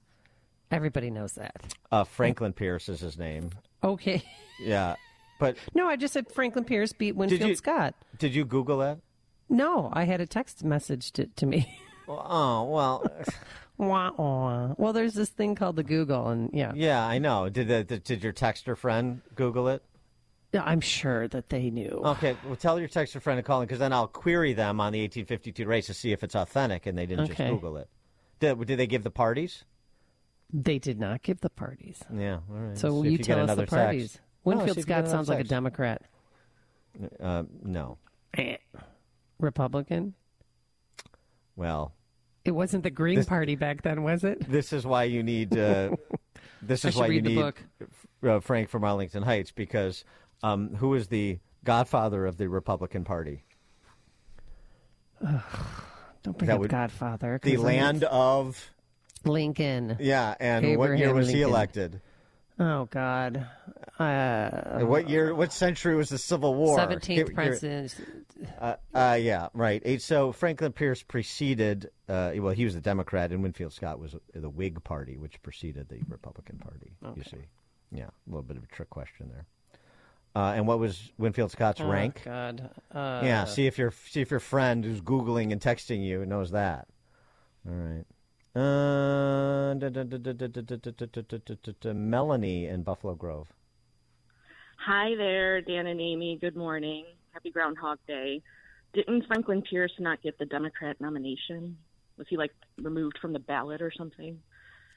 Everybody 0.71 1.09
knows 1.09 1.33
that. 1.33 1.75
Uh, 1.91 2.03
Franklin 2.05 2.53
Pierce 2.53 2.87
is 2.89 2.99
his 3.01 3.17
name. 3.17 3.49
Okay. 3.83 4.23
Yeah, 4.59 4.95
but 5.39 5.57
No, 5.73 5.87
I 5.87 5.95
just 5.95 6.13
said 6.13 6.31
Franklin 6.31 6.63
Pierce 6.65 6.93
beat 6.93 7.15
Winfield 7.15 7.41
you- 7.49 7.55
Scott. 7.55 7.95
did 8.19 8.33
you 8.35 8.45
Google 8.45 8.77
that? 8.79 8.99
No, 9.49 9.89
I 9.91 10.05
had 10.05 10.21
a 10.21 10.25
text 10.25 10.63
message 10.63 11.11
to, 11.13 11.25
to 11.27 11.45
me. 11.45 11.77
Oh 12.07 12.63
well. 12.65 13.09
wah, 13.77 14.11
wah. 14.17 14.73
Well, 14.77 14.91
there's 14.91 15.13
this 15.13 15.29
thing 15.29 15.55
called 15.55 15.77
the 15.77 15.83
Google, 15.83 16.27
and 16.27 16.49
yeah, 16.51 16.73
Yeah, 16.75 17.05
I 17.05 17.19
know. 17.19 17.47
Did 17.47 17.69
the, 17.69 17.85
the, 17.87 17.99
did 17.99 18.21
your 18.21 18.33
texter 18.33 18.75
friend 18.75 19.21
Google 19.35 19.69
it? 19.69 19.81
I'm 20.53 20.81
sure 20.81 21.27
that 21.29 21.49
they 21.49 21.69
knew. 21.69 22.01
Okay, 22.03 22.35
well, 22.45 22.55
tell 22.55 22.79
your 22.79 22.89
texter 22.89 23.21
friend 23.21 23.37
to 23.37 23.43
call 23.43 23.61
in 23.61 23.67
because 23.67 23.79
then 23.79 23.93
I'll 23.93 24.07
query 24.07 24.53
them 24.53 24.81
on 24.81 24.91
the 24.91 25.01
1852 25.01 25.65
race 25.65 25.87
to 25.87 25.93
see 25.93 26.11
if 26.11 26.23
it's 26.23 26.35
authentic 26.35 26.85
and 26.85 26.97
they 26.97 27.05
didn't 27.05 27.27
just 27.27 27.37
Google 27.37 27.77
it. 27.77 27.87
Did, 28.39 28.65
did 28.65 28.77
they 28.79 28.87
give 28.87 29.03
the 29.03 29.11
parties? 29.11 29.63
They 30.53 30.79
did 30.79 30.99
not 30.99 31.21
give 31.23 31.39
the 31.39 31.49
parties. 31.49 32.03
Yeah, 32.13 32.39
all 32.49 32.57
right. 32.57 32.77
So 32.77 32.91
will 32.93 33.05
you 33.05 33.11
you 33.11 33.17
tell 33.19 33.49
us 33.49 33.55
the 33.55 33.65
parties? 33.65 34.13
text. 34.13 34.21
Winfield 34.43 34.67
see 34.67 34.71
if 34.71 34.77
you 34.77 34.83
get 34.83 35.05
Scott 35.05 35.11
sounds 35.11 35.29
like 35.29 35.39
a. 35.39 35.43
Democrat. 35.45 36.01
Uh, 37.21 37.43
no. 37.63 37.97
Republican. 39.39 40.13
Well, 41.55 41.93
It 42.43 42.51
wasn't 42.51 42.83
the 42.83 42.89
Green 42.89 43.17
This- 43.17 43.27
Party 43.27 43.55
back 43.55 43.83
then, 43.83 44.03
was 44.03 44.23
it? 44.23 44.49
this 44.49 44.73
is 44.73 44.85
why 44.85 45.03
you 45.03 45.23
need. 45.23 45.57
Uh, 45.57 45.95
this 46.61 46.83
is 46.85 46.95
why 46.95 47.07
you 47.07 47.21
need. 47.21 47.53
Uh, 48.23 48.39
Frank 48.39 48.69
from 48.69 48.83
Arlington 48.83 49.23
Heights 49.23 49.51
because 49.51 50.03
um, 50.43 50.75
who 50.75 50.93
is 50.95 51.07
the 51.07 51.39
godfather 51.63 52.25
of 52.25 52.37
the 52.37 52.49
Republican 52.49 53.03
Party? 53.03 53.43
Don't 55.21 56.37
bring 56.37 56.47
That 56.47 56.55
up 56.55 56.59
would- 56.61 56.69
Godfather. 56.71 57.39
'cause 57.39 57.49
The 57.51 57.57
then 57.57 57.65
land 57.65 57.97
it's 58.03 58.11
of. 58.11 58.69
Lincoln. 59.23 59.97
Yeah, 59.99 60.35
and 60.39 60.65
what 60.77 60.85
year 60.89 60.95
Abraham 60.95 61.15
was 61.15 61.29
he 61.29 61.41
elected? 61.43 62.01
Oh 62.59 62.85
God. 62.85 63.47
Uh, 63.99 64.79
what 64.81 65.09
year? 65.09 65.33
What 65.35 65.53
century 65.53 65.95
was 65.95 66.09
the 66.09 66.17
Civil 66.17 66.55
War? 66.55 66.75
Seventeenth 66.77 67.17
Give- 67.19 67.27
give- 67.27 67.35
president. 67.35 67.95
Uh, 68.59 68.75
uh, 68.93 69.17
yeah, 69.21 69.49
right. 69.53 70.01
So 70.01 70.31
Franklin 70.31 70.71
Pierce 70.73 71.03
preceded. 71.03 71.91
Uh, 72.09 72.31
well, 72.37 72.53
he 72.53 72.65
was 72.65 72.73
a 72.75 72.81
Democrat, 72.81 73.31
and 73.31 73.43
Winfield 73.43 73.73
Scott 73.73 73.99
was 73.99 74.15
the 74.33 74.49
Whig 74.49 74.83
Party, 74.83 75.17
which 75.17 75.39
preceded 75.43 75.87
the 75.89 76.01
Republican 76.07 76.57
Party. 76.57 76.91
You 77.15 77.23
see, 77.23 77.45
yeah, 77.91 78.05
a 78.07 78.11
little 78.29 78.41
bit 78.43 78.57
of 78.57 78.63
a 78.63 78.67
trick 78.67 78.89
question 78.89 79.29
there. 79.29 79.45
Uh, 80.33 80.53
and 80.55 80.65
what 80.65 80.79
was 80.79 81.11
Winfield 81.17 81.51
Scott's 81.51 81.81
oh, 81.81 81.89
rank? 81.89 82.21
God. 82.23 82.69
Uh, 82.93 83.21
yeah. 83.23 83.45
See 83.45 83.67
if 83.67 83.77
your 83.77 83.91
see 83.91 84.21
if 84.21 84.31
your 84.31 84.39
friend 84.39 84.85
who's 84.85 85.01
googling 85.01 85.51
and 85.51 85.59
texting 85.59 86.03
you 86.03 86.25
knows 86.25 86.51
that. 86.51 86.87
All 87.67 87.73
right. 87.73 88.05
Melanie 91.93 92.67
in 92.67 92.83
Buffalo 92.83 93.15
Grove. 93.15 93.47
Hi 94.85 95.15
there, 95.15 95.61
Dan 95.61 95.87
and 95.87 96.01
Amy. 96.01 96.37
Good 96.39 96.55
morning. 96.55 97.05
Happy 97.31 97.51
Groundhog 97.51 97.99
Day. 98.07 98.41
Didn't 98.93 99.25
Franklin 99.27 99.61
Pierce 99.61 99.93
not 99.99 100.21
get 100.21 100.37
the 100.37 100.45
Democrat 100.45 100.99
nomination? 100.99 101.77
Was 102.17 102.27
he 102.29 102.37
like 102.37 102.51
removed 102.81 103.17
from 103.21 103.31
the 103.33 103.39
ballot 103.39 103.81
or 103.81 103.91
something? 103.97 104.39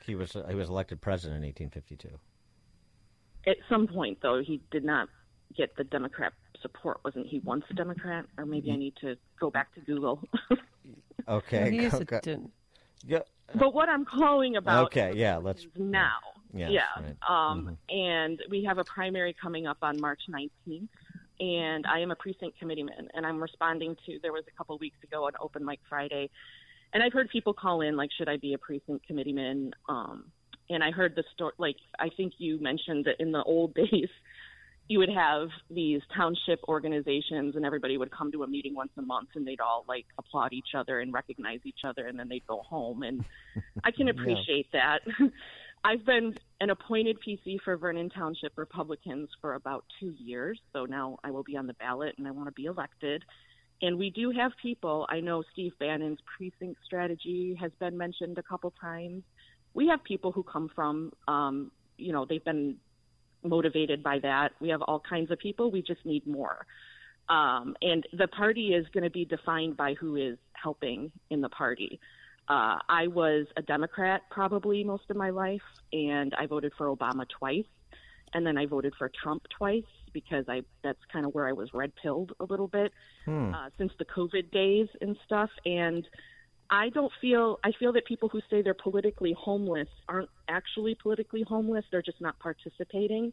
He 0.06 0.14
was. 0.14 0.36
He 0.48 0.54
was 0.54 0.68
elected 0.68 1.00
president 1.00 1.44
in 1.44 1.48
1852. 1.48 2.08
At 3.46 3.56
some 3.68 3.86
point, 3.86 4.18
though, 4.22 4.42
he 4.44 4.60
did 4.70 4.84
not 4.84 5.08
get 5.56 5.76
the 5.76 5.84
Democrat 5.84 6.32
support. 6.62 6.98
Wasn't 7.04 7.26
he 7.26 7.40
once 7.40 7.64
a 7.70 7.74
Democrat? 7.74 8.24
Or 8.38 8.46
maybe 8.46 8.70
I 8.72 8.76
need 8.76 8.94
to 9.00 9.16
go 9.40 9.50
back 9.50 9.74
to 9.74 9.80
Google. 9.80 10.22
Okay. 11.26 11.70
He 11.70 11.78
is 11.86 11.94
a 11.94 12.02
okay. 12.02 12.20
den- 12.22 12.50
Yeah. 13.06 13.20
but 13.54 13.72
what 13.72 13.88
I'm 13.88 14.04
calling 14.04 14.56
about 14.56 14.86
Okay. 14.86 15.12
Yeah. 15.14 15.36
Let's. 15.38 15.66
now. 15.74 16.18
Yes, 16.52 16.70
yeah. 16.70 16.82
right. 17.02 17.16
Um, 17.50 17.78
And 17.88 18.40
we 18.50 18.62
have 18.64 18.76
a 18.78 18.84
primary 18.84 19.34
coming 19.40 19.66
up 19.66 19.78
on 19.82 19.98
March 20.00 20.20
19th. 20.28 20.88
And 21.40 21.86
I 21.86 21.98
am 22.00 22.10
a 22.12 22.14
precinct 22.14 22.58
committeeman, 22.60 23.08
and 23.14 23.26
I'm 23.26 23.42
responding 23.42 23.96
to. 24.06 24.18
There 24.22 24.32
was 24.32 24.44
a 24.46 24.56
couple 24.56 24.78
weeks 24.78 24.98
ago 25.02 25.26
an 25.26 25.32
open 25.40 25.64
mic 25.64 25.80
Friday, 25.88 26.30
and 26.92 27.02
I've 27.02 27.12
heard 27.12 27.28
people 27.28 27.52
call 27.52 27.80
in 27.80 27.96
like, 27.96 28.10
should 28.16 28.28
I 28.28 28.36
be 28.36 28.52
a 28.54 28.58
precinct 28.58 29.04
committeeman? 29.06 29.72
Um, 29.88 30.26
and 30.70 30.84
I 30.84 30.92
heard 30.92 31.16
the 31.16 31.24
story. 31.34 31.52
Like, 31.58 31.76
I 31.98 32.08
think 32.16 32.34
you 32.38 32.60
mentioned 32.60 33.06
that 33.06 33.16
in 33.18 33.32
the 33.32 33.42
old 33.42 33.74
days, 33.82 34.08
you 34.88 34.98
would 34.98 35.10
have 35.10 35.48
these 35.70 36.02
township 36.14 36.60
organizations, 36.68 37.56
and 37.56 37.64
everybody 37.64 37.96
would 37.96 38.10
come 38.10 38.30
to 38.32 38.42
a 38.42 38.46
meeting 38.46 38.74
once 38.74 38.92
a 38.98 39.02
month, 39.02 39.30
and 39.34 39.46
they'd 39.46 39.60
all 39.60 39.84
like 39.88 40.04
applaud 40.18 40.52
each 40.52 40.74
other 40.76 41.00
and 41.00 41.12
recognize 41.12 41.60
each 41.64 41.80
other, 41.84 42.06
and 42.06 42.18
then 42.18 42.28
they'd 42.28 42.46
go 42.46 42.60
home. 42.60 43.02
And 43.02 43.24
I 43.82 43.90
can 43.90 44.08
Yeah. 44.12 44.12
appreciate 44.12 44.70
that. 44.72 45.00
I've 45.84 46.04
been 46.06 46.34
an 46.60 46.70
appointed 46.70 47.18
PC 47.26 47.58
for 47.62 47.76
Vernon 47.76 48.08
Township 48.08 48.52
Republicans 48.56 49.28
for 49.40 49.54
about 49.54 49.84
two 50.00 50.14
years. 50.18 50.58
So 50.72 50.86
now 50.86 51.18
I 51.22 51.30
will 51.30 51.42
be 51.42 51.56
on 51.58 51.66
the 51.66 51.74
ballot 51.74 52.14
and 52.16 52.26
I 52.26 52.30
want 52.30 52.48
to 52.48 52.52
be 52.52 52.64
elected. 52.64 53.22
And 53.82 53.98
we 53.98 54.08
do 54.08 54.30
have 54.30 54.52
people. 54.62 55.06
I 55.10 55.20
know 55.20 55.42
Steve 55.52 55.72
Bannon's 55.78 56.20
precinct 56.38 56.80
strategy 56.86 57.54
has 57.60 57.70
been 57.80 57.98
mentioned 57.98 58.38
a 58.38 58.42
couple 58.42 58.72
times. 58.80 59.24
We 59.74 59.88
have 59.88 60.02
people 60.04 60.32
who 60.32 60.42
come 60.42 60.70
from, 60.74 61.12
um, 61.28 61.70
you 61.98 62.12
know, 62.14 62.24
they've 62.24 62.44
been 62.44 62.76
motivated 63.44 64.02
by 64.02 64.18
that. 64.20 64.52
We 64.60 64.68
have 64.70 64.82
all 64.82 65.00
kinds 65.00 65.30
of 65.30 65.38
people. 65.38 65.70
We 65.70 65.82
just 65.82 66.04
need 66.04 66.26
more. 66.26 66.66
Um, 67.28 67.76
and 67.80 68.06
the 68.12 68.28
party 68.28 68.74
is 68.74 68.86
going 68.92 69.04
to 69.04 69.10
be 69.10 69.24
defined 69.24 69.76
by 69.76 69.94
who 69.94 70.16
is 70.16 70.36
helping 70.52 71.10
in 71.30 71.40
the 71.40 71.48
party. 71.48 72.00
Uh, 72.48 72.76
I 72.88 73.06
was 73.06 73.46
a 73.56 73.62
Democrat 73.62 74.22
probably 74.30 74.84
most 74.84 75.04
of 75.08 75.16
my 75.16 75.30
life, 75.30 75.62
and 75.92 76.34
I 76.38 76.46
voted 76.46 76.72
for 76.76 76.94
Obama 76.94 77.24
twice, 77.38 77.64
and 78.34 78.46
then 78.46 78.58
I 78.58 78.66
voted 78.66 78.92
for 78.98 79.10
Trump 79.22 79.44
twice 79.56 79.82
because 80.12 80.44
I 80.48 80.62
that's 80.82 80.98
kind 81.10 81.24
of 81.24 81.34
where 81.34 81.48
I 81.48 81.52
was 81.52 81.72
red 81.72 81.92
pilled 81.96 82.32
a 82.40 82.44
little 82.44 82.68
bit 82.68 82.92
Hmm. 83.24 83.54
uh, 83.54 83.70
since 83.78 83.92
the 83.98 84.04
COVID 84.04 84.50
days 84.50 84.88
and 85.00 85.16
stuff. 85.24 85.50
And 85.64 86.06
I 86.70 86.88
don't 86.90 87.12
feel 87.20 87.58
I 87.64 87.72
feel 87.78 87.92
that 87.92 88.06
people 88.06 88.28
who 88.28 88.40
say 88.50 88.62
they're 88.62 88.74
politically 88.74 89.34
homeless 89.38 89.88
aren't 90.08 90.30
actually 90.48 90.94
politically 90.94 91.44
homeless. 91.46 91.84
They're 91.90 92.02
just 92.02 92.20
not 92.20 92.38
participating. 92.38 93.32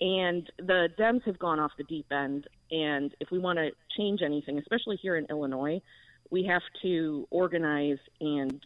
And 0.00 0.50
the 0.58 0.88
Dems 0.98 1.22
have 1.24 1.38
gone 1.38 1.60
off 1.60 1.70
the 1.78 1.84
deep 1.84 2.06
end. 2.10 2.48
And 2.70 3.14
if 3.20 3.30
we 3.30 3.38
want 3.38 3.58
to 3.58 3.70
change 3.96 4.22
anything, 4.22 4.58
especially 4.58 4.96
here 4.96 5.16
in 5.16 5.26
Illinois, 5.30 5.80
we 6.30 6.44
have 6.44 6.62
to 6.82 7.28
organize 7.30 7.98
and 8.20 8.64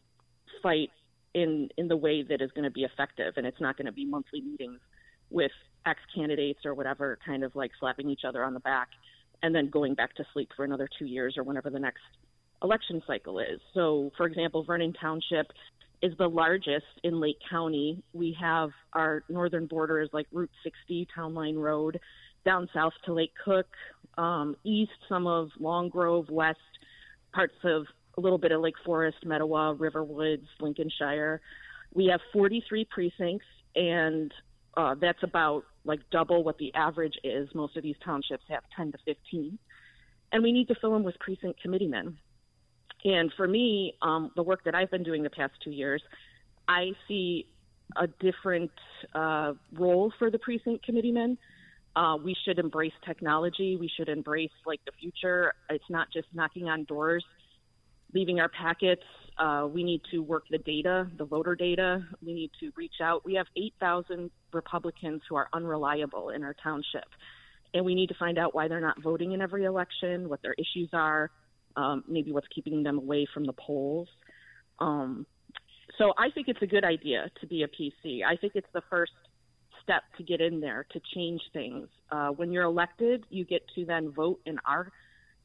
fight 0.63 0.91
in 1.35 1.69
in 1.77 1.89
the 1.89 1.97
way 1.97 2.23
that 2.23 2.41
is 2.41 2.51
going 2.53 2.65
to 2.65 2.71
be 2.71 2.85
effective. 2.85 3.35
And 3.37 3.47
it's 3.47 3.61
not 3.61 3.77
going 3.77 3.87
to 3.87 3.93
be 3.93 4.07
monthly 4.07 4.41
meetings 4.41 4.81
with 5.31 5.53
ex 5.85 6.01
candidates 6.15 6.61
or 6.65 6.75
whatever, 6.75 7.19
kind 7.25 7.45
of 7.45 7.55
like 7.55 7.73
slapping 7.79 8.09
each 8.09 8.23
other 8.27 8.43
on 8.43 8.55
the 8.55 8.61
back 8.61 8.89
and 9.43 9.55
then 9.55 9.71
going 9.71 9.95
back 9.95 10.15
to 10.15 10.25
sleep 10.33 10.51
for 10.57 10.65
another 10.65 10.89
two 10.99 11.07
years 11.07 11.37
or 11.37 11.45
whenever 11.45 11.71
the 11.71 11.79
next 11.79 12.03
election 12.63 13.03
cycle 13.07 13.39
is. 13.39 13.61
So, 13.75 14.11
for 14.17 14.27
example, 14.27 14.65
Vernon 14.65 14.93
Township 14.93 15.47
is 16.03 16.13
the 16.19 16.29
largest 16.29 16.87
in 17.03 17.21
Lake 17.21 17.39
County. 17.51 18.03
We 18.13 18.37
have 18.41 18.71
our 18.93 19.25
northern 19.29 19.67
border 19.67 20.01
is 20.01 20.09
like 20.13 20.27
Route 20.33 20.51
60, 20.63 21.09
Town 21.15 21.35
Line 21.35 21.57
Road, 21.57 21.99
down 22.45 22.69
south 22.73 22.93
to 23.05 23.13
Lake 23.13 23.33
Cook, 23.45 23.67
um, 24.17 24.57
east 24.65 24.93
some 25.09 25.27
of 25.27 25.49
Long 25.59 25.89
Grove, 25.89 26.29
west 26.31 26.59
parts 27.33 27.55
of 27.65 27.87
a 28.17 28.21
little 28.21 28.39
bit 28.39 28.53
of 28.53 28.61
Lake 28.61 28.75
Forest, 28.85 29.19
Mettawa, 29.25 29.75
Riverwoods, 29.75 30.47
Lincolnshire. 30.61 31.41
We 31.95 32.07
have 32.07 32.21
43 32.33 32.87
precincts, 32.91 33.47
and 33.75 34.33
uh, 34.77 34.95
that's 35.01 35.23
about 35.23 35.65
like 35.85 36.01
double 36.11 36.45
what 36.45 36.59
the 36.59 36.73
average 36.75 37.15
is. 37.25 37.49
Most 37.55 37.77
of 37.77 37.83
these 37.83 37.97
townships 38.05 38.45
have 38.49 38.63
10 38.77 38.93
to 38.93 38.99
15. 39.05 39.59
And 40.31 40.43
we 40.43 40.53
need 40.53 40.69
to 40.69 40.75
fill 40.81 40.93
them 40.93 41.05
with 41.05 41.19
precinct 41.19 41.63
committeemen. 41.63 42.19
And 43.05 43.33
for 43.37 43.47
me, 43.47 43.95
um, 44.03 44.31
the 44.37 44.43
work 44.43 44.65
that 44.65 44.75
I've 44.75 44.91
been 44.91 45.05
doing 45.05 45.23
the 45.23 45.31
past 45.31 45.53
two 45.63 45.71
years, 45.71 46.03
I 46.67 46.93
see 47.07 47.47
a 47.97 48.07
different 48.07 48.71
uh, 49.15 49.55
role 49.73 50.13
for 50.19 50.31
the 50.31 50.39
precinct 50.39 50.85
committeemen. 50.85 51.39
Uh, 51.97 52.17
we 52.17 52.37
should 52.45 52.59
embrace 52.59 52.93
technology. 53.05 53.77
We 53.77 53.91
should 53.97 54.09
embrace 54.09 54.51
like 54.67 54.81
the 54.85 54.93
future. 55.01 55.53
It's 55.71 55.89
not 55.89 56.09
just 56.13 56.29
knocking 56.35 56.69
on 56.69 56.85
doors, 56.85 57.25
leaving 58.13 58.41
our 58.41 58.49
packets. 58.49 59.03
Uh, 59.39 59.69
we 59.73 59.85
need 59.85 60.03
to 60.11 60.19
work 60.19 60.45
the 60.51 60.59
data, 60.59 61.09
the 61.17 61.25
voter 61.25 61.55
data. 61.55 62.05
We 62.25 62.35
need 62.35 62.51
to 62.61 62.73
reach 62.77 63.01
out. 63.03 63.25
We 63.25 63.35
have 63.35 63.47
8,000 63.57 64.31
Republicans 64.53 65.23
who 65.29 65.37
are 65.37 65.49
unreliable 65.53 66.31
in 66.31 66.43
our 66.43 66.55
township, 66.63 67.07
and 67.73 67.85
we 67.85 67.95
need 67.95 68.09
to 68.09 68.17
find 68.19 68.39
out 68.39 68.55
why 68.55 68.69
they're 68.69 68.81
not 68.81 69.01
voting 69.03 69.33
in 69.33 69.41
every 69.41 69.65
election, 69.65 70.29
what 70.29 70.43
their 70.43 70.55
issues 70.59 70.91
are, 70.93 71.31
um, 71.79 72.03
maybe 72.09 72.33
what's 72.33 72.49
keeping 72.53 72.83
them 72.83 72.99
away 72.99 73.27
from 73.33 73.45
the 73.45 73.53
polls. 73.53 74.09
Um, 74.81 75.25
so 75.97 76.13
I 76.19 76.31
think 76.31 76.49
it's 76.49 76.61
a 76.61 76.67
good 76.67 76.85
idea 76.85 77.31
to 77.41 77.47
be 77.47 77.63
a 77.63 77.69
PC. 77.69 78.25
I 78.25 78.37
think 78.37 78.55
it's 78.57 78.69
the 78.75 78.83
first 78.91 79.13
step 79.83 80.03
to 80.17 80.25
get 80.25 80.41
in 80.41 80.61
there 80.61 80.87
to 80.93 81.01
change 81.15 81.41
things. 81.53 81.89
Uh, 82.11 82.29
when 82.31 82.51
you're 82.51 82.65
elected, 82.65 83.25
you 83.31 83.45
get 83.45 83.63
to 83.77 83.85
then 83.85 84.11
vote 84.11 84.41
in 84.45 84.59
our 84.67 84.91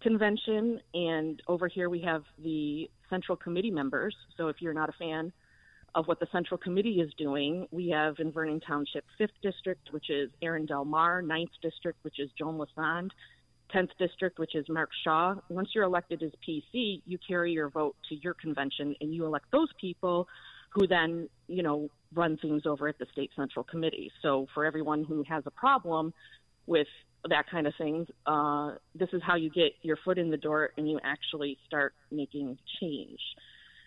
convention, 0.02 0.82
and 0.94 1.42
over 1.48 1.68
here 1.68 1.90
we 1.90 2.02
have 2.02 2.24
the 2.44 2.90
central 3.10 3.38
committee 3.38 3.72
members. 3.72 4.16
So 4.36 4.48
if 4.48 4.58
you're 4.60 4.74
not 4.74 4.90
a 4.90 4.94
fan 4.94 5.32
of 5.96 6.08
what 6.08 6.20
the 6.20 6.28
central 6.32 6.58
committee 6.58 7.00
is 7.00 7.12
doing, 7.16 7.68
we 7.72 7.90
have 7.90 8.16
in 8.18 8.32
Vernon 8.32 8.60
Township 8.60 9.06
5th 9.20 9.30
District, 9.44 9.88
which 9.92 10.10
is 10.10 10.32
Aaron 10.42 10.66
Del 10.66 10.84
Mar, 10.84 11.22
9th 11.22 11.52
District, 11.62 11.98
which 12.02 12.20
is 12.20 12.32
Joan 12.38 12.58
Lassonde, 12.58 13.12
10th 13.74 13.90
District, 13.98 14.38
which 14.40 14.56
is 14.56 14.68
Mark 14.70 14.90
Shaw. 15.04 15.36
Once 15.50 15.70
you're 15.74 15.84
elected 15.84 16.22
as 16.24 16.32
PC, 16.48 17.02
you 17.06 17.18
carry 17.26 17.52
your 17.52 17.70
vote 17.70 17.96
to 18.10 18.16
your 18.16 18.34
convention 18.34 18.96
and 19.02 19.14
you 19.14 19.26
elect 19.26 19.46
those 19.52 19.70
people 19.80 20.28
who 20.70 20.88
then, 20.88 21.30
you 21.48 21.64
know, 21.64 21.90
run 22.14 22.38
things 22.38 22.66
over 22.66 22.88
at 22.88 22.98
the 23.00 23.06
state 23.12 23.32
central 23.36 23.64
committee. 23.64 24.12
So 24.22 24.48
for 24.54 24.66
everyone 24.66 25.04
who 25.04 25.24
has 25.28 25.44
a 25.46 25.52
problem 25.52 26.14
with 26.66 26.88
that 27.30 27.50
kind 27.50 27.68
of 27.68 27.74
thing, 27.78 28.08
uh, 28.26 28.74
this 28.96 29.10
is 29.14 29.22
how 29.24 29.36
you 29.36 29.50
get 29.50 29.74
your 29.82 29.98
foot 29.98 30.18
in 30.18 30.30
the 30.30 30.38
door 30.38 30.72
and 30.78 30.90
you 30.90 31.00
actually 31.04 31.58
start 31.66 31.94
making 32.12 32.58
change. 32.80 33.20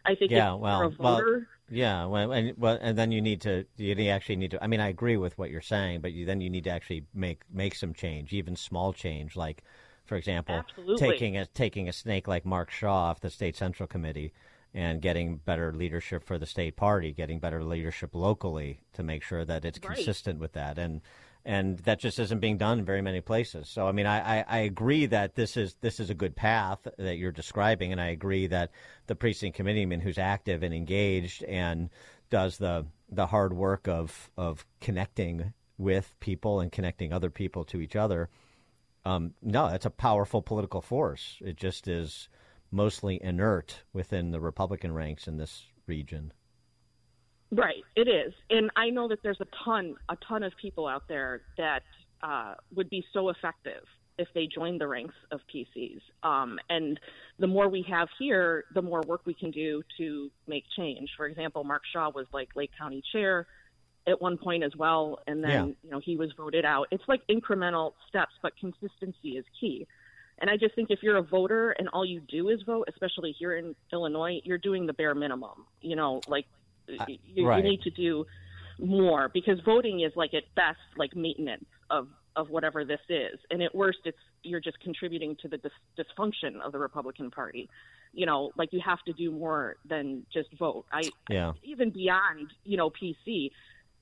I 0.06 0.14
think 0.14 0.30
yeah, 0.30 0.54
well, 0.54 0.90
voter, 0.90 0.98
well, 0.98 1.42
yeah, 1.68 2.04
well, 2.04 2.30
and 2.30 2.56
well, 2.56 2.78
and 2.80 2.96
then 2.96 3.10
you 3.10 3.20
need 3.20 3.40
to 3.40 3.66
you 3.76 4.08
actually 4.08 4.36
need 4.36 4.52
to. 4.52 4.62
I 4.62 4.68
mean, 4.68 4.78
I 4.78 4.88
agree 4.88 5.16
with 5.16 5.36
what 5.36 5.50
you're 5.50 5.60
saying, 5.60 6.00
but 6.00 6.12
you 6.12 6.24
then 6.24 6.40
you 6.40 6.48
need 6.48 6.64
to 6.64 6.70
actually 6.70 7.06
make 7.12 7.42
make 7.52 7.74
some 7.74 7.92
change, 7.92 8.32
even 8.32 8.54
small 8.54 8.92
change, 8.92 9.34
like, 9.34 9.64
for 10.06 10.16
example, 10.16 10.54
Absolutely. 10.54 11.08
taking 11.10 11.36
a 11.36 11.46
taking 11.46 11.88
a 11.88 11.92
snake 11.92 12.26
like 12.28 12.44
Mark 12.46 12.70
Shaw 12.70 13.10
off 13.10 13.20
the 13.20 13.30
state 13.30 13.56
central 13.56 13.86
committee 13.86 14.32
and 14.74 15.00
getting 15.00 15.36
better 15.38 15.72
leadership 15.72 16.22
for 16.24 16.38
the 16.38 16.46
state 16.46 16.76
party, 16.76 17.12
getting 17.12 17.38
better 17.38 17.62
leadership 17.64 18.14
locally 18.14 18.80
to 18.92 19.02
make 19.02 19.22
sure 19.22 19.44
that 19.44 19.64
it's 19.64 19.78
Right. 19.82 19.96
consistent 19.96 20.38
with 20.38 20.52
that, 20.52 20.78
and 20.78 21.00
and 21.44 21.78
that 21.80 22.00
just 22.00 22.18
isn't 22.18 22.40
being 22.40 22.58
done 22.58 22.80
in 22.80 22.84
very 22.84 23.00
many 23.02 23.20
places. 23.20 23.68
So 23.68 23.86
I 23.86 23.92
mean, 23.92 24.06
I, 24.06 24.40
I, 24.40 24.44
I 24.48 24.58
agree 24.58 25.06
that 25.06 25.34
this 25.36 25.56
is 25.56 25.76
this 25.80 26.00
is 26.00 26.10
a 26.10 26.14
good 26.14 26.34
path 26.36 26.86
that 26.98 27.16
you're 27.18 27.32
describing, 27.32 27.92
and 27.92 28.00
I 28.00 28.08
agree 28.08 28.46
that 28.48 28.70
the 29.06 29.14
precinct 29.14 29.56
committeeman 29.56 30.00
who's 30.00 30.18
active 30.18 30.62
and 30.62 30.74
engaged 30.74 31.42
and 31.44 31.90
does 32.30 32.58
the 32.58 32.86
the 33.08 33.26
hard 33.26 33.52
work 33.52 33.86
of 33.88 34.30
of 34.36 34.66
connecting 34.80 35.52
with 35.78 36.14
people 36.20 36.60
and 36.60 36.72
connecting 36.72 37.12
other 37.12 37.30
people 37.30 37.64
to 37.64 37.80
each 37.80 37.94
other. 37.96 38.28
Um, 39.06 39.34
no, 39.40 39.68
it's 39.68 39.86
a 39.86 39.90
powerful 39.90 40.42
political 40.42 40.80
force. 40.80 41.36
It 41.40 41.56
just 41.56 41.86
is 41.86 42.28
mostly 42.72 43.22
inert 43.22 43.84
within 43.92 44.32
the 44.32 44.40
Republican 44.40 44.92
ranks 44.92 45.28
in 45.28 45.36
this 45.36 45.64
region. 45.86 46.32
Right, 47.52 47.84
it 47.94 48.08
is, 48.08 48.34
and 48.50 48.68
I 48.74 48.90
know 48.90 49.06
that 49.06 49.22
there's 49.22 49.40
a 49.40 49.46
ton, 49.64 49.94
a 50.08 50.16
ton 50.28 50.42
of 50.42 50.52
people 50.60 50.88
out 50.88 51.04
there 51.06 51.42
that 51.56 51.84
uh, 52.20 52.54
would 52.74 52.90
be 52.90 53.04
so 53.12 53.28
effective 53.28 53.84
if 54.18 54.26
they 54.34 54.48
joined 54.52 54.80
the 54.80 54.88
ranks 54.88 55.14
of 55.30 55.38
PCs. 55.54 56.00
Um, 56.24 56.58
and 56.68 56.98
the 57.38 57.46
more 57.46 57.68
we 57.68 57.86
have 57.88 58.08
here, 58.18 58.64
the 58.74 58.82
more 58.82 59.02
work 59.06 59.20
we 59.24 59.34
can 59.34 59.52
do 59.52 59.84
to 59.98 60.32
make 60.48 60.64
change. 60.76 61.10
For 61.16 61.26
example, 61.26 61.62
Mark 61.62 61.82
Shaw 61.92 62.10
was 62.10 62.26
like 62.32 62.48
Lake 62.56 62.72
County 62.76 63.04
chair 63.12 63.46
at 64.06 64.20
one 64.20 64.38
point 64.38 64.62
as 64.62 64.74
well, 64.76 65.20
and 65.26 65.42
then 65.42 65.50
Yeah. 65.50 65.74
you 65.82 65.90
know 65.90 65.98
he 65.98 66.16
was 66.16 66.32
voted 66.32 66.64
out. 66.64 66.88
It's 66.90 67.06
like 67.08 67.26
incremental 67.28 67.94
steps, 68.08 68.34
but 68.42 68.56
consistency 68.56 69.36
is 69.36 69.44
key. 69.60 69.86
And 70.38 70.50
I 70.50 70.56
just 70.58 70.74
think 70.74 70.90
if 70.90 71.02
you're 71.02 71.16
a 71.16 71.22
voter 71.22 71.70
and 71.70 71.88
all 71.88 72.04
you 72.04 72.20
do 72.20 72.50
is 72.50 72.60
vote, 72.62 72.88
especially 72.88 73.32
here 73.32 73.56
in 73.56 73.74
Illinois, 73.92 74.40
you're 74.44 74.58
doing 74.58 74.84
the 74.86 74.92
bare 74.92 75.14
minimum. 75.14 75.64
You 75.80 75.96
know, 75.96 76.20
like 76.28 76.44
uh, 76.88 77.04
you, 77.08 77.18
you 77.24 77.46
right. 77.48 77.64
need 77.64 77.82
to 77.82 77.90
do 77.90 78.26
more 78.78 79.30
because 79.32 79.58
voting 79.60 80.00
is 80.00 80.12
like 80.14 80.34
at 80.34 80.42
best 80.54 80.78
like 80.96 81.16
maintenance 81.16 81.64
of 81.90 82.08
of 82.36 82.50
whatever 82.50 82.84
this 82.84 83.00
is, 83.08 83.38
and 83.50 83.62
at 83.62 83.74
worst, 83.74 84.00
it's 84.04 84.18
you're 84.42 84.60
just 84.60 84.78
contributing 84.80 85.36
to 85.40 85.48
the 85.48 85.56
dis- 85.56 85.72
dysfunction 85.98 86.60
of 86.60 86.70
the 86.70 86.78
Republican 86.78 87.30
Party. 87.30 87.68
You 88.12 88.26
know, 88.26 88.50
like 88.56 88.72
you 88.74 88.80
have 88.84 89.02
to 89.06 89.12
do 89.14 89.30
more 89.30 89.76
than 89.88 90.26
just 90.32 90.52
vote. 90.58 90.84
I 90.92 91.10
Yeah. 91.30 91.52
even 91.62 91.90
beyond 91.90 92.52
you 92.64 92.76
know 92.76 92.90
PC, 92.90 93.50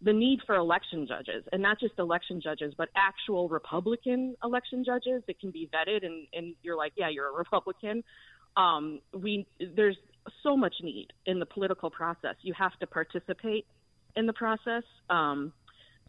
the 0.04 0.12
need 0.12 0.40
for 0.46 0.56
election 0.56 1.06
judges, 1.06 1.44
and 1.52 1.62
not 1.62 1.80
just 1.80 1.94
election 1.98 2.40
judges, 2.40 2.74
but 2.76 2.88
actual 2.94 3.48
Republican 3.48 4.36
election 4.44 4.84
judges 4.84 5.22
that 5.26 5.40
can 5.40 5.50
be 5.50 5.68
vetted, 5.72 6.04
and 6.04 6.26
and 6.32 6.54
you're 6.62 6.76
like, 6.76 6.92
yeah, 6.96 7.08
you're 7.08 7.28
a 7.28 7.32
Republican. 7.32 8.04
Um, 8.56 9.00
we 9.12 9.46
there's 9.74 9.96
so 10.42 10.56
much 10.56 10.74
need 10.82 11.08
in 11.26 11.38
the 11.38 11.46
political 11.46 11.90
process. 11.90 12.34
You 12.42 12.54
have 12.58 12.76
to 12.80 12.86
participate 12.86 13.66
in 14.16 14.26
the 14.26 14.32
process. 14.32 14.82
Um, 15.10 15.52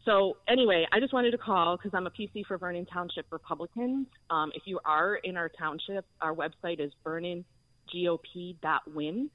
so 0.03 0.37
anyway, 0.47 0.85
I 0.91 0.99
just 0.99 1.13
wanted 1.13 1.31
to 1.31 1.37
call 1.37 1.77
because 1.77 1.91
I'm 1.93 2.05
a 2.05 2.11
PC 2.11 2.45
for 2.47 2.57
Vernon 2.57 2.85
Township 2.85 3.25
Republicans. 3.31 4.07
Um, 4.29 4.51
if 4.53 4.63
you 4.65 4.79
are 4.85 5.15
in 5.15 5.37
our 5.37 5.49
township, 5.49 6.05
our 6.21 6.35
website 6.35 6.79
is 6.79 6.91
vernongop.win. 7.03 9.29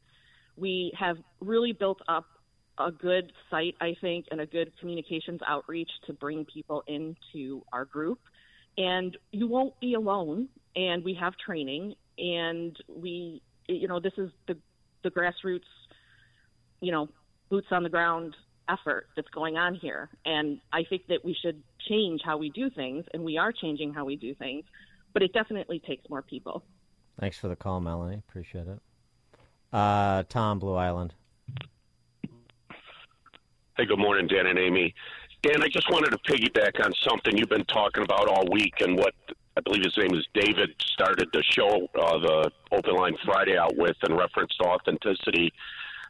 We 0.56 0.92
have 0.98 1.16
really 1.40 1.72
built 1.72 2.00
up 2.06 2.26
a 2.80 2.90
good 2.90 3.32
site, 3.50 3.76
I 3.80 3.94
think, 4.00 4.26
and 4.30 4.40
a 4.40 4.46
good 4.46 4.72
communications 4.80 5.40
outreach 5.46 5.90
to 6.06 6.12
bring 6.12 6.44
people 6.44 6.82
into 6.86 7.62
our 7.72 7.84
group. 7.84 8.20
And 8.78 9.16
you 9.32 9.46
won't 9.46 9.78
be 9.80 9.94
alone. 9.94 10.48
And 10.76 11.04
we 11.04 11.14
have 11.14 11.34
training, 11.36 11.94
and 12.16 12.76
we, 12.88 13.42
you 13.66 13.88
know, 13.88 13.98
this 13.98 14.12
is 14.16 14.30
the 14.46 14.56
the 15.02 15.10
grassroots, 15.10 15.62
you 16.80 16.92
know, 16.92 17.08
boots 17.48 17.66
on 17.72 17.82
the 17.82 17.88
ground 17.88 18.36
effort 18.68 19.08
that's 19.16 19.28
going 19.30 19.56
on 19.56 19.74
here. 19.74 20.08
And 20.24 20.60
I 20.72 20.84
think 20.84 21.08
that 21.08 21.24
we 21.24 21.34
should 21.34 21.60
change 21.88 22.20
how 22.24 22.36
we 22.36 22.50
do 22.50 22.70
things, 22.70 23.04
and 23.12 23.24
we 23.24 23.36
are 23.36 23.52
changing 23.52 23.94
how 23.94 24.04
we 24.04 24.14
do 24.14 24.32
things. 24.34 24.64
But 25.12 25.22
it 25.22 25.32
definitely 25.32 25.80
takes 25.80 26.08
more 26.08 26.22
people. 26.22 26.62
Thanks 27.18 27.36
for 27.36 27.48
the 27.48 27.56
call, 27.56 27.80
Melanie. 27.80 28.22
Appreciate 28.28 28.68
it. 28.68 28.78
Uh, 29.72 30.22
Tom, 30.28 30.60
Blue 30.60 30.76
Island. 30.76 31.14
Hey, 33.76 33.86
good 33.86 34.00
morning, 34.00 34.26
Dan 34.26 34.46
and 34.46 34.58
Amy. 34.58 34.92
Dan, 35.42 35.62
I 35.62 35.68
just 35.68 35.88
wanted 35.90 36.10
to 36.10 36.18
piggyback 36.18 36.84
on 36.84 36.92
something 37.08 37.36
you've 37.36 37.48
been 37.48 37.64
talking 37.66 38.02
about 38.02 38.28
all 38.28 38.44
week 38.50 38.74
and 38.80 38.98
what 38.98 39.14
I 39.56 39.60
believe 39.60 39.84
his 39.84 39.96
name 39.96 40.12
is 40.12 40.26
David 40.34 40.70
started 40.80 41.28
the 41.32 41.42
show, 41.42 41.88
uh, 41.98 42.18
the 42.18 42.50
Open 42.72 42.96
Line 42.96 43.16
Friday 43.24 43.56
out 43.56 43.76
with 43.76 43.96
in 44.06 44.14
reference 44.14 44.54
to 44.60 44.68
authenticity. 44.68 45.52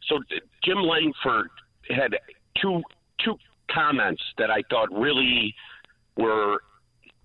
So 0.08 0.18
Jim 0.64 0.78
Lankford 0.82 1.50
had 1.90 2.16
two 2.60 2.82
two 3.22 3.36
comments 3.70 4.22
that 4.38 4.50
I 4.50 4.62
thought 4.70 4.88
really 4.90 5.54
were 6.16 6.60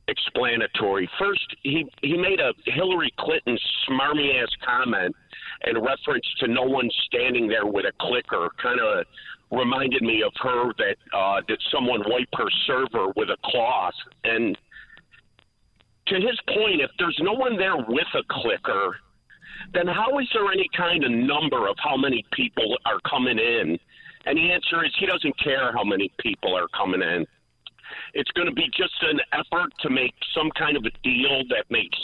explanatory. 0.08 1.10
First, 1.18 1.56
he 1.64 1.90
he 2.02 2.18
made 2.18 2.40
a 2.40 2.54
Hillary 2.66 3.12
Clinton 3.18 3.58
smarmy 3.88 4.42
ass 4.44 4.50
comment 4.64 5.16
in 5.66 5.82
reference 5.82 6.26
to 6.40 6.48
no 6.48 6.64
one 6.64 6.90
standing 7.06 7.48
there 7.48 7.66
with 7.66 7.86
a 7.86 7.94
clicker, 8.00 8.50
kind 8.62 8.80
of 8.80 9.06
reminded 9.52 10.02
me 10.02 10.24
of 10.24 10.34
her 10.42 10.74
that 10.78 10.98
uh, 11.16 11.42
did 11.48 11.62
someone 11.72 12.02
wipe 12.08 12.30
her 12.36 12.50
server 12.66 13.08
with 13.16 13.30
a 13.30 13.38
cloth. 13.46 13.94
And 14.24 14.58
to 16.08 16.16
his 16.16 16.40
point, 16.48 16.82
if 16.82 16.92
there's 17.00 17.18
no 17.22 17.34
one 17.34 17.58
there 17.58 17.78
with 17.78 18.08
a 18.16 18.24
clicker, 18.30 18.98
then 19.74 19.88
how 19.88 20.20
is 20.20 20.28
there 20.34 20.52
any 20.52 20.68
kind 20.76 21.04
of 21.04 21.12
number 21.12 21.68
of 21.68 21.76
how 21.80 21.98
many 21.98 22.24
people 22.32 22.78
are 22.86 23.00
coming 23.10 23.40
in? 23.40 23.78
And 24.26 24.38
the 24.38 24.52
answer 24.52 24.84
is 24.84 24.92
he 25.00 25.06
doesn't 25.06 25.38
care 25.40 25.72
how 25.74 25.84
many 25.84 26.12
people 26.20 26.56
are 26.56 26.68
coming 26.76 27.02
in. 27.02 27.26
It's 28.14 28.32
going 28.32 28.48
to 28.48 28.54
be 28.54 28.68
just 28.76 28.96
an 29.02 29.20
effort 29.32 29.72
to 29.82 29.90
make 29.90 30.14
some 30.34 30.50
kind 30.58 30.76
of 30.76 30.84
a 30.86 30.92
deal 31.04 31.44
that 31.50 31.66
makes 31.70 31.98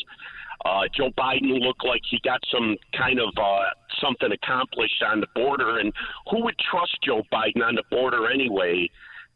uh, 0.66 0.82
Joe 0.96 1.10
Biden 1.18 1.60
look 1.60 1.84
like 1.84 2.02
he 2.10 2.20
got 2.24 2.40
some 2.52 2.76
kind 2.98 3.20
of 3.20 3.30
uh, 3.38 3.66
something 4.00 4.32
accomplished 4.32 5.04
on 5.06 5.20
the 5.20 5.28
border. 5.36 5.80
And 5.80 5.94
who 6.30 6.44
would 6.44 6.56
trust 6.60 6.98
Joe 7.04 7.24
Biden 7.32 7.64
on 7.64 7.76
the 7.76 7.84
border 7.90 8.30
anyway 8.30 8.90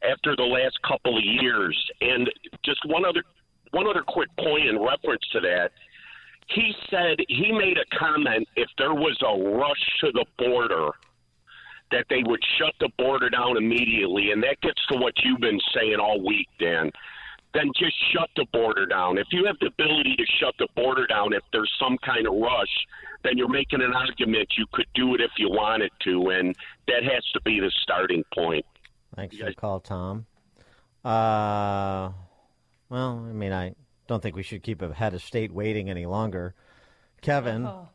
after 0.09 0.35
the 0.35 0.43
last 0.43 0.79
couple 0.87 1.17
of 1.17 1.23
years? 1.23 1.77
And 2.01 2.29
just 2.63 2.79
one 2.85 3.05
other 3.05 3.23
one 3.71 3.87
other 3.87 4.03
quick 4.07 4.29
point 4.39 4.67
in 4.67 4.79
reference 4.79 5.23
to 5.33 5.39
that. 5.41 5.71
He 6.47 6.73
said 6.89 7.17
he 7.27 7.51
made 7.51 7.77
a 7.77 7.97
comment 7.97 8.47
if 8.55 8.69
there 8.77 8.93
was 8.93 9.17
a 9.25 9.57
rush 9.57 9.83
to 10.01 10.11
the 10.11 10.25
border 10.37 10.91
that 11.91 12.05
they 12.09 12.23
would 12.25 12.39
shut 12.57 12.73
the 12.79 12.89
border 12.97 13.29
down 13.29 13.57
immediately. 13.57 14.31
And 14.31 14.43
that 14.43 14.61
gets 14.61 14.81
to 14.91 14.97
what 14.97 15.13
you've 15.23 15.39
been 15.39 15.59
saying 15.73 15.97
all 15.99 16.23
week, 16.25 16.47
Dan. 16.59 16.91
Then 17.55 17.71
just 17.79 17.95
shut 18.13 18.29
the 18.35 18.45
border 18.51 18.85
down. 18.85 19.17
If 19.17 19.27
you 19.31 19.45
have 19.45 19.55
the 19.61 19.67
ability 19.67 20.15
to 20.17 20.25
shut 20.39 20.53
the 20.59 20.67
border 20.75 21.07
down, 21.07 21.31
if 21.33 21.41
there's 21.53 21.71
some 21.79 21.97
kind 22.05 22.27
of 22.27 22.33
rush, 22.33 22.85
then 23.23 23.37
you're 23.37 23.47
making 23.49 23.81
an 23.81 23.93
argument 23.93 24.49
you 24.57 24.65
could 24.73 24.87
do 24.93 25.15
it 25.15 25.21
if 25.21 25.31
you 25.37 25.49
wanted 25.49 25.91
to. 26.03 26.29
And 26.31 26.53
that 26.89 27.03
has 27.03 27.23
to 27.33 27.39
be 27.45 27.61
the 27.61 27.71
starting 27.81 28.23
point. 28.33 28.65
Thanks 29.15 29.37
for 29.37 29.45
the 29.45 29.53
call, 29.55 29.79
Tom. 29.79 30.25
Uh, 31.05 32.11
well, 32.89 33.25
I 33.29 33.31
mean, 33.31 33.53
I 33.53 33.75
don't 34.07 34.21
think 34.21 34.35
we 34.35 34.43
should 34.43 34.61
keep 34.61 34.81
a 34.81 34.93
head 34.93 35.13
of 35.13 35.21
state 35.23 35.51
waiting 35.53 35.89
any 35.89 36.05
longer. 36.05 36.55
Kevin, 37.21 37.65
uh, 37.65 37.85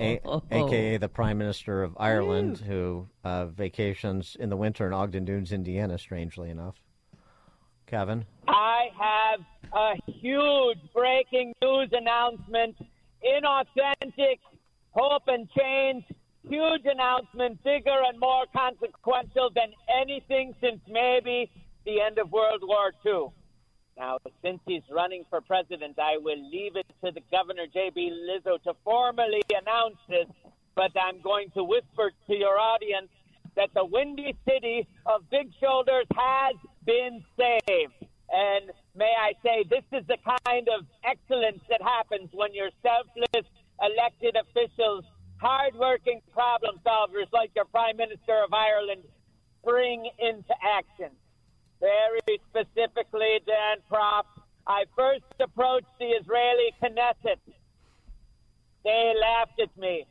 a- 0.00 0.20
aka 0.50 0.96
the 0.96 1.08
Prime 1.08 1.36
Minister 1.36 1.82
of 1.82 1.94
Ireland, 2.00 2.58
who 2.58 3.06
uh, 3.22 3.46
vacations 3.46 4.36
in 4.40 4.48
the 4.48 4.56
winter 4.56 4.86
in 4.86 4.92
Ogden 4.94 5.24
Dunes, 5.26 5.52
Indiana, 5.52 5.98
strangely 5.98 6.48
enough. 6.48 6.76
Kevin? 7.86 8.24
I 8.48 8.88
have 8.98 9.40
a 9.72 9.94
huge 10.10 10.78
breaking 10.94 11.54
news 11.62 11.88
announcement. 11.92 12.76
Inauthentic 13.24 14.38
hope 14.90 15.24
and 15.28 15.48
change. 15.50 16.04
Huge 16.48 16.82
announcement, 16.84 17.62
bigger 17.64 18.02
and 18.06 18.20
more 18.20 18.44
consequential 18.54 19.50
than 19.54 19.72
anything 20.00 20.54
since 20.60 20.78
maybe 20.88 21.50
the 21.84 22.00
end 22.00 22.18
of 22.18 22.30
World 22.30 22.62
War 22.62 22.92
II. 23.04 23.32
Now, 23.98 24.18
since 24.42 24.60
he's 24.66 24.82
running 24.90 25.24
for 25.28 25.40
president, 25.40 25.98
I 25.98 26.18
will 26.18 26.38
leave 26.50 26.76
it 26.76 26.86
to 27.04 27.10
the 27.10 27.22
governor, 27.32 27.64
J.B. 27.72 28.12
Lizzo, 28.28 28.62
to 28.62 28.74
formally 28.84 29.42
announce 29.50 29.96
this, 30.08 30.26
but 30.74 30.92
I'm 31.00 31.20
going 31.20 31.50
to 31.54 31.64
whisper 31.64 32.12
to 32.28 32.34
your 32.34 32.58
audience 32.58 33.08
that 33.56 33.70
the 33.74 33.84
windy 33.84 34.36
city 34.46 34.86
of 35.06 35.28
Big 35.30 35.48
Shoulders 35.60 36.06
has 36.14 36.54
been 36.86 37.22
saved. 37.36 37.92
And 38.30 38.70
may 38.94 39.12
I 39.18 39.32
say, 39.42 39.64
this 39.68 39.84
is 39.92 40.06
the 40.06 40.18
kind 40.46 40.68
of 40.68 40.86
excellence 41.04 41.60
that 41.68 41.82
happens 41.82 42.30
when 42.32 42.54
your 42.54 42.70
selfless 42.82 43.46
elected 43.82 44.36
officials, 44.36 45.04
hardworking 45.38 46.22
problem 46.32 46.80
solvers 46.86 47.30
like 47.32 47.50
your 47.54 47.66
Prime 47.66 47.96
Minister 47.96 48.42
of 48.42 48.52
Ireland, 48.52 49.02
spring 49.60 50.08
into 50.18 50.54
action. 50.62 51.10
Very 51.80 52.40
specifically, 52.48 53.40
Dan 53.46 53.78
Proft, 53.90 54.32
I 54.66 54.84
first 54.96 55.24
approached 55.38 55.92
the 56.00 56.06
Israeli 56.06 56.72
Knesset. 56.82 57.38
They 58.84 59.14
laughed 59.20 59.60
at 59.60 59.76
me. 59.76 60.06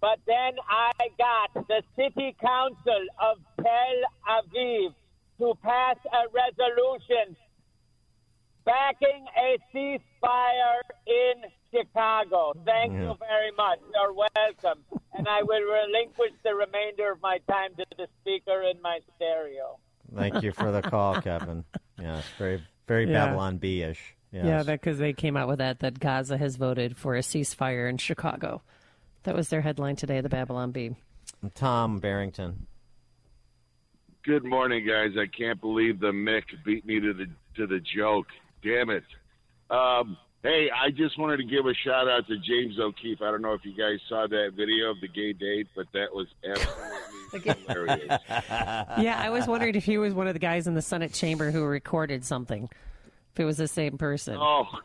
But 0.00 0.18
then 0.26 0.54
I 0.68 0.92
got 1.18 1.66
the 1.68 1.82
city 1.96 2.36
council 2.40 3.06
of 3.20 3.38
Tel 3.56 3.98
Aviv 4.28 4.94
to 5.38 5.54
pass 5.62 5.96
a 6.06 6.28
resolution 6.32 7.36
backing 8.64 9.26
a 9.36 9.58
ceasefire 9.74 10.80
in 11.06 11.42
Chicago. 11.72 12.52
Thank 12.64 12.92
Yeah. 12.92 13.10
you 13.10 13.16
very 13.18 13.50
much. 13.56 13.78
You're 13.92 14.12
welcome. 14.14 14.84
And 15.12 15.28
I 15.28 15.42
will 15.42 15.60
relinquish 15.62 16.32
the 16.42 16.54
remainder 16.54 17.12
of 17.12 17.20
my 17.20 17.38
time 17.48 17.74
to 17.76 17.84
the 17.96 18.08
speaker 18.20 18.62
in 18.62 18.80
my 18.80 19.00
stereo. 19.16 19.78
Thank 20.14 20.42
you 20.42 20.52
for 20.52 20.70
the 20.70 20.82
call, 20.82 21.20
Kevin. 21.20 21.64
Yes, 21.98 22.24
very, 22.38 22.62
very 22.86 23.10
Yeah. 23.10 23.26
Babylon 23.26 23.58
Bee 23.58 23.82
ish. 23.82 24.14
Yes. 24.32 24.44
Yeah, 24.46 24.62
because 24.62 24.98
they 24.98 25.12
came 25.12 25.36
out 25.36 25.46
with 25.46 25.58
that 25.58 25.78
that 25.80 26.00
Gaza 26.00 26.36
has 26.38 26.56
voted 26.56 26.96
for 26.96 27.14
a 27.14 27.20
ceasefire 27.20 27.88
in 27.88 27.98
Chicago. 27.98 28.62
That 29.24 29.34
was 29.36 29.48
their 29.48 29.60
headline 29.60 29.96
today, 29.96 30.20
the 30.20 30.28
Babylon 30.28 30.70
Bee. 30.72 30.96
Tom 31.54 31.98
Barrington. 31.98 32.66
Good 34.24 34.44
morning, 34.44 34.86
guys. 34.86 35.10
I 35.18 35.26
can't 35.26 35.60
believe 35.60 36.00
the 36.00 36.12
Mick 36.12 36.44
beat 36.64 36.86
me 36.86 36.98
to 37.00 37.12
the 37.12 37.26
to 37.56 37.66
the 37.66 37.80
joke. 37.96 38.26
Damn 38.62 38.88
it. 38.88 39.04
Um, 39.70 40.16
hey, 40.42 40.68
I 40.74 40.90
just 40.90 41.18
wanted 41.18 41.36
to 41.38 41.44
give 41.44 41.66
a 41.66 41.74
shout 41.74 42.08
out 42.08 42.26
to 42.28 42.36
James 42.38 42.78
O'Keefe. 42.80 43.20
I 43.20 43.30
don't 43.30 43.42
know 43.42 43.52
if 43.52 43.64
you 43.64 43.72
guys 43.76 44.00
saw 44.08 44.26
that 44.26 44.52
video 44.56 44.90
of 44.90 45.00
the 45.02 45.08
gay 45.08 45.34
date, 45.34 45.68
but 45.76 45.86
that 45.92 46.14
was 46.14 46.26
absolutely 46.48 47.64
hilarious. 47.66 48.18
yeah, 48.28 49.20
I 49.22 49.28
was 49.28 49.46
wondering 49.46 49.74
if 49.74 49.84
he 49.84 49.98
was 49.98 50.14
one 50.14 50.26
of 50.26 50.32
the 50.32 50.38
guys 50.40 50.66
in 50.66 50.74
the 50.74 50.82
Senate 50.82 51.12
chamber 51.12 51.50
who 51.50 51.62
recorded 51.64 52.24
something. 52.24 52.68
If 53.34 53.40
it 53.40 53.44
was 53.44 53.58
the 53.58 53.68
same 53.68 53.98
person. 53.98 54.36
Oh, 54.40 54.66
Ugh. 54.72 54.82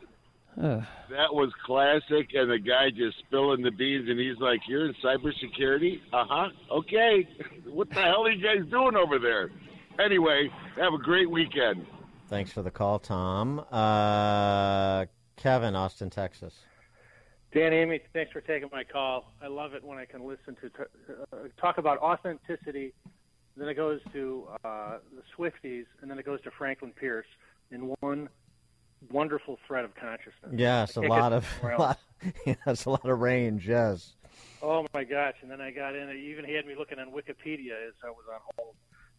That 0.56 1.32
was 1.32 1.52
classic. 1.64 2.30
And 2.34 2.50
the 2.50 2.58
guy 2.58 2.90
just 2.90 3.18
spilling 3.18 3.62
the 3.62 3.70
beans, 3.70 4.08
and 4.08 4.18
he's 4.18 4.38
like, 4.38 4.60
"You're 4.68 4.86
in 4.86 4.94
cybersecurity? 5.02 6.00
Uh 6.12 6.24
huh. 6.28 6.48
Okay. 6.70 7.28
what 7.66 7.88
the 7.88 7.96
hell 7.96 8.26
are 8.26 8.30
you 8.30 8.42
guys 8.42 8.68
doing 8.70 8.96
over 8.96 9.18
there?" 9.18 9.50
Anyway, 9.98 10.50
have 10.76 10.94
a 10.94 10.98
great 10.98 11.30
weekend. 11.30 11.86
Thanks 12.28 12.52
for 12.52 12.62
the 12.62 12.70
call, 12.70 12.98
Tom. 12.98 13.64
Uh, 13.72 15.06
Kevin, 15.36 15.74
Austin, 15.74 16.10
Texas. 16.10 16.54
Dan 17.52 17.72
Amy, 17.72 18.00
thanks 18.12 18.30
for 18.30 18.40
taking 18.40 18.68
my 18.70 18.84
call. 18.84 19.32
I 19.42 19.48
love 19.48 19.74
it 19.74 19.82
when 19.82 19.98
I 19.98 20.04
can 20.04 20.24
listen 20.24 20.56
to 20.60 20.70
uh, 21.32 21.36
talk 21.60 21.78
about 21.78 21.98
authenticity. 21.98 22.92
Then 23.56 23.68
it 23.68 23.74
goes 23.74 24.00
to 24.12 24.46
uh, 24.64 24.98
the 25.14 25.22
Swifties, 25.36 25.86
and 26.00 26.10
then 26.10 26.18
it 26.18 26.24
goes 26.24 26.40
to 26.42 26.50
Franklin 26.52 26.92
Pierce 26.92 27.26
in 27.72 27.92
one 28.00 28.28
wonderful 29.10 29.58
thread 29.66 29.84
of 29.84 29.94
consciousness. 29.94 30.52
Yes, 30.52 30.96
a 30.96 31.00
lot 31.00 31.32
of, 31.32 31.46
somewhere 31.60 31.72
a 31.72 31.80
else. 31.80 31.98
lot, 32.46 32.56
yes, 32.66 32.84
a 32.84 32.90
lot 32.90 33.08
of 33.08 33.18
range. 33.20 33.68
Yes. 33.68 34.14
Oh 34.62 34.86
my 34.92 35.04
gosh! 35.04 35.34
And 35.42 35.50
then 35.50 35.60
I 35.60 35.70
got 35.70 35.94
in. 35.94 36.08
It 36.08 36.16
even 36.16 36.44
had 36.44 36.66
me 36.66 36.74
looking 36.78 36.98
on 36.98 37.10
Wikipedia 37.10 37.88
as 37.88 37.94
I 38.04 38.10
was 38.10 38.24
on 38.32 38.40
hold 38.56 38.74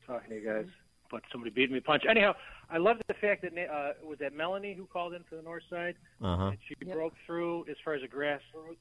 talking 0.05 0.29
to 0.29 0.35
you 0.35 0.45
guys. 0.45 0.67
But 1.09 1.23
somebody 1.31 1.51
beat 1.51 1.71
me 1.71 1.79
a 1.79 1.81
punch. 1.81 2.03
Anyhow, 2.09 2.35
I 2.69 2.77
love 2.77 2.97
the 3.07 3.13
fact 3.15 3.41
that 3.41 3.51
uh, 3.57 3.93
was 4.07 4.19
that 4.19 4.33
Melanie 4.33 4.73
who 4.73 4.85
called 4.85 5.13
in 5.13 5.23
for 5.23 5.35
the 5.35 5.41
North 5.41 5.63
Side. 5.69 5.95
Uh-huh. 6.21 6.51
that 6.51 6.59
she 6.67 6.75
broke 6.85 7.13
through 7.25 7.65
as 7.69 7.75
far 7.83 7.95
as 7.95 8.01
the 8.01 8.07
grassroots. 8.07 8.77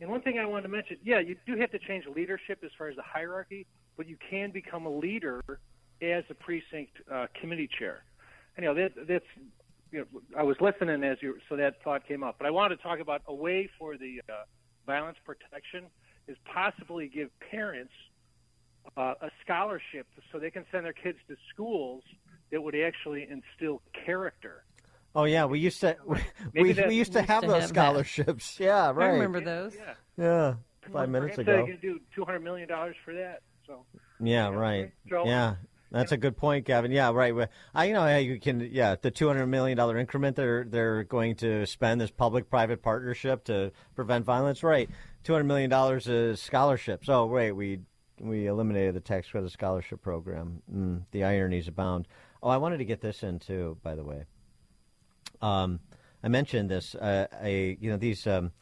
And 0.00 0.08
one 0.10 0.22
thing 0.22 0.38
I 0.38 0.46
wanted 0.46 0.62
to 0.62 0.68
mention, 0.68 0.96
yeah, 1.04 1.20
you 1.20 1.36
do 1.46 1.56
have 1.56 1.70
to 1.72 1.78
change 1.78 2.06
leadership 2.06 2.60
as 2.64 2.70
far 2.76 2.88
as 2.88 2.96
the 2.96 3.02
hierarchy, 3.02 3.66
but 3.96 4.08
you 4.08 4.16
can 4.30 4.50
become 4.50 4.86
a 4.86 4.90
leader 4.90 5.42
as 6.00 6.24
a 6.30 6.34
precinct 6.34 6.92
uh, 7.12 7.26
committee 7.38 7.68
chair. 7.78 8.02
And, 8.56 8.64
you 8.64 8.70
know, 8.72 8.80
that, 8.80 9.06
that's 9.06 9.24
you 9.92 10.00
know, 10.00 10.20
I 10.36 10.42
was 10.42 10.56
listening 10.60 11.02
as 11.04 11.18
you 11.20 11.36
so 11.48 11.56
that 11.56 11.82
thought 11.82 12.06
came 12.06 12.22
up. 12.22 12.36
But 12.38 12.46
I 12.46 12.50
wanted 12.50 12.76
to 12.76 12.82
talk 12.82 13.00
about 13.00 13.22
a 13.26 13.34
way 13.34 13.68
for 13.78 13.96
the 13.96 14.20
uh, 14.28 14.32
violence 14.86 15.18
protection 15.24 15.86
is 16.28 16.36
possibly 16.52 17.08
give 17.08 17.28
parents 17.50 17.92
uh, 18.96 19.14
a 19.20 19.30
scholarship 19.44 20.06
so 20.32 20.38
they 20.38 20.50
can 20.50 20.64
send 20.72 20.84
their 20.84 20.92
kids 20.92 21.18
to 21.28 21.36
schools 21.52 22.02
that 22.50 22.62
would 22.62 22.74
actually 22.76 23.28
instill 23.30 23.82
character. 24.04 24.64
Oh 25.14 25.24
yeah, 25.24 25.44
we 25.46 25.58
used 25.58 25.80
to 25.80 25.96
we, 26.06 26.18
we, 26.54 26.72
that- 26.72 26.88
we 26.88 26.94
used 26.94 27.12
to 27.12 27.22
have 27.22 27.42
used 27.42 27.48
to 27.48 27.48
those 27.48 27.62
have 27.62 27.74
that. 27.74 27.74
scholarships. 27.74 28.56
Yeah, 28.60 28.90
right. 28.92 29.06
I 29.06 29.12
remember 29.12 29.40
those. 29.40 29.74
Yeah. 29.74 29.94
Yeah, 30.16 30.54
five 30.92 31.08
minutes 31.08 31.36
Perhaps 31.36 31.38
ago. 31.48 31.66
They 31.66 31.72
can 31.72 31.80
do 31.80 32.00
two 32.14 32.24
hundred 32.24 32.40
million 32.44 32.68
dollars 32.68 32.96
for 33.04 33.14
that. 33.14 33.42
So 33.66 33.84
Yeah, 34.20 34.48
right. 34.50 34.92
Joe? 35.08 35.24
Yeah, 35.26 35.56
that's 35.90 36.12
a 36.12 36.16
good 36.16 36.36
point, 36.36 36.66
Gavin. 36.66 36.92
Yeah, 36.92 37.10
right. 37.12 37.48
I 37.74 37.84
you 37.86 37.94
know 37.94 38.16
you 38.16 38.38
can 38.38 38.60
yeah 38.72 38.96
the 39.00 39.10
two 39.10 39.26
hundred 39.26 39.46
million 39.46 39.76
dollar 39.76 39.98
increment 39.98 40.36
they're 40.36 40.64
they're 40.64 41.04
going 41.04 41.36
to 41.36 41.66
spend 41.66 42.00
this 42.00 42.10
public 42.10 42.48
private 42.48 42.82
partnership 42.82 43.44
to 43.44 43.72
prevent 43.94 44.24
violence. 44.24 44.62
Right, 44.62 44.88
two 45.24 45.32
hundred 45.32 45.44
million 45.44 45.70
dollars 45.70 46.06
is 46.06 46.40
scholarships. 46.40 47.08
Oh, 47.08 47.28
right. 47.28 47.54
We 47.54 47.80
we 48.20 48.46
eliminated 48.46 48.94
the 48.94 49.00
tax 49.00 49.28
credit 49.28 49.50
scholarship 49.50 50.02
program. 50.02 50.62
Mm, 50.72 51.02
the 51.10 51.24
ironies 51.24 51.68
abound. 51.68 52.06
Oh, 52.42 52.48
I 52.48 52.58
wanted 52.58 52.78
to 52.78 52.84
get 52.84 53.00
this 53.00 53.22
in 53.22 53.38
too. 53.38 53.78
By 53.82 53.94
the 53.94 54.04
way, 54.04 54.24
um, 55.42 55.80
I 56.22 56.28
mentioned 56.28 56.70
this. 56.70 56.94
Uh, 56.94 57.26
a 57.42 57.76
you 57.80 57.90
know 57.90 57.96
these. 57.96 58.26
Um, 58.26 58.52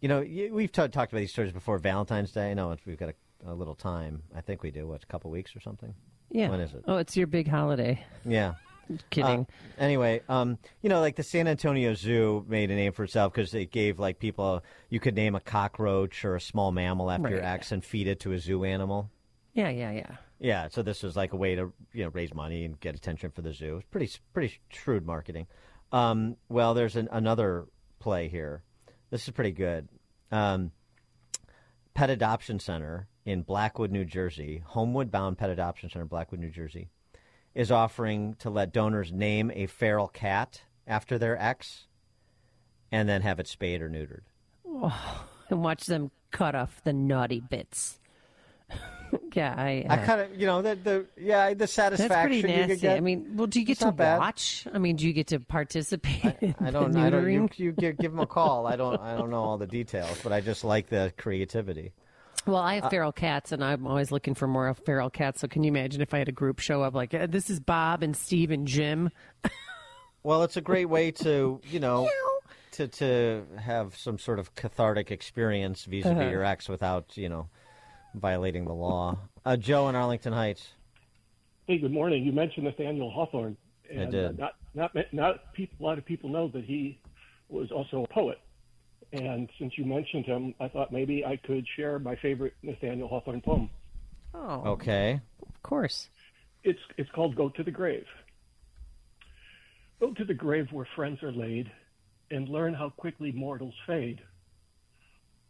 you 0.00 0.08
know, 0.08 0.18
we've 0.52 0.72
t- 0.72 0.88
talked 0.88 1.12
about 1.12 1.20
these 1.20 1.30
stories 1.30 1.52
before. 1.52 1.78
Valentine's 1.78 2.32
Day. 2.32 2.50
I 2.50 2.54
know 2.54 2.74
we've 2.84 2.98
got 2.98 3.10
a, 3.10 3.52
a 3.52 3.54
little 3.54 3.76
time. 3.76 4.24
I 4.34 4.40
think 4.40 4.64
we 4.64 4.72
do. 4.72 4.88
What, 4.88 5.04
a 5.04 5.06
couple 5.06 5.30
weeks 5.30 5.54
or 5.54 5.60
something? 5.60 5.94
Yeah. 6.32 6.48
When 6.50 6.60
is 6.60 6.72
it? 6.72 6.84
Oh, 6.88 6.96
it's 6.96 7.16
your 7.16 7.26
big 7.26 7.46
holiday. 7.46 8.04
Yeah. 8.24 8.54
Kidding. 9.10 9.46
Uh, 9.48 9.80
anyway, 9.82 10.22
um, 10.28 10.58
you 10.82 10.88
know, 10.90 11.00
like 11.00 11.16
the 11.16 11.22
San 11.22 11.46
Antonio 11.46 11.94
Zoo 11.94 12.44
made 12.48 12.70
a 12.70 12.74
name 12.74 12.92
for 12.92 13.04
itself 13.04 13.32
because 13.32 13.50
they 13.50 13.64
gave 13.64 13.98
like 13.98 14.18
people 14.18 14.62
you 14.90 14.98
could 15.00 15.14
name 15.14 15.34
a 15.34 15.40
cockroach 15.40 16.24
or 16.24 16.34
a 16.36 16.40
small 16.40 16.72
mammal 16.72 17.10
after 17.10 17.28
your 17.30 17.38
Right. 17.40 17.46
ex 17.54 17.70
and 17.72 17.84
feed 17.84 18.06
it 18.08 18.20
to 18.20 18.32
a 18.32 18.38
zoo 18.38 18.64
animal. 18.64 19.10
Yeah, 19.54 19.68
yeah, 19.70 19.92
yeah. 19.92 20.16
Yeah, 20.40 20.68
so 20.68 20.82
this 20.82 21.02
was 21.04 21.14
like 21.16 21.32
a 21.32 21.36
way 21.36 21.54
to 21.54 21.72
you 21.92 22.04
know 22.04 22.10
raise 22.12 22.34
money 22.34 22.64
and 22.64 22.78
get 22.80 22.94
attention 22.96 23.30
for 23.30 23.42
the 23.42 23.52
zoo. 23.52 23.76
It's 23.76 23.86
pretty 23.90 24.10
pretty 24.34 24.58
shrewd 24.70 25.06
marketing. 25.06 25.46
Um, 25.92 26.36
well, 26.48 26.74
there's 26.74 26.96
an, 26.96 27.08
another 27.12 27.66
play 28.00 28.28
here. 28.28 28.62
This 29.10 29.22
is 29.28 29.30
pretty 29.30 29.52
good. 29.52 29.88
Um, 30.32 30.72
Pet 31.94 32.10
Adoption 32.10 32.58
Center 32.58 33.06
in 33.24 33.42
Blackwood, 33.42 33.90
New 33.90 34.04
Jersey, 34.04 34.62
Homewood 34.66 35.10
Bound 35.10 35.38
Pet 35.38 35.50
Adoption 35.50 35.90
Center, 35.90 36.04
Blackwood, 36.04 36.40
New 36.40 36.50
Jersey, 36.50 36.88
is 37.54 37.70
offering 37.70 38.34
to 38.40 38.50
let 38.50 38.72
donors 38.72 39.12
name 39.12 39.50
a 39.54 39.66
feral 39.66 40.08
cat 40.08 40.62
after 40.86 41.18
their 41.18 41.40
ex, 41.40 41.86
and 42.90 43.08
then 43.08 43.22
have 43.22 43.38
it 43.38 43.46
spayed 43.46 43.80
or 43.80 43.88
neutered. 43.88 44.22
Oh, 44.66 45.26
and 45.48 45.62
watch 45.62 45.86
them 45.86 46.10
cut 46.30 46.54
off 46.54 46.80
the 46.84 46.92
naughty 46.92 47.40
bits. 47.40 48.00
yeah, 49.34 49.54
I. 49.56 49.84
I 49.88 49.98
uh, 49.98 50.06
kind 50.06 50.20
of, 50.22 50.40
you 50.40 50.46
know, 50.46 50.62
the, 50.62 50.74
the 50.74 51.06
yeah, 51.16 51.54
the 51.54 51.66
satisfaction 51.66 52.08
That's 52.08 52.42
pretty 52.42 52.42
nasty. 52.42 52.76
get. 52.76 52.96
I 52.96 53.00
mean, 53.00 53.36
well, 53.36 53.46
do 53.46 53.60
you 53.60 53.66
get 53.66 53.78
to 53.78 53.86
not 53.86 53.96
bad. 53.96 54.18
watch? 54.18 54.66
I 54.72 54.78
mean, 54.78 54.96
do 54.96 55.06
you 55.06 55.12
get 55.12 55.28
to 55.28 55.40
participate 55.40 56.54
I 56.60 56.70
don't. 56.70 56.96
I 56.96 57.10
don't. 57.10 57.30
You, 57.30 57.48
you 57.56 57.72
give, 57.72 57.98
give 57.98 58.12
them 58.12 58.20
a 58.20 58.26
call. 58.26 58.66
I 58.66 58.76
don't. 58.76 59.00
I 59.00 59.16
don't 59.16 59.30
know 59.30 59.42
all 59.42 59.58
the 59.58 59.66
details, 59.66 60.18
but 60.22 60.32
I 60.32 60.40
just 60.40 60.64
like 60.64 60.88
the 60.88 61.12
creativity. 61.16 61.92
Well, 62.46 62.56
I 62.56 62.74
have 62.76 62.84
Uh, 62.84 62.88
feral 62.90 63.12
cats, 63.12 63.52
and 63.52 63.62
I'm 63.62 63.86
always 63.86 64.10
looking 64.10 64.34
for 64.34 64.46
more 64.48 64.72
feral 64.74 65.10
cats. 65.10 65.40
So, 65.40 65.48
can 65.48 65.62
you 65.62 65.68
imagine 65.68 66.00
if 66.00 66.12
I 66.12 66.18
had 66.18 66.28
a 66.28 66.32
group 66.32 66.58
show 66.58 66.82
up 66.82 66.94
like, 66.94 67.14
uh, 67.14 67.26
"This 67.26 67.48
is 67.50 67.60
Bob 67.60 68.02
and 68.02 68.16
Steve 68.16 68.50
and 68.50 68.66
Jim"? 68.66 69.10
Well, 70.24 70.44
it's 70.44 70.56
a 70.56 70.60
great 70.60 70.84
way 70.84 71.10
to, 71.10 71.60
you 71.64 71.80
know, 71.80 72.08
to 72.72 72.86
to 72.86 73.44
have 73.58 73.96
some 73.96 74.18
sort 74.20 74.38
of 74.38 74.54
cathartic 74.54 75.10
experience 75.10 75.84
vis-a-vis 75.84 76.16
Uh-huh. 76.16 76.30
your 76.30 76.44
ex 76.44 76.68
without, 76.68 77.16
you 77.16 77.28
know, 77.28 77.48
violating 78.14 78.64
the 78.64 78.72
law. 78.72 79.18
Uh, 79.44 79.56
Joe 79.56 79.88
in 79.88 79.96
Arlington 79.96 80.32
Heights. 80.32 80.74
Hey, 81.66 81.78
good 81.78 81.90
morning. 81.92 82.24
You 82.24 82.30
mentioned 82.30 82.66
Nathaniel 82.66 83.10
Hawthorne. 83.10 83.56
I 83.90 84.04
did. 84.04 84.40
Uh, 84.40 84.50
not 84.74 84.94
not 84.94 85.12
not 85.12 85.52
people, 85.54 85.76
a 85.80 85.82
lot 85.88 85.98
of 85.98 86.04
people 86.04 86.30
know 86.30 86.46
that 86.54 86.64
he 86.64 87.00
was 87.48 87.72
also 87.72 88.04
a 88.04 88.06
poet. 88.08 88.38
And 89.12 89.48
since 89.58 89.76
you 89.76 89.84
mentioned 89.84 90.24
him, 90.24 90.54
I 90.58 90.68
thought 90.68 90.90
maybe 90.90 91.24
I 91.24 91.36
could 91.36 91.66
share 91.76 91.98
my 91.98 92.16
favorite 92.16 92.54
Nathaniel 92.62 93.08
Hawthorne 93.08 93.42
poem. 93.42 93.68
Oh, 94.34 94.62
Okay. 94.72 95.20
of 95.46 95.62
course. 95.62 96.08
It's 96.64 96.80
it's 96.96 97.10
called 97.10 97.36
"Go 97.36 97.48
to 97.50 97.62
the 97.62 97.70
Grave." 97.70 98.06
Go 100.00 100.12
to 100.14 100.24
the 100.24 100.34
grave 100.34 100.72
where 100.72 100.86
friends 100.96 101.22
are 101.22 101.32
laid, 101.32 101.70
and 102.30 102.48
learn 102.48 102.74
how 102.74 102.90
quickly 102.90 103.30
mortals 103.32 103.74
fade. 103.86 104.20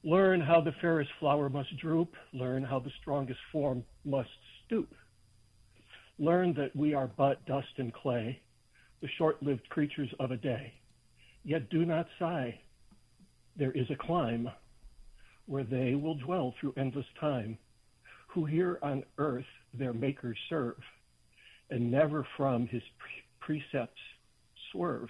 Learn 0.05 0.41
how 0.41 0.61
the 0.61 0.73
fairest 0.73 1.11
flower 1.21 1.49
must 1.49 1.77
droop. 1.79 2.17
Learn 2.33 2.65
how 2.65 2.81
the 2.81 2.91
strongest 3.01 3.41
form 3.53 3.85
must 4.05 4.29
stoop. 4.67 4.95
Learn 6.19 6.53
that 6.55 6.75
we 6.75 6.93
are 6.93 7.07
but 7.07 7.45
dust 7.47 7.79
and 7.79 7.95
clay, 7.95 8.43
the 9.01 9.09
short-lived 9.17 9.69
creatures 9.71 10.13
of 10.19 10.33
a 10.33 10.37
day. 10.37 10.75
Yet 11.45 11.71
do 11.71 11.85
not 11.87 12.09
sigh. 12.19 12.61
There 13.57 13.73
is 13.73 13.91
a 13.91 13.97
clime 13.97 14.51
where 15.47 15.65
they 15.65 15.95
will 15.95 16.15
dwell 16.15 16.55
through 16.59 16.75
endless 16.77 17.07
time, 17.21 17.59
who 18.29 18.45
here 18.47 18.79
on 18.83 19.05
earth 19.19 19.45
their 19.75 19.93
Maker 19.93 20.35
serve, 20.49 20.81
and 21.71 21.91
never 21.91 22.27
from 22.37 22.67
his 22.67 22.83
pre- 22.99 23.61
precepts 23.61 24.01
swerve. 24.71 25.09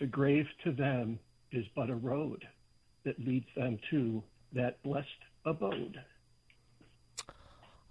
The 0.00 0.06
grave 0.06 0.46
to 0.64 0.72
them 0.72 1.18
is 1.50 1.66
but 1.76 1.90
a 1.90 1.94
road 1.94 2.46
that 3.04 3.18
leads 3.18 3.46
them 3.54 3.78
to 3.90 4.22
that 4.54 4.82
blessed 4.82 5.08
abode. 5.44 6.00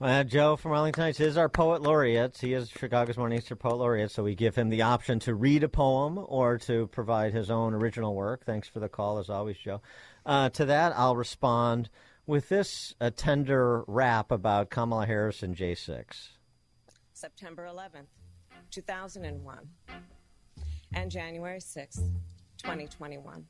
Uh, 0.02 0.24
Joe 0.24 0.56
from 0.56 0.72
Arlington 0.72 1.04
Heights 1.04 1.20
is 1.20 1.38
our 1.38 1.48
poet 1.48 1.84
laureate. 1.84 2.36
He 2.36 2.54
is 2.54 2.72
Chicago's 2.72 3.18
Morning 3.18 3.40
Morningstar 3.40 3.60
Poet 3.60 3.76
Laureate, 3.76 4.10
so 4.10 4.24
we 4.24 4.34
give 4.34 4.56
him 4.56 4.70
the 4.70 4.82
option 4.82 5.20
to 5.20 5.36
read 5.36 5.64
a 5.64 5.70
poem 5.70 6.20
or 6.28 6.58
to 6.58 6.88
provide 6.88 7.34
his 7.34 7.52
own 7.52 7.76
original 7.76 8.16
work. 8.16 8.44
Thanks 8.44 8.68
for 8.68 8.80
the 8.80 8.90
call, 8.90 9.20
as 9.20 9.30
always, 9.30 9.58
Joe. 9.60 9.80
Uh, 10.26 10.50
to 10.50 10.66
that, 10.66 10.94
I'll 10.98 11.16
respond 11.16 11.92
with 12.26 12.50
this 12.50 12.96
a 13.00 13.12
tender 13.12 13.84
rap 13.86 14.32
about 14.32 14.72
Kamala 14.72 15.06
Harris 15.06 15.44
and 15.44 15.56
J6. 15.56 16.30
September 17.14 17.70
11th, 17.72 18.08
2001, 18.72 19.60
and 20.94 21.12
January 21.12 21.60
6th, 21.60 22.10
2021. 22.58 23.46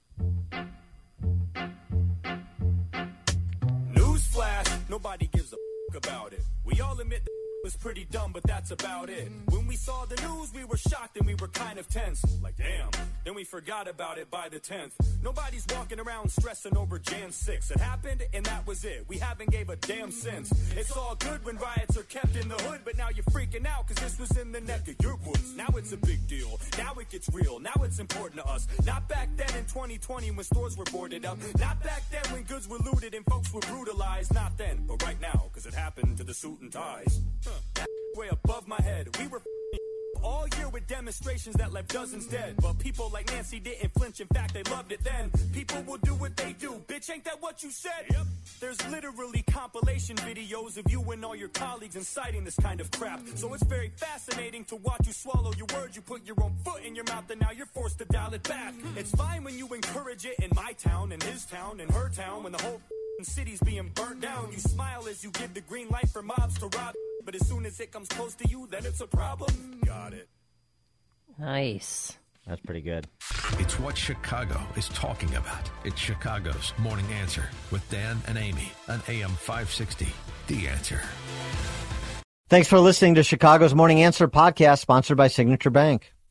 Newsflash, 3.93 4.89
nobody 4.89 5.27
gives 5.27 5.53
a 5.53 5.55
f- 5.55 5.70
about 5.95 6.33
it. 6.33 6.41
We 6.63 6.79
all 6.81 6.99
admit 6.99 7.23
the 7.25 7.40
was 7.63 7.75
pretty 7.75 8.05
dumb, 8.09 8.31
but 8.31 8.43
that's 8.43 8.71
about 8.71 9.09
it. 9.09 9.31
When 9.49 9.67
we 9.67 9.75
saw 9.75 10.05
the 10.05 10.15
news, 10.27 10.51
we 10.53 10.63
were 10.63 10.77
shocked 10.77 11.17
and 11.17 11.27
we 11.27 11.35
were 11.35 11.47
kind 11.49 11.77
of 11.77 11.87
tense. 11.87 12.23
Like, 12.41 12.57
damn. 12.57 12.89
Then 13.23 13.35
we 13.35 13.43
forgot 13.43 13.87
about 13.87 14.17
it 14.17 14.31
by 14.31 14.49
the 14.49 14.59
10th. 14.59 14.93
Nobody's 15.21 15.65
walking 15.75 15.99
around 15.99 16.31
stressing 16.31 16.75
over 16.75 16.97
Jan 16.97 17.31
6. 17.31 17.71
It 17.71 17.79
happened 17.79 18.23
and 18.33 18.45
that 18.45 18.65
was 18.65 18.83
it. 18.83 19.05
We 19.07 19.17
haven't 19.17 19.51
gave 19.51 19.69
a 19.69 19.75
damn 19.75 20.11
since. 20.11 20.51
It's 20.75 20.95
all 20.97 21.15
good 21.15 21.45
when 21.45 21.57
riots 21.57 21.97
are 21.97 22.03
kept 22.03 22.35
in 22.35 22.49
the 22.49 22.55
hood, 22.55 22.81
but 22.83 22.97
now 22.97 23.09
you're 23.13 23.25
freaking 23.25 23.67
out 23.67 23.87
because 23.87 24.01
this 24.03 24.19
was 24.19 24.37
in 24.37 24.51
the 24.51 24.61
neck 24.61 24.87
of 24.87 24.95
your 25.03 25.17
woods. 25.17 25.55
Now 25.55 25.67
it's 25.75 25.91
a 25.91 25.97
big 25.97 26.27
deal. 26.27 26.59
Now 26.77 26.93
it 26.95 27.09
gets 27.09 27.29
real. 27.31 27.59
Now 27.59 27.75
it's 27.83 27.99
important 27.99 28.41
to 28.41 28.47
us. 28.47 28.67
Not 28.85 29.07
back 29.07 29.29
then 29.37 29.55
in 29.55 29.65
2020 29.65 30.31
when 30.31 30.43
stores 30.43 30.77
were 30.77 30.85
boarded 30.85 31.25
up. 31.25 31.37
Not 31.59 31.83
back 31.83 32.03
then 32.09 32.23
when 32.33 32.43
goods 32.43 32.67
were 32.67 32.79
looted 32.79 33.13
and 33.13 33.25
folks 33.25 33.53
were 33.53 33.61
brutalized. 33.61 34.33
Not 34.33 34.57
then, 34.57 34.85
but 34.87 35.03
right 35.03 35.21
now 35.21 35.49
because 35.49 35.67
it 35.67 35.75
happened 35.75 36.17
to 36.17 36.23
the 36.23 36.33
suit 36.33 36.59
and 36.61 36.71
ties. 36.71 37.21
Way 38.15 38.29
above 38.29 38.67
my 38.67 38.81
head. 38.81 39.15
We 39.19 39.27
were 39.27 39.41
all 40.23 40.45
year 40.57 40.69
with 40.69 40.87
demonstrations 40.87 41.55
that 41.55 41.71
left 41.73 41.89
dozens 41.89 42.27
dead. 42.27 42.55
But 42.61 42.77
people 42.79 43.09
like 43.13 43.27
Nancy 43.31 43.59
didn't 43.59 43.91
flinch. 43.93 44.19
In 44.19 44.27
fact, 44.27 44.53
they 44.53 44.63
loved 44.63 44.91
it 44.91 45.03
then. 45.03 45.31
People 45.53 45.81
will 45.83 45.97
do 45.97 46.13
what 46.13 46.35
they 46.37 46.53
do. 46.53 46.81
Bitch, 46.87 47.09
ain't 47.11 47.23
that 47.25 47.41
what 47.41 47.63
you 47.63 47.71
said? 47.71 48.05
Yep. 48.09 48.25
There's 48.59 48.89
literally 48.89 49.43
compilation 49.49 50.15
videos 50.17 50.77
of 50.77 50.89
you 50.91 51.01
and 51.11 51.25
all 51.25 51.35
your 51.35 51.49
colleagues 51.49 51.95
inciting 51.95 52.43
this 52.43 52.55
kind 52.57 52.79
of 52.79 52.91
crap. 52.91 53.21
So 53.35 53.53
it's 53.53 53.63
very 53.63 53.91
fascinating 53.95 54.65
to 54.65 54.75
watch 54.77 55.07
you 55.07 55.13
swallow 55.13 55.51
your 55.57 55.67
words. 55.73 55.95
You 55.95 56.01
put 56.01 56.25
your 56.25 56.35
own 56.41 56.53
foot 56.63 56.83
in 56.83 56.95
your 56.95 57.05
mouth 57.05 57.29
and 57.29 57.41
now 57.41 57.51
you're 57.51 57.65
forced 57.67 57.97
to 57.99 58.05
dial 58.05 58.33
it 58.33 58.43
back. 58.43 58.73
It's 58.95 59.11
fine 59.11 59.43
when 59.43 59.57
you 59.57 59.67
encourage 59.73 60.25
it 60.25 60.35
in 60.39 60.51
my 60.55 60.73
town, 60.73 61.11
in 61.11 61.21
his 61.21 61.45
town, 61.45 61.79
in 61.79 61.89
her 61.89 62.09
town, 62.09 62.43
when 62.43 62.51
the 62.51 62.61
whole 62.61 62.81
city's 63.25 63.59
being 63.61 63.91
burnt 63.93 64.21
down. 64.21 64.49
You 64.51 64.59
smile 64.59 65.07
as 65.09 65.23
you 65.23 65.31
give 65.31 65.53
the 65.53 65.61
green 65.61 65.89
light 65.89 66.09
for 66.09 66.21
mobs 66.21 66.57
to 66.59 66.67
rob. 66.77 66.93
But 67.25 67.35
as 67.35 67.47
soon 67.47 67.65
as 67.65 67.79
it 67.79 67.91
comes 67.91 68.07
close 68.09 68.35
to 68.35 68.49
you, 68.49 68.67
then 68.69 68.85
it's 68.85 69.01
a 69.01 69.07
problem. 69.07 69.81
Got 69.85 70.13
it. 70.13 70.27
Nice. 71.37 72.17
That's 72.47 72.61
pretty 72.61 72.81
good. 72.81 73.07
It's 73.59 73.79
what 73.79 73.97
Chicago 73.97 74.59
is 74.75 74.89
talking 74.89 75.33
about. 75.35 75.69
It's 75.83 75.99
Chicago's 75.99 76.73
Morning 76.79 77.05
Answer 77.13 77.49
with 77.69 77.87
Dan 77.91 78.21
and 78.27 78.37
Amy 78.37 78.71
on 78.87 79.01
AM 79.07 79.29
560. 79.29 80.07
The 80.47 80.67
Answer. 80.67 81.01
Thanks 82.49 82.67
for 82.67 82.79
listening 82.79 83.15
to 83.15 83.23
Chicago's 83.23 83.75
Morning 83.75 84.01
Answer 84.01 84.27
podcast, 84.27 84.79
sponsored 84.79 85.17
by 85.17 85.27
Signature 85.27 85.69
Bank. 85.69 86.13